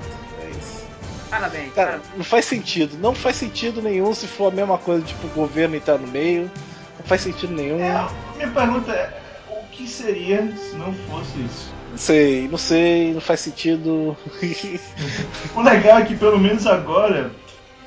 é 0.45 0.51
isso. 0.51 0.85
Parabéns, 1.31 1.73
Cara, 1.73 1.87
parabéns. 1.93 2.11
não 2.17 2.25
faz 2.25 2.45
sentido. 2.45 2.99
Não 2.99 3.15
faz 3.15 3.37
sentido 3.37 3.81
nenhum 3.81 4.13
se 4.13 4.27
for 4.27 4.53
a 4.53 4.55
mesma 4.55 4.77
coisa, 4.79 5.05
tipo, 5.05 5.29
o 5.29 5.31
governo 5.31 5.77
entrar 5.77 5.97
no 5.97 6.09
meio. 6.09 6.51
Não 6.99 7.07
faz 7.07 7.21
sentido 7.21 7.55
nenhum. 7.55 7.81
É, 7.81 8.07
minha 8.37 8.51
pergunta 8.51 8.91
é: 8.91 9.17
o 9.49 9.65
que 9.71 9.87
seria 9.87 10.53
se 10.57 10.75
não 10.75 10.93
fosse 11.09 11.39
isso? 11.41 11.73
Não 11.99 12.05
sei, 12.05 12.49
não 12.49 12.59
sei, 12.59 13.13
não 13.13 13.21
faz 13.21 13.41
sentido. 13.41 14.17
O 15.57 15.61
legal 15.61 15.99
é 15.99 16.05
que 16.05 16.15
pelo 16.15 16.39
menos 16.39 16.65
agora 16.65 17.33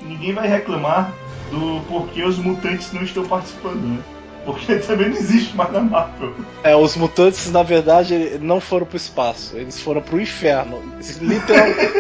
ninguém 0.01 0.33
vai 0.33 0.49
reclamar 0.49 1.13
do 1.49 1.79
porquê 1.87 2.21
os 2.21 2.37
mutantes 2.37 2.91
não 2.91 3.03
estão 3.03 3.25
participando, 3.25 3.81
né? 3.81 4.03
Porque 4.43 4.75
também 4.85 5.09
não 5.09 5.15
existe 5.15 5.55
mais 5.55 5.71
na 5.71 5.79
Marvel. 5.79 6.35
É, 6.61 6.75
os 6.75 6.97
mutantes, 6.97 7.49
na 7.51 7.63
verdade, 7.63 8.37
não 8.41 8.59
foram 8.59 8.85
pro 8.85 8.97
espaço, 8.97 9.55
eles 9.55 9.79
foram 9.79 10.01
pro 10.01 10.19
inferno. 10.19 10.83
Literalmente. 11.21 11.93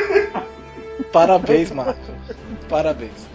Parabéns, 1.13 1.71
Marco. 1.71 2.11
Parabéns. 2.67 3.25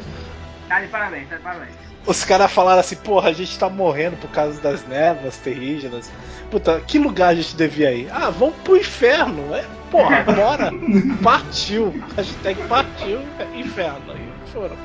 Tá 0.69 0.81
de 0.81 0.89
parabéns, 0.89 1.29
tá 1.31 1.37
de 1.37 1.43
parabéns. 1.43 1.86
Os 2.07 2.25
caras 2.25 2.53
falaram 2.53 2.81
assim, 2.81 2.97
porra, 2.97 3.31
a 3.31 3.33
gente 3.33 3.59
tá 3.59 3.69
morrendo 3.69 4.17
por 4.17 4.31
causa 4.31 4.61
das 4.61 4.87
névoas 4.87 5.37
terrígenas. 5.39 6.11
Puta, 6.51 6.81
que 6.81 6.99
lugar 6.99 7.31
a 7.31 7.35
gente 7.35 7.57
devia 7.57 7.93
ir? 7.93 8.09
Ah, 8.13 8.31
vamos 8.31 8.55
pro 8.63 8.77
inferno. 8.77 9.53
É, 9.55 9.65
porra, 9.91 10.23
bora. 10.23 10.71
Partiu. 11.23 11.93
Hashtag 12.17 12.63
partiu, 12.69 13.21
é, 13.41 13.59
inferno. 13.59 14.13
Aí 14.13 14.29
foram. 14.53 14.77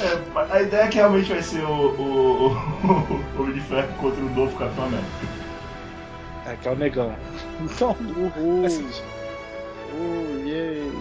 É, 0.00 0.52
a 0.54 0.62
ideia 0.62 0.82
é 0.82 0.88
que 0.88 0.96
realmente 0.96 1.32
vai 1.32 1.42
ser 1.42 1.64
o, 1.64 1.68
o, 1.68 2.46
o, 2.46 2.52
o 3.36 3.42
Homem 3.42 3.54
de 3.54 3.60
Ferro 3.62 3.88
contra 4.00 4.20
o 4.20 4.30
novo 4.30 4.56
Capitão 4.56 4.84
América. 4.84 5.08
É, 6.46 6.56
que 6.56 6.68
é 6.68 6.70
o 6.70 6.76
negão. 6.76 7.14
Então, 7.60 7.96
Uhul. 8.00 8.62
faz 8.62 8.74
sentido. 8.74 9.06
Uh, 9.94 10.42
yay. 10.46 10.92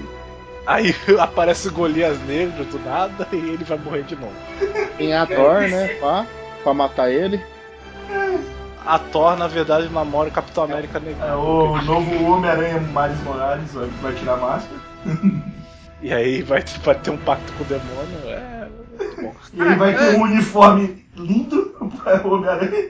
Aí 0.66 0.96
aparece 1.20 1.68
o 1.68 1.72
Golias 1.74 2.20
Negro 2.26 2.64
do 2.66 2.80
nada 2.80 3.28
e 3.32 3.36
ele 3.36 3.64
vai 3.64 3.78
morrer 3.78 4.04
de 4.04 4.16
novo. 4.16 4.34
Tem 4.98 5.14
a 5.14 5.26
Thor, 5.26 5.62
né? 5.62 5.88
Pra, 6.00 6.26
pra 6.64 6.74
matar 6.74 7.10
ele. 7.12 7.42
A 8.86 8.98
Thor, 9.00 9.36
na 9.38 9.48
verdade, 9.48 9.90
namora 9.90 10.30
o 10.30 10.32
Capitão 10.32 10.64
América 10.64 10.98
É, 10.98 11.02
Negão. 11.02 11.72
o 11.74 11.82
novo 11.82 12.24
Homem-Aranha 12.32 12.80
Miles 12.80 13.24
Morales 13.24 13.72
vai, 14.02 14.14
tirar 14.14 14.34
a 14.34 14.38
máscara. 14.38 14.80
E 16.02 16.12
aí 16.14 16.42
vai, 16.42 16.64
vai 16.84 16.96
ter 16.96 17.12
um 17.12 17.18
pacto 17.18 17.52
com 17.54 17.64
o 17.64 17.68
demônio. 17.68 18.18
É. 18.28 18.68
bom. 19.22 19.36
E 19.54 19.62
ele 19.62 19.76
vai 19.76 19.96
ter 19.96 20.16
um 20.18 20.22
uniforme 20.24 21.06
lindo 21.16 21.76
para 22.04 22.28
o 22.28 22.34
Homem-Aranha. 22.36 22.90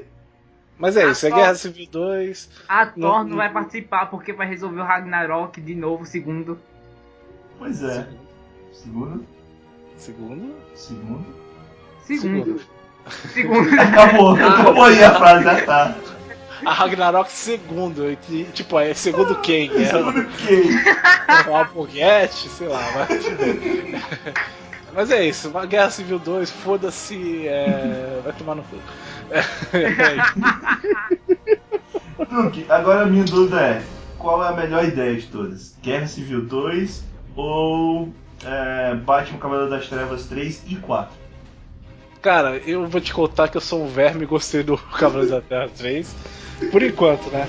Mas 0.77 0.97
é 0.97 1.05
isso, 1.11 1.27
é 1.27 1.31
A 1.31 1.35
Guerra 1.35 1.47
Thor- 1.49 1.55
Civil 1.57 1.87
2. 1.91 2.49
A 2.67 2.85
Thor 2.85 2.95
Não- 2.97 3.23
não 3.25 3.37
vai 3.37 3.51
participar 3.51 4.07
porque 4.07 4.33
vai 4.33 4.47
resolver 4.47 4.79
o 4.81 4.85
Ragnarok 4.85 5.59
de 5.61 5.75
novo, 5.75 6.05
segundo. 6.05 6.57
Pois 7.61 7.83
é. 7.83 8.07
Segundo. 8.73 9.23
Segundo. 9.95 10.55
Segundo. 10.73 11.25
Segundo. 12.03 12.59
Segundo. 13.31 13.69
Acabou, 13.79 14.31
acabou 14.33 14.83
aí 14.85 15.03
a 15.03 15.13
frase, 15.13 15.43
já 15.43 15.63
tá. 15.63 15.95
A 16.65 16.73
Ragnarok 16.73 17.31
segundo. 17.31 18.09
e 18.11 18.15
que, 18.15 18.45
Tipo, 18.45 18.79
é 18.79 18.95
segundo 18.95 19.35
quem? 19.41 19.69
É 19.79 19.85
Segundo 19.85 20.25
quem? 20.37 20.71
o 21.51 21.55
Alborguete, 21.55 22.49
sei 22.49 22.67
lá. 22.67 22.81
Mas, 22.95 23.25
mas 24.91 25.11
é 25.11 25.27
isso, 25.27 25.49
uma 25.49 25.67
Guerra 25.67 25.91
Civil 25.91 26.17
2, 26.17 26.49
foda-se, 26.49 27.47
é, 27.47 28.21
vai 28.23 28.33
tomar 28.33 28.55
no 28.55 28.63
cu. 28.63 28.77
É, 29.29 29.41
isso. 30.17 31.61
Duque, 32.27 32.65
agora 32.69 33.03
a 33.03 33.05
minha 33.05 33.23
dúvida 33.23 33.61
é: 33.61 33.83
qual 34.17 34.43
é 34.43 34.47
a 34.47 34.53
melhor 34.53 34.83
ideia 34.83 35.15
de 35.15 35.27
todas? 35.27 35.75
Guerra 35.83 36.07
Civil 36.07 36.41
2 36.45 37.10
ou 37.41 38.09
é, 38.45 38.95
Batman 38.95 39.39
Cavaleiro 39.39 39.69
das 39.69 39.87
Trevas 39.87 40.25
3 40.25 40.63
e 40.67 40.75
4? 40.75 41.11
Cara, 42.21 42.57
eu 42.57 42.87
vou 42.87 43.01
te 43.01 43.13
contar 43.13 43.47
que 43.47 43.57
eu 43.57 43.61
sou 43.61 43.83
um 43.83 43.87
verme 43.87 44.23
e 44.23 44.27
gostei 44.27 44.61
do 44.61 44.77
Cavaleiros 44.97 45.31
da 45.31 45.41
Terra 45.41 45.69
3. 45.75 46.15
Por 46.71 46.83
enquanto, 46.83 47.29
né? 47.31 47.47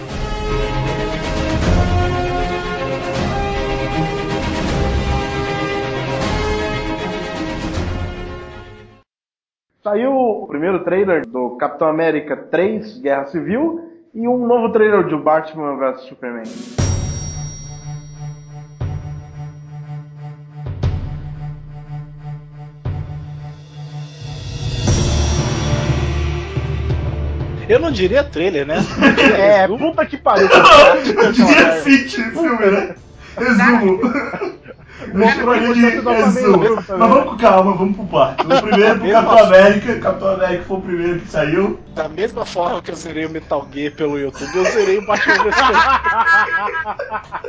Saiu 9.82 10.12
o 10.12 10.47
primeiro 10.47 10.85
trailer 10.85 11.27
do 11.27 11.56
Capitão 11.56 11.89
América 11.89 12.36
3 12.36 12.98
Guerra 12.98 13.27
Civil 13.27 13.90
e 14.14 14.27
um 14.27 14.47
novo 14.47 14.73
trailer 14.73 15.06
de 15.06 15.16
Batman 15.16 15.77
vs 15.77 16.02
Superman. 16.02 16.44
Eu 27.69 27.79
não 27.79 27.91
diria 27.91 28.25
trailer, 28.25 28.67
né? 28.67 28.79
É, 29.39 29.67
puta 29.69 30.05
que 30.07 30.17
pariu. 30.17 30.49
Eu 31.23 31.33
diria 31.33 31.73
fit 31.83 32.23
filme, 32.23 32.67
né? 32.67 32.95
Resumo. 33.37 34.01
Eu 35.15 35.29
chamaria 35.31 35.75
de 35.75 35.81
resumo. 35.81 36.77
Mas 36.77 36.87
vamos 36.87 37.25
com 37.31 37.37
calma, 37.37 37.75
vamos 37.75 37.97
pro 37.97 38.07
parque. 38.07 38.47
O 38.47 38.63
primeiro 38.63 39.01
pro 39.01 39.11
Capitão 39.11 39.39
América. 39.47 39.99
Capitão 39.99 40.35
América 40.35 40.65
foi 40.65 40.77
o 40.77 40.81
primeiro 40.81 41.21
que 41.21 41.29
saiu. 41.29 41.81
Da 41.95 42.09
mesma 42.09 42.47
forma 42.47 42.81
que 42.83 42.91
eu 42.91 42.95
zerei 42.95 43.27
o 43.27 43.31
Metal 43.31 43.67
Gear 43.73 43.93
pelo 43.95 44.19
YouTube, 44.19 44.57
eu 44.57 44.65
zerei 44.65 44.99
o 44.99 45.07
Batman 45.07 45.45
vs. 45.45 45.55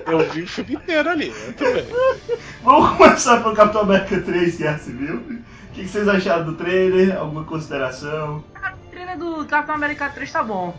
Eu 0.08 0.32
vi 0.32 0.42
o 0.44 0.48
filme 0.48 0.74
inteiro 0.76 1.10
ali, 1.10 1.34
muito 1.46 1.64
bem. 1.64 1.86
Vamos 2.64 2.98
começar 2.98 3.42
pelo 3.44 3.56
Capitão 3.56 3.82
América 3.82 4.20
3 4.22 4.58
Guerra 4.58 4.78
Civil. 4.80 5.16
O 5.16 5.74
que 5.74 5.84
que 5.84 5.88
vocês 5.88 6.08
acharam 6.08 6.46
do 6.46 6.54
trailer? 6.54 7.18
Alguma 7.18 7.44
consideração? 7.44 8.44
O 9.04 9.06
trailer 9.06 9.18
do 9.18 9.46
Capitão 9.46 9.76
América 9.76 10.10
3 10.10 10.32
tá 10.32 10.42
bom. 10.44 10.74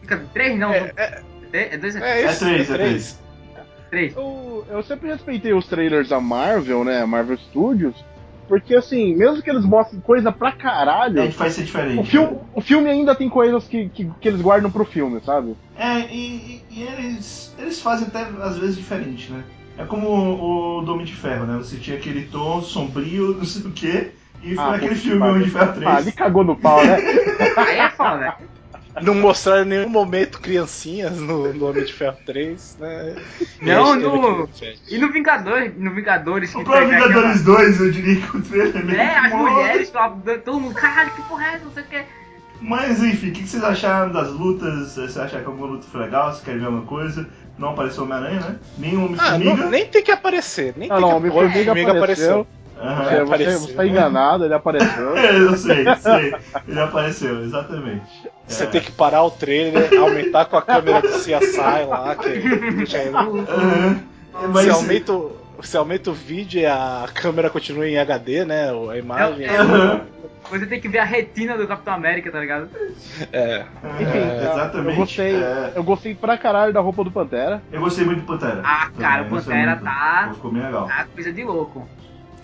Fica 0.00 0.18
3 0.32 0.56
não? 0.58 0.72
É, 0.72 0.92
é, 0.96 1.74
É 1.74 1.76
2 1.78 1.96
é 1.96 2.22
É 2.22 2.30
isso, 2.30 2.44
três, 2.44 2.70
é 2.70 2.74
três. 2.74 3.20
3. 3.90 4.16
Eu, 4.16 4.64
eu 4.70 4.82
sempre 4.84 5.08
respeitei 5.08 5.52
os 5.52 5.66
trailers 5.66 6.08
da 6.08 6.20
Marvel, 6.20 6.84
né? 6.84 7.04
Marvel 7.04 7.36
Studios. 7.38 7.96
Porque 8.46 8.74
assim, 8.76 9.16
mesmo 9.16 9.42
que 9.42 9.50
eles 9.50 9.64
mostrem 9.64 10.00
coisa 10.00 10.30
pra 10.30 10.52
caralho, 10.52 11.18
É, 11.22 11.28
vai 11.28 11.50
ser 11.50 11.64
diferente. 11.64 11.98
o 11.98 12.04
filme, 12.04 12.38
o 12.54 12.60
filme 12.60 12.90
ainda 12.90 13.14
tem 13.14 13.28
coisas 13.28 13.66
que, 13.66 13.88
que, 13.88 14.08
que 14.20 14.28
eles 14.28 14.40
guardam 14.42 14.70
pro 14.70 14.84
filme, 14.84 15.20
sabe? 15.24 15.56
É, 15.76 16.00
e, 16.12 16.14
e- 16.14 16.64
e 16.70 16.82
eles, 16.82 17.54
eles 17.58 17.80
fazem 17.80 18.06
até 18.08 18.20
às 18.42 18.58
vezes 18.58 18.76
diferente, 18.76 19.32
né? 19.32 19.42
É 19.78 19.84
como 19.84 20.08
o, 20.08 20.78
o 20.78 20.82
do 20.82 20.92
Homem 20.92 21.06
de 21.06 21.14
Ferro, 21.16 21.46
né? 21.46 21.56
Você 21.56 21.78
tinha 21.78 21.96
aquele 21.96 22.26
tom 22.26 22.60
sombrio, 22.62 23.34
não 23.38 23.44
sei 23.44 23.62
o 23.62 23.72
quê, 23.72 24.12
e 24.44 24.54
foi 24.54 24.64
Ah, 24.64 24.70
naquele 24.72 24.94
filme 24.94 25.18
pariu. 25.18 25.34
Homem 25.34 25.44
de 25.46 25.50
Ferro 25.50 25.72
3. 25.72 25.86
Ah, 25.86 25.96
ali 25.96 26.12
cagou 26.12 26.44
no 26.44 26.56
pau, 26.56 26.84
né? 26.84 26.96
Aí 27.56 27.78
é 27.78 27.90
foda. 27.90 28.34
Não 29.02 29.14
mostraram 29.16 29.62
em 29.62 29.68
nenhum 29.68 29.88
momento 29.88 30.40
criancinhas 30.40 31.18
no, 31.18 31.52
no 31.52 31.66
Homem 31.68 31.84
de 31.84 31.92
Ferro 31.92 32.16
3, 32.24 32.76
né? 32.78 33.16
Não, 33.60 33.92
a 33.92 33.96
teve 33.96 34.06
no-. 34.08 34.48
E 34.88 34.98
no 34.98 35.10
Vingadores, 35.12 35.72
no 35.76 35.90
Vingadores 35.92 36.54
O 36.54 36.62
próprio 36.62 36.88
teve 36.90 36.94
aquela- 36.94 37.08
Vingadores 37.08 37.42
2, 37.44 37.80
eu 37.80 37.90
diria 37.90 38.20
que 38.20 38.36
o 38.36 38.40
trailer 38.42 38.76
é 38.76 38.82
meio 38.84 39.00
É, 39.00 39.18
as 39.18 39.32
mulheres, 39.32 39.92
todo 40.44 40.60
mundo, 40.60 40.74
caralho, 40.76 41.10
que 41.10 41.22
porra 41.22 41.44
é 41.44 41.54
essa, 41.54 41.64
não 41.64 41.72
sei 41.72 41.82
o 41.82 41.86
que. 41.86 42.02
Mas 42.60 43.02
enfim, 43.02 43.30
o 43.30 43.32
que 43.32 43.46
vocês 43.48 43.64
acharam 43.64 44.12
das 44.12 44.30
lutas? 44.30 44.94
Você 44.94 45.20
acha 45.20 45.40
que 45.40 45.44
alguma 45.44 45.66
luta 45.66 45.86
foi 45.90 46.00
legal? 46.02 46.32
Você 46.32 46.44
quer 46.44 46.56
ver 46.56 46.64
alguma 46.66 46.84
coisa? 46.86 47.28
Não 47.58 47.70
apareceu 47.70 48.04
Homem-Aranha, 48.04 48.40
né? 48.40 48.56
Nem 48.78 48.96
o 48.96 49.00
Ah, 49.00 49.04
Homem-Formiga. 49.06 49.54
não- 49.56 49.70
nem 49.70 49.86
tem 49.86 50.02
que 50.04 50.12
aparecer, 50.12 50.72
nem 50.76 50.88
Não, 50.88 50.96
tem 50.96 51.02
não, 51.04 51.20
que 51.20 51.28
o 51.28 51.34
Homem-Formiga 51.36 51.92
apareceu. 51.92 52.34
Aham. 52.36 52.46
Você, 52.84 53.10
você, 53.14 53.20
apareceu. 53.22 53.58
você 53.60 53.72
tá 53.74 53.86
enganado, 53.86 54.44
ele 54.44 54.54
apareceu. 54.54 55.16
É, 55.16 55.36
eu 55.38 55.56
sei, 55.56 55.84
sei. 55.96 56.34
Ele 56.68 56.80
apareceu, 56.80 57.42
exatamente. 57.44 58.02
Você 58.46 58.64
É. 58.64 58.66
tem 58.66 58.80
que 58.80 58.92
parar 58.92 59.22
o 59.22 59.30
trailer, 59.30 59.88
aumentar 60.00 60.44
com 60.46 60.56
a 60.56 60.62
câmera 60.62 61.00
do 61.00 61.08
CSI 61.08 61.84
lá, 61.88 62.14
que 62.16 62.86
já 62.86 62.98
é. 62.98 63.08
É, 63.08 64.46
Mas, 64.48 64.64
se, 64.64 64.70
aumenta, 64.70 65.12
o- 65.12 65.36
se 65.62 65.76
aumenta 65.76 66.10
o 66.10 66.14
vídeo 66.14 66.60
e 66.60 66.66
a 66.66 67.06
câmera 67.14 67.48
continua 67.48 67.88
em 67.88 67.96
HD, 67.98 68.44
né? 68.44 68.70
A 68.90 68.96
imagem. 68.98 69.46
É, 69.46 69.56
Aham. 69.56 70.00
Você 70.50 70.66
tem 70.66 70.78
que 70.78 70.88
ver 70.88 70.98
a 70.98 71.04
retina 71.04 71.56
do 71.56 71.66
Capitão 71.66 71.94
América, 71.94 72.30
tá 72.30 72.38
ligado? 72.38 72.68
É. 73.32 73.64
Enfim, 73.98 74.18
É, 74.18 74.50
exatamente. 74.52 74.90
Eu 74.90 74.96
gostei, 74.96 75.34
É. 75.36 75.72
eu 75.74 75.82
gostei 75.82 76.14
pra 76.14 76.36
caralho 76.36 76.70
da 76.70 76.80
roupa 76.80 77.02
do 77.02 77.10
Pantera. 77.10 77.62
Eu 77.72 77.80
gostei 77.80 78.04
muito 78.04 78.20
do 78.20 78.26
Pantera. 78.26 78.60
Ah, 78.62 78.90
cara, 78.98 79.22
o 79.22 79.30
Pantera 79.30 79.76
tá- 79.82 80.30
Ficou 80.34 80.52
bem 80.52 80.62
legal. 80.62 80.86
Tá 80.86 81.06
coisa 81.14 81.32
de 81.32 81.44
louco. 81.44 81.88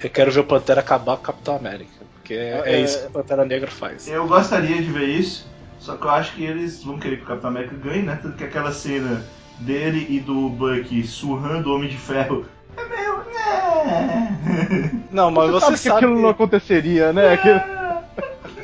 Eu 0.03 0.11
quero 0.11 0.31
ver 0.33 0.41
o 0.41 0.45
Pantera 0.45 0.81
acabar 0.81 1.17
com 1.17 1.23
o 1.23 1.27
Capitão 1.27 1.57
América. 1.57 1.91
Porque 2.15 2.35
é, 2.35 2.63
é 2.65 2.73
É. 2.75 2.81
isso 2.81 3.01
que 3.01 3.07
o 3.09 3.11
Pantera 3.11 3.45
Negra 3.45 3.71
faz. 3.71 4.09
Eu 4.09 4.27
gostaria 4.27 4.77
de 4.77 4.91
ver 4.91 5.07
isso, 5.07 5.47
só 5.79 5.97
que 5.97 6.05
eu 6.05 6.11
acho 6.11 6.33
que 6.35 6.45
eles 6.45 6.83
vão 6.83 6.99
querer 6.99 7.17
que 7.19 7.25
o 7.25 7.27
Capitão 7.27 7.51
América 7.51 7.75
ganhe, 7.77 8.03
né? 8.03 8.19
Tanto 8.23 8.37
que 8.37 8.45
aquela 8.45 8.73
cena 8.73 9.25
dele 9.59 10.07
e 10.09 10.21
do 10.21 10.49
Buck 10.49 11.07
surrando 11.07 11.71
o 11.71 11.75
Homem 11.77 11.89
de 11.91 11.97
Ferro 11.97 12.47
é 12.77 12.85
meio. 12.89 13.19
né? 13.19 15.03
Não, 15.11 15.31
mas 15.31 15.51
Você, 15.51 15.67
você, 15.67 15.77
sabe 15.77 15.81
que 16.01 16.05
aquilo 16.07 16.21
não 16.23 16.29
aconteceria, 16.31 17.13
né? 17.13 17.33
Aquilo- 17.35 17.55
Não, 17.57 17.80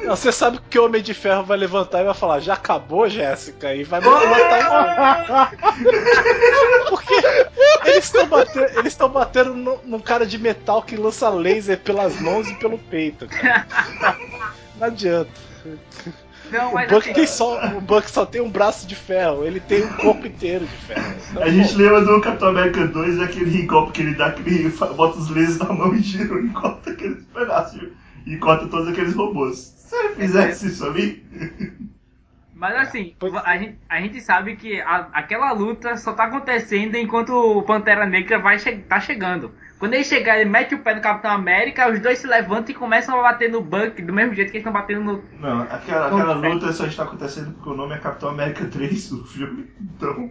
você 0.09 0.33
sabe 0.33 0.61
que 0.71 0.79
o 0.79 0.85
Homem 0.85 1.03
de 1.03 1.13
Ferro 1.15 1.45
vai 1.45 1.57
levantar 1.57 2.01
e 2.01 2.05
vai 2.05 2.15
falar, 2.15 2.41
já 2.41 2.55
acabou, 2.55 3.09
Jéssica? 3.09 3.75
E 3.75 3.85
vai 3.85 4.01
matar 4.01 5.53
o 6.87 6.91
Porque 6.91 7.15
eles 7.87 8.05
estão 8.05 8.27
batendo, 8.27 8.79
eles 8.79 8.93
estão 8.93 9.09
batendo 9.09 9.55
no, 9.55 9.81
num 9.85 10.01
cara 10.01 10.27
de 10.27 10.39
metal 10.39 10.83
que 10.83 10.97
lança 10.97 11.29
laser 11.29 11.79
pelas 11.81 12.21
mãos 12.21 12.49
e 12.51 12.55
pelo 12.55 12.79
peito, 12.79 13.27
cara. 13.29 13.67
Não 14.77 14.87
adianta. 14.87 15.31
Não, 16.51 16.77
O 16.77 16.83
Buck, 16.87 17.11
assim, 17.11 17.13
tem 17.13 17.27
só, 17.27 17.77
o 17.77 17.81
Buck 17.81 18.09
só 18.11 18.25
tem 18.25 18.41
um 18.41 18.51
braço 18.51 18.87
de 18.87 18.95
ferro, 18.95 19.45
ele 19.45 19.59
tem 19.61 19.85
um 19.85 19.93
corpo 19.95 20.27
inteiro 20.27 20.69
de 20.69 20.77
ferro. 20.77 21.17
Então, 21.31 21.43
A 21.43 21.51
gente 21.51 21.75
lembra 21.77 22.03
do 22.05 22.21
Capitão 22.21 22.49
América 22.49 22.87
2, 22.87 23.21
aquele 23.21 23.67
golpe 23.67 23.93
que 23.93 24.03
ele 24.03 24.15
dá, 24.15 24.31
que 24.33 24.49
ele 24.49 24.69
bota 24.71 25.19
os 25.19 25.29
lasers 25.29 25.59
na 25.59 25.73
mão 25.73 25.95
e 25.95 26.01
gira 26.03 26.39
e 26.41 26.51
corta 26.51 26.91
aqueles 26.91 27.25
pedaços. 27.25 27.81
E 28.25 28.37
corta 28.39 28.69
todos 28.69 28.89
aqueles 28.89 29.15
robôs. 29.15 29.76
Se 29.87 29.95
ele 29.97 30.15
fizesse 30.17 30.67
isso 30.67 30.85
ali. 30.85 31.23
mas 32.55 32.75
assim, 32.77 33.15
Pois- 33.19 33.35
a 33.35 33.57
gente, 33.59 33.79
a 33.89 34.01
gente 34.01 34.21
sabe 34.21 34.57
que 34.57 34.81
a- 34.81 35.09
aquela 35.13 35.53
luta 35.53 35.97
só 35.97 36.13
tá 36.13 36.25
acontecendo 36.25 36.97
enquanto 36.97 37.31
o 37.31 37.63
Pantera 37.63 38.07
Negra 38.07 38.39
vai 38.39 38.59
che 38.59 38.77
tá 38.89 38.99
chegando. 38.99 39.53
Quando 39.79 39.93
ele 39.93 40.05
chegar, 40.05 40.41
ele 40.41 40.49
mete 40.49 40.75
o 40.75 40.79
pé 40.79 40.95
no 40.95 41.03
Capitão 41.03 41.31
América, 41.31 41.91
os 41.93 42.01
dois 42.01 42.19
se 42.19 42.27
levantam 42.27 42.71
e 42.71 42.75
começam 42.75 43.19
a 43.21 43.23
bater 43.23 43.51
no 43.53 43.61
Buck 43.61 44.01
do 44.01 44.11
mesmo 44.11 44.33
jeito 44.35 44.51
que 44.51 44.57
eles 44.57 44.67
estão 44.67 44.73
batendo 44.73 45.05
no. 45.05 45.23
Não, 45.39 45.61
aquela, 45.65 46.07
aquela 46.07 46.33
luta 46.33 46.73
só 46.73 46.87
está 46.87 47.03
acontecendo 47.03 47.53
porque 47.53 47.69
o 47.69 47.75
nome 47.75 47.95
é 47.95 47.99
Capitão 47.99 48.31
América 48.31 48.65
3 48.65 49.11
do 49.11 49.23
filme. 49.27 49.67
Então, 49.79 50.31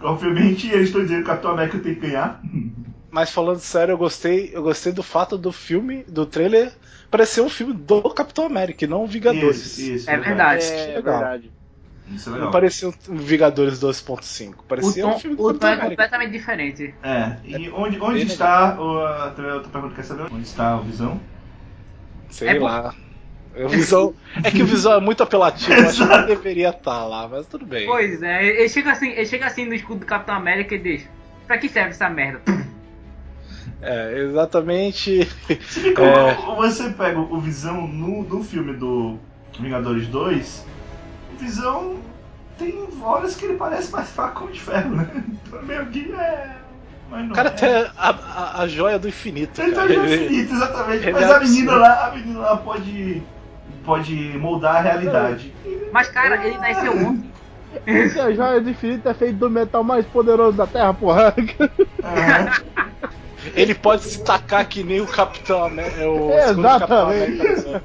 obviamente, 0.00 0.68
eles 0.70 0.86
estão 0.86 1.02
dizendo 1.02 1.18
que 1.18 1.24
o 1.24 1.26
Capitão 1.26 1.50
América 1.50 1.78
tem 1.78 1.94
que 1.94 2.00
ganhar. 2.00 2.40
Mas 3.10 3.30
falando 3.30 3.58
sério, 3.58 3.92
eu 3.92 3.98
gostei, 3.98 4.50
eu 4.54 4.62
gostei 4.62 4.92
do 4.94 5.02
fato 5.02 5.36
do 5.36 5.52
filme, 5.52 6.02
do 6.08 6.24
trailer, 6.24 6.72
parecer 7.10 7.40
um 7.40 7.48
filme 7.48 7.72
do 7.72 8.02
Capitão 8.14 8.46
América 8.46 8.84
e 8.84 8.88
não 8.88 9.06
Vingadores. 9.06 9.78
Isso, 9.78 9.80
isso. 9.92 10.10
É 10.10 10.16
verdade. 10.16 10.64
É 10.66 10.96
legal. 10.96 11.18
verdade. 11.18 11.52
Isso 12.08 12.28
é 12.28 12.30
Não 12.30 12.38
legal. 12.38 12.52
parecia 12.52 12.88
um 12.88 13.16
Vingadores 13.16 13.80
2.5. 13.80 14.54
O 14.58 14.62
Parecia 14.62 15.02
tom, 15.02 15.14
um 15.14 15.18
filme 15.18 15.36
do 15.36 15.42
o 15.42 15.54
tom 15.54 15.66
é 15.68 15.76
completamente 15.76 16.30
diferente. 16.30 16.94
É, 17.02 17.36
e 17.44 17.68
onde, 17.70 17.98
onde 18.00 18.18
Bem 18.18 18.26
está 18.26 18.80
o. 18.80 18.98
A 18.98 19.24
outra 19.26 19.54
outra 19.54 19.70
pergunta 19.70 19.94
que 19.94 20.00
quer 20.00 20.06
saber? 20.06 20.32
Onde 20.32 20.46
está 20.46 20.76
o 20.76 20.82
Visão? 20.82 21.20
Sei 22.30 22.48
É 22.48 22.58
lá. 22.60 22.94
O 23.58 23.68
Visão, 23.70 24.14
é 24.44 24.50
que 24.50 24.62
o 24.62 24.66
Visão 24.66 24.92
é 24.92 25.00
muito 25.00 25.22
apelativo, 25.22 25.72
eu 25.72 25.88
acho 25.88 26.06
que 26.06 26.26
deveria 26.26 26.68
estar 26.68 27.06
lá, 27.06 27.26
mas 27.26 27.46
tudo 27.46 27.64
bem. 27.64 27.86
Pois 27.86 28.22
é, 28.22 28.44
ele 28.60 28.68
chega 28.68 28.92
assim, 28.92 29.12
ele 29.12 29.24
chega 29.24 29.46
assim 29.46 29.64
no 29.64 29.72
escudo 29.72 30.00
do 30.00 30.06
Capitão 30.06 30.34
América 30.34 30.74
e 30.74 30.78
diz: 30.78 31.08
Pra 31.46 31.56
que 31.56 31.66
serve 31.68 31.90
essa 31.90 32.10
merda? 32.10 32.42
É, 33.82 34.18
exatamente. 34.18 35.24
Se 35.68 35.88
É. 35.88 36.38
o- 36.50 36.56
Você 36.56 36.90
pega 36.90 37.18
o 37.18 37.38
Visão 37.40 37.86
no, 37.86 38.22
no 38.22 38.42
filme 38.42 38.72
do 38.72 39.18
Vingadores 39.58 40.06
2, 40.08 40.64
o 41.34 41.36
Visão 41.38 41.96
tem 42.58 42.88
horas 43.02 43.34
que 43.36 43.44
ele 43.44 43.54
parece 43.56 43.92
mais 43.92 44.08
fraco 44.10 44.50
de 44.50 44.60
ferro, 44.60 44.96
né? 44.96 45.08
Então 45.46 45.62
meio 45.62 45.86
que 45.86 46.10
é. 46.12 46.56
Mas 47.10 47.24
não 47.24 47.30
O 47.32 47.34
cara 47.34 47.50
é. 47.50 47.52
tem 47.52 47.68
a, 47.74 47.90
a, 47.96 48.62
a 48.62 48.66
joia 48.68 48.98
do 48.98 49.08
infinito. 49.08 49.60
Ele 49.60 49.72
cara. 49.72 49.88
no 49.88 50.04
Ele- 50.04 50.24
infinito, 50.24 50.54
exatamente. 50.54 51.02
ele 51.04 51.12
Mas 51.12 51.22
é 51.30 51.34
a 51.34 51.40
menina 51.40 51.72
lá, 51.76 52.06
a 52.06 52.10
menina 52.16 52.38
lá 52.40 52.56
pode. 52.56 53.22
pode 53.84 54.14
moldar 54.38 54.76
a 54.76 54.80
realidade. 54.80 55.52
Mas 55.92 56.08
cara, 56.08 56.44
ele 56.44 56.58
nasceu 56.58 56.92
ontem. 56.96 57.30
Esse 57.86 58.18
a 58.18 58.32
joia 58.32 58.60
do 58.60 58.70
infinito 58.70 59.06
é 59.08 59.12
feito 59.14 59.36
do 59.36 59.50
metal 59.50 59.84
mais 59.84 60.06
poderoso 60.06 60.56
da 60.56 60.66
Terra, 60.66 60.94
porra. 60.94 61.34
Aham. 62.02 62.50
Ele 63.54 63.74
pode 63.74 64.02
se 64.04 64.22
tacar 64.22 64.66
que 64.68 64.82
nem 64.82 65.00
o 65.00 65.06
Capitão 65.06 65.64
América. 65.64 66.08
O 66.08 66.30
É, 66.36 66.48
segundo 66.48 66.62
Capitão 66.64 67.12
exatamente. 67.12 67.42
América. 67.42 67.82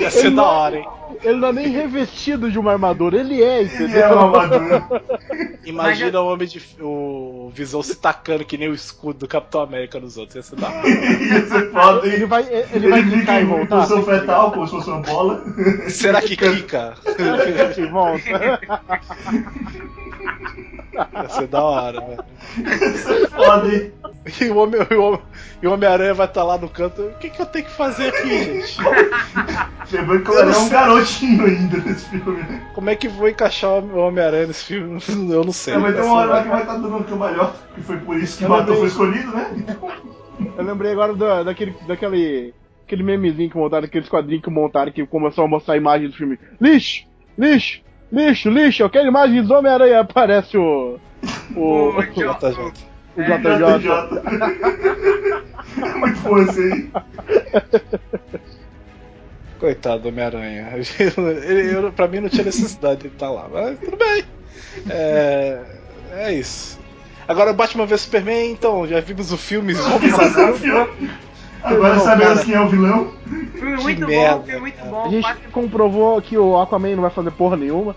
Ia 0.00 0.10
ser 0.10 0.18
Ele 0.26 0.30
da 0.30 0.42
não- 0.42 0.44
hora, 0.44 0.76
hein? 0.76 0.88
Ele 1.22 1.38
não 1.40 1.48
é 1.48 1.52
nem 1.52 1.68
revestido 1.68 2.50
de 2.50 2.58
uma 2.58 2.72
armadura, 2.72 3.18
ele 3.18 3.42
é, 3.42 3.60
Ele 3.60 3.74
entendeu? 3.74 4.02
é 4.02 4.12
uma 4.12 4.42
armadura. 4.42 5.02
Imagina 5.64 6.20
o 6.20 6.26
homem 6.32 6.46
de. 6.48 6.60
o 6.80 7.50
Visão 7.54 7.82
se 7.82 7.94
tacando 7.96 8.44
que 8.44 8.56
nem 8.58 8.68
o 8.68 8.74
escudo 8.74 9.20
do 9.20 9.28
Capitão 9.28 9.60
América 9.60 9.98
nos 10.00 10.16
outros. 10.16 10.36
Ia 10.36 10.42
ser 10.42 10.56
da 10.56 10.68
hora. 10.68 10.88
Ia 10.88 11.46
ser 11.46 11.70
foda, 11.72 12.06
hein? 12.06 12.12
Ele 12.14 12.26
vai, 12.26 12.42
ele 12.42 12.66
Ele 12.72 12.88
vai 12.88 13.02
clicar 13.02 13.40
e 13.42 13.44
voltar. 13.44 13.76
posição 13.76 14.02
fetal, 14.04 14.52
como 14.52 14.66
se 14.66 14.72
fosse 14.72 14.90
uma 14.90 15.00
bola. 15.00 15.44
Será 15.88 16.20
que 16.22 16.36
clica? 16.36 16.94
E 17.76 17.86
volta. 17.86 18.60
Ia 21.14 21.28
ser 21.28 21.46
da 21.46 21.62
hora, 21.62 22.00
velho. 22.00 22.24
Isso 22.94 23.12
é 23.12 23.26
foda, 23.28 23.68
hein? 23.74 23.92
E 24.40 24.44
o 24.50 24.56
Homem- 24.56 24.80
o 24.80 25.00
Homem- 25.02 25.20
o 25.64 25.68
Homem-Aranha 25.70 26.12
vai 26.14 26.26
estar 26.26 26.42
lá 26.44 26.58
no 26.58 26.68
canto. 26.68 27.00
O 27.02 27.14
que, 27.18 27.30
que 27.30 27.40
eu 27.40 27.46
tenho 27.46 27.64
que 27.64 27.70
fazer 27.70 28.08
aqui, 28.08 28.28
gente? 28.44 28.78
Lembrando 29.92 30.22
que 30.24 30.30
Eu 30.30 30.40
ele 30.42 30.52
é 30.54 30.58
um 30.58 30.68
garotinho 30.68 31.46
ainda 31.46 31.78
nesse 31.78 32.08
filme, 32.10 32.42
né? 32.42 32.62
Como 32.74 32.90
é 32.90 32.96
que 32.96 33.08
vou 33.08 33.28
encaixar 33.28 33.70
o 33.70 33.96
Homem-Aranha 33.98 34.48
nesse 34.48 34.64
filme? 34.64 35.00
Eu 35.32 35.44
não 35.44 35.52
sei. 35.52 35.74
É, 35.74 35.78
vai 35.78 35.92
ter 35.92 35.98
Vai 36.00 36.06
uma 36.06 36.16
hora 36.18 36.30
lá 36.30 36.42
que 36.42 36.48
vai 36.48 36.60
estar 36.60 36.74
dando 36.74 36.96
um 36.96 37.02
cambalhota, 37.02 37.54
que 37.74 37.80
foi 37.82 37.96
por 37.98 38.16
isso 38.18 38.38
que 38.38 38.44
o 38.44 38.54
lembrei. 38.54 38.76
foi 38.76 38.86
escolhido, 38.88 39.30
né? 39.32 39.66
Eu 40.56 40.64
lembrei 40.64 40.92
agora 40.92 41.14
da, 41.14 41.42
daquele, 41.44 41.74
daquele 41.86 42.54
aquele 42.84 43.02
memezinho 43.02 43.50
que 43.50 43.56
montaram, 43.56 43.84
aqueles 43.86 44.08
quadrinhos 44.08 44.42
que 44.42 44.50
montaram 44.50 44.90
que 44.92 45.06
começou 45.06 45.44
a 45.44 45.48
mostrar 45.48 45.74
a 45.74 45.76
imagem 45.76 46.08
do 46.08 46.14
filme. 46.14 46.38
Lixo! 46.60 47.04
Lixo! 47.36 47.80
Lixo, 48.10 48.48
lixo! 48.50 48.82
Eu 48.82 48.90
quero 48.90 49.08
imagens 49.08 49.46
do 49.46 49.54
Homem-Aranha. 49.54 50.00
Aparece 50.00 50.56
o. 50.56 50.98
O. 51.54 51.88
O 51.90 52.02
JJ. 52.02 52.72
o 53.16 53.22
JJ. 53.22 53.88
É 55.76 55.94
muito 55.98 56.20
bom 56.20 56.38
esse 56.38 56.60
aí. 56.60 56.90
Coitado 59.58 60.02
do 60.02 60.08
Homem-Aranha. 60.08 60.68
Ele, 61.44 61.74
eu- 61.74 61.92
pra 61.92 62.06
mim 62.06 62.20
não 62.20 62.28
tinha 62.28 62.44
necessidade 62.44 63.00
de 63.02 63.08
estar 63.08 63.28
lá, 63.30 63.48
mas 63.52 63.78
tudo 63.80 63.96
bem. 63.96 64.24
É, 64.88 65.60
é 66.12 66.32
isso. 66.32 66.78
Agora 67.26 67.52
Batman 67.52 67.84
vs 67.84 68.02
Superman, 68.02 68.52
então, 68.52 68.86
já 68.86 69.00
vimos 69.00 69.32
o 69.32 69.36
filme, 69.36 69.74
vamos 69.74 70.00
É 71.64 71.68
o. 71.68 71.74
Agora 71.74 71.94
Não, 71.94 72.04
sabemos 72.04 72.34
cara. 72.34 72.44
quem 72.46 72.54
é 72.54 72.60
o 72.60 72.68
vilão. 72.68 73.12
Filme 73.54 73.76
muito 73.82 74.06
merda, 74.06 74.36
bom, 74.36 74.44
filme 74.44 74.60
muito 74.60 74.76
cara. 74.76 74.90
bom. 74.90 75.04
A 75.04 75.08
gente 75.08 75.34
comprovou 75.52 76.22
que 76.22 76.38
o 76.38 76.60
Aquaman 76.60 76.94
não 76.94 77.02
vai 77.02 77.10
fazer 77.10 77.30
porra 77.32 77.56
nenhuma. 77.56 77.94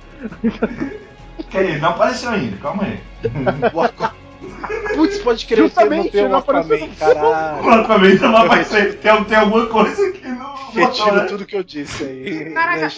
Que 1.50 1.58
aí, 1.58 1.80
não 1.80 1.90
apareceu 1.90 2.30
ainda, 2.30 2.58
calma 2.58 2.84
aí. 2.84 3.00
O 4.42 4.96
Putz, 4.96 5.20
pode 5.20 5.46
crer, 5.46 5.60
não 5.60 5.68
Justamente, 5.68 6.12
tem 6.12 6.26
o 6.26 6.30
não 6.30 6.38
apareceu 6.40 6.76
Aquaman, 6.76 6.96
caralho. 6.96 7.64
O 7.64 7.70
Aquaman 7.70 8.14
não 8.16 8.32
vai 8.32 8.46
aparecer. 8.46 8.98
Tem, 8.98 9.24
tem 9.24 9.38
alguma 9.38 9.66
coisa 9.68 10.12
que 10.12 10.28
não 10.28 10.56
Retiro 10.74 11.16
né? 11.16 11.26
tudo 11.26 11.46
que 11.46 11.56
eu 11.56 11.64
disse 11.64 12.04
aí. 12.04 12.52
Caraca. 12.54 12.90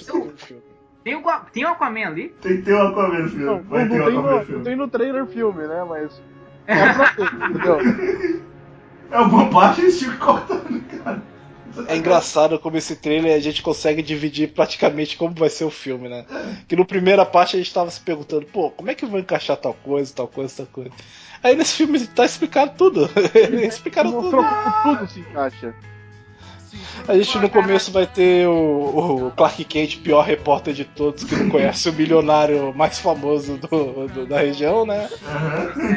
Tem 1.03 1.15
o, 1.15 1.23
tem 1.51 1.65
o 1.65 1.67
Aquaman 1.67 2.07
ali? 2.07 2.29
Tem 2.41 2.57
que 2.57 2.61
ter 2.63 2.73
o 2.73 2.81
Aquaman 2.87 3.19
no 3.19 3.29
filme. 3.29 3.45
Não, 3.45 3.61
Vai 3.63 3.85
não, 3.85 3.89
ter 3.95 4.01
o 4.01 4.05
tem 4.05 4.17
Aquaman 4.17 4.39
no 4.39 4.45
filme. 4.45 4.63
tem 4.63 4.75
no 4.75 4.87
trailer 4.87 5.25
filme, 5.25 5.67
né? 5.67 5.85
Mas. 5.87 6.21
É 6.65 6.93
pra 6.93 7.09
ter, 7.09 7.23
entendeu? 7.23 7.77
É 9.11 9.17
uma 9.17 9.27
boa 9.27 9.49
parte 9.49 9.81
eles 9.81 10.01
cortar, 10.17 10.63
né, 10.69 10.81
cara. 11.03 11.21
É 11.87 11.95
engraçado 11.95 12.59
como 12.59 12.77
esse 12.77 12.95
trailer 12.95 13.35
a 13.35 13.39
gente 13.39 13.63
consegue 13.63 14.01
dividir 14.01 14.53
praticamente 14.53 15.17
como 15.17 15.33
vai 15.33 15.49
ser 15.49 15.63
o 15.63 15.71
filme, 15.71 16.07
né? 16.07 16.25
Que 16.67 16.75
no 16.75 16.85
primeira 16.85 17.25
parte 17.25 17.55
a 17.55 17.59
gente 17.59 17.73
tava 17.73 17.89
se 17.89 17.99
perguntando, 17.99 18.45
pô, 18.45 18.69
como 18.69 18.91
é 18.91 18.95
que 18.95 19.05
vão 19.05 19.19
encaixar 19.19 19.57
tal 19.57 19.73
coisa, 19.73 20.13
tal 20.13 20.27
coisa, 20.27 20.53
tal 20.57 20.65
coisa. 20.67 20.91
Aí 21.41 21.55
nesse 21.55 21.75
filme 21.75 21.99
tá 22.07 22.25
explicado 22.25 22.73
tudo. 22.77 23.09
Explicaram 23.65 24.11
tudo. 24.11 24.21
Mostrou 24.21 24.45
como 24.45 24.97
tudo 24.97 25.11
se 25.11 25.19
encaixa. 25.19 25.73
A 27.07 27.15
gente 27.17 27.37
no 27.37 27.49
começo 27.49 27.91
vai 27.91 28.05
ter 28.07 28.47
o, 28.47 29.27
o 29.27 29.31
Clark 29.35 29.63
Kent, 29.65 29.97
pior 29.99 30.21
repórter 30.23 30.73
de 30.73 30.85
todos, 30.85 31.23
que 31.23 31.35
não 31.35 31.49
conhece 31.49 31.89
o 31.89 31.93
milionário 31.93 32.73
mais 32.75 32.99
famoso 32.99 33.57
do, 33.57 34.07
do- 34.07 34.25
da 34.25 34.39
região, 34.39 34.85
né? 34.85 35.09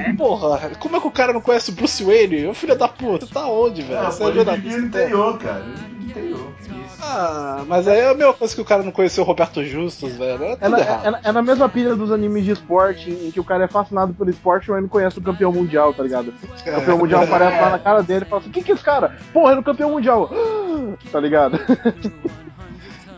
É. 0.09 0.13
Porra, 0.15 0.71
como 0.79 0.97
é 0.97 1.01
que 1.01 1.07
o 1.07 1.11
cara 1.11 1.33
não 1.33 1.41
conhece 1.41 1.71
o 1.71 1.75
Bruce 1.75 2.03
Wayne? 2.03 2.47
Ô 2.47 2.55
filho 2.55 2.77
da 2.77 2.89
puta, 2.89 3.27
tá 3.27 3.47
onde, 3.47 3.83
velho? 3.83 4.01
Ah, 4.01 4.11
Você 4.11 4.23
é 4.23 4.27
ele 4.27 4.35
jornalista, 4.37 4.81
pô. 4.81 4.87
interior, 4.87 5.39
cara. 5.39 5.65
Interior. 6.07 6.53
Isso. 6.61 6.99
Ah, 7.03 7.65
mas 7.67 7.87
aí 7.89 7.99
é 7.99 8.11
a 8.11 8.15
mesma 8.15 8.33
coisa 8.33 8.55
que 8.55 8.61
o 8.61 8.65
cara 8.65 8.83
não 8.83 8.93
conheceu 8.93 9.25
o 9.25 9.27
Roberto 9.27 9.65
Justus, 9.65 10.17
velho. 10.17 10.45
É 10.45 10.59
É 10.61 10.69
na, 10.69 10.79
é, 10.79 11.21
é 11.25 11.33
na 11.33 11.43
mesma 11.43 11.69
pilha 11.69 11.95
dos 11.95 12.11
animes 12.13 12.45
de 12.45 12.53
esporte, 12.53 13.11
em 13.11 13.31
que 13.31 13.41
o 13.41 13.45
cara 13.45 13.65
é 13.65 13.69
fascinado 13.69 14.15
pelo 14.15 14.31
esporte, 14.31 14.71
mas 14.71 14.81
não 14.81 14.89
conhece 14.89 15.19
o 15.19 15.23
campeão 15.23 15.53
mundial, 15.53 15.93
tá 15.93 16.03
ligado? 16.03 16.33
O 16.43 16.65
campeão 16.65 16.99
mundial 16.99 17.23
aparece 17.25 17.61
lá 17.61 17.71
na 17.71 17.79
cara 17.79 18.03
dele 18.03 18.25
e 18.25 18.29
fala 18.29 18.41
assim: 18.41 18.51
O 18.51 18.53
que 18.53 18.63
que 18.63 18.73
é 18.73 18.75
esse 18.75 18.85
cara? 18.85 19.17
Porra, 19.33 19.53
é 19.55 19.59
o 19.59 19.63
campeão 19.63 19.91
mundial! 19.91 20.31
Tá 21.11 21.19
ligado? 21.19 21.59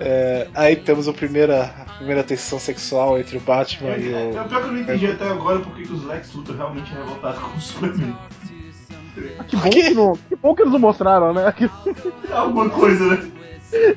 É, 0.00 0.46
aí 0.54 0.76
temos 0.76 1.08
a 1.08 1.12
primeira, 1.12 1.64
a 1.64 1.92
primeira 1.94 2.22
tensão 2.22 2.58
sexual 2.58 3.18
entre 3.18 3.36
o 3.36 3.40
Batman 3.40 3.96
e 3.96 4.12
É, 4.12 4.16
o. 4.16 4.38
é 4.38 4.44
pior 4.44 4.48
que 4.48 4.54
eu 4.54 4.72
não 4.72 4.78
entendi 4.80 5.06
até 5.08 5.26
agora 5.28 5.58
porque 5.58 5.82
que 5.82 5.92
os 5.92 6.04
Lex 6.04 6.32
Luthor 6.34 6.56
realmente 6.56 6.92
é 6.94 6.98
revoltados 6.98 7.40
com 7.40 7.56
o 7.56 7.60
Superman. 7.60 8.16
Que 9.46 9.56
bom 9.56 9.70
que, 9.70 9.90
não, 9.90 10.12
que 10.16 10.36
bom 10.36 10.54
que 10.54 10.62
eles 10.62 10.72
não 10.72 10.78
mostraram, 10.80 11.32
né? 11.32 11.52
Que- 11.52 11.64
É 11.64 12.32
alguma 12.32 12.68
coisa, 12.70 13.04
né? 13.16 13.30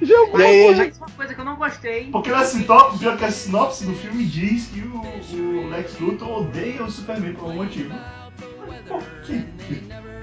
Já 0.02 0.16
é 0.16 0.18
alguma 0.18 0.44
aí, 0.44 0.68
Mas 0.68 0.80
a 0.80 0.84
gente- 0.84 0.98
uma 0.98 1.10
coisa 1.12 1.34
que 1.34 1.40
eu 1.42 1.46
não 1.46 1.56
gostei. 1.56 2.10
Porque 2.12 2.30
na 2.30 2.44
sinopse, 2.44 3.00
pior 3.00 3.18
que 3.18 3.26
a 3.26 3.32
sinopse 3.32 3.86
do 3.86 3.94
filme 3.94 4.26
diz 4.26 4.68
que 4.68 4.82
o, 4.82 5.02
o 5.38 5.70
Lex 5.70 5.98
Luthor 6.00 6.40
odeia 6.42 6.84
o 6.84 6.92
Superman 6.92 7.34
por 7.34 7.44
algum 7.46 7.56
motivo. 7.64 7.94
Por 8.88 9.02
quê? 9.26 9.42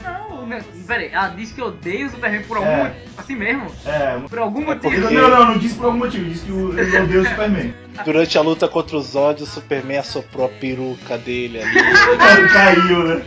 Não, 0.04 0.46
Não, 0.46 0.58
Peraí, 0.86 1.08
ela 1.12 1.28
disse 1.28 1.54
que 1.54 1.62
odeia 1.62 2.06
o 2.06 2.10
Superman 2.10 2.42
por 2.42 2.56
algum 2.58 2.68
É. 2.68 2.84
motivo. 2.84 3.04
Assim 3.16 3.36
mesmo? 3.36 3.66
É, 3.86 4.18
Por 4.28 4.38
algum 4.38 4.64
porque- 4.64 4.88
motivo. 4.88 5.10
não, 5.10 5.30
não, 5.30 5.44
não 5.46 5.58
disse 5.58 5.74
por 5.76 5.86
algum 5.86 5.98
motivo, 5.98 6.24
disse 6.26 6.44
que 6.44 6.50
ele 6.52 6.98
odeia 6.98 7.20
o 7.22 7.26
Superman. 7.26 7.74
Durante 8.04 8.38
a 8.38 8.42
luta 8.42 8.68
contra 8.68 8.96
os 8.98 9.06
Zod, 9.12 9.42
o 9.42 9.46
Superman 9.46 9.98
assoprou 9.98 10.46
a 10.46 10.48
peruca 10.50 11.16
dele 11.18 11.60
ali. 11.62 11.72
Caiu, 12.52 13.02
né? 13.04 13.22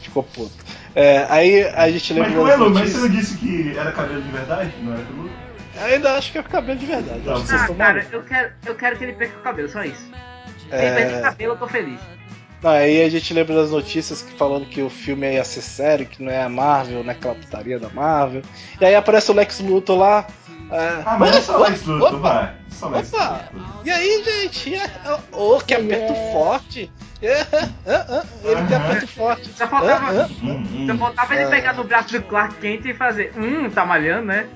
ficou 0.00 0.22
puto. 0.24 0.65
É, 0.96 1.26
aí 1.28 1.62
a 1.62 1.90
gente 1.90 2.12
lembra 2.14 2.30
Mas, 2.30 2.38
Coelho, 2.56 2.70
mas 2.74 2.90
você 2.90 2.98
não 3.00 3.08
disse 3.10 3.36
que 3.36 3.76
era 3.76 3.92
cabelo 3.92 4.22
de 4.22 4.30
verdade? 4.30 4.72
Não 4.82 4.94
era 4.94 5.02
peludo? 5.04 5.30
Ainda 5.78 6.12
acho 6.14 6.32
que 6.32 6.38
é 6.38 6.42
cabelo 6.42 6.78
de 6.78 6.86
verdade. 6.86 7.20
Tá 7.20 7.32
acho 7.34 7.42
que 7.42 7.48
vocês 7.48 7.60
Ah, 7.70 7.74
cara, 7.74 8.06
eu 8.10 8.22
quero, 8.22 8.52
eu 8.64 8.74
quero 8.74 8.96
que 8.96 9.04
ele 9.04 9.12
perca 9.12 9.38
o 9.38 9.42
cabelo, 9.42 9.68
só 9.68 9.84
isso. 9.84 10.00
Se 10.58 10.74
É. 10.74 10.86
ele 10.86 10.96
perder 10.96 11.18
o 11.18 11.22
cabelo, 11.22 11.52
eu 11.52 11.56
tô 11.58 11.68
feliz. 11.68 12.00
Não, 12.62 12.70
aí 12.70 13.02
a 13.04 13.10
gente 13.10 13.34
lembra 13.34 13.54
das 13.54 13.70
notícias 13.70 14.22
que 14.22 14.32
falando 14.38 14.64
que 14.64 14.80
o 14.80 14.88
filme 14.88 15.30
ia 15.30 15.44
ser 15.44 15.60
sério, 15.60 16.06
que 16.06 16.22
não 16.22 16.32
é 16.32 16.42
a 16.42 16.48
Marvel, 16.48 17.04
não 17.04 17.10
é 17.10 17.14
aquela 17.14 17.34
putaria 17.34 17.78
da 17.78 17.90
Marvel. 17.90 18.40
E 18.80 18.84
aí 18.86 18.94
aparece 18.94 19.30
o 19.30 19.34
Lex 19.34 19.60
Luthor 19.60 19.98
lá. 19.98 20.26
é, 20.72 21.02
Ah, 21.04 21.18
mas 21.20 21.36
é 21.36 21.40
só 21.42 21.58
Lex 21.58 21.84
Luthor, 21.84 22.18
vai. 22.20 22.54
Só 22.70 22.88
Lex 22.88 23.12
Opa! 23.12 23.44
Luthor. 23.52 23.82
E 23.84 23.90
aí, 23.90 24.24
gente? 24.24 24.74
É, 24.74 24.90
oh, 25.32 25.58
que 25.60 25.74
aperto 25.74 26.14
forte! 26.32 26.90
Ele 27.22 28.62
tem 28.68 28.76
Aham. 28.76 28.84
aperto 28.84 29.06
forte. 29.08 29.48
Só 29.56 29.66
faltava, 29.66 30.28
só 30.86 30.94
faltava 30.98 31.34
ele 31.34 31.46
pegar 31.46 31.72
no 31.72 31.84
braço 31.84 32.12
do 32.12 32.22
Clark 32.22 32.56
Kent 32.56 32.84
e 32.84 32.94
fazer, 32.94 33.32
hum, 33.36 33.70
tá 33.70 33.84
malhando, 33.86 34.26
né? 34.26 34.46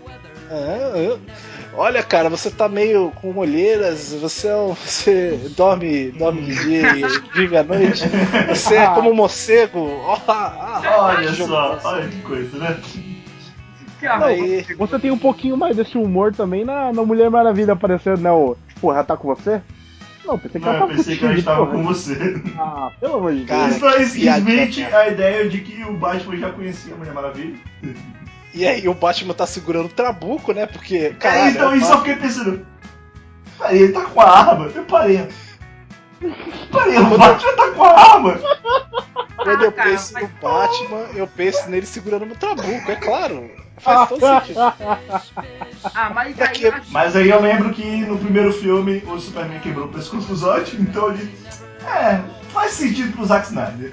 Olha, 1.72 2.02
cara, 2.02 2.28
você 2.28 2.50
tá 2.50 2.68
meio 2.68 3.12
com 3.12 3.34
olheiras, 3.36 4.12
você 4.12 4.48
é 4.48 4.56
um, 4.56 4.74
você 4.74 5.40
dorme, 5.56 6.10
dorme 6.10 6.42
de 6.42 6.54
dia 6.56 6.88
e 6.92 7.22
vive 7.32 7.56
à 7.56 7.62
noite. 7.62 8.04
Você 8.48 8.76
é 8.76 8.86
como 8.88 9.10
um 9.10 9.14
morcego. 9.14 9.88
Ah, 10.28 10.82
Olha 10.84 11.32
só, 11.32 11.80
olha 11.84 12.08
que 12.08 12.20
coisa, 12.22 12.58
né? 12.58 12.80
Que 13.98 14.06
arroba. 14.06 14.26
Aí, 14.26 14.66
Você 14.76 14.98
tem 14.98 15.10
um 15.10 15.18
pouquinho 15.18 15.56
mais 15.56 15.76
desse 15.76 15.96
humor 15.96 16.34
também 16.34 16.64
na, 16.64 16.92
na 16.92 17.04
Mulher 17.04 17.30
Maravilha 17.30 17.74
aparecendo, 17.74 18.20
né? 18.20 18.32
O, 18.32 18.56
tipo, 18.68 18.92
ela 18.92 19.04
tá 19.04 19.16
com 19.16 19.34
você? 19.34 19.62
Não, 20.24 20.38
pensei 20.38 20.60
que 20.60 20.66
Não, 20.66 20.72
ela 20.72 20.80
tava 20.80 20.94
pensei 20.94 21.16
que 21.16 21.24
ela 21.24 21.34
estava 21.34 21.66
com 21.66 21.82
você. 21.82 22.42
Ah, 22.58 22.90
pelo 23.00 23.14
amor 23.16 23.34
de 23.34 23.44
Deus. 23.44 23.68
Isso 23.70 23.80
piada, 23.80 24.04
simplesmente 24.06 24.84
a 24.84 25.08
ideia 25.08 25.48
de 25.48 25.60
que 25.60 25.82
o 25.84 25.92
Batman 25.94 26.36
já 26.36 26.50
conhecia 26.52 26.94
a 26.94 26.96
Mulher 26.96 27.14
Maravilha. 27.14 27.54
e 28.54 28.66
aí 28.66 28.86
o 28.88 28.94
Batman 28.94 29.34
tá 29.34 29.46
segurando 29.46 29.86
o 29.86 29.90
trabuco, 29.94 30.52
né? 30.52 30.66
Porque, 30.66 31.10
Cara, 31.18 31.34
caralho, 31.34 31.50
então 31.52 31.72
é 31.72 31.76
isso 31.78 31.92
eu 31.92 31.98
fiquei 31.98 32.16
pensando. 32.16 32.66
Peraí, 33.58 33.78
ele 33.82 33.92
tá 33.92 34.02
com 34.04 34.20
a 34.20 34.30
arma. 34.30 34.70
Eu 34.74 34.84
parei. 34.84 35.26
Parei, 36.70 36.98
o 36.98 37.18
Batman 37.18 37.56
tá 37.56 37.70
com 37.74 37.84
a 37.84 37.90
arma. 37.98 38.40
Quando 39.36 39.62
eu 39.64 39.74
Ah, 39.76 39.82
penso 39.84 40.14
no 40.14 40.28
Batman, 40.42 41.06
eu 41.14 41.26
penso 41.26 41.68
nele 41.70 41.86
segurando 41.86 42.26
no 42.26 42.36
trabuco, 42.36 42.90
é 42.90 42.96
claro. 42.96 43.50
Faz 43.80 44.08
todo 44.08 44.20
sentido. 44.40 44.60
Ah, 45.94 46.10
mas 46.14 46.36
Pra 46.36 46.48
aí 46.48 46.72
Mas 46.88 47.16
aí 47.16 47.30
eu 47.30 47.40
lembro 47.40 47.72
que 47.72 47.84
no 48.04 48.18
primeiro 48.18 48.52
filme 48.52 49.02
o 49.06 49.18
Superman 49.18 49.60
quebrou 49.60 49.86
o 49.86 49.92
pescoço 49.92 50.28
do 50.28 50.36
Zod, 50.36 50.76
então 50.78 51.10
ele. 51.12 51.30
É, 51.82 52.20
faz 52.52 52.72
sentido 52.72 53.12
pro 53.12 53.24
Zack 53.24 53.46
Snyder. 53.46 53.90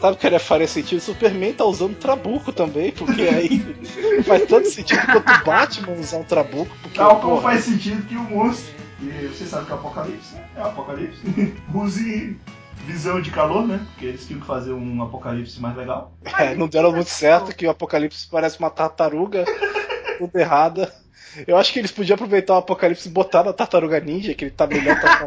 Sabe 0.00 0.14
o 0.14 0.16
que 0.16 0.26
era 0.26 0.38
faria 0.38 0.68
sentido? 0.68 0.98
O 0.98 1.02
Superman 1.02 1.52
tá 1.52 1.64
usando 1.64 1.96
trabuco 1.96 2.52
também, 2.52 2.92
porque 2.92 3.22
aí 3.22 3.60
faz 4.22 4.46
todo 4.46 4.64
sentido 4.66 5.00
quanto 5.06 5.32
o 5.32 5.44
Batman 5.44 5.92
usar 5.94 6.18
um 6.18 6.24
trabuco, 6.24 6.74
porque 6.82 6.98
Tal 6.98 7.20
como 7.20 7.36
porra, 7.36 7.42
faz 7.42 7.64
sentido 7.64 8.06
que 8.06 8.16
o 8.16 8.22
monstro, 8.22 8.72
e 9.00 9.26
você 9.28 9.46
sabe 9.46 9.66
que 9.66 9.72
é 9.72 9.74
o 9.74 9.78
Apocalipse, 9.78 10.34
né? 10.34 10.44
É 10.56 10.60
o 10.60 10.66
Apocalipse, 10.66 11.20
use 11.74 12.38
visão 12.86 13.20
de 13.20 13.30
calor, 13.30 13.66
né? 13.66 13.80
Porque 13.90 14.06
eles 14.06 14.26
tinham 14.26 14.40
que 14.40 14.46
fazer 14.46 14.72
um 14.72 15.02
Apocalipse 15.02 15.60
mais 15.60 15.76
legal. 15.76 16.12
é, 16.38 16.54
não 16.54 16.68
deram 16.68 16.92
muito 16.92 17.10
certo, 17.10 17.54
que 17.54 17.66
o 17.66 17.70
Apocalipse 17.70 18.28
parece 18.30 18.58
uma 18.58 18.70
tartaruga, 18.70 19.44
tudo 20.18 20.36
errada. 20.36 20.92
Eu 21.46 21.56
acho 21.56 21.72
que 21.72 21.78
eles 21.78 21.92
podiam 21.92 22.14
aproveitar 22.14 22.54
o 22.54 22.58
Apocalipse 22.58 23.08
e 23.08 23.12
botar 23.12 23.44
na 23.44 23.52
Tartaruga 23.52 24.00
Ninja, 24.00 24.34
que 24.34 24.44
ele 24.44 24.50
tá 24.50 24.66
melhor. 24.66 25.00
Tá... 25.00 25.26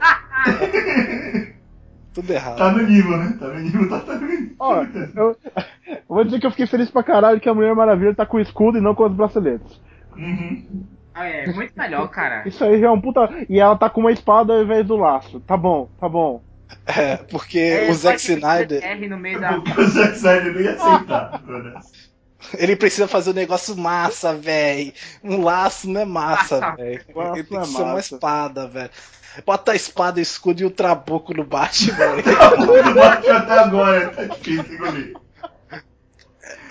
tudo 2.13 2.31
errado. 2.31 2.57
Tá 2.57 2.71
no 2.71 2.83
nível, 2.83 3.17
né? 3.17 3.37
Tá 3.39 3.47
no 3.47 3.59
nível 3.59 3.89
tartaruga. 3.89 4.51
Ó, 4.59 4.83
eu, 5.15 5.37
eu 5.55 6.01
vou 6.07 6.23
dizer 6.23 6.39
que 6.39 6.45
eu 6.45 6.51
fiquei 6.51 6.67
feliz 6.67 6.89
pra 6.89 7.03
caralho 7.03 7.39
que 7.39 7.47
a 7.47 7.53
Mulher 7.53 7.73
Maravilha 7.73 8.13
tá 8.13 8.25
com 8.25 8.37
o 8.37 8.41
escudo 8.41 8.77
e 8.77 8.81
não 8.81 8.93
com 8.93 9.05
os 9.05 9.13
braceletes. 9.13 9.81
Uhum. 10.15 10.85
Ah, 11.13 11.27
é, 11.27 11.51
muito 11.53 11.73
melhor, 11.77 12.07
cara. 12.09 12.47
Isso 12.47 12.63
aí 12.63 12.79
já 12.79 12.87
é 12.87 12.91
um 12.91 12.99
puta. 12.99 13.29
E 13.47 13.59
ela 13.59 13.75
tá 13.75 13.89
com 13.89 14.01
uma 14.01 14.11
espada 14.11 14.53
ao 14.53 14.63
invés 14.63 14.85
do 14.85 14.97
laço. 14.97 15.39
Tá 15.41 15.55
bom, 15.55 15.89
tá 15.99 16.09
bom. 16.09 16.41
É, 16.85 17.17
porque 17.17 17.59
É, 17.59 17.89
o 17.89 17.93
Zack 17.93 18.19
Snyder, 18.21 18.83
R 18.83 19.07
no 19.07 19.17
meio 19.17 19.39
da. 19.39 19.57
O 19.77 19.87
Zack 19.87 20.15
Snyder 20.15 20.53
não 20.53 20.61
ia 20.61 20.73
aceitar. 20.73 21.41
ele 22.57 22.75
precisa 22.75 23.07
fazer 23.07 23.29
um 23.31 23.33
negócio 23.33 23.75
massa, 23.77 24.33
velho. 24.35 24.93
Um 25.23 25.43
laço 25.43 25.89
não 25.89 26.01
é 26.01 26.05
massa, 26.05 26.75
velho. 26.75 27.01
Laço 27.15 27.35
Ele 27.35 27.43
tem 27.43 27.57
é 27.57 27.61
que 27.61 27.67
ser 27.67 27.81
uma 27.83 27.99
espada, 27.99 28.67
velho. 28.67 28.89
Bota 29.45 29.71
a 29.71 29.75
espada, 29.75 30.21
escudo 30.21 30.61
e 30.61 30.65
o 30.65 30.69
trabuco 30.71 31.33
no 31.33 31.43
Batman. 31.43 31.93
O 32.63 32.93
Batman 32.93 33.37
até 33.37 33.59
agora 33.59 34.09
tá 34.09 34.23
difícil 34.25 34.73
engolir. 34.73 35.13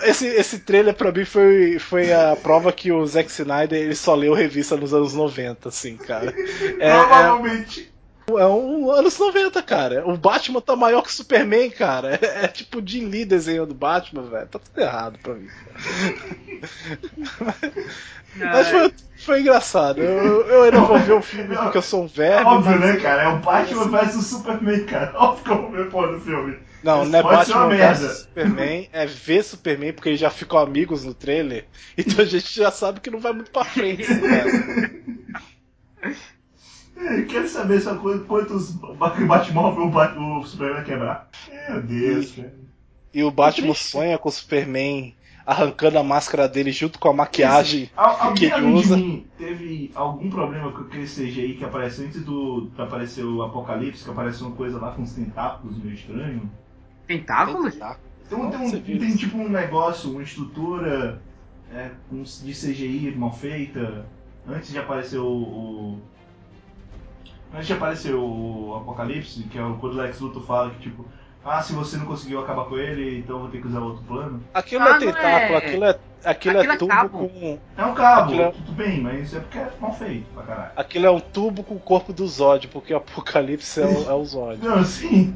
Esse, 0.03 0.27
esse 0.27 0.59
trailer 0.59 0.93
pra 0.93 1.11
mim 1.11 1.23
foi, 1.25 1.79
foi 1.79 2.11
a 2.11 2.35
prova 2.35 2.71
que 2.71 2.91
o 2.91 3.05
Zack 3.05 3.29
Snyder 3.31 3.79
ele 3.81 3.95
só 3.95 4.13
leu 4.13 4.33
revista 4.33 4.75
nos 4.75 4.93
anos 4.93 5.13
90, 5.13 5.69
assim, 5.69 5.95
cara. 5.97 6.33
É, 6.79 6.89
é, 6.89 6.99
Provavelmente. 6.99 7.89
é 7.89 7.92
um 8.31 8.89
anos 8.91 9.17
90, 9.17 9.61
cara. 9.63 10.07
O 10.07 10.15
Batman 10.17 10.61
tá 10.61 10.75
maior 10.75 11.01
que 11.01 11.09
o 11.09 11.11
Superman, 11.13 11.69
cara. 11.69 12.19
É, 12.21 12.45
é 12.45 12.47
tipo 12.47 12.79
o 12.79 12.87
Jim 12.87 13.05
Lee 13.07 13.25
desenhando 13.25 13.71
o 13.71 13.75
Batman, 13.75 14.23
velho. 14.23 14.47
Tá 14.47 14.59
tudo 14.59 14.79
errado 14.81 15.19
pra 15.21 15.33
mim. 15.33 15.47
Mas 18.35 18.67
foi, 18.69 18.93
foi 19.17 19.41
engraçado. 19.41 20.01
Eu, 20.01 20.41
eu 20.47 20.63
ainda 20.63 20.79
vou 20.81 20.97
ver 20.99 21.13
o 21.13 21.21
filme 21.21 21.55
porque 21.55 21.77
eu 21.77 21.81
sou 21.81 22.01
um 22.03 22.05
É 22.05 22.09
verme. 22.09 22.45
óbvio, 22.45 22.79
mas- 22.79 22.95
né, 22.95 22.97
cara? 23.01 23.23
É 23.23 23.27
o 23.27 23.39
Batman 23.39 23.87
versus 23.89 24.25
Superman, 24.27 24.85
cara. 24.85 25.13
Óbvio 25.15 25.43
que 25.43 25.51
eu 25.51 25.61
vou 25.61 25.71
ver 25.71 25.89
porra 25.89 26.07
no 26.13 26.19
filme. 26.19 26.57
Não, 26.83 27.03
Isso 27.03 27.11
não 27.11 27.19
é 27.19 27.23
Batman 27.23 27.69
vs 27.69 28.11
Superman, 28.17 28.89
é 28.91 29.05
ver 29.05 29.43
Superman, 29.43 29.93
porque 29.93 30.09
eles 30.09 30.19
já 30.19 30.29
ficam 30.29 30.57
amigos 30.59 31.03
no 31.03 31.13
trailer. 31.13 31.65
Então 31.97 32.23
a 32.23 32.27
gente 32.27 32.53
já 32.53 32.71
sabe 32.71 32.99
que 32.99 33.09
não 33.09 33.19
vai 33.19 33.31
muito 33.33 33.51
pra 33.51 33.63
frente, 33.63 34.03
cara. 34.05 34.93
Quero 37.29 37.47
saber 37.47 37.79
só 37.81 37.95
quantos, 37.95 38.25
quantos 38.27 38.71
Batmóvel 39.27 39.85
o, 39.85 40.39
o 40.39 40.45
Superman 40.45 40.75
vai 40.75 40.85
quebrar. 40.85 41.29
Meu 41.69 41.81
Deus, 41.81 42.31
cara. 42.31 42.53
E 43.13 43.23
o 43.23 43.31
Batman 43.31 43.73
sonha 43.73 44.17
com 44.17 44.29
o 44.29 44.31
Superman 44.31 45.15
arrancando 45.45 45.99
a 45.99 46.03
máscara 46.03 46.47
dele 46.47 46.71
junto 46.71 46.97
com 46.97 47.09
a 47.09 47.13
maquiagem 47.13 47.89
Al- 47.95 48.33
que 48.33 48.49
alguém 48.49 48.51
ele 48.51 48.73
usa. 48.73 48.95
de 48.95 49.03
mim 49.03 49.27
teve 49.37 49.91
algum 49.93 50.29
problema 50.29 50.71
com 50.71 50.81
aquele 50.83 51.05
CGI 51.05 51.55
que 51.57 51.65
apareceu 51.65 52.05
antes 52.05 52.23
do 52.23 52.69
de 52.73 52.81
aparecer 52.81 53.23
o 53.25 53.43
Apocalipse, 53.43 54.03
que 54.03 54.09
apareceu 54.09 54.47
uma 54.47 54.55
coisa 54.55 54.79
lá 54.79 54.91
com 54.91 55.03
os 55.03 55.11
tentáculos 55.11 55.77
meio 55.77 55.93
estranho? 55.93 56.49
Tentáculos? 57.07 57.75
Tem, 58.29 58.37
um- 58.37 58.49
tem, 58.49 58.59
um- 58.59 58.71
tem 58.71 58.97
isso? 59.09 59.17
tipo 59.17 59.37
um 59.37 59.49
negócio, 59.49 60.09
uma 60.11 60.23
estrutura 60.23 61.21
é, 61.73 61.91
de 62.11 62.53
CGI 62.53 63.13
mal 63.15 63.33
feita, 63.33 64.05
antes 64.47 64.71
de 64.71 64.79
aparecer 64.79 65.17
o, 65.19 65.27
o- 65.27 65.99
Antes 67.53 67.67
de 67.67 67.73
aparecer 67.73 68.15
o 68.15 68.75
Apocalipse, 68.81 69.43
que 69.43 69.57
é 69.57 69.63
o- 69.63 69.75
quando 69.75 69.93
o 69.93 69.97
Lex 70.01 70.19
Luthor 70.19 70.43
fala 70.43 70.69
que 70.71 70.79
tipo, 70.81 71.05
ah, 71.45 71.61
se 71.61 71.73
você 71.73 71.97
não 71.97 72.05
conseguiu 72.05 72.39
acabar 72.39 72.65
com 72.65 72.77
ele, 72.77 73.19
então 73.19 73.35
eu 73.35 73.41
vou 73.43 73.49
ter 73.51 73.61
que 73.61 73.67
usar 73.67 73.79
outro 73.79 74.03
plano. 74.03 74.43
Aquilo 74.53 74.81
Ah, 74.83 74.87
é 74.89 74.91
não 74.93 74.99
tentáculo, 74.99 75.53
é- 75.53 75.57
aquilo 75.57 75.83
é, 75.85 75.99
aquilo 76.25 76.57
é 76.57 76.59
aquilo 76.61 76.73
é 76.73 76.77
tubo 76.77 76.91
cabo. 76.91 77.09
com. 77.29 77.59
É 77.77 77.85
um 77.85 77.93
cabo, 77.93 78.21
Aquilo 78.31 78.41
é- 78.43 78.51
tudo 78.51 78.71
bem, 78.71 79.01
mas 79.01 79.33
é 79.35 79.39
porque 79.39 79.57
é 79.59 79.69
mal 79.79 79.93
feito 79.93 80.25
pra 80.33 80.43
caralho. 80.43 80.71
Aquilo 80.75 81.05
é 81.05 81.11
um 81.11 81.19
tubo 81.19 81.63
com 81.63 81.75
o 81.75 81.79
corpo 81.79 82.11
do 82.11 82.27
Zod, 82.27 82.67
porque 82.69 82.91
o 82.93 82.97
Apocalipse 82.97 83.81
é 83.81 83.85
o, 83.85 84.09
é 84.09 84.13
o 84.13 84.25
Zod. 84.25 84.57
Não, 84.65 84.83
sim. 84.83 85.35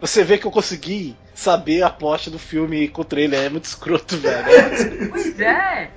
Você 0.00 0.24
vê 0.24 0.38
que 0.38 0.46
eu 0.46 0.50
consegui 0.50 1.14
saber 1.34 1.82
a 1.82 1.90
plot 1.90 2.30
do 2.30 2.38
filme 2.38 2.88
com 2.88 3.02
o 3.02 3.04
trailer, 3.04 3.40
é 3.44 3.48
muito 3.50 3.64
escroto, 3.64 4.16
velho. 4.16 5.10
Pois 5.10 5.38
é! 5.40 5.90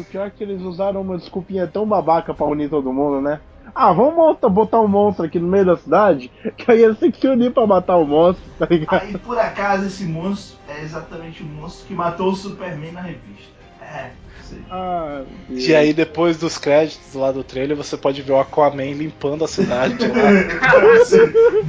O 0.00 0.04
pior 0.04 0.26
é 0.26 0.30
que 0.30 0.42
eles 0.42 0.60
usaram 0.62 1.00
uma 1.00 1.16
desculpinha 1.16 1.66
tão 1.66 1.86
babaca 1.86 2.34
pra 2.34 2.46
unir 2.46 2.68
todo 2.68 2.92
mundo, 2.92 3.20
né? 3.20 3.40
Ah, 3.74 3.92
vamos 3.92 4.38
botar 4.50 4.80
um 4.80 4.88
monstro 4.88 5.26
aqui 5.26 5.38
no 5.38 5.48
meio 5.48 5.64
da 5.64 5.76
cidade, 5.76 6.30
que 6.56 6.70
aí 6.70 6.82
eles 6.82 6.98
têm 6.98 7.10
que 7.10 7.20
se 7.20 7.28
unir 7.28 7.52
pra 7.52 7.66
matar 7.66 7.96
o 7.96 8.04
monstro, 8.04 8.44
tá 8.58 8.66
ligado? 8.66 9.02
Aí 9.02 9.18
por 9.18 9.38
acaso 9.38 9.86
esse 9.86 10.04
monstro 10.04 10.58
é 10.68 10.82
exatamente 10.82 11.42
o 11.42 11.46
monstro 11.46 11.86
que 11.86 11.94
matou 11.94 12.30
o 12.30 12.36
Superman 12.36 12.92
na 12.92 13.02
revista. 13.02 13.58
É, 13.82 14.10
sei. 14.42 14.58
Ah, 14.70 15.22
E 15.48 15.74
aí, 15.74 15.92
depois 15.92 16.38
dos 16.38 16.58
créditos 16.58 17.14
lá 17.14 17.30
do 17.30 17.44
trailer, 17.44 17.76
você 17.76 17.96
pode 17.96 18.22
ver 18.22 18.32
o 18.32 18.40
Aquaman 18.40 18.92
limpando 18.92 19.44
a 19.44 19.48
cidade 19.48 19.96
lá. 20.06 20.08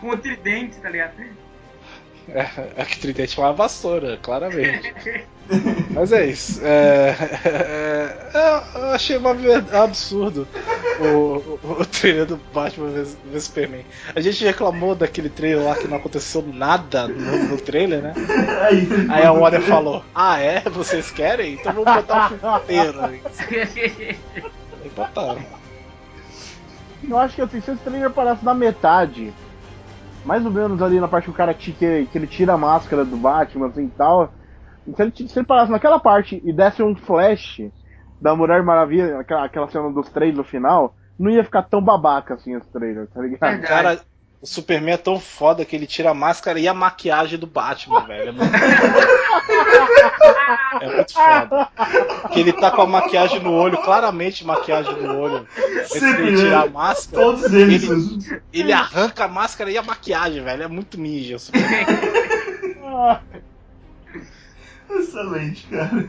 Com 0.00 0.10
o 0.10 0.16
tridente, 0.16 0.76
tá 0.78 0.90
ligado? 0.90 1.12
É, 2.28 2.48
é 2.76 2.84
que 2.84 2.98
tridente 2.98 3.38
é 3.38 3.42
uma 3.42 3.52
vassoura, 3.52 4.18
claramente. 4.20 4.92
Mas 5.90 6.12
é 6.12 6.26
isso. 6.26 6.60
É, 6.64 7.14
é, 7.44 8.16
é, 8.34 8.62
eu 8.74 8.90
achei 8.90 9.16
uma 9.16 9.30
absurdo. 9.80 10.46
o, 11.00 11.58
o, 11.64 11.80
o 11.80 11.84
trailer 11.86 12.26
do 12.26 12.36
Batman 12.52 12.90
vs 12.90 13.16
vs 13.24 13.44
Superman. 13.44 13.84
A 14.14 14.20
gente 14.20 14.44
reclamou 14.44 14.96
daquele 14.96 15.28
trailer 15.28 15.64
lá 15.64 15.76
que 15.76 15.86
não 15.86 15.98
aconteceu 15.98 16.42
nada 16.42 17.06
no, 17.06 17.48
no 17.48 17.60
trailer, 17.60 18.02
né? 18.02 18.14
Aí, 18.62 18.88
Aí 19.08 19.24
a 19.24 19.32
Warner 19.32 19.62
falou: 19.62 20.04
Ah, 20.14 20.40
é? 20.40 20.60
Vocês 20.62 21.10
querem? 21.10 21.54
Então 21.54 21.72
vamos 21.72 21.94
botar 21.94 22.26
o 22.26 22.28
filme 22.28 22.58
inteiro. 22.58 23.00
Aí 23.04 24.90
botaram. 24.96 25.44
Eu 27.08 27.18
acho 27.18 27.36
que 27.36 27.42
assim, 27.42 27.60
se 27.60 27.70
esse 27.70 27.80
trailer 27.82 28.10
parasse 28.10 28.44
na 28.44 28.54
metade, 28.54 29.32
mais 30.26 30.44
ou 30.44 30.50
menos 30.50 30.82
ali 30.82 31.00
na 31.00 31.06
parte 31.06 31.26
que 31.26 31.30
o 31.30 31.34
cara 31.34 31.54
que, 31.54 31.72
que 31.72 32.08
ele 32.18 32.26
tira 32.26 32.52
a 32.52 32.58
máscara 32.58 33.04
do 33.04 33.16
Batman 33.16 33.68
assim 33.68 33.84
e 33.84 33.90
tal. 33.90 34.32
Se 34.94 35.02
ele, 35.02 35.12
se 35.28 35.38
ele 35.38 35.46
parasse 35.46 35.70
naquela 35.70 36.00
parte 36.00 36.42
e 36.44 36.52
desse 36.52 36.82
um 36.82 36.94
flash 36.94 37.62
da 38.20 38.34
Mulher 38.34 38.62
Maravilha, 38.62 39.20
aquela, 39.20 39.44
aquela 39.44 39.68
cena 39.68 39.90
dos 39.90 40.08
três 40.10 40.34
no 40.34 40.42
final, 40.42 40.94
não 41.18 41.30
ia 41.30 41.44
ficar 41.44 41.62
tão 41.62 41.80
babaca 41.80 42.34
assim 42.34 42.54
esse 42.54 42.70
trailer, 42.72 43.06
tá 43.08 43.20
ligado? 43.22 43.50
Verdade. 43.50 43.66
Cara, 43.66 44.00
o 44.46 44.48
Superman 44.48 44.94
é 44.94 44.96
tão 44.96 45.18
foda 45.18 45.64
que 45.64 45.74
ele 45.74 45.86
tira 45.88 46.10
a 46.10 46.14
máscara 46.14 46.60
e 46.60 46.68
a 46.68 46.72
maquiagem 46.72 47.36
do 47.36 47.48
Batman, 47.48 48.06
velho. 48.06 48.28
É 48.28 48.32
muito, 48.32 48.54
é 50.80 50.86
muito 50.96 51.12
foda. 51.12 51.68
Que 52.32 52.40
ele 52.40 52.52
tá 52.52 52.70
com 52.70 52.82
a 52.82 52.86
maquiagem 52.86 53.40
no 53.40 53.52
olho, 53.52 53.76
claramente 53.82 54.44
maquiagem 54.46 54.94
no 55.02 55.18
olho. 55.18 55.48
Dele 55.92 56.36
tirar 56.36 56.62
a 56.62 56.70
máscara, 56.70 57.22
Todos 57.24 57.52
eles. 57.52 57.82
Ele- 57.82 58.40
ele 58.52 58.72
arranca 58.72 59.24
a 59.24 59.28
máscara 59.28 59.68
e 59.70 59.76
a 59.76 59.82
maquiagem, 59.82 60.44
velho. 60.44 60.62
É 60.62 60.68
muito 60.68 60.96
ninja. 61.00 61.34
o 61.36 61.38
Superman. 61.40 61.86
Excelente, 64.88 65.66
cara. 65.66 66.08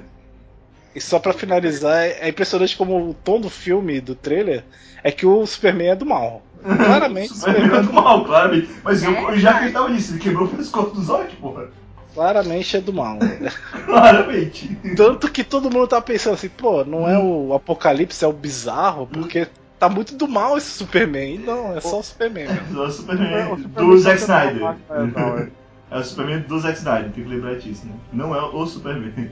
E 0.94 1.02
só 1.02 1.18
pra 1.20 1.34
finalizar, 1.34 2.04
é 2.06 2.30
impressionante 2.30 2.78
como 2.78 3.10
o 3.10 3.14
tom 3.16 3.40
do 3.42 3.50
filme, 3.50 4.00
do 4.00 4.14
trailer, 4.16 4.64
é 5.04 5.12
que 5.12 5.26
o 5.26 5.44
Superman 5.46 5.90
é 5.90 5.96
do 5.96 6.06
mal. 6.06 6.44
Claramente, 6.64 7.32
o 7.32 7.36
Superman 7.36 7.80
é 7.80 7.82
mal, 7.94 8.26
claramente. 8.26 8.70
Mas 8.84 9.04
eu, 9.04 9.12
É, 9.12 9.32
eu 9.32 9.40
já 9.40 9.52
acreditava 9.52 9.90
nisso, 9.90 10.14
ele 10.14 10.20
quebrou 10.20 10.46
o 10.46 10.50
pescoço 10.50 10.96
do 10.96 11.02
Zod, 11.02 11.36
porra. 11.38 11.70
claramente 12.14 12.78
é 12.78 12.82
do 12.82 12.94
mal. 12.94 13.18
Claramente. 13.86 14.76
Tanto 14.96 15.32
que 15.32 15.44
todo 15.44 15.70
mundo 15.72 15.88
tá 15.88 16.02
pensando 16.02 16.34
assim, 16.34 16.50
pô, 16.50 16.84
não 16.84 17.08
é 17.08 17.18
o 17.18 17.54
Apocalipse, 17.54 18.24
é 18.24 18.28
o 18.28 18.34
bizarro, 18.34 19.08
porque 19.08 19.48
tá 19.80 19.88
muito 19.88 20.16
do 20.16 20.28
mal 20.28 20.58
esse 20.58 20.72
Superman. 20.72 21.40
Não, 21.40 21.78
é 21.78 21.82
só 21.82 22.00
o 22.00 22.04
Superman 22.04 22.48
mesmo. 22.48 22.84
É 22.84 22.86
o 22.88 22.92
Superman 22.92 23.52
O 23.54 23.58
Superman 23.58 23.90
do 23.90 23.98
Zack 24.00 24.20
Snyder. 24.22 24.62
máquina, 24.62 25.40
é, 25.44 25.48
É 25.90 26.00
o 26.00 26.04
Superman 26.04 26.40
do 26.42 26.60
Zack 26.60 26.78
Snyder, 26.78 27.12
tem 27.12 27.24
que 27.24 27.30
lembrar 27.30 27.56
disso, 27.56 27.86
né? 27.86 27.94
Não 28.12 28.36
é 28.36 28.42
o 28.42 28.66
Superman. 28.66 29.32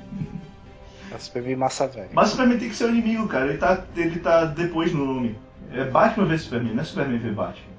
É 1.12 1.16
o 1.16 1.20
Superman 1.20 1.56
massa 1.58 1.88
velho. 1.88 2.10
Mas 2.14 2.30
o 2.30 2.32
Superman 2.32 2.58
tem 2.58 2.70
que 2.70 2.76
ser 2.76 2.86
o 2.86 2.90
inimigo, 2.90 3.28
cara. 3.28 3.48
Ele 3.48 3.58
tá, 3.58 3.84
ele 3.96 4.20
tá 4.20 4.46
depois 4.46 4.94
no 4.94 5.06
nome. 5.06 5.36
É 5.74 5.84
Batman 5.86 6.26
vs 6.26 6.42
Superman, 6.42 6.74
não 6.74 6.82
é 6.82 6.86
Superman 6.86 7.20
vs 7.20 7.34
Batman. 7.34 7.76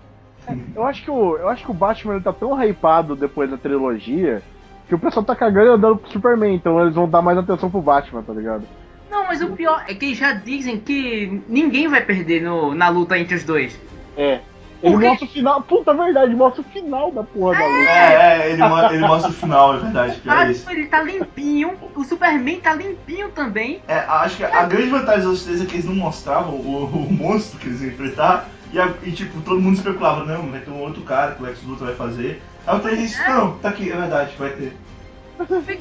Eu 0.75 0.85
acho 0.85 1.03
que 1.03 1.11
o, 1.11 1.37
eu 1.37 1.49
acho 1.49 1.65
que 1.65 1.71
o 1.71 1.75
Batman 1.75 2.15
ele 2.15 2.25
tá 2.25 2.33
tão 2.33 2.63
hypado 2.63 3.17
depois 3.17 3.51
da 3.51 3.57
trilogia 3.57 4.43
que 4.89 4.95
o 4.95 4.99
pessoal 4.99 5.25
tá 5.25 5.35
cagando 5.35 5.67
e 5.67 5.75
andando 5.75 5.97
pro 5.97 6.13
Superman, 6.13 6.55
então 6.55 6.81
eles 6.81 6.95
vão 6.95 7.09
dar 7.09 7.21
mais 7.21 7.37
atenção 7.37 7.69
pro 7.69 7.83
Batman, 7.83 8.23
tá 8.23 8.33
ligado? 8.33 8.63
Não, 9.11 9.25
mas 9.25 9.43
o 9.43 9.51
pior 9.51 9.85
é 9.89 9.95
que 9.95 10.15
já 10.15 10.33
dizem 10.33 10.79
que 10.79 11.43
ninguém 11.49 11.89
vai 11.89 12.03
perder 12.03 12.43
no, 12.43 12.75
na 12.75 12.89
luta 12.89 13.19
entre 13.19 13.35
os 13.35 13.45
dois. 13.45 13.81
É. 14.17 14.41
Ele 14.87 14.97
mostra 15.09 15.25
o 15.27 15.29
final. 15.31 15.63
Puta 15.63 15.95
verdade, 15.95 16.35
mostra 16.35 16.61
o 16.63 16.65
final 16.65 17.11
da 17.13 17.23
porra 17.23 17.59
da 17.59 17.67
luta. 17.67 17.91
É, 17.91 18.41
é, 18.43 18.51
ele, 18.53 18.63
mo- 18.69 18.79
ele 18.91 18.99
mostra 19.07 19.31
o 19.31 19.35
final, 19.35 19.75
é 19.77 19.79
verdade, 19.81 20.21
que 20.21 20.29
é 20.29 20.33
Ah, 20.33 20.51
isso. 20.51 20.71
ele 20.71 20.87
tá 20.87 21.03
limpinho, 21.03 21.73
o 21.95 22.05
Superman 22.05 22.61
tá 22.61 22.75
limpinho 22.75 23.29
também. 23.31 23.81
É, 23.89 23.99
acho 23.99 24.37
que 24.37 24.45
a 24.45 24.65
grande 24.65 24.89
vantagem 24.91 25.29
dos 25.29 25.43
três 25.45 25.61
é 25.61 25.65
que 25.67 25.75
eles 25.75 25.85
não 25.87 25.95
mostravam 25.95 26.55
o, 26.55 26.85
o 26.85 27.13
monstro 27.13 27.59
que 27.59 27.67
eles 27.67 27.81
iam 27.83 27.91
enfrentar. 27.91 28.49
E, 28.73 28.81
a- 28.81 28.93
e, 29.03 29.13
tipo, 29.13 29.41
todo 29.43 29.61
mundo 29.61 29.77
especulava, 29.77 30.25
não, 30.25 30.51
vai 30.51 30.61
ter 30.61 30.71
um 30.71 30.81
outro 30.81 31.03
cara 31.03 31.33
que 31.33 31.43
o 31.43 31.47
Lex 31.47 31.63
Luthor 31.65 31.87
vai 31.87 31.97
fazer. 31.97 32.43
Aí 32.67 32.77
o 32.77 32.81
trailer 32.81 33.01
disse, 33.03 33.29
não, 33.29 33.53
tá 33.59 33.69
aqui, 33.69 33.91
é 33.91 33.97
verdade, 33.97 34.33
vai 34.39 34.51
ter. 34.51 34.77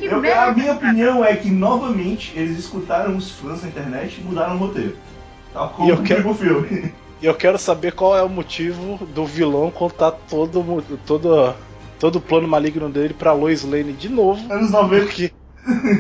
Eu- 0.02 0.18
a 0.40 0.52
minha 0.52 0.74
opinião 0.74 1.24
é 1.24 1.36
que, 1.36 1.50
novamente, 1.50 2.34
eles 2.36 2.60
escutaram 2.60 3.16
os 3.16 3.32
fãs 3.32 3.62
na 3.64 3.70
internet 3.70 4.20
e 4.20 4.24
mudaram 4.24 4.56
o 4.56 4.58
roteiro. 4.58 4.96
Tal 5.54 5.70
como 5.70 5.88
E 5.88 5.92
eu 5.92 5.96
o 5.98 6.04
quero- 6.04 6.34
primeiro 6.36 6.64
filme. 6.68 6.94
E 7.22 7.26
eu 7.26 7.34
quero 7.34 7.58
saber 7.58 7.94
qual 7.94 8.16
é 8.18 8.22
o 8.22 8.30
motivo 8.30 9.06
do 9.08 9.26
vilão 9.26 9.72
contar 9.72 10.12
todo, 10.12 10.84
todo, 11.06 11.56
todo 12.00 12.16
o 12.18 12.22
plano 12.22 12.48
maligno 12.48 12.90
dele 12.90 13.14
pra 13.14 13.32
Lois 13.34 13.64
Lane 13.64 13.94
de 13.94 14.10
novo. 14.10 14.52
Anos 14.52 14.72
90. 14.72 15.06
Porque. 15.06 15.32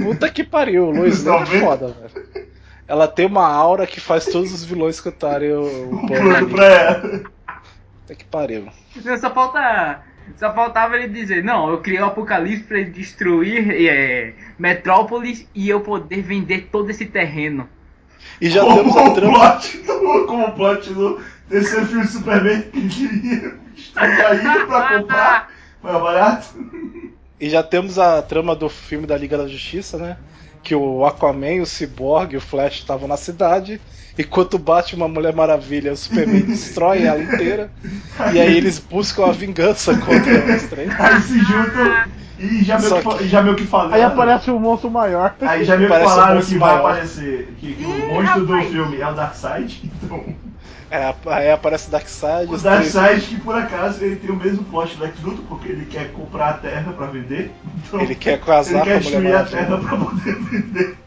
Puta 0.03 0.29
que 0.29 0.43
pariu, 0.43 0.91
Lois 0.91 1.23
Lane 1.23 1.55
é 1.55 1.59
foda, 1.59 1.87
velho. 1.87 2.47
Ela 2.87 3.07
tem 3.07 3.25
uma 3.25 3.47
aura 3.47 3.87
que 3.87 3.99
faz 3.99 4.25
todos 4.25 4.53
os 4.53 4.63
vilões 4.63 5.01
cantarem 5.01 5.51
o, 5.53 5.61
o 5.63 5.95
O 6.03 6.07
plano 6.07 6.29
maligno. 6.29 6.55
pra 6.55 6.65
ela. 6.65 7.01
Puta 8.01 8.15
que 8.15 8.25
pariu. 8.25 8.67
Só 9.19 9.31
falta. 9.33 10.03
Só 10.37 10.51
faltava 10.53 10.97
ele 10.97 11.07
dizer, 11.07 11.43
não, 11.43 11.69
eu 11.69 11.77
criei 11.81 12.01
o 12.01 12.05
Apocalipse 12.05 12.63
pra 12.63 12.79
ele 12.79 12.89
destruir 12.89 13.69
é, 13.87 14.33
Metrópolis 14.57 15.47
e 15.53 15.69
eu 15.69 15.81
poder 15.81 16.21
vender 16.23 16.67
todo 16.71 16.89
esse 16.89 17.05
terreno. 17.05 17.69
E 18.39 18.49
já 18.49 18.61
como 18.61 18.75
temos 18.75 18.97
a 18.97 19.11
trama. 19.11 19.39
plot 19.39 19.77
do, 19.79 20.25
como 20.25 20.45
o 20.45 20.51
plot 20.51 20.93
do 20.93 21.19
terceiro 21.49 21.85
filme 21.85 22.05
de 22.05 22.11
Superman 22.11 22.61
que 22.61 23.53
estar 23.75 24.17
caindo 24.17 24.67
pra 24.67 24.99
comprar 24.99 25.51
mais 25.81 26.01
barato. 26.01 26.47
E 27.39 27.49
já 27.49 27.61
temos 27.61 27.99
a 27.99 28.21
trama 28.21 28.55
do 28.55 28.69
filme 28.69 29.05
da 29.05 29.17
Liga 29.17 29.37
da 29.37 29.47
Justiça, 29.47 29.97
né? 29.97 30.17
Que 30.63 30.73
o 30.73 31.05
Aquaman, 31.05 31.61
o 31.61 31.65
Cyborg 31.65 32.33
e 32.33 32.37
o 32.37 32.41
Flash 32.41 32.79
estavam 32.79 33.07
na 33.07 33.17
cidade, 33.17 33.79
enquanto 34.17 34.55
o 34.55 34.59
Batman, 34.59 35.05
a 35.05 35.09
Mulher 35.09 35.35
Maravilha 35.35 35.93
o 35.93 35.97
Superman 35.97 36.41
destroem 36.47 37.03
ela 37.05 37.21
inteira. 37.21 37.71
E 38.33 38.39
aí 38.39 38.57
eles 38.57 38.79
buscam 38.79 39.25
a 39.25 39.31
vingança 39.31 39.95
contra 39.97 40.55
os 40.55 40.63
três. 40.63 40.89
Aí 40.99 41.21
se 41.21 41.39
juntam 41.39 42.24
e 42.39 42.63
já 42.63 42.77
meio 42.79 42.95
que, 43.01 43.17
que- 43.17 43.27
já 43.27 43.41
meio 43.41 43.55
que 43.55 43.65
falaram. 43.65 43.93
Aí 43.93 44.01
aparece 44.03 44.51
um 44.51 44.59
monstro 44.59 44.89
maior. 44.91 45.33
Aí 45.41 45.63
já 45.63 45.77
meio 45.77 45.89
que 45.89 45.95
um 45.95 45.99
falaram 46.03 46.35
monstro 46.35 46.53
que 46.53 46.59
vai 46.59 46.73
maior. 46.73 46.89
aparecer. 46.91 47.53
Que, 47.59 47.73
que 47.73 47.85
o 47.85 48.07
monstro 48.13 48.45
do 48.45 48.61
filme 48.63 48.99
é 49.01 49.07
o 49.09 49.13
Darkseid. 49.13 49.91
Então. 50.03 50.23
É, 50.91 51.13
aí 51.25 51.51
aparece 51.51 51.89
Darkseid, 51.89 52.47
O. 52.53 52.57
Darkseid 52.57 53.21
que 53.25 53.41
por 53.41 53.55
acaso 53.55 54.03
ele 54.03 54.17
tem 54.17 54.29
o 54.29 54.35
mesmo 54.35 54.63
plot 54.65 54.95
do 54.95 55.03
Lex 55.03 55.19
Luthor, 55.23 55.43
porque 55.49 55.69
ele 55.71 55.85
quer 55.85 56.11
comprar 56.13 56.49
a 56.49 56.53
terra 56.53 56.93
pra 56.93 57.07
vender. 57.07 57.51
Então, 57.87 57.99
Ele 57.99 58.13
quer 58.15 58.39
casar 58.39 58.85
ele 58.87 59.01
quer 59.01 59.03
com 59.03 59.17
a 59.17 59.19
Mulher 59.19 59.43
destruir 59.43 59.57
a 59.59 59.65
terra 59.65 59.77
pra 59.79 59.97
poder 59.97 60.35
vender. 60.45 60.97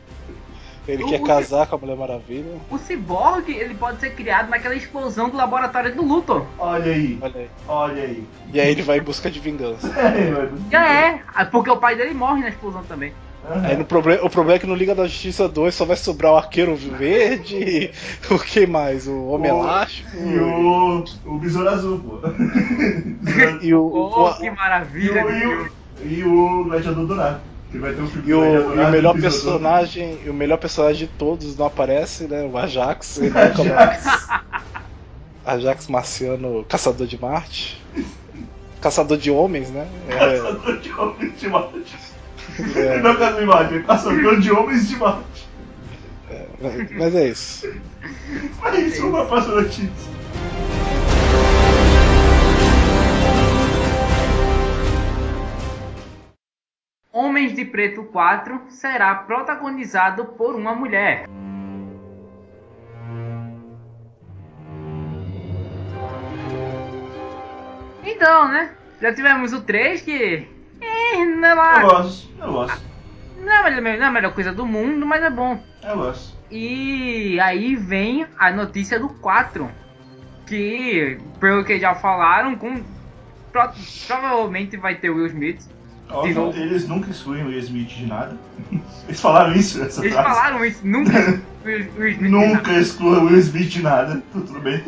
Ele 0.89 1.05
O- 1.05 1.09
quer 1.09 1.21
o- 1.21 1.25
casar 1.25 1.67
com 1.67 1.77
a 1.77 1.79
Mulher 1.79 1.97
Maravilha. 1.97 2.51
O 2.71 2.79
Cyborg, 2.79 3.49
ele 3.51 3.75
pode 3.75 4.01
ser 4.01 4.15
criado 4.15 4.49
naquela 4.49 4.75
explosão 4.75 5.29
do 5.29 5.37
laboratório 5.37 5.95
do 5.95 6.03
Luthor. 6.03 6.45
Olha 6.59 6.93
aí, 6.93 7.19
Olha 7.21 7.37
aí. 7.37 7.49
olha 7.69 8.03
aí. 8.03 8.25
E 8.53 8.61
aí 8.61 8.71
ele 8.71 8.83
vai 8.83 8.99
em 8.99 9.03
busca 9.03 9.31
de 9.31 9.39
vingança. 9.39 9.87
É. 9.99 10.49
Já 10.71 10.89
é, 10.93 11.21
ah, 11.35 11.45
porque 11.45 11.71
o 11.71 11.77
pai 11.77 11.95
dele 11.97 12.15
morre 12.15 12.41
na 12.41 12.49
explosão 12.49 12.83
também. 12.85 13.13
Aham. 13.49 13.67
Aí 13.67 13.77
no 13.77 13.85
proble- 13.85 14.19
o 14.23 14.29
problema 14.29 14.57
é 14.57 14.59
que 14.59 14.67
no 14.67 14.75
Liga 14.75 14.95
da 14.95 15.07
Justiça 15.07 15.49
2 15.49 15.75
só 15.75 15.85
vai 15.85 15.97
sobrar 15.97 16.33
o 16.33 16.37
Arqueiro 16.37 16.75
Verde, 16.75 17.91
o 18.31 18.39
que 18.39 18.67
mais? 18.67 19.07
O 19.07 19.27
Homem 19.29 19.53
O- 19.53 19.63
Elástico 19.63 20.09
E 20.17 20.39
o, 20.39 21.05
o 21.25 21.39
Besouro 21.39 21.69
Azul, 21.69 21.99
pô. 22.01 22.17
Besouro- 22.29 23.59
e 23.63 23.75
o, 23.75 23.83
Oh, 23.93 24.27
o- 24.29 24.35
que 24.37 24.47
E 24.47 24.51
maravilha 24.51 25.25
o, 25.25 25.33
de 25.33 25.39
e, 25.39 25.47
o, 25.47 25.71
e 26.05 26.25
o 26.25 26.65
Gladiador 26.65 27.07
Dourado. 27.07 27.41
Que 27.71 27.79
vai 27.79 27.93
ter 27.93 28.01
um 28.01 28.07
filme 28.09 28.29
e 28.31 28.35
o, 28.35 28.75
e 28.75 28.85
o 28.85 28.91
melhor 28.91 29.15
personagem, 29.21 30.19
e 30.25 30.31
o 30.31 30.35
melhor 30.35 30.57
personagem 30.57 31.07
de 31.07 31.13
todos 31.15 31.57
não 31.57 31.67
aparece, 31.67 32.25
né? 32.25 32.43
O 32.51 32.57
Ajax, 32.57 33.19
ele 33.23 33.39
Ajax. 33.39 34.29
Ajax 35.45 35.89
Marciano, 35.89 36.65
caçador 36.65 37.07
de 37.07 37.21
Marte. 37.21 37.83
Caçador 38.81 39.19
de 39.19 39.31
homens, 39.31 39.71
né? 39.71 39.89
É, 40.09 40.39
Caçador 40.39 40.79
de 40.79 40.93
homens 40.93 41.41
de 41.41 41.49
Marte. 41.49 41.97
é, 42.77 43.01
Não 43.03 43.15
caçador 43.15 43.41
de 43.41 43.47
Marte, 43.47 43.75
é 43.75 43.83
caçador 43.83 44.41
de 44.41 44.53
homens 44.53 44.89
de 44.89 44.97
Marte. 44.97 45.49
mas 46.97 47.15
é 47.15 47.29
isso. 47.29 47.69
Mas 48.61 48.79
isso 48.79 49.03
é 49.03 49.07
uma 49.07 49.25
próxima 49.27 49.63
notícia. 49.63 50.09
Homens 57.19 57.53
de 57.53 57.65
Preto 57.65 58.05
4 58.05 58.67
será 58.69 59.13
protagonizado 59.13 60.25
por 60.25 60.55
uma 60.55 60.73
mulher. 60.73 61.25
Então, 68.05 68.49
né? 68.49 68.71
Já 69.01 69.15
tivemos 69.15 69.53
o 69.53 69.61
3 69.61 70.01
que. 70.03 70.49
É, 70.81 71.25
não 71.25 71.49
é, 71.49 71.53
Eu 71.53 71.57
lá, 71.57 71.83
gosto, 71.83 72.29
eu 72.41 72.53
gosto, 72.53 72.83
não, 73.41 73.53
é 73.53 73.57
a 73.59 73.63
melhor, 73.81 73.99
não 73.99 74.05
é 74.05 74.09
a 74.09 74.11
melhor 74.11 74.33
coisa 74.35 74.53
do 74.53 74.67
mundo, 74.67 75.05
mas 75.07 75.23
é 75.23 75.31
bom. 75.31 75.63
eu 75.83 75.97
gosto. 75.97 76.37
E 76.51 77.39
aí 77.41 77.77
vem 77.77 78.27
a 78.39 78.51
notícia 78.51 78.99
do 78.99 79.09
4. 79.09 79.69
Que, 80.47 81.19
pelo 81.39 81.63
que 81.63 81.79
já 81.79 81.95
falaram, 81.95 82.57
com, 82.57 82.83
pro- 83.53 83.71
provavelmente 84.07 84.79
vai 84.79 84.95
ter 84.95 85.11
Will 85.11 85.27
Smith. 85.27 85.61
Óbvio, 86.11 86.53
eles 86.57 86.89
nunca 86.89 87.11
excluem 87.11 87.45
o 87.45 87.49
Will 87.49 87.59
Smith 87.59 87.89
de 87.89 88.07
nada. 88.07 88.37
Eles 89.07 89.21
falaram 89.21 89.55
isso, 89.55 89.83
essa 89.83 90.01
Eles 90.01 90.13
frase. 90.15 90.29
falaram 90.29 90.65
isso, 90.65 90.87
nunca. 90.87 91.41
Nunca 92.21 92.73
exclua 92.79 93.23
Will 93.25 93.39
Smith 93.39 93.69
de 93.69 93.83
nada. 93.83 94.23
Tudo 94.33 94.59
bem. 94.61 94.83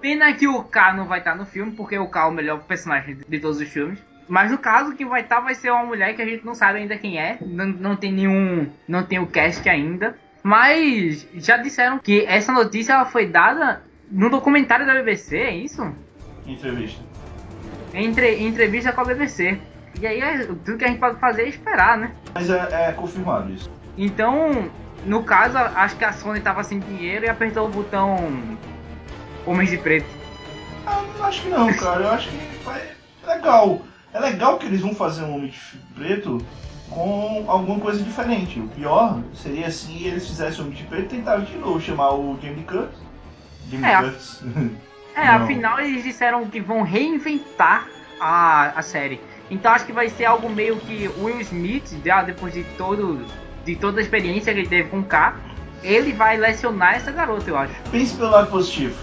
Pena 0.00 0.32
que 0.32 0.48
o 0.48 0.62
K 0.64 0.94
não 0.94 1.06
vai 1.06 1.18
estar 1.18 1.34
no 1.34 1.44
filme, 1.44 1.72
porque 1.72 1.98
o 1.98 2.08
K 2.08 2.22
é 2.22 2.24
o 2.24 2.32
melhor 2.32 2.60
personagem 2.62 3.18
de 3.28 3.38
todos 3.38 3.60
os 3.60 3.68
filmes. 3.68 3.98
Mas 4.28 4.50
no 4.50 4.56
caso, 4.56 4.94
quem 4.94 5.06
vai 5.06 5.20
estar 5.20 5.40
vai 5.40 5.54
ser 5.54 5.70
uma 5.70 5.84
mulher 5.84 6.14
que 6.16 6.22
a 6.22 6.24
gente 6.24 6.46
não 6.46 6.54
sabe 6.54 6.78
ainda 6.78 6.96
quem 6.96 7.18
é. 7.18 7.36
Não, 7.40 7.66
não 7.66 7.96
tem 7.96 8.10
nenhum. 8.12 8.68
Não 8.88 9.02
tem 9.02 9.18
o 9.18 9.26
cast 9.26 9.68
ainda. 9.68 10.16
Mas 10.42 11.26
já 11.34 11.58
disseram 11.58 11.98
que 11.98 12.24
essa 12.26 12.52
notícia 12.52 12.94
ela 12.94 13.04
foi 13.04 13.26
dada 13.26 13.82
no 14.10 14.30
documentário 14.30 14.86
da 14.86 14.94
BBC, 14.94 15.36
é 15.36 15.54
isso? 15.56 15.94
Entrevista. 16.46 17.02
Entre, 17.94 18.36
em 18.36 18.48
entrevista 18.48 18.92
com 18.92 19.02
a 19.02 19.04
BBC. 19.04 19.58
E 20.00 20.06
aí 20.06 20.20
é- 20.20 20.46
tudo 20.46 20.76
que 20.76 20.84
a 20.84 20.88
gente 20.88 20.98
pode 21.00 21.18
fazer 21.18 21.42
é 21.42 21.48
esperar, 21.48 21.98
né? 21.98 22.12
Mas 22.34 22.48
é, 22.50 22.88
é 22.88 22.92
confirmado 22.92 23.52
isso. 23.52 23.70
Então, 23.96 24.70
no 25.04 25.22
caso, 25.22 25.58
acho 25.58 25.96
que 25.96 26.04
a 26.04 26.12
Sony 26.12 26.40
tava 26.40 26.64
sem 26.64 26.80
dinheiro 26.80 27.24
e 27.24 27.28
apertou 27.28 27.66
o 27.66 27.70
botão 27.70 28.16
Homens 29.46 29.70
de 29.70 29.78
Preto. 29.78 30.06
Ah, 30.86 31.02
não 31.18 31.24
acho 31.26 31.42
que 31.42 31.48
não, 31.48 31.72
cara. 31.74 32.02
Eu 32.02 32.10
acho 32.10 32.28
que 32.30 32.64
vai... 32.64 32.80
é 33.24 33.34
legal. 33.34 33.82
É 34.12 34.20
legal 34.20 34.58
que 34.58 34.66
eles 34.66 34.80
vão 34.80 34.94
fazer 34.94 35.22
um 35.24 35.34
Homem 35.34 35.50
de 35.50 35.60
Preto 35.94 36.44
com 36.90 37.44
alguma 37.48 37.80
coisa 37.80 38.02
diferente. 38.02 38.60
O 38.60 38.68
pior 38.68 39.20
seria 39.34 39.70
se 39.70 40.04
eles 40.04 40.26
fizessem 40.26 40.60
o 40.60 40.64
Homem 40.66 40.76
de 40.76 40.84
Preto 40.84 41.14
e 41.14 41.18
tentaram 41.18 41.42
de 41.42 41.56
novo 41.56 41.80
chamar 41.80 42.12
o 42.14 42.38
Jamie 42.42 42.64
Curtis. 42.64 42.98
Jamie 43.70 43.86
É, 43.86 43.96
Curtis. 44.02 44.42
É, 45.14 45.28
afinal 45.28 45.78
eles 45.78 46.02
disseram 46.02 46.46
que 46.46 46.58
vão 46.58 46.80
reinventar 46.80 47.86
a, 48.18 48.70
a 48.78 48.80
série. 48.80 49.20
Então 49.52 49.70
acho 49.70 49.84
que 49.84 49.92
vai 49.92 50.08
ser 50.08 50.24
algo 50.24 50.48
meio 50.48 50.76
que 50.76 51.08
Will 51.20 51.40
Smith, 51.42 51.94
já 52.04 52.22
depois 52.22 52.54
de 52.54 52.64
todo 52.78 53.24
de 53.66 53.76
toda 53.76 54.00
a 54.00 54.02
experiência 54.02 54.52
que 54.52 54.58
ele 54.60 54.68
teve 54.68 54.88
com 54.88 55.00
o 55.00 55.04
K, 55.04 55.34
ele 55.82 56.12
vai 56.12 56.36
lecionar 56.36 56.94
essa 56.94 57.12
garota, 57.12 57.48
eu 57.50 57.56
acho. 57.56 57.74
Pense 57.90 58.16
pelo 58.16 58.30
lado 58.30 58.50
positivo. 58.50 58.96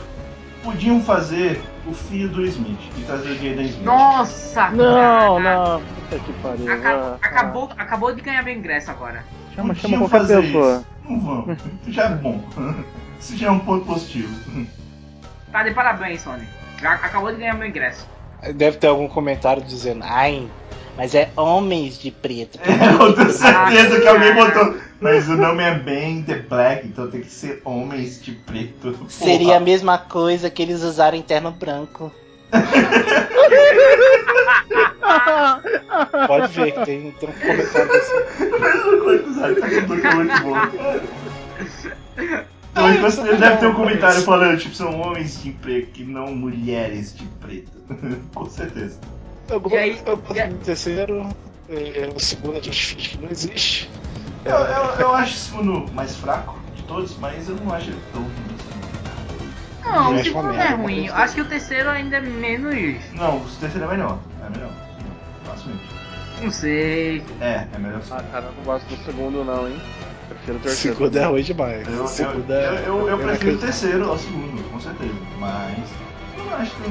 Podiam 0.64 1.02
fazer 1.02 1.62
o 1.88 1.94
filho 1.94 2.28
do 2.30 2.44
Smith 2.46 2.80
e 2.98 3.02
trazer 3.04 3.30
o 3.30 3.36
Jaden 3.36 3.66
Smith. 3.68 3.86
Nossa! 3.86 4.70
Não, 4.72 5.42
cara. 5.42 5.56
não. 5.70 5.82
Puta 5.82 6.20
que 6.20 6.34
pariu. 6.42 6.74
Aca- 6.74 6.90
ah, 6.96 7.18
acabou, 7.22 7.70
acabou 7.78 8.14
de 8.16 8.22
ganhar 8.22 8.44
meu 8.44 8.54
ingresso 8.54 8.92
agora. 8.92 9.24
ah. 9.24 9.56
Chama, 9.56 9.74
Podiam 9.76 9.90
chama 9.92 9.98
qualquer 10.10 10.18
fazer 10.20 10.42
pessoa. 10.42 10.72
isso. 10.76 10.86
Não 11.10 11.20
vão. 11.22 11.58
Isso 11.82 11.92
já 11.94 12.04
é 12.06 12.10
bom. 12.10 12.44
Isso 13.20 13.38
já 13.38 13.48
é 13.48 13.52
um 13.52 13.60
ponto 13.60 13.86
positivo. 13.86 14.68
Tá 15.52 15.64
de 15.64 15.72
parabéns, 15.74 16.22
Sony. 16.22 16.44
Já 16.82 16.94
acabou 16.94 17.32
de 17.32 17.38
ganhar 17.38 17.54
meu 17.54 17.68
ingresso. 17.68 18.06
Deve 18.56 18.78
ter 18.78 18.88
algum 18.88 19.08
comentário 19.08 19.62
dizendo, 19.62 20.04
ai, 20.04 20.48
mas 20.96 21.14
é 21.16 21.30
homens 21.36 21.98
de 21.98 22.12
preto. 22.12 22.60
É, 22.62 23.04
eu 23.04 23.14
tenho 23.14 23.32
certeza 23.32 24.00
que 24.02 24.08
alguém 24.08 24.36
cara. 24.36 24.46
botou. 24.52 24.82
Mas 25.02 25.30
o 25.30 25.38
nome 25.38 25.64
é 25.64 25.76
bem 25.76 26.24
The 26.24 26.40
Black, 26.40 26.88
então 26.88 27.10
tem 27.10 27.22
que 27.22 27.32
ser 27.32 27.62
homens 27.64 28.22
de 28.22 28.34
preto. 28.34 28.92
Porra. 28.92 29.10
Seria 29.10 29.56
a 29.56 29.60
mesma 29.60 29.98
coisa 29.98 30.50
que 30.50 30.62
eles 30.62 30.84
usarem 30.84 31.22
terno 31.22 31.52
branco. 31.52 32.12
Pode 36.28 36.54
ver 36.54 36.72
que 36.72 36.86
tem, 36.86 37.12
tem 37.12 37.30
um 37.30 37.34
comentário 37.34 37.88
desse. 37.88 38.14
Mesma 38.60 38.98
coisa, 39.04 39.34
sabe? 39.40 39.56
Tá 39.56 39.68
tudo 39.68 40.02
que 40.02 40.08
é 40.08 40.14
muito 40.16 40.42
bom. 40.44 40.56
Então, 42.18 42.46
ele 42.76 43.00
cons- 43.00 43.18
ele 43.18 43.38
deve 43.38 43.58
ter 43.58 43.68
um 43.68 43.74
comentário 43.74 44.22
falando, 44.22 44.58
tipo, 44.58 44.76
são 44.76 45.00
homens 45.00 45.42
de 45.42 45.52
preto 45.52 45.92
que 45.92 46.04
não 46.04 46.28
mulheres 46.36 47.16
de 47.16 47.26
preto. 47.42 47.72
Com 48.34 48.50
certeza. 48.50 49.00
Eu, 49.50 49.62
E 49.72 49.76
aí- 49.78 50.02
eu 50.06 50.18
gosto 50.18 50.40
aí- 50.40 50.50
do 50.50 50.58
terceiro, 50.60 51.30
é, 51.70 52.10
o 52.16 52.20
segundo 52.20 52.58
a 52.58 52.62
gente 52.62 52.86
finge 52.86 53.10
que 53.10 53.18
não 53.18 53.30
existe. 53.30 53.90
Eu, 54.46 54.56
eu, 54.56 54.84
eu 55.00 55.16
acho 55.16 55.34
o 55.34 55.38
segundo 55.38 55.94
mais 55.94 56.16
fraco 56.16 56.58
de 56.76 56.84
todos, 56.84 57.18
mas 57.18 57.50
eu 57.50 57.56
não 57.56 57.74
acho 57.74 57.90
ele 57.90 58.00
tão 58.14 58.22
ruim 58.22 58.32
assim. 58.60 58.80
Não, 59.92 60.16
o 60.16 60.24
segundo 60.24 60.44
não 60.54 60.62
é 60.62 60.70
ruim. 60.76 61.10
Acho 61.10 61.34
que 61.36 61.42
o 61.42 61.46
terceiro 61.46 61.90
ainda 61.90 62.18
é 62.18 62.22
menos. 62.22 63.04
Não, 63.14 63.38
o 63.38 63.46
terceiro 63.60 63.86
é 63.86 63.90
melhor. 63.90 64.20
É 64.46 64.50
melhor. 64.56 64.72
Facilmente. 65.46 65.84
Não 66.42 66.52
sei. 66.52 67.24
É, 67.42 67.66
é 67.74 67.78
melhor 67.80 68.02
sim. 68.04 68.14
Ah, 68.14 68.24
cara, 68.32 68.46
eu 68.46 68.52
não 68.54 68.64
gosto 68.64 68.86
do 68.86 69.04
segundo 69.04 69.44
não, 69.44 69.68
hein? 69.68 69.82
Prefiro 70.30 70.58
o 70.58 70.60
O 70.60 70.62
terceiro. 70.64 70.98
segundo 70.98 71.18
é 71.18 71.26
ruim 71.26 71.42
demais. 71.44 71.88
Eu, 71.88 71.94
o 71.94 71.98
eu, 72.04 72.08
segundo 72.08 72.52
eu, 72.54 72.60
é. 72.60 72.84
eu, 72.88 73.08
eu 73.08 73.20
é 73.20 73.24
prefiro 73.24 73.56
o 73.56 73.60
terceiro 73.60 74.10
ao 74.10 74.18
segundo, 74.18 74.70
com 74.72 74.80
certeza. 74.80 75.14
Mas 75.40 75.78
eu 76.38 76.46
não 76.46 76.54
acho 76.56 76.76
que 76.76 76.82
eu. 76.84 76.90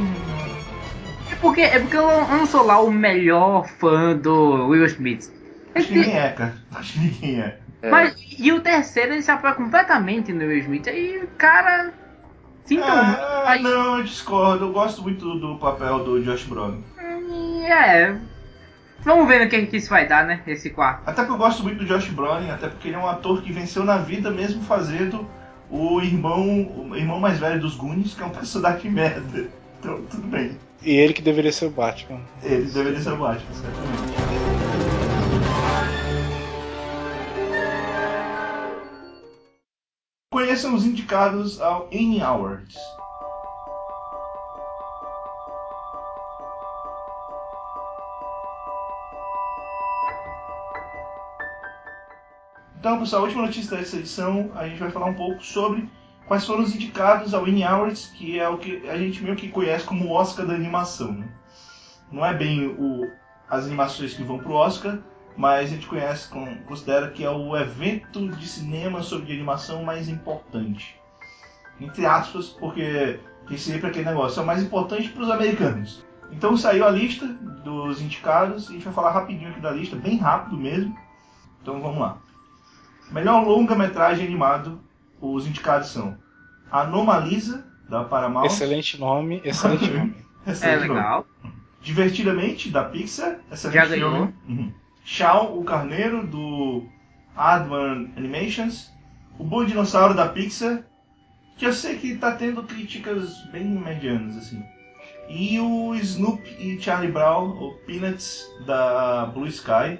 É 1.30 1.34
porque, 1.40 1.60
é 1.60 1.78
porque 1.78 1.96
eu 1.96 2.02
não, 2.06 2.38
eu 2.38 2.46
sou 2.46 2.64
lá 2.64 2.80
o 2.80 2.90
melhor 2.90 3.66
fã 3.68 4.16
do 4.16 4.68
Will 4.68 4.86
Smith. 4.86 5.30
Acho 5.74 5.86
que 5.88 5.94
ninguém 5.94 6.18
é, 6.18 6.28
cara. 6.32 6.54
Acho 6.74 6.92
que 6.94 6.98
ninguém 6.98 7.40
é. 7.40 7.58
É. 7.82 7.90
Mas, 7.90 8.14
e 8.38 8.50
o 8.50 8.60
terceiro 8.60 9.12
ele 9.12 9.22
se 9.22 9.30
apoia 9.30 9.54
completamente 9.54 10.32
no 10.32 10.40
Will 10.46 10.58
Smith. 10.58 10.88
Aí, 10.88 11.28
cara. 11.36 11.92
Sinto 12.64 12.80
muito. 12.80 12.90
Ah, 12.92 13.42
mas- 13.46 13.62
não, 13.62 13.98
eu 13.98 14.04
discordo. 14.04 14.64
Eu 14.66 14.72
gosto 14.72 15.00
muito 15.02 15.38
do 15.38 15.56
papel 15.58 16.02
do 16.04 16.22
Josh 16.24 16.42
Brolin. 16.44 16.82
Hum, 17.00 17.62
É. 17.64 18.16
Vamos 19.08 19.26
ver 19.26 19.42
no 19.42 19.48
que, 19.48 19.64
que 19.64 19.78
isso 19.78 19.88
vai 19.88 20.06
dar, 20.06 20.26
né? 20.26 20.42
Esse 20.46 20.68
quarto. 20.68 21.08
Até 21.08 21.22
porque 21.22 21.32
eu 21.32 21.38
gosto 21.38 21.62
muito 21.62 21.78
do 21.78 21.86
Josh 21.86 22.10
Brolin, 22.10 22.50
até 22.50 22.68
porque 22.68 22.88
ele 22.88 22.96
é 22.96 22.98
um 22.98 23.08
ator 23.08 23.40
que 23.40 23.50
venceu 23.50 23.82
na 23.82 23.96
vida 23.96 24.30
mesmo 24.30 24.62
fazendo 24.64 25.26
o 25.70 25.98
irmão, 26.02 26.90
o 26.90 26.94
irmão 26.94 27.18
mais 27.18 27.38
velho 27.38 27.58
dos 27.58 27.74
Goonies, 27.74 28.12
que 28.12 28.22
é 28.22 28.26
um 28.26 28.30
personagem 28.30 28.90
merda. 28.90 29.48
Então, 29.80 30.02
tudo 30.10 30.26
bem. 30.26 30.58
E 30.82 30.90
ele 30.90 31.14
que 31.14 31.22
deveria 31.22 31.50
ser 31.50 31.64
o 31.64 31.70
Batman. 31.70 32.20
Ele 32.42 32.66
deveria 32.66 33.00
ser 33.00 33.12
o 33.14 33.16
Batman, 33.16 33.54
certamente. 33.54 34.12
Conheçam 40.30 40.74
os 40.74 40.84
indicados 40.84 41.62
ao 41.62 41.86
Annie 41.86 42.20
Awards. 42.20 42.76
Então, 52.78 53.00
pessoal, 53.00 53.22
a 53.22 53.24
última 53.24 53.42
notícia 53.42 53.76
dessa 53.76 53.96
edição, 53.96 54.52
a 54.54 54.68
gente 54.68 54.78
vai 54.78 54.88
falar 54.92 55.06
um 55.06 55.14
pouco 55.14 55.42
sobre 55.42 55.90
quais 56.28 56.46
foram 56.46 56.62
os 56.62 56.72
indicados 56.72 57.34
ao 57.34 57.44
Annie 57.44 57.64
Awards, 57.64 58.06
que 58.06 58.38
é 58.38 58.48
o 58.48 58.56
que 58.56 58.88
a 58.88 58.96
gente 58.96 59.20
meio 59.20 59.34
que 59.34 59.48
conhece 59.48 59.84
como 59.84 60.04
o 60.04 60.12
Oscar 60.12 60.46
da 60.46 60.54
animação. 60.54 61.12
Né? 61.12 61.28
Não 62.12 62.24
é 62.24 62.32
bem 62.32 62.68
o, 62.68 63.10
as 63.50 63.64
animações 63.64 64.14
que 64.14 64.22
vão 64.22 64.38
pro 64.38 64.52
Oscar, 64.52 65.00
mas 65.36 65.70
a 65.70 65.74
gente 65.74 65.88
conhece, 65.88 66.28
considera 66.66 67.10
que 67.10 67.24
é 67.24 67.30
o 67.30 67.56
evento 67.56 68.28
de 68.28 68.46
cinema 68.46 69.02
sobre 69.02 69.32
animação 69.32 69.82
mais 69.82 70.08
importante. 70.08 71.00
Entre 71.80 72.06
aspas, 72.06 72.46
porque 72.46 73.18
tem 73.48 73.58
sempre 73.58 73.88
aquele 73.88 74.04
negócio, 74.04 74.38
é 74.38 74.42
o 74.44 74.46
mais 74.46 74.62
importante 74.62 75.08
para 75.08 75.24
os 75.24 75.30
americanos. 75.30 76.06
Então 76.30 76.56
saiu 76.56 76.86
a 76.86 76.90
lista 76.90 77.26
dos 77.26 78.00
indicados, 78.00 78.66
e 78.66 78.70
a 78.70 78.72
gente 78.74 78.84
vai 78.84 78.94
falar 78.94 79.10
rapidinho 79.10 79.50
aqui 79.50 79.60
da 79.60 79.72
lista, 79.72 79.96
bem 79.96 80.16
rápido 80.16 80.56
mesmo. 80.56 80.96
Então 81.60 81.80
vamos 81.80 81.98
lá. 81.98 82.27
Melhor 83.10 83.46
longa-metragem 83.46 84.26
animado, 84.26 84.80
os 85.20 85.46
indicados 85.46 85.88
são 85.88 86.16
Anomalisa, 86.70 87.66
da 87.88 88.04
Paramount. 88.04 88.44
Excelente 88.46 89.00
nome, 89.00 89.40
excelente 89.44 89.88
nome. 89.90 90.14
É 90.46 90.50
Excelente 90.52 90.86
nome. 90.88 90.94
legal. 91.00 91.26
Divertidamente, 91.80 92.70
da 92.70 92.84
Pixar. 92.84 93.38
Excelente 93.50 93.74
Já 93.76 93.86
ganhou. 93.86 94.32
Uhum. 94.48 94.72
Shao, 95.04 95.58
o 95.58 95.64
Carneiro, 95.64 96.26
do 96.26 96.84
Advan 97.36 98.08
Animations. 98.16 98.90
O 99.38 99.44
Bom 99.44 99.64
Dinossauro, 99.64 100.14
da 100.14 100.28
Pixar. 100.28 100.82
Que 101.56 101.66
eu 101.66 101.72
sei 101.72 101.96
que 101.96 102.16
tá 102.16 102.32
tendo 102.32 102.62
críticas 102.62 103.42
bem 103.50 103.64
medianas, 103.64 104.36
assim. 104.36 104.62
E 105.28 105.58
o 105.60 105.94
Snoop 105.94 106.42
e 106.58 106.80
Charlie 106.80 107.10
Brown, 107.12 107.50
o 107.50 107.74
Peanuts, 107.86 108.42
da 108.66 109.26
Blue 109.26 109.46
Sky. 109.46 109.98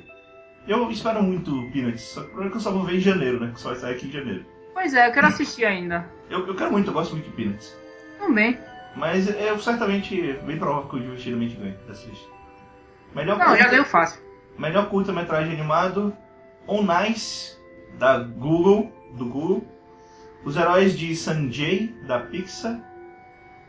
Eu 0.68 0.90
espero 0.90 1.22
muito 1.22 1.50
o 1.50 1.70
Peanuts, 1.72 2.02
só 2.02 2.20
que 2.20 2.26
o 2.26 2.30
problema 2.30 2.48
é 2.48 2.50
que 2.52 2.56
eu 2.58 2.60
só 2.60 2.70
vou 2.72 2.84
ver 2.84 2.96
em 2.96 3.00
janeiro, 3.00 3.40
né? 3.40 3.50
Que 3.54 3.60
só 3.60 3.70
vai 3.70 3.78
sair 3.78 3.94
aqui 3.94 4.06
em 4.06 4.10
janeiro. 4.12 4.44
Pois 4.74 4.94
é, 4.94 5.08
eu 5.08 5.12
quero 5.12 5.26
assistir 5.26 5.64
ainda. 5.64 6.06
Eu, 6.30 6.46
eu 6.46 6.54
quero 6.54 6.70
muito, 6.70 6.90
eu 6.90 6.94
gosto 6.94 7.12
muito 7.14 7.24
de 7.24 7.32
Peanuts. 7.34 7.74
Também. 8.18 8.58
Mas 8.94 9.28
eu 9.28 9.58
certamente, 9.58 10.14
bem 10.44 10.58
provável 10.58 10.88
que 10.88 10.96
eu 10.96 11.00
divertidamente 11.00 11.56
ganhe 11.56 11.76
dessa 11.86 12.06
lista. 12.08 12.28
Melhor 13.14 13.38
Não, 13.38 13.46
curta- 13.46 13.62
já 13.62 13.68
ganhou 13.70 13.84
fácil. 13.86 14.20
Melhor 14.58 14.88
curta-metragem 14.90 15.52
animado, 15.54 16.14
On 16.66 16.82
Nice, 16.82 17.56
da 17.98 18.18
Google, 18.18 18.92
do 19.16 19.24
Google. 19.24 19.64
Os 20.44 20.56
Heróis 20.56 20.96
de 20.98 21.14
Sanjay, 21.16 21.88
da 22.06 22.18
Pixar. 22.20 22.78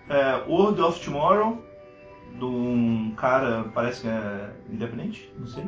É, 0.10 0.44
World 0.48 0.82
of 0.82 1.00
Tomorrow, 1.04 1.64
de 2.38 2.44
um 2.44 3.14
cara, 3.16 3.66
parece 3.74 4.02
que 4.02 4.08
é 4.08 4.50
independente, 4.70 5.32
não 5.38 5.46
sei. 5.48 5.64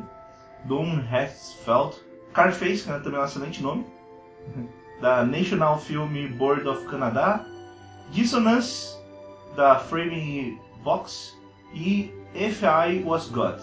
Dom 0.66 1.00
Hessfeld. 1.12 1.96
Carface, 2.34 2.84
que 2.84 2.88
também 2.88 3.20
é 3.20 3.22
um 3.22 3.26
excelente 3.26 3.62
nome. 3.62 3.86
Da 5.02 5.24
National 5.24 5.78
Film 5.78 6.28
Board 6.38 6.68
of 6.68 6.86
Canada. 6.88 7.46
Dissonance, 8.12 8.98
da 9.56 9.76
Framing 9.80 10.60
Box. 10.84 11.38
E 11.74 12.14
If 12.34 12.64
I 12.64 13.04
Was 13.04 13.28
God, 13.30 13.60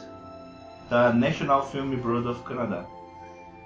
da 0.91 1.13
National 1.13 1.65
Film 1.67 1.97
Board 1.97 2.29
of 2.29 2.43
Canada. 2.43 2.87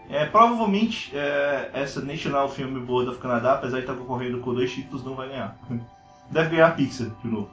É, 0.08 0.26
provavelmente 0.26 1.16
é, 1.16 1.70
essa 1.72 2.00
National 2.00 2.48
Film 2.48 2.84
Board 2.84 3.10
of 3.10 3.18
Canadá, 3.18 3.54
apesar 3.54 3.78
de 3.78 3.84
estar 3.84 3.94
concorrendo 3.94 4.40
com 4.40 4.54
dois 4.54 4.72
títulos, 4.72 5.04
não 5.04 5.14
vai 5.14 5.28
ganhar. 5.28 5.56
Deve 6.30 6.50
ganhar 6.50 6.68
a 6.68 6.70
Pixar 6.72 7.08
de 7.22 7.28
novo. 7.28 7.50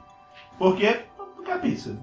Por 0.58 0.76
quê? 0.76 1.00
Porque 1.36 1.50
é 1.50 1.54
a 1.54 1.58
Pixar. 1.58 1.94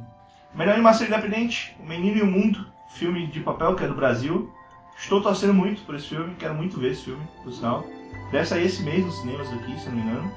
Melhor 0.53 0.73
animação 0.73 1.07
independente, 1.07 1.75
O 1.79 1.85
Menino 1.85 2.17
e 2.17 2.21
o 2.21 2.25
Mundo, 2.25 2.65
filme 2.89 3.27
de 3.27 3.39
papel 3.39 3.75
que 3.75 3.83
é 3.83 3.87
do 3.87 3.95
Brasil. 3.95 4.49
Estou 4.97 5.21
torcendo 5.21 5.53
muito 5.53 5.81
por 5.83 5.95
esse 5.95 6.07
filme, 6.07 6.35
quero 6.39 6.55
muito 6.55 6.79
ver 6.79 6.91
esse 6.91 7.03
filme, 7.05 7.21
por 7.43 7.51
sinal. 7.51 7.85
Deve 8.31 8.45
sair 8.45 8.65
esse 8.65 8.81
mês 8.83 9.05
nos 9.05 9.15
cinemas 9.19 9.51
aqui, 9.53 9.79
se 9.79 9.89
não 9.89 9.95
me 9.95 10.01
engano. 10.01 10.31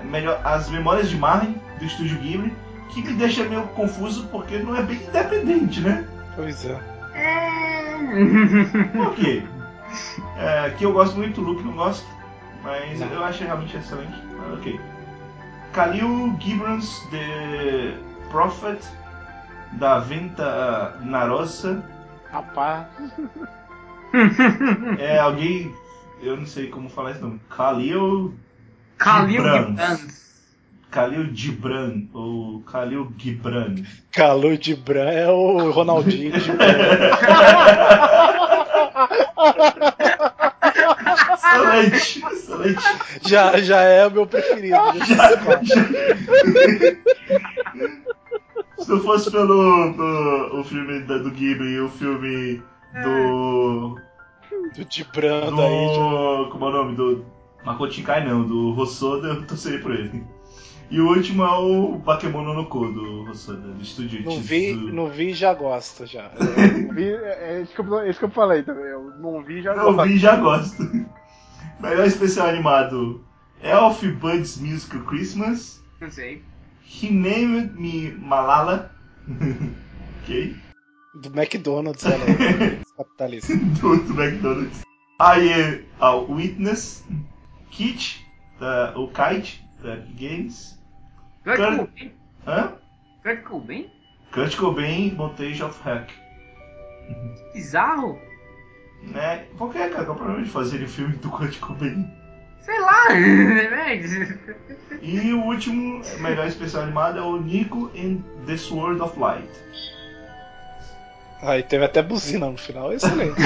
É 0.00 0.04
Melhor, 0.04 0.40
As 0.44 0.68
Memórias 0.68 1.08
de 1.08 1.16
Marley, 1.16 1.54
do 1.78 1.84
estúdio 1.84 2.18
Ghibli, 2.18 2.54
que 2.90 3.02
me 3.02 3.12
deixa 3.14 3.44
meio 3.44 3.62
confuso 3.68 4.26
porque 4.28 4.58
não 4.58 4.76
é 4.76 4.82
bem 4.82 4.96
independente, 4.96 5.80
né? 5.80 6.06
Pois 6.34 6.64
é. 6.64 6.80
É. 7.14 7.96
Por 8.92 9.14
quê? 9.14 9.42
É, 10.36 10.70
que 10.70 10.84
eu 10.84 10.92
gosto 10.92 11.16
muito, 11.16 11.40
o 11.40 11.44
Luke 11.44 11.62
não 11.62 11.72
gosta, 11.72 12.06
mas 12.62 13.00
eu 13.00 13.24
achei 13.24 13.46
realmente 13.46 13.76
excelente. 13.76 14.16
Mas 14.36 14.58
ok. 14.58 14.80
Khalil 15.72 16.36
Gibran's 16.40 17.06
The 17.10 17.94
Prophet 18.30 18.80
da 19.72 19.98
Venta 20.00 20.98
Narosa. 21.02 21.82
Rapaz. 22.30 22.86
É 24.98 25.18
alguém. 25.18 25.70
Eu 26.22 26.38
não 26.38 26.46
sei 26.46 26.68
como 26.68 26.88
falar 26.88 27.10
esse 27.10 27.20
nome. 27.20 27.38
Khalil. 27.54 28.34
Khalil 28.98 29.42
Gibrans. 29.42 30.18
Khalil 30.90 31.34
Gibran. 31.34 32.04
Ou 32.14 32.60
Khalil 32.62 33.12
Gibran. 33.18 33.74
Calor 34.10 34.56
de 34.56 34.74
Bran 34.74 35.10
é 35.10 35.28
o 35.28 35.70
Ronaldinho 35.70 36.32
de 36.32 36.50
Bran. 36.52 36.66
Excelente, 41.34 42.22
excelente. 42.32 42.82
já, 43.26 43.58
já 43.60 43.80
é 43.82 44.06
o 44.06 44.10
meu 44.10 44.26
preferido. 44.26 44.76
Já- 45.06 45.30
já- 45.62 45.88
Se 48.88 48.94
não 48.94 49.00
fosse 49.02 49.30
pelo, 49.30 49.92
pelo 49.92 50.60
o 50.60 50.64
filme 50.64 51.00
da- 51.00 51.18
do 51.18 51.30
Ghibli 51.30 51.74
e 51.74 51.80
o 51.80 51.90
filme 51.90 52.62
do. 53.04 53.98
Do 54.74 54.84
de 54.86 55.04
Bran 55.04 55.54
daí. 55.54 55.94
já- 55.94 56.00
do. 56.00 56.48
Como 56.50 56.64
é 56.64 56.68
o 56.68 56.72
nome? 56.72 56.96
Do. 56.96 57.22
Makoto 57.66 57.92
Shinkai 57.92 58.26
não, 58.26 58.44
do 58.46 58.70
Hosoda, 58.78 59.28
eu 59.28 59.46
torceria 59.46 59.78
por 59.80 59.90
ele. 59.94 60.24
E 60.90 60.98
o 61.02 61.08
último 61.08 61.44
é 61.44 61.50
o 61.58 61.96
Bakemono 61.98 62.54
no 62.54 62.64
Ko 62.64 62.86
do 62.90 63.28
Hosoda, 63.28 63.58
do 63.68 63.82
estúdio 63.82 64.24
Não 64.24 64.40
vi, 64.40 64.72
Chizu. 64.72 64.86
não 64.94 65.06
vi 65.10 65.30
e 65.32 65.34
já 65.34 65.52
gosto 65.52 66.06
já. 66.06 66.30
Vi, 66.94 67.10
é, 67.10 67.56
é 67.58 67.60
isso, 67.60 67.74
que 67.74 67.80
eu, 67.82 67.98
é 67.98 68.08
isso 68.08 68.18
que 68.18 68.24
eu 68.24 68.30
falei 68.30 68.62
também. 68.62 68.84
Eu 68.86 69.02
não 69.20 69.44
vi 69.44 69.60
já 69.60 69.74
Eu 69.74 69.92
gosto. 69.92 70.08
vi 70.08 70.14
e 70.14 70.18
já 70.18 70.36
gosto. 70.36 70.82
Melhor 71.78 72.06
especial 72.06 72.48
animado: 72.48 73.22
Elf 73.62 74.02
Buds 74.18 74.56
Musical 74.58 75.02
Christmas. 75.02 75.84
Não 76.00 76.10
sei. 76.10 76.42
He 76.88 77.10
Named 77.10 77.78
Me 77.78 78.12
Malala. 78.12 78.90
ok. 80.22 80.56
Do 81.20 81.30
McDonald's, 81.30 82.04
olha 82.04 82.24
aí. 82.24 82.80
Capitalista. 82.96 83.54
do, 83.54 83.96
do 83.96 84.14
McDonald's. 84.14 84.82
I 85.20 85.52
Am 85.52 85.84
a 86.00 86.16
Witness. 86.16 87.04
Kit, 87.70 88.24
da, 88.58 88.94
o 88.96 89.08
Kite, 89.08 89.62
da 89.82 89.96
Games. 90.16 90.78
Kurt 91.44 91.58
Cobain? 91.58 92.12
Hã? 92.46 92.72
Kurt 93.22 93.42
Cobain? 93.42 93.90
Kurt 94.32 94.56
Cobain, 94.56 95.14
Montage 95.14 95.62
of 95.62 95.78
Hack. 95.82 96.10
Bizarro? 97.52 98.18
Né? 99.02 99.46
Por 99.56 99.70
que, 99.72 99.78
cara? 99.78 100.04
Qual 100.04 100.16
o 100.16 100.18
problema 100.18 100.42
de 100.42 100.50
fazer 100.50 100.82
um 100.82 100.88
filme 100.88 101.16
do 101.16 101.28
Kurt 101.30 101.58
Cobain? 101.60 102.10
Sei 102.68 102.80
lá, 102.80 103.08
velho. 103.08 104.38
E 105.00 105.32
o 105.32 105.42
último, 105.42 106.02
melhor 106.20 106.46
especial 106.46 106.82
animado, 106.82 107.18
é 107.18 107.22
o 107.22 107.40
Nico 107.40 107.90
in 107.94 108.22
The 108.46 108.58
Sword 108.58 109.00
of 109.00 109.18
Light. 109.18 109.48
Aí 111.40 111.62
teve 111.62 111.86
até 111.86 112.02
buzina 112.02 112.50
no 112.50 112.58
final, 112.58 112.92
excelente. 112.92 113.40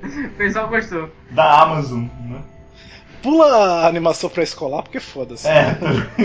O 0.00 0.30
pessoal 0.36 0.68
gostou. 0.68 1.10
Da 1.32 1.62
Amazon, 1.62 2.04
né? 2.20 2.40
Pula 3.20 3.82
a 3.82 3.88
animação 3.88 4.30
pra 4.30 4.44
escolar, 4.44 4.84
porque 4.84 5.00
foda-se. 5.00 5.48
É. 5.48 5.76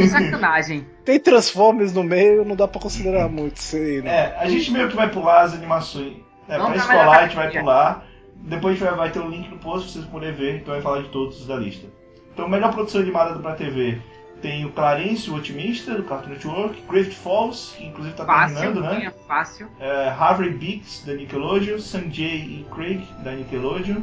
Sacanagem. 0.10 0.86
Tem 1.04 1.20
Transformers 1.20 1.92
no 1.92 2.04
meio, 2.04 2.46
não 2.46 2.56
dá 2.56 2.68
pra 2.68 2.80
considerar 2.80 3.28
muito 3.28 3.58
isso 3.58 3.76
aí, 3.78 4.00
né? 4.04 4.12
É, 4.12 4.38
a 4.38 4.48
gente 4.48 4.70
meio 4.70 4.90
que 4.90 4.96
vai 4.96 5.10
pular 5.10 5.42
as 5.42 5.56
animações. 5.56 6.18
É, 6.48 6.56
Vamos 6.58 6.74
pra 6.74 6.78
escolar 6.78 7.18
a 7.18 7.24
gente 7.24 7.36
vai 7.36 7.50
pular. 7.50 8.06
Depois 8.44 8.78
vai, 8.80 8.94
vai 8.96 9.12
ter 9.12 9.20
um 9.20 9.30
link 9.30 9.50
no 9.50 9.58
post 9.58 9.86
pra 9.86 9.94
vocês 9.94 10.06
poderem 10.06 10.36
ver, 10.36 10.56
então 10.58 10.74
vai 10.74 10.82
falar 10.82 11.02
de 11.02 11.10
todos 11.10 11.46
da 11.48 11.56
lista. 11.56 11.88
Então, 12.34 12.48
melhor 12.50 12.74
produção 12.74 13.02
animada 13.02 13.40
pra 13.40 13.56
TV 13.56 14.02
tem 14.42 14.66
o 14.66 14.72
Clarence, 14.72 15.30
o 15.30 15.36
Otimista, 15.36 15.96
do 15.96 16.04
Cartoon 16.04 16.32
Network, 16.32 16.82
Gravity 16.90 17.16
Falls, 17.16 17.74
que 17.78 17.86
inclusive 17.86 18.14
tá 18.14 18.26
Fácil, 18.26 18.58
terminando, 18.58 18.84
né? 18.84 18.96
ganha 18.98 19.14
fácil. 19.26 19.70
É, 19.80 20.10
Harvey 20.10 20.50
Beats, 20.50 21.06
da 21.06 21.14
Nickelodeon, 21.14 21.80
Sanjay 21.80 22.42
e 22.42 22.66
Craig, 22.70 23.08
da 23.24 23.32
Nickelodeon, 23.32 24.02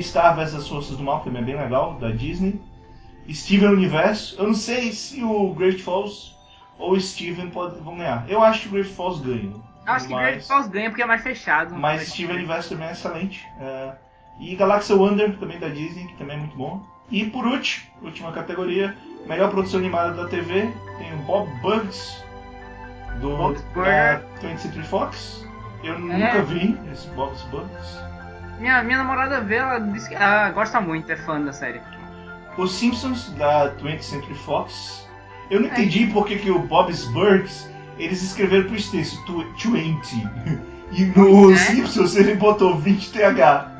Star 0.00 0.34
vs 0.34 0.54
as 0.54 0.66
Forças 0.66 0.96
do 0.96 1.04
Mal, 1.04 1.18
que 1.18 1.26
também 1.26 1.42
é 1.42 1.44
bem 1.44 1.56
legal, 1.56 1.98
da 2.00 2.08
Disney, 2.10 2.58
Steven 3.30 3.68
Universo, 3.68 4.36
eu 4.38 4.46
não 4.46 4.54
sei 4.54 4.90
se 4.92 5.22
o 5.22 5.52
Gravity 5.52 5.82
Falls 5.82 6.34
ou 6.78 6.92
o 6.92 7.00
Steven 7.00 7.50
pode, 7.50 7.78
vão 7.80 7.98
ganhar. 7.98 8.24
Eu 8.28 8.42
acho 8.42 8.62
que 8.62 8.68
o 8.68 8.70
Gravity 8.72 8.94
Falls 8.94 9.22
ganha. 9.22 9.52
Acho 9.86 10.08
que 10.08 10.14
Great 10.14 10.46
Falls 10.46 10.68
ganha 10.70 10.88
porque 10.90 11.02
é 11.02 11.06
mais 11.06 11.22
fechado. 11.22 11.74
Mas 11.74 12.08
Steven 12.08 12.36
Universo 12.36 12.70
também 12.70 12.88
é 12.88 12.92
excelente. 12.92 13.46
É, 13.60 13.92
e 14.40 14.54
Galaxy 14.56 14.92
Wonder, 14.92 15.36
também 15.38 15.58
da 15.58 15.68
Disney, 15.68 16.06
que 16.06 16.14
também 16.16 16.36
é 16.36 16.40
muito 16.40 16.56
bom. 16.56 16.82
E 17.10 17.24
por 17.26 17.46
último, 17.46 17.86
última 18.02 18.32
categoria, 18.32 18.96
melhor 19.26 19.50
produção 19.50 19.78
animada 19.80 20.12
da 20.14 20.28
TV, 20.28 20.72
tem 20.98 21.12
o 21.14 21.18
Bob 21.18 21.48
Bugs, 21.60 22.24
do 23.20 23.36
Bob's 23.36 23.62
da 23.62 23.68
Burger. 23.74 24.22
20th 24.40 24.58
Century 24.58 24.86
Fox. 24.86 25.46
Eu 25.82 25.94
É. 25.94 25.98
nunca 25.98 26.42
vi 26.42 26.78
esse 26.92 27.06
Bob's 27.08 27.42
Bugs. 27.44 27.98
Minha, 28.58 28.82
minha 28.82 28.98
namorada 28.98 29.40
vê, 29.40 29.56
ela 29.56 29.78
disse 29.80 30.08
que 30.08 30.14
ela 30.14 30.50
gosta 30.50 30.80
muito, 30.80 31.10
é 31.12 31.16
fã 31.16 31.40
da 31.40 31.52
série. 31.52 31.80
Os 32.56 32.72
Simpsons, 32.72 33.30
da 33.32 33.74
20th 33.76 34.02
Century 34.02 34.34
Fox. 34.34 35.06
Eu 35.50 35.60
não 35.60 35.68
É. 35.68 35.72
entendi 35.72 36.06
por 36.06 36.24
que, 36.24 36.38
que 36.38 36.50
o 36.50 36.58
Bob's 36.60 37.04
Burgers, 37.08 37.68
eles 37.98 38.22
escreveram 38.22 38.64
pro 38.66 38.76
extenso 38.76 39.22
tw- 39.24 39.70
20. 39.70 40.14
E 40.92 41.04
no 41.16 41.52
é. 41.52 41.56
Simpsons 41.56 42.16
ele 42.16 42.34
botou 42.34 42.76
20TH. 42.80 43.72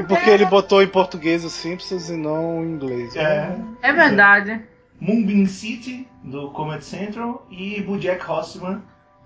E 0.00 0.04
porque 0.04 0.30
ele 0.30 0.46
botou 0.46 0.82
em 0.82 0.88
português 0.88 1.44
os 1.44 1.52
Simpsons 1.52 2.08
e 2.08 2.16
não 2.16 2.64
em 2.64 2.70
inglês. 2.72 3.14
É, 3.16 3.56
É 3.82 3.92
verdade. 3.92 4.62
Moonbeam 5.00 5.46
City, 5.46 6.08
do 6.22 6.50
Comedy 6.50 6.84
Central. 6.84 7.46
E 7.50 7.80
Bojack 7.82 8.24
Horseman, 8.28 8.82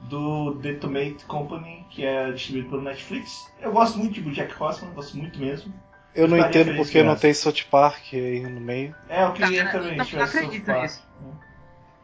do 0.09 0.57
The 0.57 0.75
Tomate 0.75 1.25
Company, 1.27 1.85
que 1.91 2.05
é 2.05 2.33
distribuído 2.33 2.71
pelo 2.71 2.83
Netflix. 2.83 3.47
Eu 3.61 3.73
gosto 3.73 3.99
muito 3.99 4.15
de 4.15 4.23
Bojack 4.23 4.55
Horseman, 4.61 4.93
gosto 4.95 5.17
muito 5.17 5.39
mesmo. 5.39 5.73
Eu 6.15 6.27
não 6.27 6.37
Ficaria 6.39 6.63
entendo 6.63 6.77
porque 6.77 7.03
não 7.03 7.15
tem 7.17 7.35
South 7.35 7.65
Park 7.71 8.15
aí 8.15 8.41
no 8.41 8.61
meio. 8.61 8.95
É, 9.09 9.25
eu 9.25 9.33
queria 9.33 9.65
Cara, 9.67 9.79
também 9.79 9.97
não- 9.99 10.07
não 10.13 10.23
acredito 10.25 10.73
nisso. 10.73 11.07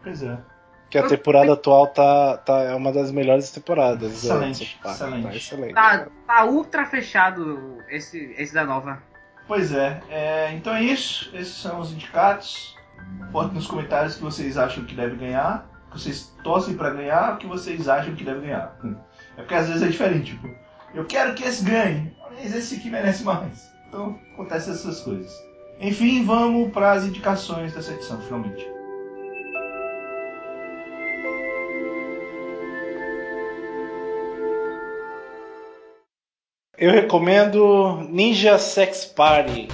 Pois 0.02 0.22
é. 0.22 0.38
Que 0.92 0.98
a 0.98 1.06
temporada 1.06 1.54
atual 1.54 1.86
tá, 1.86 2.36
tá, 2.36 2.60
é 2.60 2.74
uma 2.74 2.92
das 2.92 3.10
melhores 3.10 3.50
temporadas. 3.50 4.12
é, 4.12 4.14
Excelente, 4.14 4.58
do 4.58 4.66
South 4.66 4.78
Park, 4.82 4.94
excelente. 4.94 5.22
Tá 5.22 5.36
excelente. 5.36 5.74
Tá, 5.74 6.06
tá 6.26 6.44
ultra 6.44 6.84
fechado 6.84 7.78
esse, 7.88 8.34
esse 8.36 8.52
da 8.52 8.64
nova. 8.64 9.02
Pois 9.48 9.72
é, 9.72 10.02
é, 10.10 10.52
então 10.52 10.74
é 10.74 10.82
isso. 10.82 11.30
Esses 11.34 11.54
são 11.54 11.80
os 11.80 11.92
indicados. 11.92 12.76
Botem 13.30 13.54
nos 13.54 13.66
comentários 13.66 14.14
o 14.14 14.18
que 14.18 14.22
vocês 14.24 14.58
acham 14.58 14.84
que 14.84 14.94
deve 14.94 15.16
ganhar, 15.16 15.66
o 15.88 15.92
que 15.92 16.00
vocês 16.00 16.32
torcem 16.44 16.74
pra 16.74 16.90
ganhar, 16.90 17.34
o 17.34 17.36
que 17.38 17.46
vocês 17.46 17.88
acham 17.88 18.14
que 18.14 18.22
deve 18.22 18.42
ganhar. 18.42 18.78
É 19.36 19.40
porque 19.40 19.54
às 19.54 19.68
vezes 19.68 19.82
é 19.82 19.88
diferente, 19.88 20.32
tipo, 20.32 20.48
eu 20.94 21.06
quero 21.06 21.34
que 21.34 21.42
esse 21.42 21.64
ganhe, 21.64 22.14
mas 22.30 22.54
esse 22.54 22.76
aqui 22.76 22.90
merece 22.90 23.24
mais. 23.24 23.72
Então 23.88 24.18
acontecem 24.34 24.74
essas 24.74 25.00
coisas. 25.00 25.32
Enfim, 25.80 26.24
vamos 26.24 26.70
para 26.70 26.92
as 26.92 27.04
indicações 27.04 27.72
dessa 27.74 27.92
edição, 27.92 28.20
finalmente. 28.20 28.64
Eu 36.82 36.90
recomendo 36.90 38.04
Ninja 38.10 38.58
Sex 38.58 39.04
Party. 39.04 39.68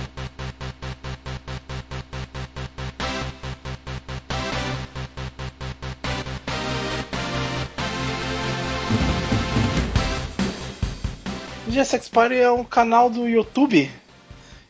Ninja 11.66 11.82
Sex 11.86 12.10
Party 12.10 12.34
é 12.34 12.50
um 12.50 12.62
canal 12.62 13.08
do 13.08 13.26
YouTube 13.26 13.90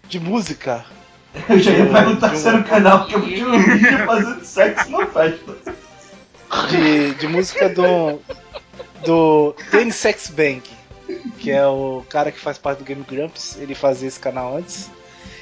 de 0.09 0.21
música. 0.21 0.87
Eu 1.49 1.59
já 1.59 1.73
ia 1.73 1.87
perguntar 1.87 2.37
se 2.37 2.47
era 2.47 2.59
um 2.59 2.63
canal 2.63 3.07
que 3.09 3.17
eu 3.17 3.23
tinha 3.23 3.49
um 3.49 3.59
vídeo 3.59 4.07
fazendo 4.07 4.45
sexo 4.45 4.91
na 4.93 5.07
festa. 5.09 5.57
De, 6.71 7.15
de 7.17 7.27
música 7.27 7.69
do. 7.69 8.21
do 9.05 9.57
Ten 9.73 9.91
Sex 9.91 10.29
Bank. 10.29 10.78
Que 11.39 11.51
é 11.51 11.67
o 11.67 12.05
cara 12.09 12.33
que 12.33 12.39
faz 12.39 12.59
parte 12.59 12.79
do 12.79 12.85
Game 12.85 13.05
Grumps. 13.09 13.57
Ele 13.59 13.75
fazia 13.75 14.09
esse 14.09 14.21
canal 14.21 14.57
antes. 14.57 14.91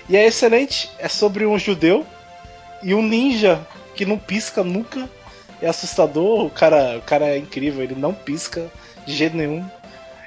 E 0.09 0.17
é 0.17 0.27
excelente. 0.27 0.91
É 0.99 1.09
sobre 1.09 1.47
um 1.47 1.59
judeu 1.59 2.07
e 2.83 2.95
um 2.95 3.03
ninja 3.03 3.67
que 3.95 4.05
não 4.05 4.19
pisca 4.19 4.63
nunca. 4.63 5.09
É 5.61 5.69
assustador. 5.69 6.45
O 6.45 6.51
cara, 6.51 6.99
o 6.99 7.03
cara 7.03 7.29
é 7.29 7.39
incrível. 7.39 7.83
Ele 7.83 7.95
não 7.95 8.13
pisca 8.13 8.71
de 9.07 9.15
jeito 9.15 9.37
nenhum. 9.37 9.65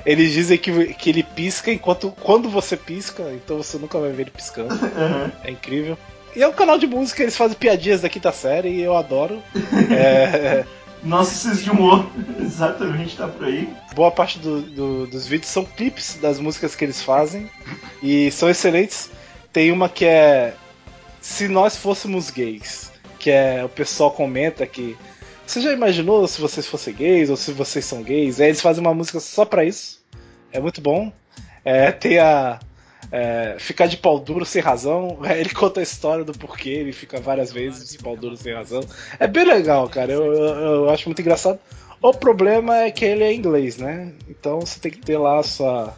Eles 0.05 0.31
dizem 0.31 0.57
que, 0.57 0.93
que 0.93 1.09
ele 1.09 1.23
pisca 1.23 1.71
enquanto 1.71 2.11
quando 2.21 2.49
você 2.49 2.77
pisca, 2.77 3.23
então 3.33 3.57
você 3.57 3.77
nunca 3.77 3.99
vai 3.99 4.11
ver 4.11 4.23
ele 4.23 4.31
piscando. 4.31 4.73
Uhum. 4.73 5.31
É 5.43 5.51
incrível. 5.51 5.97
E 6.35 6.41
é 6.41 6.47
um 6.47 6.53
canal 6.53 6.77
de 6.77 6.87
música, 6.87 7.21
eles 7.21 7.35
fazem 7.35 7.57
piadinhas 7.57 8.01
da 8.01 8.09
quinta 8.09 8.31
série 8.31 8.69
e 8.69 8.81
eu 8.81 8.95
adoro. 8.95 9.41
É, 9.91 10.65
Nosso 11.03 11.33
senso 11.35 11.63
de 11.63 11.71
humor, 11.71 12.05
exatamente, 12.41 13.15
tá 13.15 13.27
por 13.27 13.45
aí. 13.45 13.69
boa 13.95 14.11
parte 14.11 14.37
do- 14.39 14.61
do- 14.61 15.07
dos 15.07 15.25
vídeos 15.27 15.49
são 15.51 15.63
clipes 15.63 16.17
das 16.21 16.39
músicas 16.39 16.75
que 16.75 16.83
eles 16.83 17.01
fazem 17.01 17.49
e 18.03 18.29
são 18.31 18.49
excelentes. 18.49 19.09
Tem 19.53 19.71
uma 19.71 19.87
que 19.89 20.05
é 20.05 20.53
Se 21.21 21.47
Nós 21.47 21.75
Fôssemos 21.77 22.29
Gays, 22.29 22.91
que 23.17 23.29
é 23.31 23.63
o 23.63 23.69
pessoal 23.69 24.11
comenta 24.11 24.65
que 24.67 24.95
você 25.45 25.61
já 25.61 25.71
imaginou 25.73 26.27
se 26.27 26.39
vocês 26.39 26.67
fossem 26.67 26.93
gays 26.93 27.29
ou 27.29 27.35
se 27.37 27.51
vocês 27.51 27.83
são 27.85 28.03
gays? 28.03 28.39
Aí 28.39 28.47
eles 28.47 28.61
fazem 28.61 28.81
uma 28.81 28.93
música 28.93 29.19
só 29.19 29.45
pra 29.45 29.63
isso. 29.65 29.99
É 30.51 30.59
muito 30.59 30.79
bom. 30.81 31.11
É, 31.65 31.91
tem 31.91 32.19
a 32.19 32.59
é, 33.11 33.55
ficar 33.59 33.87
de 33.87 33.97
pau 33.97 34.19
duro 34.19 34.45
sem 34.45 34.61
razão. 34.61 35.19
Ele 35.37 35.49
conta 35.49 35.79
a 35.79 35.83
história 35.83 36.23
do 36.23 36.33
porquê 36.33 36.69
ele 36.69 36.91
fica 36.93 37.19
várias 37.19 37.51
vezes 37.51 37.89
de 37.89 37.97
pau 37.97 38.15
duro 38.15 38.35
sem 38.37 38.53
razão. 38.53 38.81
É 39.19 39.27
bem 39.27 39.45
legal, 39.45 39.87
cara. 39.89 40.11
Eu, 40.11 40.25
eu, 40.33 40.43
eu 40.43 40.89
acho 40.89 41.07
muito 41.09 41.21
engraçado. 41.21 41.59
O 42.01 42.13
problema 42.13 42.77
é 42.77 42.91
que 42.91 43.03
ele 43.03 43.23
é 43.23 43.33
inglês, 43.33 43.77
né? 43.77 44.13
Então 44.29 44.61
você 44.61 44.79
tem 44.79 44.89
que 44.91 44.99
ter 44.99 45.17
lá 45.17 45.39
a 45.39 45.43
sua, 45.43 45.93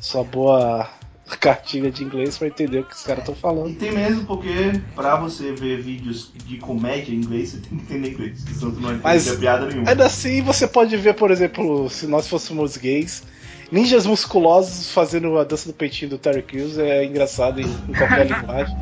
sua 0.00 0.22
boa 0.22 0.88
cartilha 1.40 1.90
de 1.90 2.04
inglês 2.04 2.38
pra 2.38 2.46
entender 2.46 2.80
o 2.80 2.84
que 2.84 2.94
os 2.94 3.02
caras 3.02 3.22
estão 3.22 3.34
E 3.34 3.38
falando. 3.38 3.74
tem 3.76 3.90
mesmo 3.90 4.26
porque 4.26 4.80
pra 4.94 5.16
você 5.16 5.52
ver 5.52 5.80
vídeos 5.80 6.32
de 6.46 6.56
comédia 6.58 7.12
em 7.12 7.16
inglês, 7.16 7.48
você 7.50 7.58
tem 7.58 7.78
que 7.78 7.84
entender 7.84 8.10
inglês, 8.10 8.44
senão 8.58 8.70
tu 8.72 8.80
não 8.80 8.96
Mas- 9.02 9.26
entende 9.26 9.40
piada 9.40 9.66
nenhuma. 9.66 9.90
Ainda 9.90 10.06
assim, 10.06 10.40
você 10.42 10.68
pode 10.68 10.96
ver, 10.96 11.14
por 11.14 11.30
exemplo, 11.32 11.88
se 11.90 12.06
nós 12.06 12.28
fôssemos 12.28 12.76
gays, 12.76 13.24
ninjas 13.70 14.06
musculosos 14.06 14.90
fazendo 14.92 15.38
a 15.38 15.44
dança 15.44 15.68
do 15.68 15.74
peitinho 15.74 16.10
do 16.10 16.18
Terry 16.18 16.42
Crews 16.42 16.78
é 16.78 17.04
engraçado 17.04 17.60
em, 17.60 17.64
em 17.66 17.92
qualquer 17.92 18.26
linguagem. 18.30 18.76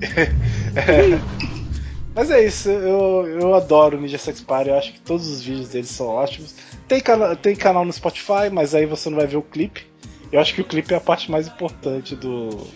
É. 0.76 1.18
Mas 2.14 2.30
é 2.30 2.44
isso, 2.44 2.68
eu, 2.70 3.26
eu 3.40 3.54
adoro 3.54 4.00
Ninja 4.00 4.16
Sex 4.18 4.40
Party, 4.40 4.70
eu 4.70 4.76
acho 4.78 4.92
que 4.92 5.00
todos 5.00 5.26
os 5.26 5.42
vídeos 5.42 5.68
deles 5.68 5.90
são 5.90 6.06
ótimos. 6.06 6.54
Tem, 6.88 7.00
cana 7.00 7.34
tem 7.36 7.54
canal 7.56 7.84
no 7.84 7.92
Spotify, 7.92 8.48
mas 8.52 8.74
aí 8.74 8.86
você 8.86 9.08
não 9.10 9.16
vai 9.18 9.26
ver 9.26 9.36
o 9.36 9.42
clipe. 9.42 9.86
Eu 10.32 10.40
acho 10.40 10.54
que 10.54 10.60
o 10.60 10.64
clipe 10.64 10.92
é 10.94 10.96
a 10.96 11.00
parte 11.00 11.30
mais 11.30 11.46
importante 11.46 12.14
do, 12.16 12.66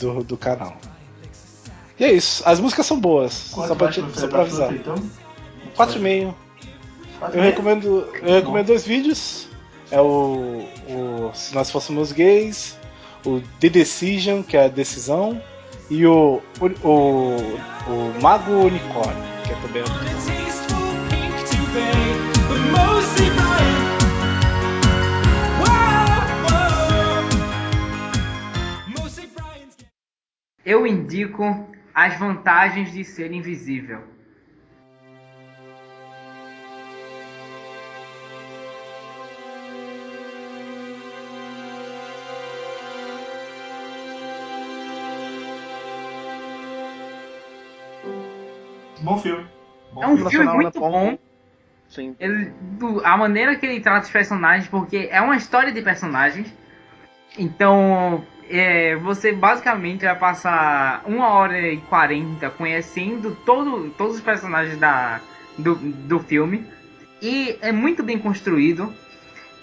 do, 0.00 0.24
do 0.24 0.36
canal. 0.36 0.76
E 1.98 2.04
é 2.04 2.12
isso, 2.12 2.42
as 2.44 2.58
músicas 2.58 2.86
são 2.86 2.98
boas, 3.00 3.50
Quanto 3.52 3.68
só 3.68 3.74
pra, 3.76 3.88
te- 3.90 4.00
no 4.02 4.14
só 4.14 4.26
pra 4.28 4.40
avisar. 4.42 4.68
Fruta, 4.68 4.80
então? 4.90 4.94
4,5. 4.96 5.74
Quatro 5.76 5.96
Eu 5.96 6.00
e 6.00 6.02
meio? 6.02 6.34
recomendo, 7.42 8.08
eu 8.22 8.34
recomendo 8.34 8.66
dois 8.66 8.84
vídeos. 8.84 9.48
É 9.92 10.00
o, 10.00 10.64
o 10.88 11.30
Se 11.34 11.54
Nós 11.54 11.70
Fôssemos 11.70 12.12
Gays, 12.12 12.78
o 13.26 13.42
The 13.60 13.68
Decision, 13.68 14.42
que 14.42 14.56
é 14.56 14.64
a 14.64 14.68
decisão, 14.68 15.40
e 15.90 16.06
o, 16.06 16.40
o, 16.58 16.88
o, 16.88 17.36
o 17.86 18.22
Mago 18.22 18.52
Unicórnio, 18.52 19.22
que 19.44 19.52
é 19.52 19.56
também 19.56 19.82
Brian's 19.82 20.32
Eu 30.64 30.86
indico 30.86 31.66
as 31.94 32.18
vantagens 32.18 32.92
de 32.92 33.04
ser 33.04 33.30
invisível. 33.30 34.11
Bom 49.02 49.18
filme. 49.18 49.46
Bom 49.92 50.02
É 50.02 50.06
um 50.08 50.16
filme. 50.16 50.30
filme 50.30 50.46
né, 50.46 50.52
muito 50.54 50.80
bom. 50.80 50.90
bom. 50.90 51.18
Sim. 51.88 52.16
Ele, 52.18 52.50
do- 52.78 53.02
a 53.04 53.16
maneira 53.16 53.54
que 53.56 53.66
ele 53.66 53.80
trata 53.80 54.06
os 54.06 54.10
personagens, 54.10 54.66
porque 54.68 55.08
é 55.10 55.20
uma 55.20 55.36
história 55.36 55.70
de 55.72 55.82
personagens. 55.82 56.52
Então, 57.38 58.24
é, 58.48 58.96
você 58.96 59.32
basicamente 59.32 60.04
vai 60.04 60.16
passar 60.18 61.02
uma 61.06 61.28
hora 61.30 61.58
e 61.60 61.78
quarenta 61.78 62.50
conhecendo 62.50 63.36
todo, 63.46 63.90
todos 63.90 64.16
os 64.16 64.20
personagens 64.22 64.78
da, 64.78 65.20
do, 65.58 65.74
do 65.74 66.18
filme. 66.20 66.64
E 67.20 67.56
é 67.60 67.72
muito 67.72 68.02
bem 68.02 68.18
construído. 68.18 68.92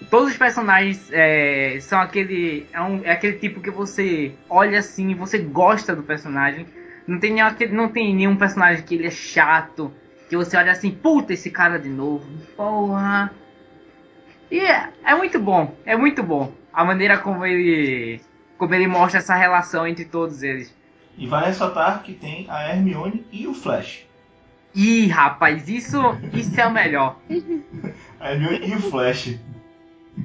Todos 0.09 0.29
os 0.29 0.37
personagens 0.37 1.09
é, 1.11 1.77
são 1.81 1.99
aquele. 1.99 2.65
É, 2.71 2.81
um- 2.81 3.01
é 3.03 3.11
aquele 3.11 3.37
tipo 3.37 3.59
que 3.59 3.69
você 3.69 4.31
olha 4.49 4.79
assim 4.79 5.09
e 5.11 5.13
você 5.15 5.37
gosta 5.39 5.95
do 5.95 6.03
personagem. 6.03 6.65
Não 7.09 7.19
tem, 7.19 7.33
nenhum, 7.33 7.47
aquele- 7.47 7.73
não 7.75 7.87
tem 7.89 8.15
nenhum 8.15 8.35
personagem 8.35 8.83
que 8.83 8.95
ele 8.95 9.07
é 9.07 9.11
chato. 9.11 9.91
Que 10.29 10.37
você 10.37 10.55
olha 10.55 10.71
assim, 10.71 10.91
puta, 10.91 11.33
esse 11.33 11.49
cara 11.49 11.79
de 11.79 11.89
novo. 11.89 12.25
Porra. 12.55 13.31
E 14.51 14.59
é, 14.59 14.89
é 15.03 15.15
muito 15.15 15.39
bom, 15.39 15.75
é 15.85 15.95
muito 15.95 16.21
bom. 16.23 16.51
A 16.73 16.83
maneira 16.85 17.17
como 17.17 17.45
ele. 17.45 18.21
Como 18.57 18.73
ele 18.75 18.87
mostra 18.87 19.19
essa 19.19 19.35
relação 19.35 19.87
entre 19.87 20.05
todos 20.05 20.43
eles. 20.43 20.75
E 21.17 21.25
vale 21.27 21.47
ressaltar 21.47 22.03
que 22.03 22.13
tem 22.13 22.45
a 22.49 22.69
Hermione 22.69 23.25
e 23.31 23.47
o 23.47 23.53
Flash. 23.53 24.05
Ih, 24.75 25.07
rapaz, 25.07 25.67
isso, 25.67 25.97
isso 26.33 26.59
é 26.59 26.67
o 26.67 26.71
melhor. 26.71 27.17
A 28.19 28.31
Hermione 28.33 28.67
e 28.69 28.75
o 28.75 28.79
Flash. 28.79 29.35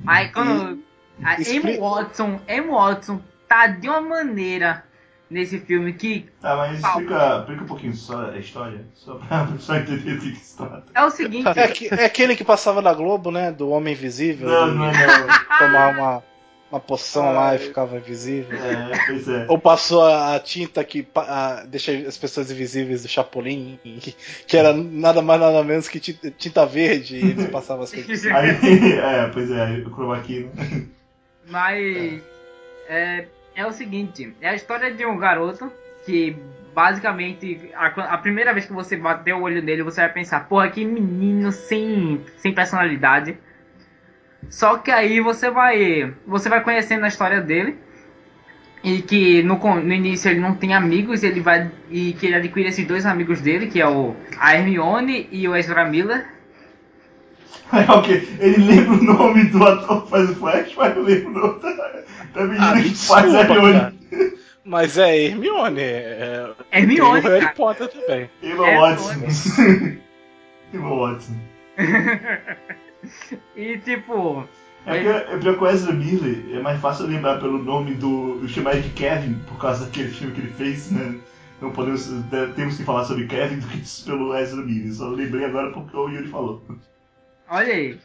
Aí 0.07 0.29
quando. 0.31 0.83
A 1.23 1.41
Expli- 1.41 1.77
Emma 1.77 1.89
Watson, 1.91 2.41
Emma 2.49 2.73
Watson 2.77 3.23
tá 3.49 3.69
de 3.69 3.89
uma 3.89 4.01
maneira 4.01 4.85
nesse 5.31 5.59
filme 5.59 5.93
que 5.95 6.27
Tá, 6.41 6.55
mas 6.57 6.79
explica, 6.81 7.39
explica 7.41 7.63
um 7.63 7.67
pouquinho 7.67 7.95
só 7.95 8.31
a 8.31 8.39
história, 8.39 8.85
só 8.95 9.15
pra 9.17 9.45
pessoa 9.53 9.79
entender 9.79 10.15
do 10.17 10.21
que 10.21 10.37
se 10.37 10.57
trata. 10.57 10.85
é 10.95 11.05
o 11.05 11.11
seguinte. 11.11 11.49
É, 11.59 11.69
que- 11.69 11.89
é 11.95 12.05
aquele 12.05 12.37
que 12.37 12.45
passava 12.45 12.81
na 12.83 12.93
Globo, 12.95 13.31
né? 13.31 13.51
Do 13.51 13.71
Homem 13.71 13.95
Invisível. 13.95 14.49
Não, 14.49 14.75
não 14.75 14.91
é 14.91 15.07
não. 15.07 15.59
tomar 15.59 15.91
uma, 15.99 16.23
uma 16.71 16.81
poção 16.81 17.33
lá 17.33 17.51
Ai. 17.51 17.57
e 17.57 17.59
ficava 17.61 17.97
invisível. 17.97 18.57
É, 18.59 19.07
pois 19.07 19.29
é. 19.29 19.47
Ou 19.49 19.59
passou 19.59 20.05
a, 20.05 20.39
tinta 20.39 20.83
que 20.85 21.07
a- 21.15 21.65
deixa 21.69 21.93
as 21.93 22.17
pessoas 22.19 22.51
invisíveis 22.51 23.03
do 23.03 23.09
Chapolin, 23.09 23.79
que, 23.83 24.15
que 24.47 24.57
era 24.57 24.73
nada 24.73 25.23
mais 25.23 25.41
nada 25.41 25.63
menos 25.65 25.89
que 25.89 25.99
tinta, 26.01 26.31
tinta 26.31 26.67
verde, 26.67 27.17
e 27.17 27.31
eles 27.31 27.47
passavam 27.49 27.85
as 27.85 27.93
coisas. 27.93 28.27
Aí, 28.27 28.51
é, 28.99 29.27
pois 29.33 29.51
é, 29.51 29.83
o 29.87 29.91
chroma 29.91 30.21
key, 30.21 30.49
né? 30.55 30.87
Mas 31.49 32.23
é, 32.89 33.19
é 33.19 33.29
o 33.67 33.73
seguinte, 33.73 34.35
é 34.41 34.49
a 34.49 34.55
história 34.55 34.93
de 34.93 35.05
um 35.05 35.19
garoto 35.19 35.71
que 36.05 36.37
basicamente 36.75 37.71
a, 37.75 37.87
a 37.87 38.19
primeira 38.19 38.53
vez 38.53 38.67
que 38.67 38.73
você 38.73 38.97
bater 38.97 39.35
o 39.35 39.43
olho 39.43 39.63
nele, 39.63 39.83
você 39.83 40.01
vai 40.01 40.13
pensar, 40.13 40.49
porra, 40.49 40.69
que 40.69 40.85
menino 40.85 41.53
sem, 41.53 42.21
sem 42.37 42.53
personalidade. 42.53 43.39
Só 44.51 44.79
que 44.79 44.91
aí 44.91 45.21
você 45.21 45.51
vai 45.51 46.13
você 46.27 46.49
vai 46.49 46.63
conhecendo 46.63 47.05
a 47.05 47.09
história 47.09 47.41
dele 47.41 47.79
e 48.83 49.01
que 49.01 49.43
no, 49.43 49.57
no 49.57 49.93
início 49.93 50.31
ele 50.31 50.41
não 50.41 50.55
tem 50.55 50.75
amigos, 50.75 51.23
ele 51.23 51.41
vai 51.41 51.71
e 51.91 52.13
que 52.13 52.27
ele 52.27 52.35
adquire 52.35 52.69
esses 52.69 52.87
dois 52.87 53.07
amigos 53.07 53.41
dele, 53.41 53.69
que 53.69 53.81
é 53.81 53.89
o 53.89 54.15
a 54.39 54.55
Hermione 54.55 55.29
e 55.31 55.49
o 55.49 55.57
Ezra 55.57 55.85
Miller. 55.85 56.27
Aí, 57.73 57.87
ok, 57.89 58.37
ele 58.41 58.59
lembra 58.59 58.93
o 58.93 59.03
nome 59.03 59.45
do 59.45 59.65
ator 59.65 60.05
que 60.05 60.11
faz 60.11 60.31
o 60.31 60.35
Flash, 60.35 60.75
mas 60.77 60.95
não 60.95 61.03
lembra 61.03 61.29
o 61.29 61.33
nome 61.33 61.61
da 62.35 62.45
menina 62.45 62.71
Ah, 62.73 62.75
que 62.83 62.89
faz 62.95 63.23
desculpa, 63.31 63.53
Hermione. 63.55 63.73
cara. 63.73 63.95
Mas 64.65 64.99
é 64.99 65.25
Hermione. 65.27 65.81
É, 65.81 66.51
Hermione, 66.73 67.23
tem 67.23 67.31
o 67.31 67.35
Harry. 67.41 67.55
Potter 67.55 67.89
também. 67.89 68.31
Emma 68.43 68.69
É, 68.69 68.79
Watson. 68.79 69.15
Emma 70.73 70.97
Watson. 70.97 71.35
E 73.57 73.79
tipo, 73.79 74.49
É 74.87 74.95
porque 74.95 75.09
é 75.09 75.39
pior 75.39 75.59
que 75.59 75.65
o 75.65 75.69
Ezra 75.69 75.93
Miller 75.93 76.57
é 76.57 76.61
mais 76.61 76.81
fácil 76.81 77.07
lembrar 77.07 77.39
pelo 77.39 77.63
nome 77.63 77.95
do. 77.95 78.39
Eu 78.43 78.49
chamar 78.49 78.73
ele 78.75 78.83
de 78.89 78.91
Kevin, 78.95 79.35
por 79.47 79.59
causa 79.59 79.85
daquele 79.85 80.09
filme 80.09 80.33
que 80.35 80.41
ele 80.41 80.53
fez, 80.53 80.91
né? 80.91 81.15
Não 81.61 81.71
podemos. 81.71 82.07
de- 82.09 82.47
Temos 82.55 82.77
que 82.79 82.85
falar 82.85 83.05
sobre 83.05 83.27
Kevin 83.27 83.59
do 83.59 83.67
que 83.69 83.83
pelo 84.07 84.35
Ezra 84.37 84.63
Miller. 84.63 84.93
Só 84.95 85.09
lembrei 85.09 85.45
agora 85.45 85.71
porque 85.73 85.95
o 85.97 86.09
Yuri 86.09 86.29
falou. 86.29 86.63
Olha 87.49 87.75
aí. 87.75 87.99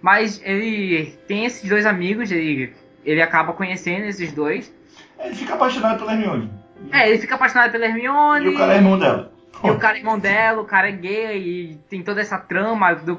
Mas 0.00 0.40
ele 0.44 1.12
tem 1.26 1.44
esses 1.44 1.68
dois 1.68 1.84
amigos, 1.84 2.30
ele, 2.30 2.72
ele 3.04 3.22
acaba 3.22 3.52
conhecendo 3.52 4.06
esses 4.06 4.32
dois. 4.32 4.72
Ele 5.18 5.34
fica 5.34 5.54
apaixonado 5.54 5.98
pela 5.98 6.12
Hermione. 6.12 6.50
É, 6.92 7.08
ele 7.08 7.18
fica 7.18 7.34
apaixonado 7.34 7.72
pela 7.72 7.86
Hermione. 7.86 8.46
E 8.46 8.48
o 8.48 8.56
cara 8.56 8.74
é 8.74 8.76
irmão 8.76 8.98
dela. 8.98 9.32
E 9.64 9.70
o 9.70 9.76
cara 9.78 9.96
é 9.96 9.98
irmão 10.00 10.18
dela, 10.18 10.62
o 10.62 10.64
cara 10.64 10.88
é 10.88 10.92
gay 10.92 11.36
e 11.38 11.74
tem 11.90 12.02
toda 12.02 12.20
essa 12.20 12.38
trama 12.38 12.94
do, 12.94 13.16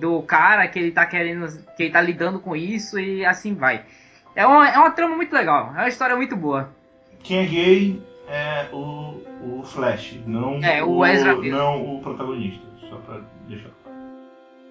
do 0.00 0.22
cara 0.22 0.66
que 0.66 0.78
ele 0.78 0.90
tá 0.90 1.04
querendo. 1.04 1.46
que 1.76 1.82
ele 1.82 1.92
tá 1.92 2.00
lidando 2.00 2.40
com 2.40 2.56
isso 2.56 2.98
e 2.98 3.24
assim 3.26 3.54
vai. 3.54 3.82
É 4.34 4.46
uma, 4.46 4.66
é 4.68 4.78
uma 4.78 4.90
trama 4.90 5.14
muito 5.14 5.34
legal, 5.34 5.72
é 5.76 5.80
uma 5.80 5.88
história 5.88 6.16
muito 6.16 6.34
boa. 6.34 6.70
Quem 7.22 7.40
é 7.40 7.44
gay 7.44 8.02
é 8.26 8.68
o, 8.72 9.22
o 9.42 9.62
Flash, 9.64 10.18
não 10.26 10.64
É, 10.64 10.82
o 10.82 11.04
Ezra 11.04 11.34
Miller. 11.36 11.52
não 11.52 11.96
o 11.96 12.00
protagonista. 12.00 12.66
Só 12.88 12.96
pra 12.96 13.20
deixar. 13.46 13.68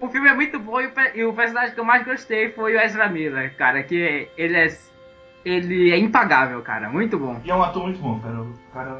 O 0.02 0.08
filme 0.08 0.28
é 0.28 0.34
muito 0.34 0.58
bom 0.58 0.80
e 0.80 0.86
o, 0.86 0.92
e 1.14 1.24
o 1.24 1.32
personagem 1.32 1.72
que 1.74 1.80
eu 1.80 1.84
mais 1.84 2.04
gostei 2.04 2.50
foi 2.50 2.74
o 2.74 2.80
Ezra 2.80 3.08
Miller, 3.08 3.54
cara, 3.56 3.82
que 3.84 4.28
ele 4.36 4.56
é. 4.56 4.76
Ele 5.44 5.90
é 5.92 5.98
impagável, 5.98 6.60
cara, 6.62 6.88
muito 6.88 7.18
bom. 7.18 7.40
E 7.44 7.50
é 7.50 7.54
um 7.54 7.62
ator 7.62 7.84
muito 7.84 7.98
bom, 8.00 8.18
cara. 8.20 8.40
O 8.42 8.54
cara. 8.74 8.98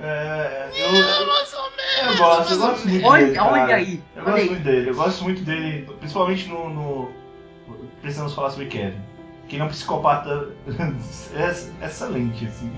É, 0.00 0.70
eu, 0.74 0.86
eu, 0.94 1.04
eu 1.04 2.16
gosto, 2.16 2.52
eu 2.54 2.58
gosto 2.58 2.88
muito 2.88 3.06
Olha- 3.06 3.24
dele. 3.26 3.36
cara. 3.36 3.52
olha 3.52 3.74
aí, 3.76 4.02
Eu 4.16 4.22
olha 4.22 4.30
gosto 4.32 4.40
aí. 4.42 4.48
muito 4.50 4.62
dele, 4.64 4.90
eu 4.90 4.94
gosto 4.94 5.24
muito 5.24 5.42
dele, 5.42 5.88
principalmente 5.98 6.48
no. 6.48 6.70
no 6.70 7.10
Precisamos 8.00 8.34
falar 8.34 8.50
sobre 8.50 8.66
Kevin. 8.66 9.00
Que 9.48 9.56
ele 9.56 9.62
é 9.62 9.66
um 9.66 9.68
psicopata 9.68 10.48
ex- 11.36 11.72
excelente, 11.82 12.46
assim. 12.46 12.72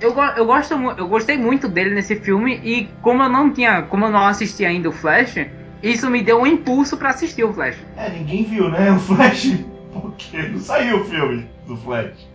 Eu, 0.00 0.14
eu, 0.36 0.46
gosto, 0.46 0.72
eu 0.74 1.08
gostei 1.08 1.36
muito 1.36 1.68
dele 1.68 1.94
nesse 1.94 2.16
filme 2.16 2.54
e 2.62 2.86
como 3.02 3.22
eu 3.22 3.28
não 3.28 3.52
tinha. 3.52 3.82
Como 3.82 4.04
eu 4.06 4.10
não 4.10 4.26
assisti 4.26 4.64
ainda 4.64 4.88
o 4.88 4.92
Flash, 4.92 5.34
isso 5.82 6.08
me 6.10 6.22
deu 6.22 6.40
um 6.40 6.46
impulso 6.46 6.96
pra 6.96 7.10
assistir 7.10 7.44
o 7.44 7.52
Flash. 7.52 7.76
É, 7.96 8.08
ninguém 8.10 8.44
viu, 8.44 8.68
né? 8.70 8.90
O 8.92 8.98
Flash. 8.98 9.54
Porque 9.92 10.38
não 10.42 10.60
saiu 10.60 11.00
o 11.00 11.04
filme 11.04 11.48
do 11.66 11.76
Flash. 11.76 12.28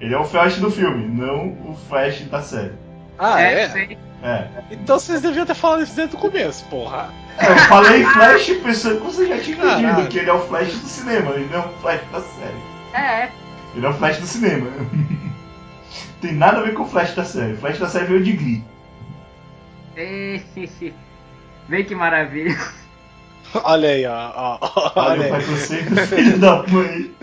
Ele 0.00 0.14
é 0.14 0.18
o 0.18 0.24
Flash 0.24 0.56
do 0.56 0.70
filme, 0.70 1.06
não 1.06 1.48
o 1.70 1.76
Flash 1.88 2.22
da 2.22 2.42
série. 2.42 2.72
Ah, 3.18 3.40
é? 3.40 3.68
sei. 3.68 3.98
É. 4.22 4.48
Então 4.70 4.98
vocês 4.98 5.20
deviam 5.20 5.44
ter 5.44 5.54
falado 5.54 5.82
isso 5.82 5.94
desde 5.94 6.16
o 6.16 6.18
começo, 6.18 6.64
porra. 6.66 7.10
É, 7.38 7.50
eu 7.50 7.56
falei 7.58 8.04
Flash 8.04 8.46
pensando 8.62 9.00
que 9.00 9.06
você 9.06 9.26
já 9.26 9.38
tinha 9.38 9.56
entendido 9.56 9.82
Caralho. 9.82 10.08
que 10.08 10.18
ele 10.18 10.30
é 10.30 10.32
o 10.32 10.40
Flash 10.40 10.72
do 10.72 10.86
cinema, 10.86 11.30
ele 11.32 11.48
não 11.52 11.62
é 11.62 11.66
o 11.66 11.68
Flash 11.80 12.00
da 12.12 12.20
série. 12.20 12.72
É, 12.94 13.30
Ele 13.74 13.86
é 13.86 13.88
o 13.88 13.92
Flash 13.94 14.18
do 14.18 14.26
cinema. 14.26 14.66
Tem 16.20 16.32
nada 16.34 16.58
a 16.58 16.62
ver 16.62 16.74
com 16.74 16.82
o 16.84 16.86
Flash 16.88 17.14
da 17.14 17.24
série. 17.24 17.54
O 17.54 17.58
Flash 17.58 17.78
da 17.78 17.88
série 17.88 18.06
veio 18.06 18.22
de 18.22 18.32
Glee. 18.32 18.64
é. 19.96 20.40
Vê 21.68 21.84
que 21.84 21.94
maravilha. 21.94 22.56
Olha 23.64 23.88
aí, 23.90 24.06
ó. 24.06 24.12
ó, 24.34 24.58
ó, 24.60 24.92
Olha 24.96 25.22
olha 25.24 25.30
o 25.30 25.34
aí. 25.34 25.42
do 25.42 25.96
filho 26.06 26.38
da 26.38 26.62
mãe. 26.68 27.14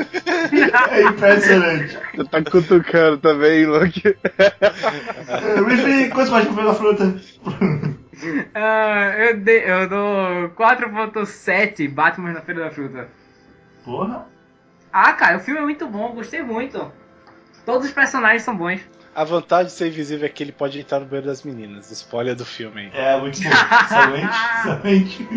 É 0.92 1.02
impressionante. 1.04 1.98
Você 2.16 2.24
tá 2.30 2.44
cutucando 2.44 3.18
também, 3.18 3.66
Luke. 3.66 4.02
Riffy, 5.68 6.10
quantos 6.10 6.30
mais 6.30 6.46
da 6.56 6.74
fruta? 6.74 7.16
Ah, 8.54 9.14
eu, 9.18 9.40
dei- 9.40 9.64
eu 9.66 9.88
dou 9.90 10.50
4.7 10.50 11.88
Batman 11.90 12.34
na 12.34 12.42
Feira 12.42 12.66
da 12.66 12.72
Fruta. 12.72 13.08
Porra. 13.86 14.26
Ah, 14.92 15.14
cara, 15.14 15.38
o 15.38 15.40
filme 15.40 15.60
é 15.60 15.64
muito 15.64 15.88
bom, 15.88 16.14
gostei 16.14 16.42
muito. 16.44 16.92
Todos 17.66 17.88
os 17.88 17.94
personagens 17.94 18.44
são 18.44 18.56
bons. 18.56 18.82
A 19.16 19.24
vantagem 19.24 19.66
de 19.68 19.72
ser 19.74 19.88
invisível 19.88 20.26
é 20.26 20.30
que 20.30 20.44
ele 20.44 20.52
pode 20.52 20.80
entrar 20.80 21.00
no 21.00 21.06
banheiro 21.06 21.28
das 21.28 21.44
meninas. 21.44 21.92
Spoiler 21.92 22.36
do 22.36 22.46
filme 22.46 22.82
aí. 22.82 22.92
É, 22.94 23.20
muito 23.20 23.40
bom. 23.42 23.50
Excelente, 23.50 24.36
excelente. 24.60 25.28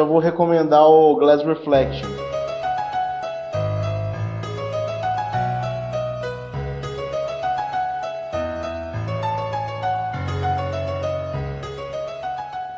Eu 0.00 0.06
vou 0.06 0.20
recomendar 0.20 0.86
o 0.86 1.14
Glass 1.16 1.44
Reflection. 1.44 2.08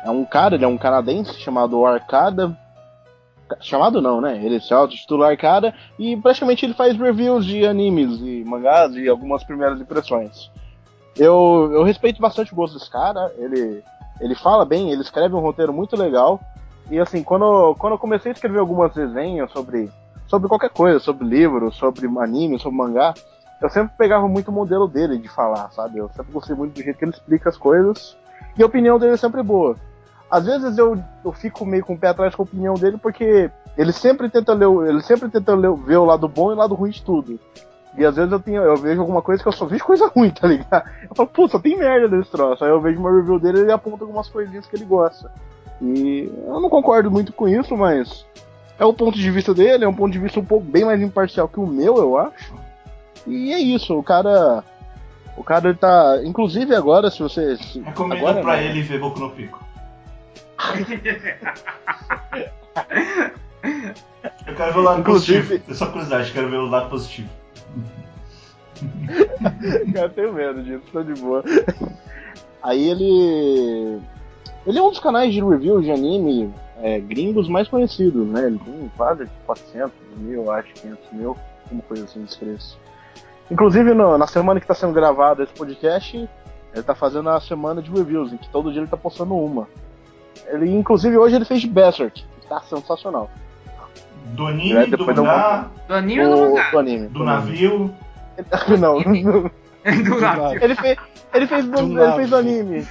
É 0.03 0.09
um 0.09 0.25
cara, 0.25 0.55
ele 0.55 0.65
é 0.65 0.67
um 0.67 0.77
canadense 0.77 1.39
chamado 1.39 1.85
Arcada. 1.85 2.53
Chamado 3.61 4.01
não, 4.01 4.19
né? 4.19 4.43
Ele 4.43 4.59
se 4.59 4.73
auto-titula 4.73 5.29
Arcada 5.29 5.73
e 5.97 6.17
praticamente 6.17 6.65
ele 6.65 6.73
faz 6.73 6.97
reviews 6.97 7.45
de 7.45 7.65
animes 7.65 8.19
e 8.19 8.43
mangás 8.43 8.93
e 8.93 9.07
algumas 9.07 9.41
primeiras 9.45 9.79
impressões. 9.79 10.51
Eu, 11.15 11.69
eu 11.71 11.83
respeito 11.83 12.21
bastante 12.21 12.51
o 12.51 12.55
gosto 12.57 12.73
desse 12.77 12.91
cara, 12.91 13.33
ele, 13.37 13.81
ele 14.19 14.35
fala 14.35 14.65
bem, 14.65 14.91
ele 14.91 15.01
escreve 15.01 15.33
um 15.33 15.39
roteiro 15.39 15.71
muito 15.71 15.95
legal. 15.95 16.41
E 16.89 16.99
assim, 16.99 17.23
quando, 17.23 17.75
quando 17.75 17.93
eu 17.93 17.99
comecei 17.99 18.31
a 18.31 18.33
escrever 18.33 18.59
algumas 18.59 18.95
resenhas 18.95 19.51
sobre, 19.51 19.91
sobre 20.27 20.47
qualquer 20.47 20.69
coisa, 20.69 20.99
sobre 20.99 21.25
livro, 21.25 21.71
sobre 21.71 22.07
anime, 22.19 22.59
sobre 22.59 22.77
mangá, 22.77 23.13
eu 23.61 23.69
sempre 23.69 23.93
pegava 23.97 24.27
muito 24.27 24.49
o 24.49 24.53
modelo 24.53 24.87
dele 24.87 25.17
de 25.17 25.27
falar, 25.27 25.71
sabe? 25.71 25.97
Eu 25.97 26.09
sempre 26.09 26.31
gostei 26.31 26.55
muito 26.55 26.73
do 26.73 26.83
jeito 26.83 26.97
que 26.97 27.05
ele 27.05 27.11
explica 27.11 27.49
as 27.49 27.57
coisas. 27.57 28.15
E 28.57 28.61
a 28.61 28.65
opinião 28.65 28.99
dele 28.99 29.13
é 29.13 29.17
sempre 29.17 29.41
boa. 29.41 29.75
Às 30.29 30.45
vezes 30.45 30.77
eu, 30.77 31.01
eu 31.23 31.31
fico 31.31 31.65
meio 31.65 31.85
com 31.85 31.93
o 31.93 31.97
pé 31.97 32.09
atrás 32.09 32.35
com 32.35 32.41
a 32.41 32.45
opinião 32.45 32.73
dele, 32.73 32.97
porque 32.97 33.49
ele 33.77 33.91
sempre 33.91 34.29
tenta 34.29 34.53
ler, 34.53 34.67
ele 34.87 35.01
sempre 35.01 35.29
tenta 35.29 35.55
ler, 35.55 35.73
ver 35.73 35.97
o 35.97 36.05
lado 36.05 36.27
bom 36.27 36.51
e 36.51 36.53
o 36.53 36.57
lado 36.57 36.75
ruim 36.75 36.91
de 36.91 37.03
tudo. 37.03 37.39
E 37.97 38.05
às 38.05 38.15
vezes 38.15 38.31
eu, 38.31 38.39
tenho, 38.39 38.61
eu 38.61 38.75
vejo 38.75 38.99
alguma 38.99 39.21
coisa 39.21 39.41
que 39.41 39.47
eu 39.47 39.53
só 39.53 39.65
vejo 39.65 39.85
coisa 39.85 40.07
ruim, 40.07 40.29
tá 40.29 40.47
ligado? 40.47 40.89
Eu 41.09 41.15
falo, 41.15 41.49
só 41.49 41.59
tem 41.59 41.77
merda 41.77 42.15
nesse 42.15 42.29
troço. 42.29 42.63
Aí 42.63 42.69
eu 42.69 42.81
vejo 42.81 42.99
uma 42.99 43.11
review 43.11 43.39
dele 43.39 43.59
e 43.59 43.61
ele 43.61 43.71
aponta 43.71 44.03
algumas 44.03 44.27
coisinhas 44.27 44.65
que 44.65 44.75
ele 44.75 44.85
gosta. 44.85 45.31
E 45.81 46.29
eu 46.47 46.59
não 46.61 46.69
concordo 46.69 47.11
muito 47.11 47.33
com 47.33 47.47
isso, 47.47 47.75
mas 47.75 48.25
é 48.79 48.85
o 48.85 48.93
ponto 48.93 49.17
de 49.17 49.29
vista 49.31 49.53
dele, 49.53 49.83
é 49.83 49.87
um 49.87 49.93
ponto 49.93 50.11
de 50.13 50.19
vista 50.19 50.39
um 50.39 50.45
pouco 50.45 50.65
bem 50.65 50.85
mais 50.85 51.01
imparcial 51.01 51.47
que 51.47 51.59
o 51.59 51.67
meu, 51.67 51.97
eu 51.97 52.17
acho. 52.17 52.53
E 53.27 53.51
é 53.53 53.59
isso, 53.59 53.97
o 53.97 54.03
cara. 54.03 54.63
O 55.37 55.43
cara 55.43 55.69
ele 55.69 55.77
tá. 55.77 56.21
Inclusive 56.23 56.73
agora, 56.75 57.11
se 57.11 57.19
você. 57.21 57.57
se- 57.57 57.79
Recomendo 57.81 58.19
agora 58.19 58.41
pra 58.41 58.55
não. 58.55 58.63
ele 58.63 58.81
ver 58.81 58.99
Boku 58.99 59.19
no 59.19 59.31
Pico. 59.31 59.63
Eu 64.47 64.55
quero 64.55 64.73
ver 64.73 64.79
o 64.79 64.83
lado 64.83 64.99
Inclusive- 65.01 65.41
positivo. 65.59 65.71
É 65.71 65.73
só 65.73 65.85
curiosidade, 65.87 66.31
quero 66.31 66.49
ver 66.49 66.57
o 66.57 66.65
lado 66.67 66.89
positivo. 66.89 67.29
Cara, 69.93 70.05
eu 70.07 70.09
tenho 70.09 70.33
medo 70.33 70.63
disso, 70.63 70.83
tô 70.91 71.03
de 71.03 71.13
boa. 71.19 71.43
Aí 72.61 72.89
ele. 72.89 73.99
Ele 74.65 74.79
é 74.79 74.81
um 74.81 74.89
dos 74.89 74.99
canais 74.99 75.33
de 75.33 75.43
review 75.43 75.81
de 75.81 75.91
anime 75.91 76.51
é, 76.81 76.99
gringos 76.99 77.47
mais 77.47 77.67
conhecidos, 77.67 78.25
né? 78.27 78.47
Ele 78.47 78.59
tem 78.59 78.91
quase 78.97 79.27
400 79.45 79.91
mil, 80.17 80.51
acho, 80.51 80.73
500 80.73 81.11
mil, 81.13 81.37
uma 81.71 81.81
coisa 81.83 82.03
assim 82.05 82.19
de 82.19 82.25
inscritos. 82.25 82.77
Inclusive, 83.49 83.93
no- 83.93 84.17
na 84.17 84.25
semana 84.27 84.59
que 84.59 84.65
tá 84.67 84.73
sendo 84.73 84.91
gravado 84.93 85.43
esse 85.43 85.53
podcast, 85.53 86.27
ele 86.73 86.83
tá 86.83 86.95
fazendo 86.95 87.29
a 87.29 87.39
semana 87.39 87.81
de 87.81 87.91
reviews, 87.91 88.33
em 88.33 88.37
que 88.37 88.49
todo 88.49 88.71
dia 88.71 88.81
ele 88.81 88.89
tá 88.89 88.97
postando 88.97 89.35
uma. 89.35 89.67
Ele, 90.47 90.69
inclusive, 90.75 91.15
hoje 91.17 91.35
ele 91.35 91.45
fez 91.45 91.61
de 91.61 91.67
Berserk, 91.67 92.23
que 92.41 92.47
tá 92.47 92.59
sensacional. 92.61 93.29
Do 94.33 94.47
anime, 94.47 94.73
É, 94.79 94.85
do 94.87 94.97
dá 94.97 95.03
um 95.03 95.25
mangá, 95.25 95.67
Do 95.87 95.93
anime 95.93 96.25
ou 96.25 96.35
do 96.35 96.41
mangá? 96.55 96.71
do 96.71 96.79
anime. 96.79 97.07
do 97.07 97.23
navio. 97.23 97.91
Não, 98.79 98.99
não. 99.05 99.41
Do 100.03 100.19
navio. 100.19 100.63
Ele 100.63 100.75
fez, 100.75 100.97
ele 101.33 101.47
fez, 101.47 101.65
do, 101.65 101.71
Do 101.71 102.01
ele 102.01 102.11
fez 102.13 102.29
do 102.31 102.35
navio. 102.35 102.59
anime. 102.61 102.87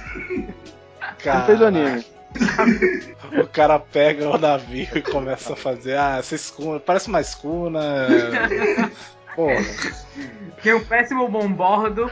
Ele 1.25 1.33
Caraca. 1.33 1.45
fez 1.45 1.59
do 1.59 1.65
anime. 1.65 2.05
O 3.41 3.47
cara 3.47 3.79
pega 3.79 4.29
o 4.29 4.37
navio 4.37 4.87
e 4.93 5.01
começa 5.01 5.53
a 5.53 5.55
fazer. 5.55 5.97
Ah, 5.97 6.17
essa 6.19 6.35
escuna. 6.35 6.79
Parece 6.79 7.07
uma 7.07 7.21
escuna. 7.21 8.07
Porra. 9.35 9.55
Tem 10.61 10.73
um 10.73 10.83
péssimo 10.83 11.27
bom 11.27 11.51
bordo. 11.51 12.09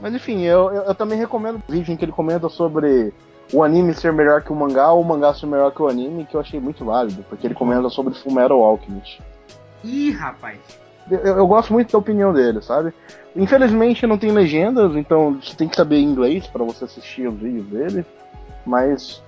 Mas 0.00 0.14
enfim, 0.14 0.42
eu, 0.42 0.72
eu, 0.72 0.82
eu 0.84 0.94
também 0.94 1.18
recomendo 1.18 1.62
o 1.66 1.72
vídeo 1.72 1.92
em 1.92 1.96
que 1.96 2.04
ele 2.04 2.12
comenta 2.12 2.48
sobre 2.48 3.12
o 3.52 3.62
anime 3.62 3.94
ser 3.94 4.12
melhor 4.12 4.42
que 4.42 4.52
o 4.52 4.56
mangá 4.56 4.90
ou 4.92 5.02
o 5.02 5.04
mangá 5.04 5.34
ser 5.34 5.46
melhor 5.46 5.70
que 5.72 5.82
o 5.82 5.88
anime, 5.88 6.26
que 6.26 6.34
eu 6.34 6.40
achei 6.40 6.58
muito 6.58 6.84
válido, 6.84 7.24
porque 7.28 7.46
ele 7.46 7.54
comenta 7.54 7.88
sobre 7.88 8.14
Fullmetal 8.14 8.62
Alchemist. 8.62 9.20
Ih, 9.82 10.12
rapaz. 10.12 10.58
Eu, 11.10 11.18
eu 11.18 11.46
gosto 11.46 11.72
muito 11.72 11.92
da 11.92 11.98
opinião 11.98 12.32
dele, 12.32 12.62
sabe? 12.62 12.92
Infelizmente 13.36 14.06
não 14.06 14.16
tem 14.16 14.30
legendas, 14.30 14.96
então 14.96 15.38
você 15.40 15.54
tem 15.54 15.68
que 15.68 15.76
saber 15.76 16.00
inglês 16.00 16.46
para 16.46 16.64
você 16.64 16.84
assistir 16.84 17.28
os 17.28 17.38
vídeos 17.38 17.66
dele, 17.66 18.06
mas 18.66 19.22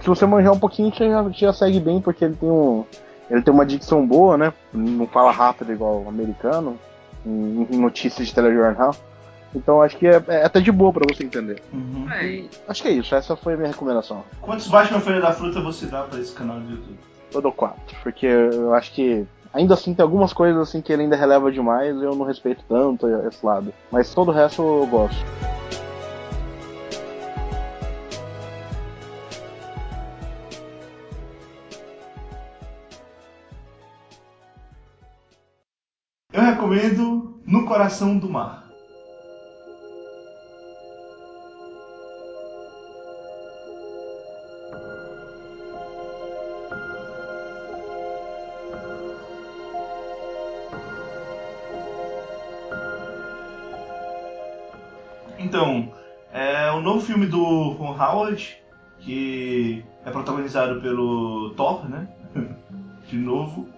se 0.00 0.06
você 0.06 0.26
manjar 0.26 0.52
um 0.52 0.58
pouquinho, 0.58 0.94
você 0.94 1.08
já, 1.08 1.28
já 1.30 1.52
segue 1.52 1.80
bem, 1.80 2.00
porque 2.00 2.24
ele 2.24 2.34
tem 2.34 2.48
um. 2.48 2.84
Ele 3.30 3.42
tem 3.42 3.52
uma 3.52 3.66
dicção 3.66 4.06
boa, 4.06 4.38
né? 4.38 4.52
Não 4.72 5.06
fala 5.06 5.30
rápido 5.30 5.72
igual 5.72 6.02
o 6.02 6.08
americano, 6.08 6.78
em, 7.26 7.66
em 7.70 7.76
notícias 7.76 8.26
de 8.26 8.34
telejornal. 8.34 8.94
Então 9.54 9.82
acho 9.82 9.96
que 9.96 10.06
é, 10.06 10.22
é 10.28 10.44
até 10.44 10.60
de 10.60 10.70
boa 10.72 10.92
pra 10.92 11.04
você 11.08 11.24
entender. 11.24 11.62
Uhum. 11.72 12.06
É, 12.10 12.44
Acho 12.66 12.82
que 12.82 12.88
é 12.88 12.92
isso, 12.92 13.14
essa 13.14 13.36
foi 13.36 13.54
a 13.54 13.56
minha 13.56 13.68
recomendação. 13.68 14.22
Quantos 14.40 14.66
Batman 14.68 15.00
Feira 15.00 15.20
da 15.20 15.32
Fruta 15.32 15.60
você 15.60 15.86
dá 15.86 16.02
pra 16.02 16.18
esse 16.18 16.32
canal 16.32 16.58
do 16.60 16.70
YouTube? 16.70 16.98
Eu 17.34 17.42
dou 17.42 17.52
4, 17.52 17.96
porque 18.02 18.26
eu 18.26 18.72
acho 18.74 18.92
que 18.92 19.26
ainda 19.52 19.74
assim 19.74 19.94
tem 19.94 20.02
algumas 20.02 20.32
coisas 20.32 20.60
assim 20.60 20.80
que 20.80 20.92
ele 20.92 21.02
ainda 21.02 21.16
releva 21.16 21.50
demais 21.50 21.96
e 21.96 22.04
eu 22.04 22.14
não 22.14 22.24
respeito 22.24 22.62
tanto 22.68 23.06
esse 23.26 23.44
lado. 23.44 23.72
Mas 23.90 24.14
todo 24.14 24.28
o 24.28 24.32
resto 24.32 24.62
eu 24.62 24.86
gosto. 24.86 25.24
Recomendo 36.58 37.40
No 37.46 37.64
Coração 37.64 38.18
do 38.18 38.28
Mar. 38.28 38.68
Então, 55.38 55.94
é 56.30 56.70
o 56.72 56.82
novo 56.82 57.00
filme 57.00 57.24
do 57.24 57.70
Ron 57.70 57.96
Howard, 57.96 58.58
que 58.98 59.82
é 60.04 60.10
protagonizado 60.10 60.80
pelo 60.82 61.54
Thor, 61.56 61.88
né? 61.88 62.06
De 63.08 63.16
novo. 63.16 63.77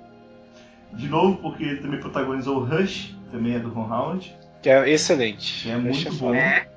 De 0.93 1.09
novo, 1.09 1.37
porque 1.39 1.65
ele 1.65 1.81
também 1.81 2.01
protagonizou 2.01 2.65
Rush, 2.65 3.17
também 3.31 3.55
é 3.55 3.59
do 3.59 3.69
Ron 3.71 3.93
Howard, 3.93 4.37
Que 4.63 4.69
é 4.71 4.91
excelente. 4.91 5.63
que 5.65 5.71
é 5.71 5.77
muito 5.77 6.09
eu 6.09 6.15
bom. 6.15 6.35
É. 6.35 6.69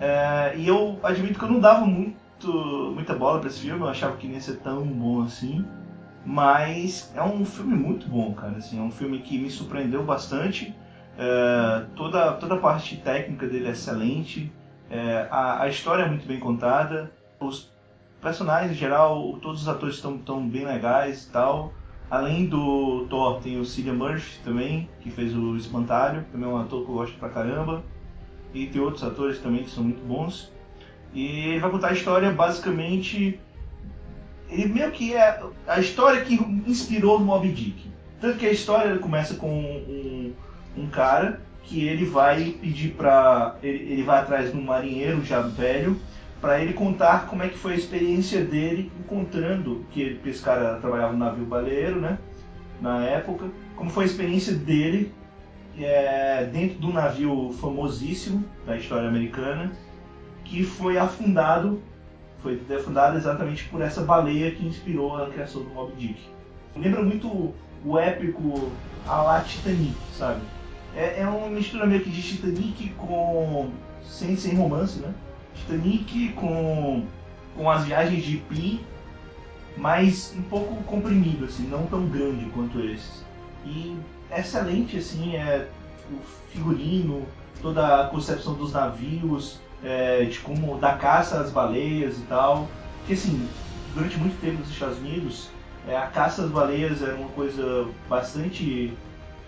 É, 0.00 0.54
e 0.56 0.66
eu 0.66 0.98
admito 1.02 1.38
que 1.38 1.44
eu 1.44 1.50
não 1.50 1.60
dava 1.60 1.86
muito, 1.86 2.92
muita 2.94 3.14
bola 3.14 3.38
pra 3.38 3.48
esse 3.48 3.60
filme, 3.60 3.80
eu 3.80 3.88
achava 3.88 4.16
que 4.16 4.26
não 4.26 4.34
ia 4.34 4.40
ser 4.40 4.56
tão 4.58 4.84
bom 4.84 5.22
assim. 5.22 5.64
Mas 6.26 7.12
é 7.14 7.22
um 7.22 7.44
filme 7.44 7.74
muito 7.74 8.08
bom, 8.08 8.32
cara. 8.32 8.56
Assim, 8.56 8.78
é 8.78 8.82
um 8.82 8.90
filme 8.90 9.18
que 9.18 9.38
me 9.38 9.50
surpreendeu 9.50 10.02
bastante. 10.02 10.74
É, 11.18 11.84
toda, 11.94 12.32
toda 12.32 12.54
a 12.54 12.58
parte 12.58 12.96
técnica 12.96 13.46
dele 13.46 13.68
é 13.68 13.70
excelente. 13.72 14.50
É, 14.90 15.26
a, 15.30 15.62
a 15.62 15.68
história 15.68 16.02
é 16.04 16.08
muito 16.08 16.26
bem 16.26 16.40
contada. 16.40 17.12
Os 17.38 17.70
personagens 18.22 18.72
em 18.72 18.74
geral, 18.74 19.38
todos 19.42 19.62
os 19.62 19.68
atores 19.68 19.96
estão 19.96 20.16
tão 20.16 20.48
bem 20.48 20.64
legais 20.64 21.24
e 21.24 21.30
tal. 21.30 21.74
Além 22.10 22.46
do 22.46 23.06
Thor, 23.08 23.40
tem 23.40 23.58
o 23.58 23.64
Cillian 23.64 23.94
Murphy 23.94 24.38
também, 24.44 24.88
que 25.00 25.10
fez 25.10 25.34
o 25.34 25.56
Espantalho. 25.56 26.24
Também 26.30 26.48
é 26.48 26.52
um 26.52 26.58
ator 26.58 26.84
que 26.84 26.90
eu 26.90 26.94
gosto 26.94 27.18
pra 27.18 27.28
caramba. 27.28 27.82
E 28.52 28.66
tem 28.66 28.80
outros 28.80 29.02
atores 29.02 29.38
também 29.38 29.64
que 29.64 29.70
são 29.70 29.82
muito 29.82 30.04
bons. 30.06 30.52
E 31.12 31.48
ele 31.48 31.60
vai 31.60 31.70
contar 31.70 31.88
a 31.88 31.92
história 31.92 32.30
basicamente. 32.30 33.40
Ele 34.48 34.66
meio 34.66 34.90
que 34.92 35.14
é 35.14 35.42
a 35.66 35.80
história 35.80 36.22
que 36.22 36.34
inspirou 36.66 37.16
o 37.16 37.20
Moby 37.20 37.48
Dick. 37.48 37.90
Tanto 38.20 38.38
que 38.38 38.46
a 38.46 38.52
história 38.52 38.98
começa 38.98 39.34
com 39.34 39.50
um, 39.50 40.32
um 40.76 40.86
cara 40.86 41.40
que 41.64 41.86
ele 41.86 42.04
vai 42.04 42.54
pedir 42.60 42.90
pra. 42.90 43.56
Ele, 43.62 43.92
ele 43.92 44.02
vai 44.02 44.20
atrás 44.20 44.52
de 44.52 44.56
um 44.56 44.62
marinheiro 44.62 45.24
já 45.24 45.40
velho 45.40 45.98
para 46.44 46.60
ele 46.60 46.74
contar 46.74 47.26
como 47.26 47.42
é 47.42 47.48
que 47.48 47.56
foi 47.56 47.72
a 47.72 47.76
experiência 47.76 48.44
dele 48.44 48.92
encontrando 49.00 49.82
que 49.90 50.02
ele, 50.02 50.20
esse 50.28 50.42
cara 50.42 50.76
trabalhava 50.76 51.14
no 51.14 51.18
navio 51.18 51.46
baleeiro, 51.46 51.98
né? 51.98 52.18
Na 52.82 53.02
época, 53.02 53.46
como 53.74 53.88
foi 53.88 54.04
a 54.04 54.06
experiência 54.06 54.52
dele 54.52 55.10
é, 55.78 56.44
dentro 56.44 56.78
de 56.78 56.84
um 56.84 56.92
navio 56.92 57.50
famosíssimo 57.58 58.44
da 58.66 58.76
história 58.76 59.08
americana 59.08 59.72
que 60.44 60.62
foi 60.62 60.98
afundado, 60.98 61.80
foi 62.42 62.60
afundado 62.76 63.16
exatamente 63.16 63.64
por 63.70 63.80
essa 63.80 64.02
baleia 64.02 64.50
que 64.50 64.66
inspirou 64.66 65.16
a 65.16 65.30
criação 65.30 65.62
do 65.62 65.70
Moby 65.70 65.94
Dick. 65.96 66.20
Lembra 66.76 67.02
muito 67.02 67.54
o 67.82 67.98
épico 67.98 68.70
a 69.06 69.22
la 69.22 69.40
Titanic, 69.40 69.96
sabe? 70.12 70.42
É, 70.94 71.22
é 71.22 71.26
uma 71.26 71.48
mistura 71.48 71.86
meio 71.86 72.02
que 72.02 72.10
de 72.10 72.20
Titanic 72.20 72.90
com 72.98 73.70
sem, 74.02 74.36
sem 74.36 74.54
romance, 74.54 74.98
né? 74.98 75.14
Titanic 75.54 76.32
com 76.34 77.04
com 77.56 77.70
as 77.70 77.84
viagens 77.84 78.24
de 78.24 78.36
Pi, 78.38 78.84
mas 79.76 80.34
um 80.36 80.42
pouco 80.42 80.82
comprimido, 80.84 81.44
assim, 81.44 81.66
não 81.68 81.86
tão 81.86 82.06
grande 82.06 82.44
quanto 82.46 82.80
esses. 82.80 83.24
E 83.64 83.96
excelente, 84.30 84.98
assim, 84.98 85.36
é 85.36 85.68
o 86.10 86.18
figurino, 86.52 87.26
toda 87.62 88.02
a 88.02 88.08
concepção 88.08 88.54
dos 88.54 88.72
navios, 88.72 89.60
é, 89.82 90.24
de 90.24 90.38
como 90.40 90.78
da 90.78 90.96
caça 90.96 91.40
às 91.40 91.50
baleias 91.50 92.18
e 92.18 92.22
tal. 92.22 92.68
Que 93.06 93.14
assim, 93.14 93.48
durante 93.94 94.18
muito 94.18 94.40
tempo 94.40 94.58
nos 94.58 94.70
Estados 94.70 94.98
Unidos, 94.98 95.48
é, 95.86 95.96
a 95.96 96.06
caça 96.06 96.42
às 96.42 96.50
baleias 96.50 97.02
era 97.02 97.14
uma 97.14 97.28
coisa 97.30 97.86
bastante 98.08 98.92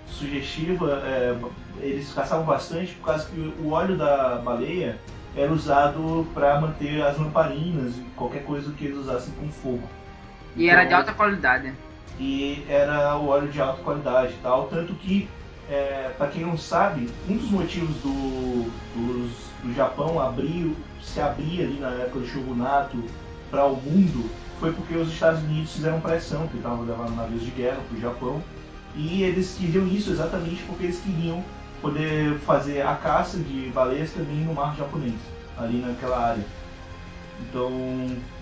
sugestiva. 0.09 1.03
é, 1.05 1.37
eles 1.81 2.13
caçavam 2.13 2.47
bastante 2.47 2.95
por 2.95 3.07
causa 3.07 3.27
que 3.27 3.55
o 3.61 3.71
óleo 3.71 3.97
da 3.97 4.37
baleia 4.37 4.99
era 5.37 5.53
usado 5.53 6.27
para 6.35 6.61
manter 6.61 7.03
as 7.03 7.19
lamparinas 7.19 7.97
e 7.97 8.01
qualquer 8.17 8.43
coisa 8.45 8.73
que 8.73 8.87
eles 8.87 8.97
usassem 8.99 9.33
com 9.35 9.49
fogo. 9.49 9.83
E 10.57 10.69
era 10.69 10.81
de 10.81 10.87
Então, 10.87 10.99
alta 10.99 11.13
qualidade. 11.13 11.73
e 12.19 12.65
era 12.69 13.17
o 13.19 13.27
óleo 13.29 13.49
de 13.49 13.61
alta 13.61 13.83
qualidade 13.83 14.33
e 14.33 14.43
tal. 14.43 14.67
Tanto 14.69 14.95
que, 14.95 15.29
é, 15.69 16.11
para 16.17 16.29
quem 16.29 16.43
não 16.45 16.57
sabe, 16.57 17.11
um 17.29 17.37
dos 17.37 17.51
motivos 17.51 17.95
do, 17.97 18.71
dos- 18.95 19.47
do 19.63 19.75
Japão 19.75 20.19
abrir, 20.21 20.75
se 21.03 21.21
abrir 21.21 21.63
ali 21.63 21.79
na 21.79 21.91
época 21.91 22.21
do 22.21 22.27
shogunato 22.27 23.03
para 23.51 23.65
o 23.67 23.77
mundo 23.77 24.31
foi 24.59 24.73
porque 24.73 24.95
os 24.97 25.13
Estados 25.13 25.43
Unidos 25.43 25.73
fizeram 25.75 26.01
pressão, 26.01 26.47
que 26.49 26.57
estavam 26.57 26.87
levando 26.87 27.15
navios 27.15 27.43
de 27.45 27.51
guerra 27.51 27.79
para 27.89 27.99
o 27.99 28.01
Japão. 28.01 28.43
E 28.95 29.23
eles 29.23 29.55
queriam 29.59 29.87
isso 29.87 30.11
exatamente 30.11 30.63
porque 30.63 30.85
eles 30.85 30.99
queriam 31.01 31.45
poder 31.87 32.39
fazer 32.41 32.83
a 32.83 32.97
caça 32.97 33.39
de 33.39 33.71
baleias 33.71 34.13
também 34.13 34.39
no 34.39 34.55
mar 34.55 34.77
japonês, 34.77 35.15
ali 35.57 35.79
naquela 35.79 36.19
área. 36.19 36.45
Então 37.41 37.71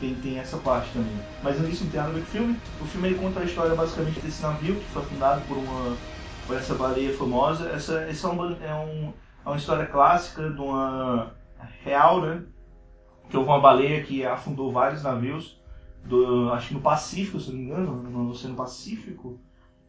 tem, 0.01 0.15
tem 0.15 0.39
essa 0.39 0.57
parte 0.59 0.91
também. 0.93 1.17
Mas 1.43 1.61
isso 1.61 1.85
não 1.85 1.91
tem 1.91 2.01
nada 2.01 2.13
a 2.13 2.15
ver 2.15 2.21
com 2.21 2.27
o 2.27 2.31
filme. 2.31 2.61
O 2.81 2.85
filme 2.87 3.09
ele 3.09 3.19
conta 3.19 3.41
a 3.41 3.45
história 3.45 3.75
basicamente 3.75 4.21
desse 4.21 4.43
navio 4.43 4.77
que 4.77 4.85
foi 4.87 5.03
fundado 5.03 5.43
por 5.43 5.59
uma 5.59 5.97
por 6.47 6.57
essa 6.57 6.75
baleia 6.75 7.13
famosa. 7.17 7.69
Essa, 7.71 8.01
essa 8.03 8.29
é, 8.29 8.31
uma, 8.31 8.57
é, 8.63 8.75
um, 8.75 9.13
é 9.45 9.49
uma 9.49 9.57
história 9.57 9.87
clássica 9.87 10.51
de 10.51 10.61
uma 10.61 11.35
real, 11.83 12.21
né? 12.23 12.43
Que 13.29 13.37
houve 13.37 13.49
uma 13.49 13.61
baleia 13.61 14.03
que 14.03 14.25
afundou 14.25 14.71
vários 14.71 15.03
navios, 15.03 15.61
do, 16.05 16.53
acho 16.53 16.69
que 16.69 16.75
no 16.75 16.81
Pacífico, 16.81 17.41
se 17.41 17.51
não 17.51 17.57
me 17.57 17.65
engano, 17.65 18.03
no 18.03 18.31
Oceano 18.31 18.55
Pacífico, 18.55 19.41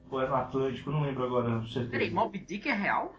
ou 0.09 0.21
era 0.21 0.29
no 0.29 0.35
Atlântico, 0.35 0.89
não 0.89 1.03
lembro 1.03 1.25
agora, 1.25 1.61
certeza. 1.63 1.89
Peraí, 1.89 2.09
Mob 2.09 2.37
Dick 2.39 2.69
é 2.69 2.73
real? 2.73 3.13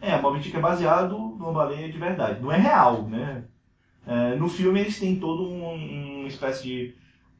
É, 0.00 0.20
Moby 0.20 0.52
é 0.54 0.60
baseado 0.60 1.16
numa 1.18 1.52
baleia 1.52 1.90
de 1.90 1.98
verdade. 1.98 2.40
Não 2.42 2.52
é 2.52 2.56
real, 2.58 3.02
né? 3.04 3.44
É, 4.06 4.36
no 4.36 4.48
filme 4.48 4.80
eles 4.80 4.98
têm 4.98 5.16
todo 5.18 5.48
um, 5.48 6.20
uma 6.20 6.28
espécie 6.28 6.62
de 6.62 6.94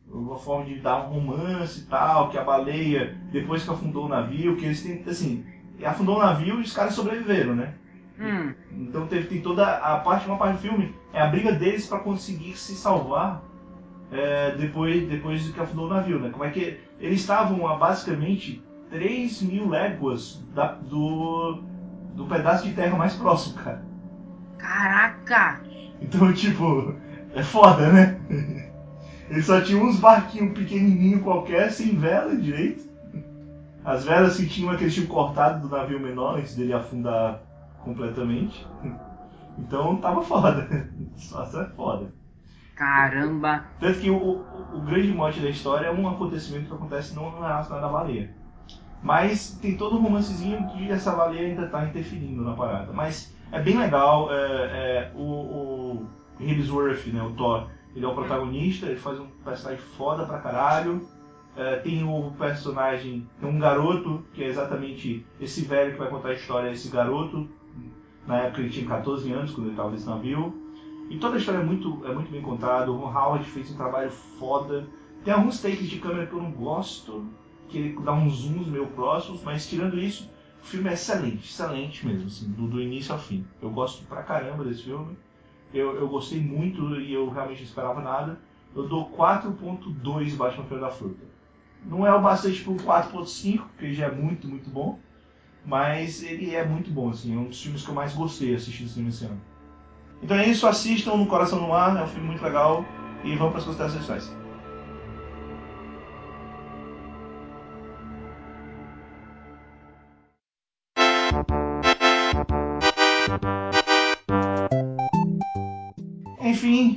uma 0.09 0.39
forma 0.39 0.65
de 0.65 0.77
dar 0.81 1.07
um 1.09 1.09
romance 1.21 1.81
e 1.81 1.85
tal, 1.87 2.29
que 2.31 2.39
a 2.39 2.45
baleia, 2.45 3.17
depois 3.33 3.65
que 3.65 3.71
afundou 3.71 4.07
o 4.07 4.09
navio, 4.09 4.57
que 4.57 4.65
eles 4.67 4.83
têm, 4.83 5.03
assim, 5.07 5.45
afundou 5.85 6.17
o 6.17 6.21
navio 6.21 6.59
e 6.59 6.63
os 6.63 6.73
caras 6.73 6.95
sobreviveram, 6.95 7.55
né? 7.55 7.75
Hum, 8.19 8.53
Então 8.73 9.07
teve, 9.07 9.27
tem 9.29 9.41
toda 9.43 9.67
a 9.77 9.99
parte, 9.99 10.27
uma 10.27 10.39
parte 10.39 10.55
do 10.57 10.63
filme 10.63 10.95
é 11.13 11.21
a 11.21 11.27
briga 11.27 11.53
deles 11.53 11.87
para 11.87 12.01
conseguir 12.01 12.57
se 12.57 12.75
salvar 12.75 13.43
é, 14.11 14.53
depois, 14.53 15.07
depois 15.09 15.49
que 15.49 15.61
afundou 15.61 15.87
o 15.87 15.91
navio, 15.91 16.19
né? 16.19 16.31
Como 16.31 16.45
é 16.45 16.51
que 16.51 16.79
eles 17.01 17.21
estavam 17.21 17.67
a 17.67 17.77
basicamente 17.77 18.63
3 18.91 19.43
mil 19.43 19.69
léguas 19.69 20.43
da- 20.55 20.73
do, 20.75 21.61
do 22.17 22.27
pedaço 22.27 22.67
de 22.67 22.73
terra 22.73 22.97
mais 22.97 23.15
próximo, 23.15 23.63
cara. 23.63 23.83
caraca! 24.59 25.61
Então, 26.01 26.33
tipo, 26.33 26.95
é 27.35 27.43
foda, 27.43 27.93
né? 27.93 28.19
Eles 29.29 29.45
só 29.45 29.61
tinham 29.61 29.85
uns 29.85 29.99
barquinhos 29.99 30.57
pequenininhos 30.57 31.23
qualquer, 31.23 31.71
sem 31.71 31.97
vela 31.97 32.35
direito. 32.37 32.87
As 33.85 34.05
velas 34.05 34.37
que 34.37 34.49
tinham 34.49 34.73
é 34.73 34.77
que 34.77 34.85
eles 34.85 34.95
tinham 34.95 35.07
cortado 35.07 35.67
do 35.67 35.75
navio 35.75 36.01
menor 36.01 36.39
antes 36.39 36.57
dele 36.57 36.73
afundar 36.73 37.41
completamente. 37.85 38.67
Então 39.59 39.97
tava 39.97 40.23
foda. 40.23 40.69
Situação 41.17 41.63
é 41.63 41.67
foda. 41.67 42.13
Caramba! 42.75 43.65
Tanto 43.81 43.99
que 44.01 44.11
o, 44.11 44.17
o, 44.17 44.77
o 44.77 44.81
grande 44.83 45.09
mote 45.09 45.41
da 45.41 45.49
história 45.49 45.87
é 45.87 45.91
um 45.91 46.07
acontecimento 46.09 46.67
que 46.67 46.75
acontece 46.75 47.15
não 47.15 47.31
relacionado 47.41 47.85
à 47.85 47.89
baleia. 47.89 48.36
Mas 49.03 49.59
tem 49.61 49.77
todo 49.77 49.97
um 49.97 50.03
romancezinho 50.03 50.67
que 50.69 50.91
essa 50.91 51.13
baleia 51.13 51.49
ainda 51.49 51.67
tá 51.69 51.85
interferindo 51.85 52.43
na 52.43 52.55
parada. 52.55 52.93
Mas 52.93 53.35
é 53.53 53.61
bem 53.61 53.79
legal. 53.79 54.29
É, 54.33 54.37
é, 54.37 55.13
o, 55.15 55.23
o 55.23 56.07
Hemsworth, 56.41 57.07
né, 57.07 57.23
o 57.23 57.31
Thor, 57.33 57.69
ele 57.95 58.05
é 58.05 58.09
o 58.09 58.15
protagonista, 58.15 58.87
ele 58.87 58.97
faz 58.97 59.19
um 59.19 59.27
personagem 59.45 59.83
foda 59.97 60.25
pra 60.25 60.39
caralho. 60.39 61.07
É, 61.57 61.77
tem 61.77 62.05
o 62.05 62.33
personagem, 62.39 63.27
tem 63.41 63.49
um 63.49 63.59
garoto, 63.59 64.23
que 64.35 64.45
é 64.45 64.47
exatamente 64.47 65.25
esse 65.41 65.63
velho 65.63 65.93
que 65.93 65.99
vai 65.99 66.11
contar 66.11 66.29
a 66.29 66.35
história, 66.35 66.71
esse 66.71 66.91
garoto. 66.91 67.49
Na 68.27 68.39
época 68.39 68.61
ele 68.61 68.71
tinha 68.71 68.87
14 68.87 69.33
anos, 69.33 69.53
quando 69.53 69.69
ele 69.69 69.71
estava 69.71 69.91
nesse 69.91 70.07
navio. 70.07 70.55
E 71.09 71.17
toda 71.17 71.37
a 71.37 71.39
história 71.39 71.59
é 71.59 71.65
muito, 71.65 72.05
é 72.05 72.13
muito 72.13 72.31
bem 72.31 72.43
contada. 72.43 72.91
O 72.91 72.97
Ron 72.97 73.17
Howard 73.17 73.45
fez 73.49 73.71
um 73.71 73.77
trabalho 73.77 74.11
foda. 74.11 74.87
Tem 75.25 75.33
alguns 75.33 75.63
takes 75.63 75.89
de 75.89 75.99
câmera 75.99 76.27
que 76.27 76.35
eu 76.35 76.43
não 76.43 76.51
gosto, 76.51 77.25
que 77.69 77.79
ele 77.79 78.01
dá 78.01 78.13
uns 78.13 78.35
zooms 78.35 78.67
meio 78.67 78.87
próximos, 78.89 79.43
mas 79.43 79.69
tirando 79.69 79.99
isso, 79.99 80.31
o 80.63 80.67
filme 80.67 80.89
é 80.89 80.95
excelente, 80.95 81.49
excelente 81.49 82.07
mesmo, 82.07 82.27
assim, 82.27 82.51
do, 82.51 82.67
do 82.67 82.81
início 82.81 83.13
ao 83.13 83.19
fim. 83.19 83.47
Eu 83.63 83.71
gosto 83.71 84.05
pra 84.07 84.23
caramba 84.23 84.65
desse 84.65 84.85
filme. 84.85 85.17
Eu, 85.75 85.97
eu 85.97 86.09
gostei 86.09 86.41
muito 86.41 87.01
e 87.01 87.13
eu 87.13 87.29
realmente 87.31 87.59
não 87.59 87.67
esperava 87.69 88.01
nada. 88.01 88.41
Eu 88.75 88.89
dou 88.89 89.11
4.2 89.11 90.37
Batman 90.37 90.65
Feira 90.65 90.85
da 90.85 90.91
Fruta. 90.91 91.25
Não 91.85 92.07
é 92.07 92.13
o 92.15 92.21
bastante 92.21 92.63
para 92.63 92.73
um 92.73 92.77
4.5, 92.77 93.59
porque 93.69 93.93
já 93.93 94.07
é 94.07 94.11
muito, 94.11 94.49
muito 94.49 94.71
bom. 94.71 94.99
mas 95.65 96.23
ele 96.23 96.55
é 96.55 96.65
muito 96.65 96.91
bom, 96.91 97.11
assim, 97.11 97.35
é 97.35 97.39
um 97.39 97.49
dos 97.49 97.61
filmes 97.61 97.83
que 97.83 97.91
eu 97.91 97.95
mais 97.95 98.15
gostei 98.15 98.55
assistindo 98.55 98.89
cinema 98.89 99.11
esse 99.11 99.25
ano. 99.25 99.41
Então 100.23 100.37
é 100.37 100.49
isso, 100.49 100.67
assistam 100.67 101.17
no 101.17 101.27
Coração 101.27 101.61
no 101.61 101.75
Ar, 101.75 101.97
é 101.97 102.05
um 102.05 102.07
filme 102.07 102.29
muito 102.29 102.43
legal 102.43 102.85
e 103.25 103.35
vamos 103.35 103.51
para 103.51 103.59
as 103.59 103.65
considerações 103.65 104.46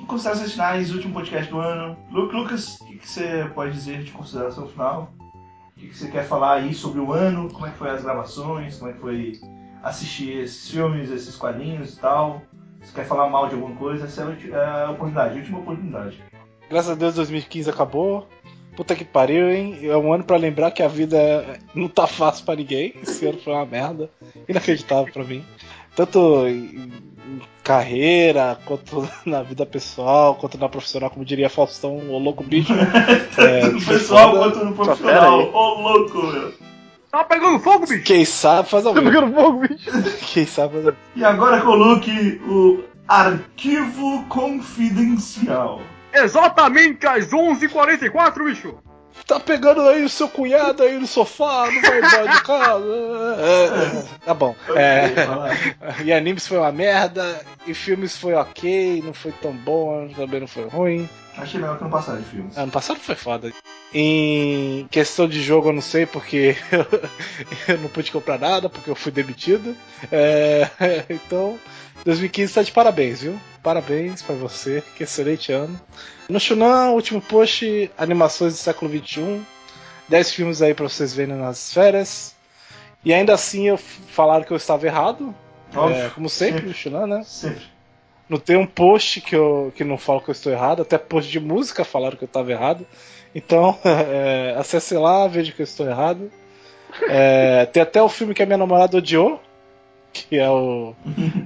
considerações 0.10 0.52
finais, 0.52 0.94
último 0.94 1.14
podcast 1.14 1.50
do 1.50 1.60
ano. 1.60 1.96
Lu- 2.12 2.32
Lucas, 2.32 2.80
o 2.82 2.86
que, 2.86 2.98
que 2.98 3.08
você 3.10 3.50
pode 3.54 3.72
dizer 3.74 4.04
de 4.04 4.12
consideração 4.12 4.68
final? 4.68 5.14
O 5.76 5.80
que, 5.80 5.88
que 5.88 5.98
você 5.98 6.10
quer 6.10 6.26
falar 6.26 6.56
aí 6.56 6.74
sobre 6.74 7.00
o 7.00 7.14
ano? 7.14 7.50
Como 7.50 7.66
é 7.66 7.70
que 7.72 7.78
foi 7.78 7.90
as 7.90 8.04
gravações? 8.04 8.78
Como 8.78 8.92
é 8.92 8.94
que 8.94 9.00
foi 9.00 9.40
assistir 9.84 10.32
esses 10.40 10.70
filmes, 10.70 11.10
esses 11.10 11.38
quadrinhos 11.38 11.94
e 11.94 12.00
tal? 12.00 12.42
Se 12.84 12.94
quer 12.94 13.06
falar 13.06 13.30
mal 13.30 13.48
de 13.48 13.56
alguma 13.56 13.76
coisa, 13.76 14.06
essa 14.06 14.24
é 14.24 14.56
a 14.56 14.86
é 14.86 14.90
oportunidade, 14.90 15.36
a 15.36 15.38
última 15.38 15.60
oportunidade. 15.60 16.22
Graças 16.70 16.92
a 16.92 16.96
Deus 16.96 17.16
2015 17.16 17.70
acabou. 17.70 18.28
Puta 18.76 18.96
que 18.96 19.04
pariu, 19.04 19.50
hein? 19.52 19.78
É 19.84 19.98
um 19.98 20.14
ano 20.14 20.24
pra 20.24 20.38
lembrar 20.38 20.72
que 20.72 20.82
a 20.82 20.88
vida 20.88 21.18
não 21.76 21.88
tá 21.90 22.08
fácil 22.08 22.46
pra 22.46 22.56
ninguém. 22.56 22.94
Esse 23.02 23.26
ano 23.26 23.38
foi 23.40 23.54
uma 23.54 23.66
merda. 23.66 24.10
Inacreditável 24.48 25.12
pra 25.12 25.24
mim. 25.24 25.44
Tanto 25.96 26.48
em 26.48 26.90
carreira, 27.64 28.58
quanto 28.66 29.08
na 29.26 29.42
vida 29.44 29.66
pessoal, 29.66 30.36
quanto 30.36 30.58
na 30.58 30.70
profissional, 30.70 31.10
como 31.10 31.26
diria 31.26 31.50
Faustão, 31.50 31.98
o 31.98 32.18
louco 32.18 32.44
bicho. 32.44 32.74
É, 33.38 33.70
no 33.70 33.82
pessoal 33.82 34.32
foda. 34.32 34.40
quanto 34.40 34.66
no 34.66 34.76
Só 34.76 34.84
profissional. 34.84 35.54
Ô 35.54 35.82
louco, 35.82 36.18
meu. 36.28 36.54
Tá 37.12 37.24
pegando 37.24 37.60
fogo, 37.60 37.88
bicho? 37.88 38.04
Quem 38.04 38.26
sabe 38.26 38.70
faz 38.70 38.86
ao 38.86 38.94
Tá 38.94 39.02
pegando 39.02 39.34
fogo, 39.34 39.68
bicho. 39.68 39.90
Quem 40.34 40.46
sabe 40.46 40.84
faz. 40.84 40.96
E 41.16 41.24
agora 41.24 41.62
coloque 41.62 42.40
o 42.48 42.84
arquivo 43.08 44.26
confidencial. 44.30 45.82
Exatamente 46.14 47.08
às 47.08 47.30
11h44, 47.30 48.46
bicho. 48.46 48.76
Tá 49.26 49.40
pegando 49.40 49.82
aí 49.82 50.04
o 50.04 50.10
seu 50.10 50.28
cunhado 50.28 50.84
aí 50.84 50.98
no 50.98 51.06
sofá, 51.06 51.70
não 51.72 51.82
vai 51.82 52.00
embora 52.00 52.28
de 52.32 52.44
casa. 52.44 52.86
É, 53.38 54.00
é, 54.00 54.06
tá 54.26 54.34
bom. 54.34 54.56
É, 54.76 56.04
e 56.04 56.12
animes 56.12 56.48
foi 56.48 56.58
uma 56.58 56.72
merda, 56.72 57.40
e 57.68 57.74
filmes 57.74 58.18
foi 58.18 58.34
ok, 58.34 59.02
não 59.04 59.14
foi 59.14 59.32
tão 59.32 59.54
bom, 59.54 60.10
também 60.16 60.40
não 60.40 60.48
foi 60.48 60.68
ruim. 60.68 61.08
Achei 61.38 61.60
melhor 61.60 61.78
que 61.78 61.84
não 61.84 61.92
passar 61.92 62.18
de 62.18 62.26
filmes. 62.26 62.58
Ano 62.58 62.72
passado 62.72 63.00
foi 63.00 63.16
foda. 63.16 63.52
Em 63.94 64.88
questão 64.92 65.28
de 65.28 65.42
jogo 65.42 65.70
eu 65.70 65.74
não 65.74 65.82
sei 65.82 66.06
porque 66.06 66.56
eu 67.68 67.78
não 67.78 67.90
pude 67.90 68.12
comprar 68.12 68.38
nada, 68.38 68.70
porque 68.70 68.90
eu 68.90 68.96
fui 68.96 69.12
demitido. 69.12 69.76
É, 70.12 70.70
então, 71.10 71.58
2015 72.06 72.54
tá 72.54 72.62
de 72.62 72.72
parabéns, 72.72 73.22
viu? 73.22 73.40
Parabéns 73.62 74.22
pra 74.22 74.36
você, 74.36 74.84
que 74.96 75.04
excelente 75.04 75.52
ano. 75.52 75.80
No 76.30 76.40
Shunan, 76.40 76.92
último 76.92 77.22
post, 77.22 77.92
animações 77.98 78.54
do 78.54 78.58
século 78.58 78.92
XXI. 78.92 79.42
10 80.08 80.32
filmes 80.34 80.62
aí 80.62 80.74
pra 80.74 80.88
vocês 80.88 81.14
verem 81.14 81.36
nas 81.36 81.74
férias. 81.74 82.36
E 83.06 83.14
ainda 83.14 83.34
assim 83.34 83.68
eu 83.68 83.78
falaram 83.78 84.44
que 84.44 84.52
eu 84.52 84.58
estava 84.58 84.86
errado. 84.88 85.34
Óbvio, 85.76 85.98
É, 85.98 86.10
como 86.10 86.28
sempre, 86.30 86.54
sempre. 86.56 86.68
no 86.70 86.74
Shunan, 86.74 87.08
né? 87.08 87.24
Sempre. 87.26 87.64
Não 88.28 88.40
tem 88.40 88.58
um 88.58 88.66
post 88.66 89.22
que, 89.22 89.36
eu, 89.36 89.72
que 89.76 89.84
não 89.84 89.98
fala 89.98 90.22
que 90.22 90.30
eu 90.30 90.34
estou 90.34 90.52
errado, 90.52 90.82
até 90.82 90.98
post 90.98 91.30
de 91.32 91.40
música 91.40 91.84
falaram 91.84 92.16
que 92.18 92.24
eu 92.24 92.28
estava 92.28 92.52
errado. 92.52 92.86
Então, 93.36 93.78
é, 93.86 94.56
acesse 94.58 94.96
lá, 94.96 95.28
veja 95.28 95.52
que 95.52 95.62
eu 95.62 95.66
estou 95.66 95.88
errado. 95.88 96.32
É, 97.08 97.66
tem 97.68 97.84
até 97.84 98.02
o 98.02 98.10
filme 98.10 98.34
que 98.34 98.42
a 98.42 98.46
minha 98.46 98.58
namorada 98.58 98.98
odiou, 98.98 99.40
que 100.12 100.38
é 100.38 100.50
o, 100.50 100.94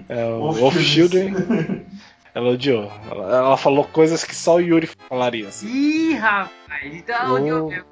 é 0.10 0.26
o 0.26 0.52
Wolf 0.52 0.78
Children. 0.78 1.34
Ela 2.36 2.50
odiou. 2.50 2.92
Ela, 3.12 3.38
ela 3.38 3.58
falou 3.58 3.84
coisas 3.84 4.24
que 4.24 4.36
só 4.36 4.56
o 4.56 4.60
Yuri 4.60 4.88
falaria. 4.88 5.50
Assim. 5.50 5.68
Ih, 5.68 6.16
rapaz. 6.16 6.52
Então, 6.92 7.38
eu, 7.48 7.72
eu, 7.72 7.84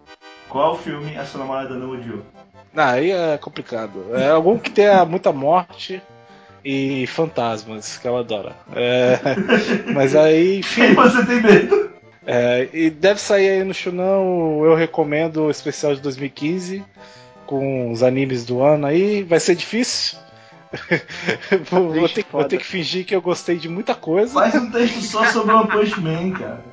Qual 0.49 0.75
filme 0.77 1.15
a 1.15 1.23
sua 1.25 1.41
namorada 1.41 1.75
não 1.75 1.91
odiou? 1.91 2.23
Não, 2.73 2.83
aí 2.83 3.11
é 3.11 3.37
complicado. 3.37 4.03
É 4.15 4.31
algum 4.31 4.57
que 4.57 4.71
tenha 4.71 5.05
muita 5.05 5.31
morte 5.31 6.01
e 6.65 7.05
fantasmas, 7.07 7.97
que 7.97 8.07
ela 8.07 8.21
adora. 8.21 8.55
É, 8.73 9.19
mas 9.93 10.15
aí, 10.15 10.59
enfim. 10.59 10.93
Você 10.95 11.25
tem 11.25 11.41
medo? 11.41 11.91
É, 12.25 12.69
e 12.73 12.89
deve 12.89 13.19
sair 13.19 13.49
aí 13.49 13.63
no 13.63 13.73
Shunão, 13.73 14.63
eu 14.63 14.75
recomendo 14.75 15.43
o 15.43 15.51
especial 15.51 15.95
de 15.95 16.01
2015 16.01 16.83
com 17.45 17.91
os 17.91 18.03
animes 18.03 18.45
do 18.45 18.63
ano 18.63 18.87
aí. 18.87 19.23
Vai 19.23 19.39
ser 19.39 19.55
difícil. 19.55 20.17
Vou, 21.69 21.93
vou 21.93 22.09
ter, 22.09 22.25
vou 22.31 22.43
ter 22.45 22.57
que 22.57 22.65
fingir 22.65 23.05
que 23.05 23.15
eu 23.15 23.21
gostei 23.21 23.57
de 23.57 23.67
muita 23.67 23.93
coisa. 23.93 24.33
Faz 24.33 24.55
um 24.55 24.71
texto 24.71 25.01
só 25.01 25.25
sobre 25.25 25.53
One 25.53 25.67
Punch 25.67 25.99
Man, 25.99 26.31
cara. 26.31 26.63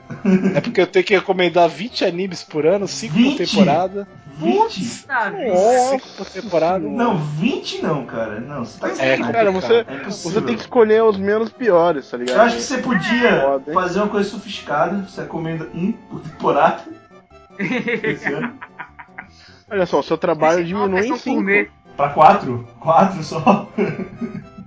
É 0.55 0.61
porque 0.61 0.81
eu 0.81 0.87
tenho 0.87 1.05
que 1.05 1.15
recomendar 1.15 1.69
20 1.69 2.05
animes 2.05 2.43
por 2.43 2.65
ano, 2.67 2.87
5 2.87 3.13
por 3.13 3.23
20? 3.23 3.37
temporada. 3.37 4.09
20? 4.39 5.07
tá 5.07 5.31
vendo? 5.31 5.57
5 5.91 6.09
por 6.17 6.27
temporada. 6.27 6.89
Não, 6.89 7.19
20 7.19 7.83
não, 7.83 8.07
cara. 8.07 8.41
Não, 8.41 8.65
você 8.65 8.79
tá 8.79 9.05
É. 9.05 9.17
Cara, 9.19 9.51
você, 9.51 9.75
É 9.89 10.05
você 10.09 10.41
tem 10.41 10.55
que 10.55 10.63
escolher 10.63 11.03
os 11.03 11.17
menos 11.17 11.51
piores, 11.51 12.09
tá 12.09 12.17
ligado? 12.17 12.37
Eu 12.37 12.43
acho 12.43 12.57
que 12.57 12.63
você 12.63 12.79
podia 12.79 13.61
hein? 13.67 13.75
fazer 13.75 13.99
uma 13.99 14.09
coisa 14.09 14.31
sofisticada. 14.31 15.09
Você 15.09 15.23
recomenda 15.23 15.69
um 15.75 15.93
por 15.93 16.21
temporada. 16.21 16.85
Esse 17.59 18.33
ano. 18.33 18.55
Olha 19.71 19.85
só, 19.85 20.01
o 20.01 20.03
seu 20.03 20.17
trabalho 20.17 20.65
diminui 20.65 21.01
em 21.01 21.09
versão 21.09 21.19
5. 21.19 21.71
Pra 21.99 22.11
quatro? 22.11 22.65
Quatro 22.79 23.25
só? 23.25 23.69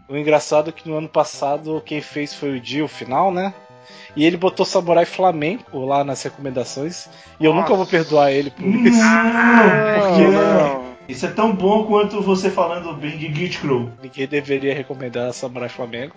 O 0.09 0.17
engraçado 0.17 0.69
é 0.69 0.73
que 0.73 0.89
no 0.89 0.97
ano 0.97 1.07
passado 1.07 1.81
quem 1.85 2.01
fez 2.01 2.33
foi 2.33 2.57
o 2.57 2.59
Dio, 2.59 2.83
o 2.83 2.89
final, 2.89 3.31
né? 3.31 3.53
E 4.17 4.25
ele 4.25 4.35
botou 4.35 4.65
Samurai 4.65 5.05
Flamenco 5.05 5.79
lá 5.85 6.03
nas 6.03 6.21
recomendações. 6.21 7.07
E 7.39 7.45
eu 7.45 7.53
Nossa. 7.53 7.61
nunca 7.61 7.75
vou 7.77 7.85
perdoar 7.85 8.33
ele 8.33 8.51
por 8.51 8.65
isso. 8.65 8.99
Não, 8.99 10.01
porque 10.01 10.27
não. 10.27 10.83
isso 11.07 11.25
é 11.25 11.29
tão 11.29 11.55
bom 11.55 11.85
quanto 11.85 12.21
você 12.21 12.49
falando 12.49 12.93
bem 12.95 13.17
de 13.17 13.29
Guild 13.29 13.59
Crow. 13.59 13.89
Ninguém 14.03 14.27
deveria 14.27 14.75
recomendar 14.75 15.31
Samurai 15.31 15.69
Flamengo. 15.69 16.13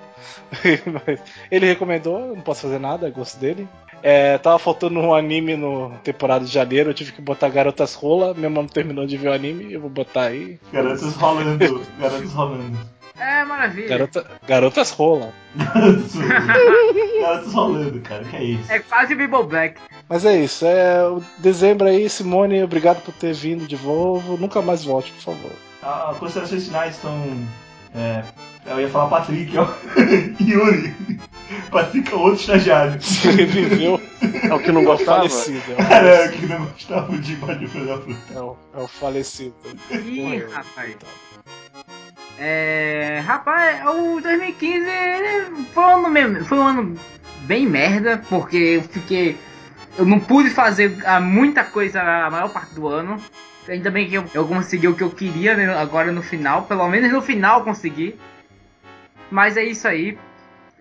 Mas 1.07 1.20
ele 1.49 1.66
recomendou, 1.66 2.19
eu 2.19 2.35
não 2.35 2.43
posso 2.43 2.62
fazer 2.62 2.81
nada, 2.81 3.07
é 3.07 3.11
gosto 3.12 3.39
dele. 3.39 3.69
É, 4.06 4.36
tava 4.36 4.59
faltando 4.59 5.01
um 5.01 5.14
anime 5.14 5.56
no 5.56 5.90
temporada 6.05 6.44
de 6.44 6.52
janeiro, 6.52 6.90
eu 6.90 6.94
tive 6.94 7.10
que 7.12 7.22
botar 7.22 7.48
Garotas 7.48 7.94
Rola. 7.94 8.35
Minha 8.35 8.51
mãe 8.51 8.62
não 8.62 8.68
terminou 8.68 9.06
de 9.06 9.16
ver 9.16 9.28
o 9.31 9.32
anime, 9.32 9.72
eu 9.72 9.81
vou 9.81 9.89
botar 9.89 10.24
aí. 10.24 10.59
Garotos 10.70 11.14
rolando. 11.14 11.82
Garotos 11.98 12.32
rolando. 12.35 12.78
É, 13.18 13.44
maravilha. 13.44 13.89
Garota, 13.89 14.26
Garotas 14.47 14.90
Rola. 14.90 15.32
Garotos 17.20 17.52
rolando, 17.55 18.01
cara. 18.01 18.24
Que 18.24 18.36
é 18.36 18.44
isso? 18.44 18.70
É 18.72 18.78
quase 18.81 19.14
Bible 19.14 19.43
Black. 19.44 19.81
Mas 20.09 20.24
é 20.26 20.36
isso, 20.36 20.66
é 20.66 21.02
o 21.09 21.22
dezembro 21.39 21.86
aí, 21.89 22.09
Simone, 22.10 22.62
obrigado 22.62 23.01
por 23.02 23.14
ter 23.14 23.32
vindo 23.32 23.66
de 23.66 23.76
novo. 23.82 24.36
Nunca 24.36 24.60
mais 24.60 24.85
volte, 24.85 25.10
por 25.12 25.22
favor. 25.22 25.52
A- 25.82 26.10
As 26.10 26.18
considerações 26.18 26.66
finais 26.66 26.97
estão. 26.97 27.16
É, 27.94 28.22
eu 28.66 28.81
ia 28.81 28.89
falar 28.89 29.09
Patrick, 29.09 29.57
ó. 29.59 29.66
Yuri. 30.41 30.95
Patrick 31.70 32.12
é 32.12 32.16
outro 32.16 32.41
estagiário. 32.41 32.99
Reviveu 33.36 34.01
É 34.43 34.55
o 34.55 34.59
que 34.59 34.73
não 34.73 34.81
é 34.81 34.85
o 34.85 34.86
gostava? 34.86 35.28
falecido. 35.28 35.62
É 35.77 35.82
o 35.82 35.85
falecido. 35.85 36.32
que 36.39 36.47
não 36.47 36.65
gostava 36.66 37.19
de 37.19 37.36
Body 37.36 37.66
da 37.66 37.99
Fruta. 37.99 38.20
É 38.35 38.41
o, 38.41 38.57
é 38.74 38.81
o 38.81 38.89
falecido. 38.89 39.55
Ih, 39.91 40.45
rapaz. 40.53 40.97
É. 42.39 43.23
Rapaz, 43.24 43.86
o 43.86 44.20
2015 44.20 44.89
ele 44.89 45.65
foi 45.73 45.85
um 45.85 45.89
ano 45.99 46.11
mesmo. 46.11 46.45
Foi 46.45 46.59
um 46.59 46.66
ano 46.66 46.99
bem 47.43 47.66
merda, 47.66 48.23
porque 48.28 48.57
eu 48.57 48.82
fiquei. 48.82 49.36
Eu 49.97 50.05
não 50.05 50.19
pude 50.19 50.51
fazer 50.51 50.97
muita 51.23 51.62
coisa 51.62 52.01
a 52.03 52.31
maior 52.31 52.49
parte 52.49 52.74
do 52.74 52.89
ano. 52.89 53.16
Ainda 53.69 53.91
bem 53.91 54.09
que 54.09 54.15
eu, 54.16 54.24
eu 54.35 54.47
consegui 54.47 54.89
o 54.89 54.95
que 54.95 55.03
eu 55.03 55.11
queria 55.11 55.57
né, 55.57 55.73
agora 55.74 56.11
no 56.12 56.23
final. 56.23 56.62
Pelo 56.62 56.86
menos 56.89 57.12
no 57.12 57.23
final 57.23 57.61
eu 57.61 57.65
consegui. 57.65 58.16
Mas 59.35 59.56
é 59.56 59.65
isso 59.65 59.89
aí. 59.89 60.16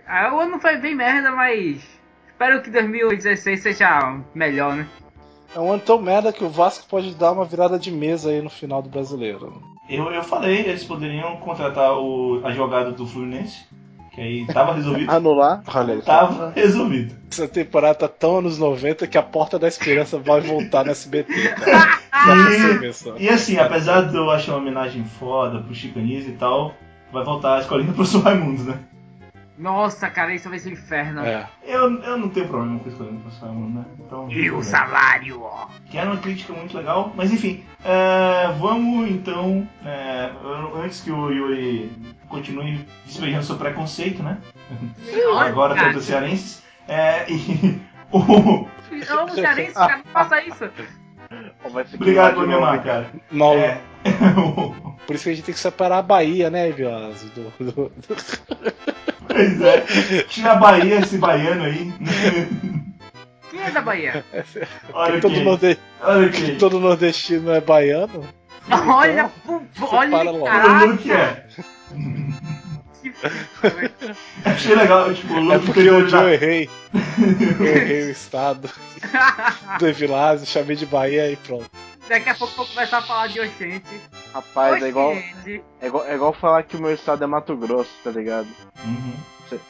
Ah, 0.08 0.32
o 0.32 0.40
ano 0.40 0.60
foi 0.60 0.78
bem 0.78 0.94
merda, 0.94 1.32
mas. 1.32 1.82
Espero 2.28 2.62
que 2.62 2.70
2016 2.70 3.60
seja 3.60 4.22
melhor, 4.36 4.76
né? 4.76 4.88
É 5.56 5.60
um 5.60 5.72
ano 5.72 5.82
tão 5.84 6.00
merda 6.00 6.32
que 6.32 6.44
o 6.44 6.50
Vasco 6.50 6.86
pode 6.88 7.16
dar 7.16 7.32
uma 7.32 7.46
virada 7.46 7.80
de 7.80 7.90
mesa 7.90 8.30
aí 8.30 8.44
no 8.44 8.52
final 8.52 8.80
do 8.84 8.90
brasileiro. 8.90 9.60
Eu, 9.90 10.12
eu 10.12 10.24
falei, 10.24 10.60
eles 10.68 10.84
poderiam 10.84 11.36
contratar 11.38 11.98
o 11.98 12.42
advogado 12.44 12.92
do 12.92 13.08
Fluminense, 13.08 13.66
que 14.14 14.22
aí 14.22 14.46
tava 14.46 14.76
resolvido. 14.76 15.10
Anular? 15.12 15.64
Olha 15.74 15.96
aí. 15.96 16.02
Tava 16.04 16.54
resolvido. 16.56 17.16
Essa 17.32 17.48
temporada 17.48 17.96
tá 17.96 18.08
tão 18.08 18.38
anos 18.38 18.60
90 18.60 19.08
que 19.08 19.18
a 19.18 19.24
Porta 19.24 19.58
da 19.58 19.68
Esperança 19.68 20.20
vai 20.20 20.42
voltar 20.42 20.86
no 20.86 20.92
SBT, 20.92 21.56
cara. 21.56 22.00
Só. 22.94 23.18
E 23.18 23.30
assim, 23.30 23.58
apesar 23.58 24.02
de 24.02 24.16
eu 24.16 24.30
achar 24.30 24.52
uma 24.52 24.60
homenagem 24.60 25.04
foda 25.04 25.60
pro 25.60 25.74
Chicanis 25.74 26.28
e 26.28 26.34
tal, 26.34 26.76
vai 27.14 27.24
voltar 27.24 27.58
a 27.58 27.60
escolinha 27.60 27.92
do 27.92 27.96
professor 27.96 28.24
Raimundo, 28.24 28.64
né? 28.64 28.80
Nossa, 29.56 30.10
cara, 30.10 30.34
isso 30.34 30.50
vai 30.50 30.58
ser 30.58 30.70
um 30.70 30.74
inferno. 30.74 31.22
É. 31.22 31.48
Eu, 31.64 32.02
eu 32.02 32.18
não 32.18 32.28
tenho 32.28 32.48
problema 32.48 32.80
com 32.80 32.86
a 32.86 32.92
escolinha 32.92 33.16
do 33.16 33.22
professor 33.22 33.46
Raimundo, 33.46 33.80
né? 33.80 33.86
Então, 34.00 34.32
E 34.32 34.52
o 34.52 34.64
salário, 34.64 35.42
ó. 35.42 35.68
que 35.90 35.98
era 35.98 36.10
uma 36.10 36.20
crítica 36.20 36.52
muito 36.54 36.76
legal, 36.76 37.14
mas 37.16 37.32
enfim, 37.32 37.64
é, 37.86 38.52
vamos 38.60 39.10
então. 39.10 39.68
é, 39.86 40.32
antes 40.84 41.02
que 41.02 41.12
o 41.12 41.30
Yuri 41.30 41.92
continue 42.28 42.86
despejando 43.06 43.44
seu 43.44 43.56
preconceito, 43.56 44.24
né? 44.24 44.40
Agora 45.40 45.76
contra 45.76 46.00
os 46.00 46.06
cearenses. 46.06 46.64
É, 46.88 47.32
e 47.32 47.80
o... 48.12 48.68
Eu 48.92 49.26
quero 49.36 49.62
isso, 49.62 49.74
cara, 49.74 49.98
não 49.98 50.12
faça 50.12 50.42
isso. 50.42 50.70
Obrigado 51.96 52.40
hein? 52.76 52.82
cara. 52.84 53.10
Mal, 53.32 53.54
É, 53.58 53.78
Por 55.06 55.16
isso 55.16 55.24
que 55.26 55.30
a 55.30 55.34
gente 55.36 55.46
tem 55.46 55.54
que 55.54 55.60
separar 55.60 55.98
a 56.00 56.02
Bahia, 56.02 56.50
né, 56.50 56.72
Vioso? 56.72 57.30
Do, 57.36 57.72
do- 57.72 57.92
pois 59.28 59.62
é. 59.62 59.82
Tira 60.30 60.52
a 60.52 60.56
Bahia, 60.56 61.00
esse 61.00 61.18
baiano 61.18 61.64
aí. 61.64 61.92
Quem 63.52 63.62
é 63.62 63.70
da 63.72 63.82
Bahia? 63.82 64.26
Olha 64.94 65.22
todo, 65.22 65.40
norde- 65.42 65.78
Olha 66.02 66.32
todo 66.58 66.80
nordestino 66.80 67.52
é 67.52 67.62
baiano? 67.62 68.28
Olha, 68.88 69.30
pu- 69.46 69.62
olha, 69.82 70.10
Separa 70.10 70.32
logo. 70.32 70.48
O. 70.48 70.86
Luke 70.88 71.12
é. 71.12 71.46
Achei 74.46 74.76
legal, 74.76 75.14
tipo, 75.14 75.34
o 75.34 75.52
É 75.52 75.60
porque 75.60 75.80
eu 75.82 76.10
dar- 76.10 76.32
errei. 76.32 76.70
Eu 77.60 77.66
errei 77.66 78.04
o 78.08 78.12
estado 78.12 78.70
do 79.80 79.88
Evilásio, 79.88 80.46
chamei 80.48 80.76
de 80.76 80.86
Bahia 80.86 81.30
e 81.32 81.36
pronto. 81.36 81.70
Daqui 82.08 82.30
a 82.30 82.36
pouco 82.36 82.54
eu 82.54 82.58
vou 82.58 82.66
começar 82.68 82.98
a 82.98 83.02
falar 83.02 83.28
de 83.28 83.40
Oxente. 83.40 83.86
Rapaz, 84.34 84.84
é 84.84 84.90
igual, 84.90 85.14
é, 85.14 85.34
igual, 85.86 86.06
é 86.06 86.16
igual 86.16 86.34
falar 86.34 86.64
que 86.64 86.76
o 86.76 86.82
meu 86.82 86.94
estado 86.94 87.24
é 87.24 87.28
Mato 87.28 87.56
Grosso, 87.56 87.92
tá 88.04 88.12
ligado? 88.12 88.48
Uhum. 88.84 89.14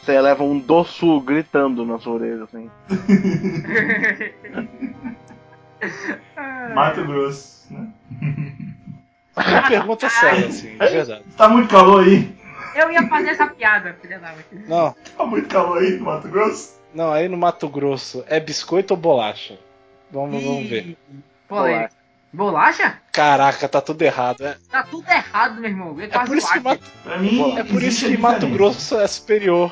Você 0.01 0.19
leva 0.21 0.43
um 0.43 0.57
do 0.57 0.83
sul 0.85 1.19
gritando 1.21 1.85
na 1.85 1.99
sua 1.99 2.13
orelha, 2.13 2.45
assim. 2.45 2.69
Mato 6.73 7.03
Grosso, 7.05 7.67
né? 7.71 7.87
É 9.35 9.41
uma 9.49 9.67
pergunta 9.67 10.09
séria, 10.09 10.47
assim, 10.47 10.71
de 10.71 10.77
verdade. 10.77 11.23
Tá 11.35 11.49
muito 11.49 11.69
calor 11.69 12.03
aí? 12.03 12.33
Eu 12.75 12.91
ia 12.91 13.07
fazer 13.07 13.29
essa 13.29 13.47
piada, 13.47 13.95
filha 14.01 14.19
da 14.19 14.31
mãe. 14.31 14.43
Não, 14.67 14.95
Tá 15.17 15.25
muito 15.25 15.47
calor 15.47 15.79
aí 15.79 15.91
no 15.97 16.05
Mato 16.05 16.27
Grosso? 16.27 16.79
não, 16.93 17.11
aí 17.11 17.27
no 17.27 17.37
Mato 17.37 17.67
Grosso 17.69 18.23
é 18.27 18.39
biscoito 18.39 18.93
ou 18.93 18.99
bolacha? 18.99 19.57
Vamos, 20.11 20.43
vamos 20.43 20.69
ver. 20.69 20.97
Polêmica. 21.47 21.91
Bolacha? 22.31 22.99
Caraca, 23.11 23.69
tá 23.69 23.79
tudo 23.79 24.01
errado. 24.01 24.43
É, 24.45 24.57
Tá 24.71 24.83
tudo 24.83 25.07
errado, 25.07 25.61
meu 25.61 25.69
irmão. 25.69 25.95
É 25.99 26.05
é 26.05 26.25
por 26.25 26.35
isso 26.37 26.51
que. 26.51 26.59
Mato, 26.59 26.83
mim, 27.19 27.57
é 27.57 27.63
por 27.63 27.83
isso 27.83 28.05
que 28.07 28.17
Mato. 28.17 28.47
Grosso 28.47 28.99
é 28.99 29.07
superior. 29.07 29.71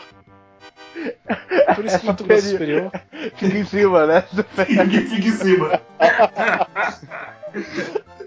É 1.49 1.73
por 1.73 1.85
isso 1.85 1.99
que 1.99 2.05
Mato 2.05 2.23
Grosso 2.23 2.47
é 2.47 2.51
superior. 2.51 2.91
Fica 3.35 3.57
em 3.57 3.65
cima, 3.65 4.05
né? 4.05 4.21
Fica 4.21 5.27
em 5.27 5.31
cima. 5.31 5.81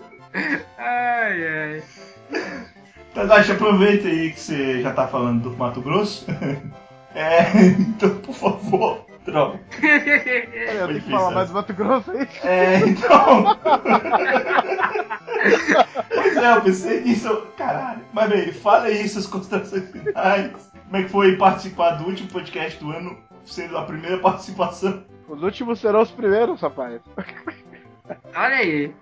Ai, 0.78 1.46
ai. 1.46 1.82
Tadashi, 3.14 3.52
aproveita 3.52 4.08
aí 4.08 4.32
que 4.32 4.40
você 4.40 4.82
já 4.82 4.92
tá 4.92 5.06
falando 5.06 5.42
do 5.42 5.56
Mato 5.56 5.80
Grosso. 5.80 6.26
É, 7.16 7.46
então, 7.78 8.10
por 8.16 8.34
favor, 8.34 9.06
droga. 9.24 9.60
Eu 9.80 10.88
tenho 10.88 11.00
que 11.00 11.10
falar 11.12 11.30
mais 11.30 11.48
do 11.48 11.54
Mato 11.54 11.72
Grosso 11.72 12.10
aí. 12.10 12.28
É, 12.42 12.78
então. 12.78 13.56
pois 16.12 16.36
é, 16.36 16.56
eu 16.56 16.60
pensei 16.62 17.02
nisso. 17.02 17.46
Caralho. 17.56 18.00
Mas 18.12 18.28
bem, 18.28 18.52
fala 18.52 18.86
aí 18.86 19.08
suas 19.08 19.28
considerações 19.28 19.88
finais. 19.92 20.50
Como 20.86 20.96
é 20.96 21.02
que 21.04 21.08
foi 21.08 21.36
participar 21.36 21.90
do 21.92 22.06
último 22.06 22.28
podcast 22.30 22.82
do 22.82 22.90
ano, 22.90 23.16
sendo 23.44 23.78
a 23.78 23.84
primeira 23.84 24.18
participação? 24.18 25.04
Os 25.28 25.40
últimos 25.40 25.78
serão 25.78 26.02
os 26.02 26.10
primeiros, 26.10 26.60
rapaz. 26.60 27.00
Olha 28.34 28.56
aí. 28.56 28.92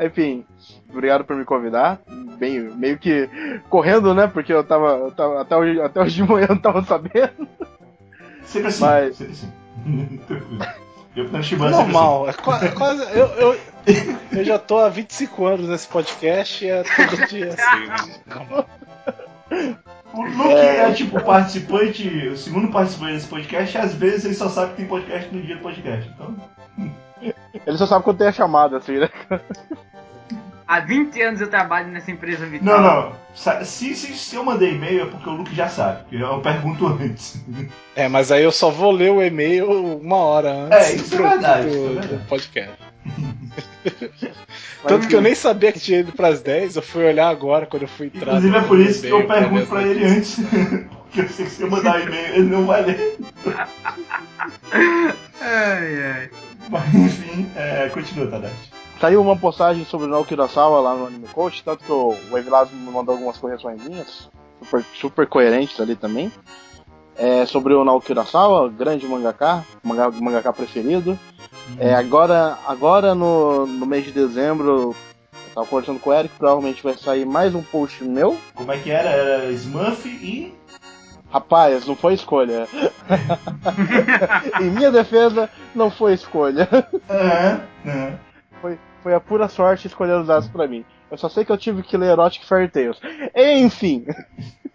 Enfim, 0.00 0.44
obrigado 0.90 1.24
por 1.24 1.36
me 1.36 1.44
convidar. 1.44 2.00
Bem, 2.38 2.60
meio 2.60 2.98
que 2.98 3.28
correndo, 3.68 4.14
né? 4.14 4.26
Porque 4.26 4.52
eu 4.52 4.64
tava, 4.64 4.88
eu 4.96 5.10
tava 5.12 5.40
até, 5.40 5.56
hoje, 5.56 5.80
até 5.80 6.00
hoje 6.00 6.16
de 6.16 6.22
manhã 6.24 6.46
eu 6.48 6.54
não 6.54 6.62
tava 6.62 6.82
sabendo. 6.84 7.48
Sempre 8.44 8.68
assim. 8.68 8.80
Mas- 8.84 9.16
Sempre 9.16 9.32
assim. 9.32 9.52
Eu 11.14 11.24
no 11.28 11.42
Shiban 11.42 11.68
Normal, 11.68 12.30
é 12.30 12.32
qua- 12.32 12.64
é 12.64 12.68
quase. 12.68 13.02
Eu, 13.14 13.26
eu, 13.26 13.60
eu 14.32 14.44
já 14.44 14.58
tô 14.58 14.78
há 14.78 14.88
25 14.88 15.44
anos 15.44 15.68
nesse 15.68 15.86
podcast 15.86 16.64
e 16.64 16.70
é 16.70 16.82
todo 16.82 17.26
dia 17.28 17.48
assim. 17.48 17.90
assim. 17.90 19.76
O 20.14 20.22
Luke 20.22 20.52
é... 20.54 20.90
tipo 20.92 21.22
participante, 21.22 22.08
o 22.28 22.36
segundo 22.38 22.68
participante 22.72 23.12
desse 23.12 23.28
podcast, 23.28 23.76
e 23.76 23.80
às 23.80 23.94
vezes 23.94 24.24
ele 24.24 24.34
só 24.34 24.48
sabe 24.48 24.70
que 24.70 24.76
tem 24.78 24.86
podcast 24.86 25.34
no 25.34 25.42
dia 25.42 25.56
do 25.56 25.62
podcast. 25.62 26.10
Então. 26.14 26.34
Ele 27.66 27.76
só 27.76 27.86
sabe 27.86 28.04
quando 28.04 28.16
tem 28.16 28.28
a 28.28 28.32
chamada, 28.32 28.78
assim, 28.78 28.96
né? 28.98 29.10
Há 30.72 30.80
20 30.80 31.20
anos 31.20 31.40
eu 31.42 31.50
trabalho 31.50 31.88
nessa 31.88 32.10
empresa 32.10 32.46
vital. 32.46 32.80
Não, 32.80 32.82
não. 32.82 33.12
Se, 33.34 33.94
se, 33.94 33.94
se 33.94 34.36
eu 34.36 34.42
mandei 34.42 34.72
e-mail 34.74 35.02
é 35.02 35.06
porque 35.06 35.28
o 35.28 35.32
Luke 35.32 35.54
já 35.54 35.68
sabe. 35.68 36.04
Eu 36.10 36.40
pergunto 36.40 36.86
antes. 36.86 37.36
É, 37.94 38.08
mas 38.08 38.32
aí 38.32 38.42
eu 38.42 38.50
só 38.50 38.70
vou 38.70 38.90
ler 38.90 39.12
o 39.12 39.22
e-mail 39.22 39.70
uma 39.98 40.16
hora 40.16 40.50
antes 40.50 40.78
É, 40.78 40.94
isso 40.94 41.14
é 41.14 41.18
do, 41.18 41.22
verdade, 41.28 41.62
do- 41.64 41.68
isso 41.68 41.76
é 41.76 41.88
do 41.88 41.94
verdade. 42.00 42.24
podcast. 42.26 42.72
Mas, 43.04 44.32
Tanto 44.88 45.08
que 45.08 45.14
eu 45.14 45.20
nem 45.20 45.34
sabia 45.34 45.70
que 45.72 45.78
tinha 45.78 46.00
ido 46.00 46.12
pras 46.12 46.40
10, 46.40 46.76
eu 46.76 46.82
fui 46.82 47.04
olhar 47.04 47.28
agora 47.28 47.66
quando 47.66 47.82
eu 47.82 47.88
fui 47.88 48.06
entrar. 48.06 48.28
Inclusive 48.38 48.56
é 48.56 48.60
por 48.62 48.80
isso 48.80 49.02
que 49.02 49.08
eu 49.10 49.26
pergunto 49.26 49.66
pra 49.66 49.82
ele 49.82 50.06
antes. 50.06 50.36
porque 51.04 51.20
eu 51.20 51.28
sei 51.28 51.44
que 51.44 51.50
se 51.50 51.60
eu 51.60 51.70
mandar 51.70 52.00
e-mail 52.00 52.34
ele 52.34 52.48
não 52.48 52.64
vai 52.64 52.82
ler. 52.82 53.18
Ai, 55.40 56.02
ai. 56.14 56.30
Mas 56.70 56.94
enfim, 56.94 57.46
é, 57.56 57.90
continua, 57.92 58.26
Tadashi. 58.28 58.54
Saiu 59.02 59.20
uma 59.20 59.36
postagem 59.36 59.84
sobre 59.84 60.06
o 60.06 60.08
Naoki 60.08 60.32
Urasawa 60.32 60.80
lá 60.80 60.94
no 60.94 61.08
Anime 61.08 61.26
Coach, 61.26 61.64
tanto 61.64 61.82
que 61.82 61.90
o, 61.90 62.16
o 62.30 62.38
Evilás 62.38 62.70
me 62.70 62.88
mandou 62.88 63.16
algumas 63.16 63.36
correçõezinhas, 63.36 64.30
super, 64.60 64.84
super 64.94 65.26
coerentes 65.26 65.80
ali 65.80 65.96
também. 65.96 66.30
É, 67.16 67.44
sobre 67.44 67.74
o 67.74 67.84
Naoki 67.84 68.12
Urasawa, 68.12 68.68
grande 68.68 69.04
mangaka, 69.08 69.64
manga, 69.82 70.08
mangaka 70.08 70.52
preferido. 70.52 71.18
É, 71.80 71.92
agora 71.92 72.56
agora 72.64 73.12
no, 73.12 73.66
no 73.66 73.86
mês 73.86 74.04
de 74.04 74.12
dezembro, 74.12 74.94
eu 75.32 75.52
tava 75.52 75.66
conversando 75.66 75.98
com 75.98 76.10
o 76.10 76.14
Eric, 76.14 76.36
provavelmente 76.38 76.80
vai 76.80 76.94
sair 76.96 77.26
mais 77.26 77.56
um 77.56 77.62
post 77.62 78.04
meu. 78.04 78.38
Como 78.54 78.70
é 78.70 78.78
que 78.78 78.92
era? 78.92 79.08
Era 79.08 79.50
Smurf 79.50 80.06
e. 80.06 80.54
Rapaz, 81.28 81.88
não 81.88 81.96
foi 81.96 82.14
escolha. 82.14 82.68
em 84.62 84.70
minha 84.70 84.92
defesa, 84.92 85.50
não 85.74 85.90
foi 85.90 86.14
escolha. 86.14 86.68
Aham, 87.10 87.60
aham. 87.84 88.18
Foi, 88.60 88.78
foi 89.02 89.14
a 89.14 89.20
pura 89.20 89.48
sorte 89.48 89.86
escolher 89.86 90.14
os 90.14 90.26
dados 90.26 90.48
pra 90.48 90.66
mim. 90.66 90.84
Eu 91.10 91.18
só 91.18 91.28
sei 91.28 91.44
que 91.44 91.52
eu 91.52 91.58
tive 91.58 91.82
que 91.82 91.96
ler 91.96 92.12
Erotic 92.12 92.44
Fairy 92.46 92.68
Tales. 92.68 92.98
Enfim, 93.34 94.06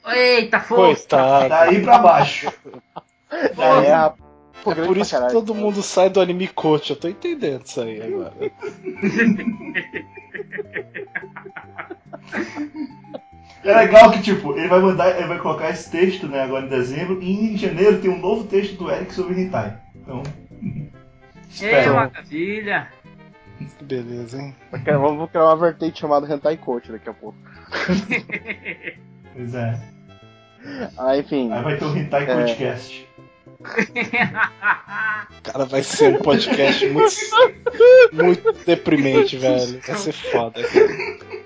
Eita, 0.07 0.59
força. 0.59 1.07
Coitado. 1.07 1.49
Daí 1.49 1.81
pra 1.81 1.99
baixo. 1.99 2.51
daí 3.55 3.85
é 3.85 3.93
a. 3.93 4.13
Pô, 4.63 4.71
É 4.71 4.75
por 4.75 4.97
isso 4.97 5.19
que 5.19 5.31
todo 5.31 5.53
mundo 5.53 5.81
sai 5.83 6.09
do 6.09 6.19
anime 6.19 6.47
coach, 6.47 6.89
eu 6.89 6.95
tô 6.95 7.07
entendendo 7.07 7.63
isso 7.65 7.79
aí 7.79 8.01
agora. 8.01 8.33
É 13.63 13.75
legal 13.75 14.11
que, 14.11 14.21
tipo, 14.21 14.57
ele 14.57 14.67
vai 14.67 14.79
mandar, 14.79 15.17
ele 15.17 15.27
vai 15.27 15.39
colocar 15.39 15.69
esse 15.69 15.89
texto, 15.91 16.27
né, 16.27 16.41
agora 16.41 16.65
em 16.65 16.69
dezembro, 16.69 17.21
e 17.21 17.53
em 17.53 17.57
janeiro 17.57 18.01
tem 18.01 18.09
um 18.09 18.19
novo 18.19 18.45
texto 18.45 18.75
do 18.77 18.89
Eric 18.91 19.13
sobre 19.13 19.39
Hentai. 19.39 19.77
Então. 19.95 20.23
Ei, 21.61 21.87
maravilha. 21.87 22.89
Que 23.57 23.83
beleza, 23.83 24.39
hein? 24.39 24.55
Vamos 24.85 25.29
criar 25.29 25.45
uma 25.45 25.57
vertente 25.57 25.99
chamada 25.99 26.31
Hentai 26.31 26.57
Coach 26.57 26.91
daqui 26.91 27.09
a 27.09 27.13
pouco. 27.13 27.37
Pois 29.33 29.53
é. 29.53 29.79
Ah, 30.97 31.15
enfim. 31.15 31.51
Aí 31.53 31.63
vai 31.63 31.77
ter 31.77 31.85
um 31.85 31.95
Hentai 31.95 32.23
É. 32.23 32.35
Podcast. 32.35 33.07
Cara, 35.43 35.65
vai 35.65 35.83
ser 35.83 36.15
um 36.15 36.19
podcast 36.21 36.85
muito, 36.89 37.15
muito 38.13 38.53
deprimente, 38.65 39.37
velho. 39.37 39.79
Vai 39.85 39.95
ser 39.97 40.11
foda. 40.11 40.61
cara. 40.63 41.36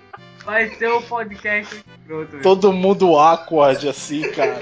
Vai 0.45 0.69
ser 0.75 0.87
o 0.87 1.01
podcast 1.01 1.83
pronto. 2.05 2.41
Todo 2.41 2.73
mundo 2.73 3.15
awkward 3.15 3.87
assim, 3.87 4.21
cara. 4.31 4.59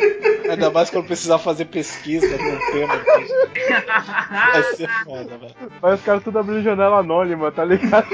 Ainda 0.50 0.70
mais 0.72 0.90
quando 0.90 1.06
precisar 1.06 1.40
fazer 1.40 1.66
pesquisa 1.66 2.28
no 2.28 2.72
tema. 2.72 3.02
Vai 4.52 4.64
ser 4.76 4.90
foda, 5.04 5.38
velho. 5.38 5.56
Vai 5.82 5.94
os 5.94 6.02
caras 6.02 6.24
tudo 6.24 6.40
abrindo 6.40 6.64
janela 6.64 6.98
anônima, 6.98 7.52
tá 7.52 7.64
ligado? 7.64 8.08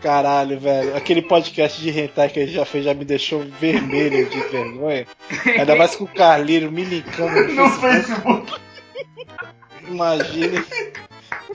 Caralho, 0.00 0.58
velho. 0.58 0.96
Aquele 0.96 1.22
podcast 1.22 1.80
de 1.80 1.90
hentai 1.90 2.28
que 2.28 2.40
a 2.40 2.44
gente 2.44 2.56
já 2.56 2.64
fez 2.64 2.84
já 2.84 2.92
me 2.92 3.04
deixou 3.04 3.44
vermelho 3.60 4.28
de 4.28 4.40
vergonha. 4.48 5.06
Ainda 5.46 5.76
mais 5.76 5.94
com 5.94 6.04
o 6.04 6.08
Carlinho 6.08 6.72
me 6.72 6.82
linkando 6.82 7.40
no 7.48 7.54
No 7.54 7.70
Facebook. 7.70 8.50
Facebook. 8.50 8.60
Imagine. 9.88 10.64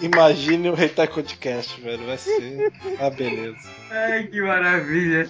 Imagine 0.02 0.70
o 0.70 0.82
Hentai 0.82 1.08
Podcast, 1.08 1.80
velho. 1.82 2.06
Vai 2.06 2.18
ser. 2.18 2.72
Ah, 3.00 3.10
beleza. 3.10 3.58
Ai, 3.92 4.24
que 4.24 4.42
maravilha. 4.42 5.30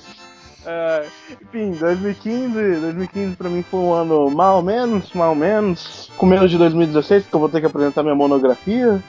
É, 0.65 1.06
enfim, 1.41 1.72
2015, 1.72 2.53
2015 2.81 3.35
pra 3.38 3.49
mim 3.49 3.64
foi 3.64 3.80
um 3.80 3.94
ano 3.94 4.30
mal 4.30 4.61
menos, 4.61 5.14
mal 5.14 5.34
menos. 5.34 6.11
Com 6.18 6.26
menos 6.26 6.52
de 6.52 6.57
2016, 6.57 7.23
porque 7.23 7.35
eu 7.35 7.39
vou 7.39 7.49
ter 7.49 7.61
que 7.61 7.68
apresentar 7.68 8.03
minha 8.03 8.15
monografia. 8.15 9.02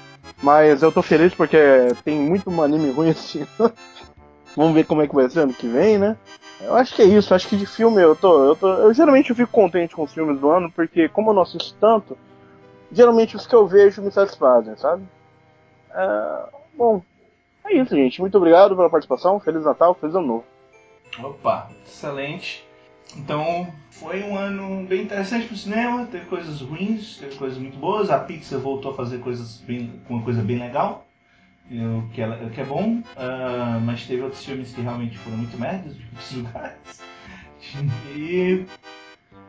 Mas 0.42 0.82
eu 0.82 0.92
tô 0.92 1.02
feliz 1.02 1.34
porque 1.34 1.58
tem 2.04 2.16
muito 2.16 2.48
anime 2.62 2.90
ruim 2.90 3.10
ano. 3.10 3.46
Vamos 4.56 4.74
ver 4.74 4.84
como 4.84 5.02
é 5.02 5.08
que 5.08 5.14
vai 5.14 5.28
ser 5.28 5.40
ano 5.40 5.52
que 5.52 5.66
vem, 5.66 5.98
né? 5.98 6.16
Eu 6.60 6.74
acho 6.74 6.94
que 6.94 7.02
é 7.02 7.04
isso, 7.04 7.34
acho 7.34 7.48
que 7.48 7.56
de 7.56 7.66
filme 7.66 8.02
eu 8.02 8.16
tô. 8.16 8.44
Eu, 8.44 8.56
tô, 8.56 8.68
eu 8.68 8.94
geralmente 8.94 9.30
eu 9.30 9.36
fico 9.36 9.50
contente 9.50 9.94
com 9.94 10.02
os 10.02 10.12
filmes 10.12 10.40
do 10.40 10.50
ano, 10.50 10.70
porque 10.70 11.08
como 11.08 11.30
eu 11.30 11.34
não 11.34 11.42
assisto 11.42 11.74
tanto, 11.80 12.16
geralmente 12.90 13.36
os 13.36 13.46
que 13.46 13.54
eu 13.54 13.66
vejo 13.66 14.02
me 14.02 14.10
satisfazem, 14.10 14.76
sabe? 14.76 15.02
É, 15.94 16.44
bom, 16.74 17.02
é 17.64 17.74
isso, 17.74 17.94
gente. 17.94 18.20
Muito 18.20 18.36
obrigado 18.36 18.74
pela 18.74 18.90
participação. 18.90 19.40
Feliz 19.40 19.64
Natal, 19.64 19.94
feliz 19.94 20.14
ano 20.14 20.26
novo. 20.26 20.44
Opa, 21.22 21.70
excelente. 21.84 22.66
Então, 23.16 23.72
foi 23.90 24.22
um 24.22 24.36
ano 24.36 24.86
bem 24.86 25.02
interessante 25.02 25.46
pro 25.46 25.56
cinema, 25.56 26.06
teve 26.06 26.26
coisas 26.26 26.60
ruins, 26.60 27.16
teve 27.16 27.36
coisas 27.36 27.58
muito 27.58 27.78
boas, 27.78 28.10
a 28.10 28.18
Pixar 28.18 28.58
voltou 28.58 28.92
a 28.92 28.94
fazer 28.94 29.18
coisas 29.18 29.58
bem, 29.66 30.00
uma 30.08 30.22
coisa 30.22 30.42
bem 30.42 30.58
legal, 30.58 31.06
o 31.70 32.08
que 32.10 32.20
é, 32.20 32.50
que 32.50 32.60
é 32.60 32.64
bom, 32.64 33.02
ah, 33.16 33.80
mas 33.82 34.06
teve 34.06 34.22
outros 34.22 34.44
filmes 34.44 34.74
que 34.74 34.80
realmente 34.80 35.16
foram 35.18 35.38
muito 35.38 35.58
merdas 35.58 35.96
de 35.96 36.04
muitos 36.04 36.32
lugares. 36.32 37.02
E, 38.14 38.66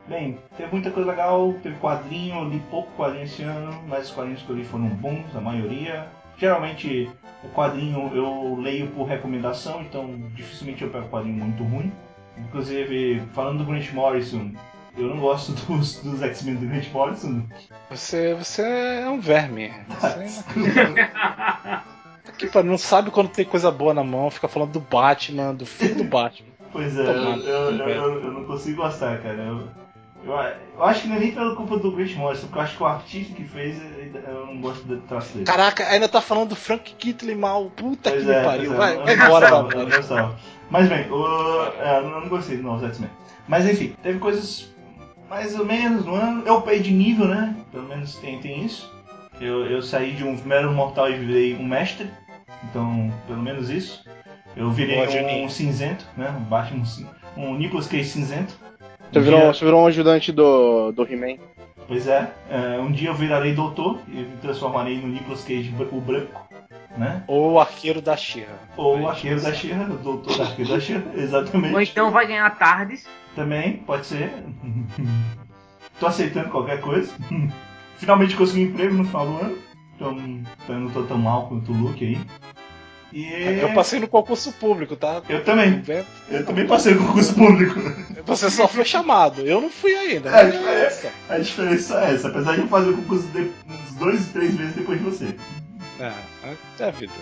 bem, 0.07 0.37
teve 0.57 0.71
muita 0.71 0.91
coisa 0.91 1.09
legal, 1.09 1.53
teve 1.61 1.77
quadrinho, 1.79 2.35
eu 2.35 2.49
li 2.49 2.59
pouco 2.71 2.91
quadrinho 2.95 3.25
esse 3.25 3.43
ano, 3.43 3.83
mas 3.87 4.09
os 4.09 4.15
quadrinhos 4.15 4.41
que 4.41 4.49
eu 4.49 4.55
li 4.55 4.63
foram 4.63 4.87
bons, 4.87 5.35
a 5.35 5.41
maioria. 5.41 6.07
Geralmente, 6.39 7.09
o 7.43 7.49
quadrinho 7.49 8.11
eu 8.15 8.55
leio 8.61 8.87
por 8.87 9.03
recomendação, 9.05 9.81
então 9.81 10.15
dificilmente 10.33 10.83
eu 10.83 10.89
pego 10.89 11.07
quadrinho 11.09 11.43
muito 11.43 11.63
ruim. 11.63 11.91
Inclusive, 12.37 13.21
falando 13.33 13.59
do 13.59 13.65
Grant 13.65 13.91
Morrison, 13.91 14.51
eu 14.97 15.07
não 15.09 15.17
gosto 15.19 15.51
dos, 15.67 15.95
dos 16.01 16.21
X-Men 16.21 16.55
do 16.55 16.67
Grant 16.67 16.89
Morrison. 16.93 17.43
Você, 17.89 18.33
você 18.35 18.61
é 18.61 19.09
um 19.09 19.19
verme. 19.19 19.73
Você 19.99 20.43
que 22.37 22.47
pariu, 22.47 22.71
não 22.71 22.77
sabe 22.77 23.11
quando 23.11 23.29
tem 23.29 23.43
coisa 23.43 23.69
boa 23.69 23.93
na 23.93 24.03
mão, 24.03 24.31
fica 24.31 24.47
falando 24.47 24.71
do 24.71 24.79
Batman, 24.79 25.53
do 25.53 25.65
filme 25.65 25.95
do 25.95 26.03
Batman. 26.05 26.47
Pois 26.71 26.95
é, 26.97 27.01
eu, 27.01 27.05
Tomado, 27.05 27.41
eu, 27.41 27.71
eu- 27.89 28.23
eu 28.23 28.31
não 28.31 28.45
consigo 28.45 28.81
gostar, 28.83 29.17
cara. 29.21 29.63
Eu, 30.23 30.33
eu, 30.33 30.83
acho 30.83 31.01
que 31.03 31.07
não 31.07 31.15
é 31.15 31.19
nem 31.19 31.31
pela 31.31 31.55
culpa 31.55 31.77
do 31.77 31.91
Grant 31.91 32.13
Morrison, 32.15 32.43
porque 32.47 32.57
eu 32.57 32.61
acho 32.61 32.77
que 32.77 32.83
o 32.83 32.85
artista 32.85 33.33
que 33.33 33.43
fez, 33.45 33.77
eu- 34.27 34.45
não 34.47 34.59
gosto 34.59 34.83
do 34.83 34.97
traço 35.01 35.33
dele. 35.33 35.45
Caraca, 35.45 35.87
ainda 35.87 36.07
tá 36.09 36.19
falando 36.21 36.49
do 36.49 36.55
Frank 36.55 36.93
Kitley 36.95 37.35
mal. 37.35 37.69
Puta 37.75 38.11
Pois 38.11 38.23
que 38.25 38.31
é, 38.31 38.43
pariu. 38.43 38.73
é, 38.73 38.75
Vai, 38.75 38.95
eu 38.95 39.03
vai 39.05 39.13
embora. 39.15 40.35
Mas 40.69 40.87
bem, 40.87 40.99
é, 40.99 41.97
eu 41.99 42.09
não 42.09 42.27
gostei 42.29 42.57
do 42.57 42.63
novos 42.63 42.83
X-Men. 42.83 43.09
Mas 43.47 43.65
enfim, 43.67 43.95
teve 44.03 44.19
coisas 44.19 44.69
mais 45.29 45.57
ou 45.57 45.65
menos 45.65 46.05
no 46.05 46.13
ano. 46.15 46.43
Eu 46.45 46.55
upei 46.57 46.79
de 46.79 46.91
nível, 46.91 47.25
né? 47.27 47.55
Pelo 47.71 47.87
menos 47.87 48.15
tem, 48.15 48.39
tem 48.39 48.65
isso. 48.65 48.91
Eu, 49.39 49.65
eu 49.65 49.81
saí 49.81 50.11
de 50.11 50.23
um 50.23 50.37
mero 50.45 50.71
mortal 50.71 51.09
e 51.09 51.15
virei 51.17 51.55
um 51.55 51.65
mestre. 51.65 52.09
Então, 52.65 53.11
pelo 53.25 53.41
menos 53.41 53.69
isso. 53.69 54.03
Eu 54.55 54.69
virei 54.69 54.99
um 55.01 55.09
Juninho. 55.09 55.49
cinzento, 55.49 56.05
né? 56.17 56.29
Um 56.37 56.43
Batman, 56.43 56.83
cin- 56.85 57.07
um 57.37 57.55
Nicolas 57.55 57.87
Cage 57.87 58.03
cinzento. 58.05 58.53
Você 59.11 59.19
Um 59.19 59.21
virou, 59.23 59.39
dia- 59.39 59.53
você 59.53 59.65
virou 59.65 59.81
um 59.83 59.87
ajudante 59.87 60.31
do, 60.31 60.91
do 60.91 61.03
He-Man. 61.03 61.37
Pois 61.87 62.07
é, 62.07 62.31
é, 62.51 62.79
um 62.79 62.91
dia 62.91 63.09
eu 63.09 63.15
virarei 63.15 63.53
doutor 63.53 63.99
e 64.07 64.17
me 64.17 64.37
transformarei 64.41 64.97
no 64.97 65.07
Nicolas 65.07 65.43
Cage 65.43 65.73
o 65.91 65.99
branco, 65.99 66.47
né? 66.95 67.23
Ou 67.25 67.53
o 67.53 67.59
arqueiro 67.59 67.99
da 67.99 68.15
Xirra. 68.15 68.59
Ou 68.77 68.99
o 69.01 69.07
arqueiro 69.09 69.41
da 69.41 69.51
Xirra, 69.51 69.85
o 69.85 69.97
doutor 69.97 70.37
da 70.37 70.43
arqueiro 70.43 70.71
da 70.71 70.79
Xirra, 70.79 71.03
exatamente. 71.17 71.73
Ou 71.73 71.81
então 71.81 72.11
vai 72.11 72.27
ganhar 72.27 72.47
tardes. 72.59 73.07
Também, 73.35 73.77
pode 73.77 74.05
ser. 74.05 74.31
tô 75.99 76.05
aceitando 76.05 76.49
qualquer 76.49 76.79
coisa. 76.79 77.11
Finalmente 77.97 78.35
consegui 78.35 78.65
um 78.65 78.69
emprego 78.69 78.93
no 78.93 79.03
final 79.05 79.25
do 79.27 79.37
ano, 79.43 79.57
então, 79.95 80.17
então 80.63 80.75
eu 80.75 80.79
não 80.81 80.89
tô 80.91 81.03
tão 81.03 81.17
mal 81.17 81.47
quanto 81.47 81.71
o 81.71 81.75
Luke 81.75 82.05
aí. 82.05 82.17
E 83.11 83.59
Eu 83.61 83.73
passei 83.73 83.99
no 83.99 84.07
concurso 84.07 84.51
público, 84.53 84.95
tá? 84.95 85.21
Eu 85.27 85.43
também. 85.43 85.83
Eu 86.29 86.45
também 86.45 86.67
passei 86.67 86.93
no 86.93 87.05
concurso 87.05 87.33
público. 87.33 87.79
Você 88.25 88.49
só 88.51 88.67
foi 88.67 88.85
chamado, 88.85 89.41
eu 89.41 89.59
não 89.59 89.69
fui 89.69 89.95
ainda. 89.95 90.29
É, 90.29 90.49
é. 90.49 90.85
essa. 90.85 91.11
A 91.27 91.39
diferença 91.39 91.99
é 92.05 92.13
essa, 92.13 92.27
apesar 92.27 92.53
de 92.53 92.61
eu 92.61 92.67
fazer 92.67 92.91
o 92.91 92.97
concurso 92.97 93.27
de, 93.29 93.39
uns 93.41 93.95
dois, 93.95 94.27
três 94.27 94.55
vezes 94.55 94.75
depois 94.75 94.99
de 94.99 95.05
você. 95.05 95.35
É, 95.99 96.13
é 96.79 96.87
a 96.87 96.91
vida. 96.91 97.13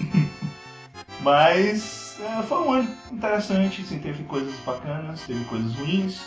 Mas 1.20 2.16
é, 2.20 2.42
foi 2.42 2.58
um 2.58 2.72
ano 2.72 2.96
interessante, 3.10 3.82
assim, 3.82 3.98
teve 3.98 4.22
coisas 4.24 4.54
bacanas, 4.64 5.22
teve 5.22 5.44
coisas 5.44 5.72
ruins, 5.74 6.20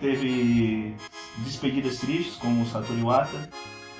teve 0.00 0.94
despedidas 1.38 1.98
tristes, 1.98 2.36
como 2.36 2.62
o 2.62 2.66
Satoru 2.66 2.98
Iwata. 2.98 3.50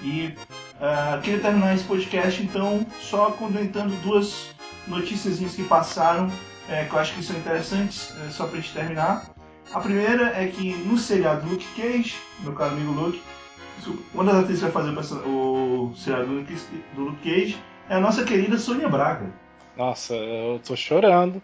E 0.02 0.34
ah, 0.80 1.20
queria 1.22 1.40
terminar 1.40 1.74
esse 1.74 1.84
podcast, 1.84 2.42
então, 2.42 2.86
só 3.00 3.30
comentando 3.32 3.94
duas 4.02 4.54
notícias 4.86 5.38
que 5.54 5.62
passaram, 5.64 6.30
é, 6.68 6.84
que 6.84 6.94
eu 6.94 6.98
acho 6.98 7.14
que 7.14 7.22
são 7.22 7.36
interessantes, 7.36 8.14
é, 8.24 8.30
só 8.30 8.46
pra 8.46 8.56
gente 8.56 8.72
terminar. 8.72 9.26
A 9.72 9.78
primeira 9.80 10.32
é 10.36 10.46
que 10.46 10.72
no 10.74 10.96
seriado 10.96 11.48
Luke 11.48 11.66
Cage, 11.76 12.16
meu 12.40 12.54
caro 12.54 12.72
amigo 12.72 12.92
Luke, 12.92 13.22
uma 14.14 14.24
das 14.24 14.36
atrizes 14.36 14.64
que 14.64 14.70
vai 14.70 14.82
fazer 14.82 15.26
o 15.26 15.92
seriado 15.96 16.26
do 16.26 16.34
Luke, 16.34 16.54
do 16.94 17.00
Luke 17.02 17.30
Cage 17.30 17.58
é 17.88 17.94
a 17.94 18.00
nossa 18.00 18.24
querida 18.24 18.58
Sônia 18.58 18.88
Braga. 18.88 19.26
Nossa, 19.76 20.14
eu 20.14 20.60
tô 20.66 20.76
chorando. 20.76 21.40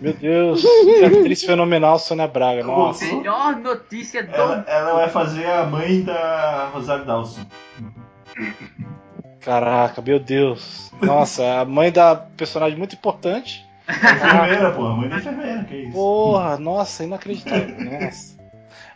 Meu 0.00 0.12
Deus, 0.12 0.62
que 0.62 1.04
atriz 1.04 1.42
fenomenal, 1.42 1.98
Sônia 1.98 2.28
Braga. 2.28 2.62
Nossa. 2.62 3.04
Melhor 3.04 3.56
notícia 3.56 4.22
do. 4.22 4.34
Ela, 4.34 4.64
ela 4.68 4.94
vai 4.94 5.08
fazer 5.08 5.46
a 5.46 5.64
mãe 5.64 6.02
da 6.02 6.70
Rosário 6.72 7.04
Dawson. 7.04 7.46
Caraca, 9.40 10.02
meu 10.02 10.18
Deus. 10.18 10.92
Nossa, 11.00 11.60
a 11.60 11.64
mãe 11.64 11.90
da 11.90 12.14
personagem 12.14 12.76
muito 12.78 12.94
importante. 12.94 13.64
A 13.86 13.92
enfermeira, 13.92 14.70
pô, 14.72 14.86
a 14.86 14.96
mãe 14.96 15.08
da 15.08 15.16
enfermeira, 15.16 15.64
que 15.64 15.76
isso. 15.76 15.92
Porra, 15.92 16.58
nossa, 16.58 17.04
inacreditável. 17.04 17.74
Nossa. 17.80 18.38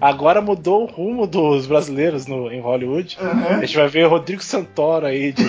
Agora 0.00 0.40
mudou 0.42 0.82
o 0.82 0.86
rumo 0.86 1.26
dos 1.26 1.66
brasileiros 1.66 2.26
no, 2.26 2.50
em 2.52 2.60
Hollywood. 2.60 3.16
A 3.20 3.24
Aham. 3.24 3.60
gente 3.60 3.76
vai 3.76 3.88
ver 3.88 4.06
o 4.06 4.10
Rodrigo 4.10 4.42
Santoro 4.42 5.06
aí 5.06 5.32
de, 5.32 5.44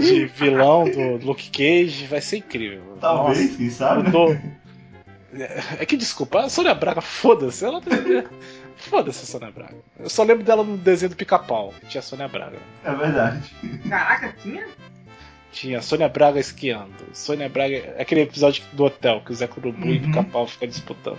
de 0.00 0.26
vilão 0.26 0.84
do 0.84 1.26
Luke 1.26 1.50
Cage. 1.50 2.06
Vai 2.06 2.20
ser 2.20 2.38
incrível. 2.38 2.82
Talvez, 3.00 3.40
Nossa, 3.40 3.56
quem 3.56 3.70
sabe, 3.70 4.02
né? 4.02 4.08
mudou. 4.08 4.36
É 5.78 5.84
que 5.84 5.96
desculpa, 5.96 6.40
a 6.40 6.48
Sônia 6.48 6.74
Braga, 6.74 7.00
foda-se. 7.00 7.64
Ela 7.64 7.80
Foda-se 8.76 9.22
a 9.24 9.26
Sônia 9.26 9.50
Braga. 9.50 9.76
Eu 9.98 10.08
só 10.10 10.22
lembro 10.22 10.44
dela 10.44 10.62
no 10.62 10.76
desenho 10.76 11.10
do 11.10 11.16
pica-pau, 11.16 11.72
que 11.80 11.86
tinha 11.86 12.00
a 12.00 12.02
Sônia 12.02 12.28
Braga. 12.28 12.58
É 12.84 12.92
verdade. 12.94 13.50
Caraca, 13.88 14.34
tinha? 14.42 14.66
Tinha 15.50 15.78
a 15.78 15.82
Sônia 15.82 16.08
Braga 16.08 16.38
esquiando. 16.38 16.92
Sônia 17.12 17.48
Braga. 17.48 17.96
Aquele 17.98 18.22
episódio 18.22 18.62
do 18.72 18.84
hotel 18.84 19.22
que 19.24 19.32
o 19.32 19.34
Zé 19.34 19.46
Curubu 19.46 19.86
e 19.86 19.98
o 19.98 20.02
Uhum. 20.02 20.06
pica-pau 20.08 20.46
ficam 20.46 20.68
disputando. 20.68 21.18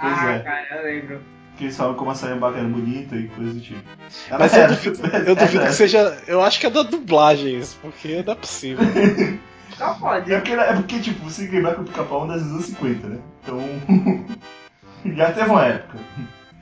Pois 0.00 0.18
ah, 0.18 0.30
é. 0.32 0.38
cara, 0.40 0.76
eu 0.76 0.84
lembro. 0.84 1.20
Que 1.56 1.64
eles 1.64 1.76
falam 1.76 1.94
como 1.94 2.10
a 2.10 2.14
Sônia 2.14 2.36
Braga 2.36 2.58
era 2.58 2.68
bonita 2.68 3.14
e 3.16 3.28
coisa 3.28 3.52
do 3.54 3.60
tipo. 3.60 3.80
Ela 4.28 4.38
Mas 4.40 4.52
eu 4.54 4.62
era. 4.62 4.72
duvido, 4.74 5.06
eu 5.26 5.36
duvido 5.36 5.60
Era. 5.60 5.66
que 5.68 5.74
seja. 5.74 6.22
Eu 6.26 6.42
acho 6.42 6.60
que 6.60 6.66
é 6.66 6.70
da 6.70 6.82
dublagem 6.82 7.58
isso, 7.58 7.78
porque 7.80 8.22
não 8.22 8.32
é 8.32 8.36
possível. 8.36 8.84
Só 9.78 9.94
pode. 9.94 10.32
É 10.32 10.36
porque, 10.38 10.52
é 10.52 10.72
porque, 10.74 11.00
tipo, 11.00 11.24
você 11.24 11.46
lembrar 11.48 11.74
que 11.74 11.80
o 11.80 11.84
pica-pau 11.84 12.20
é 12.22 12.24
um 12.24 12.28
das 12.28 12.42
anos 12.42 12.66
50, 12.66 13.06
né? 13.08 13.18
Então. 13.42 13.60
já 15.16 15.32
teve 15.32 15.48
uma 15.50 15.64
época. 15.64 15.98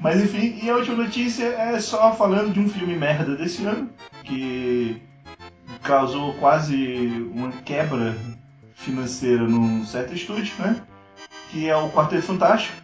Mas 0.02 0.20
enfim, 0.20 0.58
e 0.60 0.68
a 0.68 0.74
última 0.74 0.96
notícia 0.96 1.44
é 1.44 1.78
só 1.78 2.12
falando 2.12 2.52
de 2.52 2.58
um 2.58 2.68
filme 2.68 2.96
merda 2.96 3.36
desse 3.36 3.64
ano, 3.64 3.88
que 4.24 5.00
causou 5.84 6.34
quase 6.34 7.28
uma 7.32 7.52
quebra 7.64 8.16
financeira 8.74 9.44
num 9.44 9.86
certo 9.86 10.12
estúdio, 10.12 10.52
né? 10.58 10.82
Que 11.50 11.68
é 11.68 11.76
o 11.76 11.88
Quarteto 11.90 12.26
Fantástico. 12.26 12.74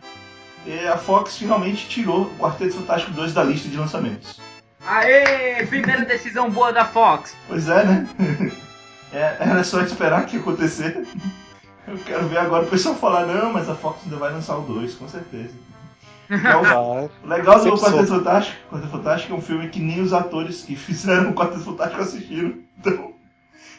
E 0.64 0.86
a 0.86 0.96
Fox 0.96 1.36
finalmente 1.36 1.88
tirou 1.88 2.22
o 2.22 2.36
Quarteto 2.36 2.74
Fantástico 2.74 3.12
2 3.12 3.32
da 3.32 3.42
lista 3.42 3.68
de 3.68 3.76
lançamentos. 3.76 4.40
Aê! 4.86 5.66
Primeira 5.66 6.04
decisão 6.04 6.48
boa 6.48 6.72
da 6.72 6.84
Fox. 6.84 7.34
Pois 7.48 7.68
é, 7.68 7.84
né? 7.84 8.08
É, 9.10 9.38
era 9.40 9.64
só 9.64 9.80
esperar 9.80 10.26
que 10.26 10.36
ia 10.36 10.42
acontecer. 10.42 11.02
Eu 11.86 11.96
quero 11.96 12.28
ver 12.28 12.36
agora 12.36 12.66
o 12.66 12.68
pessoal 12.68 12.94
falar, 12.94 13.24
não, 13.24 13.54
mas 13.54 13.66
a 13.66 13.74
Fox 13.74 14.02
ainda 14.04 14.18
vai 14.18 14.30
lançar 14.30 14.58
o 14.58 14.60
2, 14.60 14.96
com 14.96 15.08
certeza. 15.08 15.54
É 16.30 16.56
o 16.56 16.62
Vai. 16.62 16.76
o 16.76 17.10
legal 17.26 17.64
do 17.64 17.78
Quarteto. 17.78 18.06
Fantástico, 18.06 18.58
Quarteto 18.70 18.92
Fantástico 18.92 19.34
é 19.34 19.36
um 19.36 19.40
filme 19.40 19.68
que 19.68 19.80
nem 19.80 20.00
os 20.00 20.12
atores 20.12 20.62
que 20.62 20.76
fizeram 20.76 21.30
o 21.30 21.34
Quarteto 21.34 21.60
Fantástico 21.60 22.02
assistiram. 22.02 22.54
Então, 22.78 23.12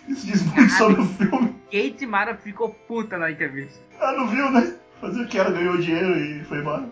isso 0.07 0.25
diz 0.25 0.43
muito 0.43 0.71
sobre 0.73 1.01
o 1.01 1.05
filme. 1.05 1.55
Kate 1.71 2.05
Mara 2.05 2.35
ficou 2.35 2.69
puta 2.69 3.17
na 3.17 3.31
entrevista. 3.31 3.79
Ah, 4.01 4.13
não 4.13 4.27
viu, 4.27 4.51
né? 4.51 4.75
Fazer 4.99 5.21
o 5.21 5.27
que 5.27 5.37
ela 5.37 5.51
ganhou 5.51 5.77
dinheiro 5.77 6.17
e 6.17 6.43
foi 6.43 6.59
embora. 6.59 6.89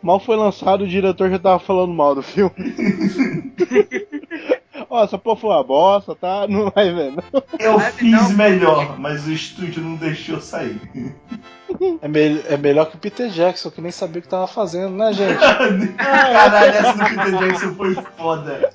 Mal 0.00 0.20
foi 0.20 0.36
lançado, 0.36 0.84
o 0.84 0.88
diretor 0.88 1.30
já 1.30 1.38
tava 1.38 1.58
falando 1.58 1.92
mal 1.92 2.14
do 2.14 2.22
filme. 2.22 2.52
Ó, 4.94 5.02
essa 5.04 5.16
porra 5.16 5.40
foi 5.40 5.50
uma 5.50 5.64
bosta, 5.64 6.14
tá? 6.14 6.44
Não 6.50 6.70
vai 6.70 6.92
ver, 6.92 7.12
não. 7.12 7.42
Eu 7.58 7.80
Sabe, 7.80 7.92
fiz 7.92 8.10
não? 8.12 8.28
melhor, 8.36 8.98
mas 8.98 9.26
o 9.26 9.32
estúdio 9.32 9.82
não 9.82 9.96
deixou 9.96 10.38
sair. 10.38 10.78
É, 12.02 12.06
me- 12.08 12.42
é 12.46 12.56
melhor 12.58 12.90
que 12.90 12.96
o 12.96 12.98
Peter 12.98 13.30
Jackson, 13.30 13.70
que 13.70 13.80
nem 13.80 13.90
sabia 13.90 14.18
o 14.18 14.22
que 14.22 14.28
tava 14.28 14.46
fazendo, 14.46 14.94
né, 14.94 15.10
gente? 15.14 15.38
Caralho, 15.96 16.72
essa 16.72 16.92
do 16.92 17.04
Peter 17.08 17.38
Jackson 17.38 17.74
foi 17.74 17.94
foda. 18.18 18.70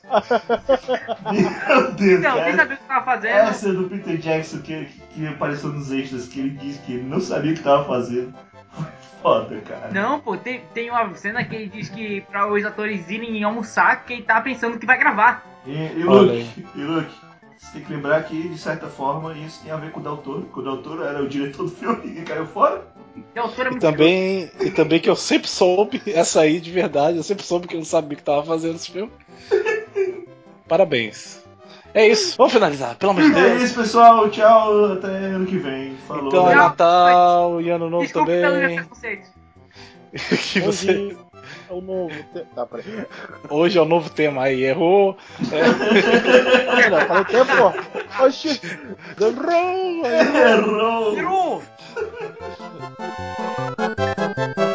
Meu 1.31 1.91
Deus, 1.93 2.21
Não, 2.21 2.35
nem 2.43 2.55
sabia 2.55 2.75
o 2.75 2.77
que 2.79 2.83
tava 2.85 3.05
fazendo. 3.05 3.33
Essa 3.35 3.73
do 3.73 3.83
Peter 3.89 4.17
Jackson 4.17 4.57
que, 4.59 4.85
que 5.13 5.27
apareceu 5.27 5.69
nos 5.69 5.91
extras, 5.91 6.27
que 6.27 6.39
ele 6.39 6.49
disse 6.51 6.79
que 6.79 6.93
ele 6.93 7.03
não 7.03 7.19
sabia 7.19 7.51
o 7.51 7.55
que 7.55 7.61
tava 7.61 7.85
fazendo. 7.85 8.33
Foi 8.71 8.85
foda, 9.21 9.61
cara. 9.61 9.89
Não, 9.91 10.19
pô, 10.19 10.35
tem, 10.37 10.61
tem 10.73 10.89
uma 10.89 11.13
cena 11.15 11.43
que 11.43 11.55
ele 11.55 11.67
diz 11.67 11.89
que 11.89 12.21
pra 12.21 12.51
os 12.51 12.65
atores 12.65 13.07
irem 13.09 13.43
almoçar, 13.43 14.03
que 14.05 14.13
ele 14.13 14.23
tá 14.23 14.41
pensando 14.41 14.79
que 14.79 14.85
vai 14.85 14.97
gravar. 14.97 15.45
E, 15.67 15.99
e 15.99 16.03
Luke, 16.03 16.65
e 16.75 16.81
Luke, 16.81 17.13
você 17.57 17.73
tem 17.73 17.81
que 17.83 17.93
lembrar 17.93 18.23
que, 18.23 18.47
de 18.47 18.57
certa 18.57 18.87
forma, 18.87 19.33
isso 19.37 19.61
tem 19.63 19.71
a 19.71 19.77
ver 19.77 19.91
com 19.91 19.99
o 19.99 20.03
Del 20.03 20.17
Toro, 20.17 20.41
porque 20.43 20.59
o 20.61 20.63
Del 20.63 20.81
Toro 20.81 21.03
era 21.03 21.21
o 21.21 21.27
diretor 21.27 21.63
do 21.63 21.71
filme 21.71 22.19
e 22.19 22.23
caiu 22.23 22.45
fora. 22.45 22.87
E 23.15 23.39
é 23.39 23.73
E 23.73 23.79
também, 23.79 24.51
e 24.61 24.71
também 24.71 24.99
que 24.99 25.09
eu 25.09 25.15
sempre 25.15 25.49
soube, 25.49 26.01
essa 26.07 26.41
aí 26.41 26.59
de 26.59 26.71
verdade, 26.71 27.17
eu 27.17 27.23
sempre 27.23 27.43
soube 27.43 27.67
que 27.67 27.75
eu 27.75 27.79
não 27.79 27.85
sabia 27.85 28.15
que 28.17 28.23
tava 28.23 28.43
fazendo 28.43 28.75
esse 28.75 28.91
filme. 28.91 29.11
Parabéns. 30.67 31.45
É 31.93 32.07
isso, 32.07 32.37
vamos 32.37 32.53
finalizar, 32.53 32.95
pelo 32.95 33.11
amor 33.11 33.23
de 33.23 33.31
É 33.37 33.49
Deus. 33.49 33.63
isso, 33.63 33.75
pessoal. 33.75 34.29
Tchau, 34.29 34.93
até 34.93 35.07
ano 35.07 35.45
que 35.47 35.57
vem. 35.57 35.95
Falou. 36.07 36.27
Então 36.27 36.49
é. 36.51 36.55
Natal 36.55 37.59
e 37.61 37.69
Ano 37.69 37.89
Novo 37.89 38.03
Desculpa 38.03 38.27
pelo 38.27 38.53
também. 38.53 38.75
preconceito. 38.75 39.29
que 40.53 40.59
você, 40.61 41.17
é 41.69 41.73
o 41.73 41.81
novo. 41.81 42.15
te- 42.33 42.45
Tá, 42.55 42.65
peraí. 42.65 43.05
hoje 43.49 43.77
é 43.77 43.81
o 43.81 43.85
novo 43.85 44.09
tema 44.09 44.43
aí, 44.43 44.63
errou. 44.63 45.17
Não, 46.89 47.01
falei 47.07 47.25
tempo. 47.25 47.73
Oxi. 48.23 48.61
Errou! 49.19 50.05
Errou. 51.17 51.63
Peru! 53.85 54.66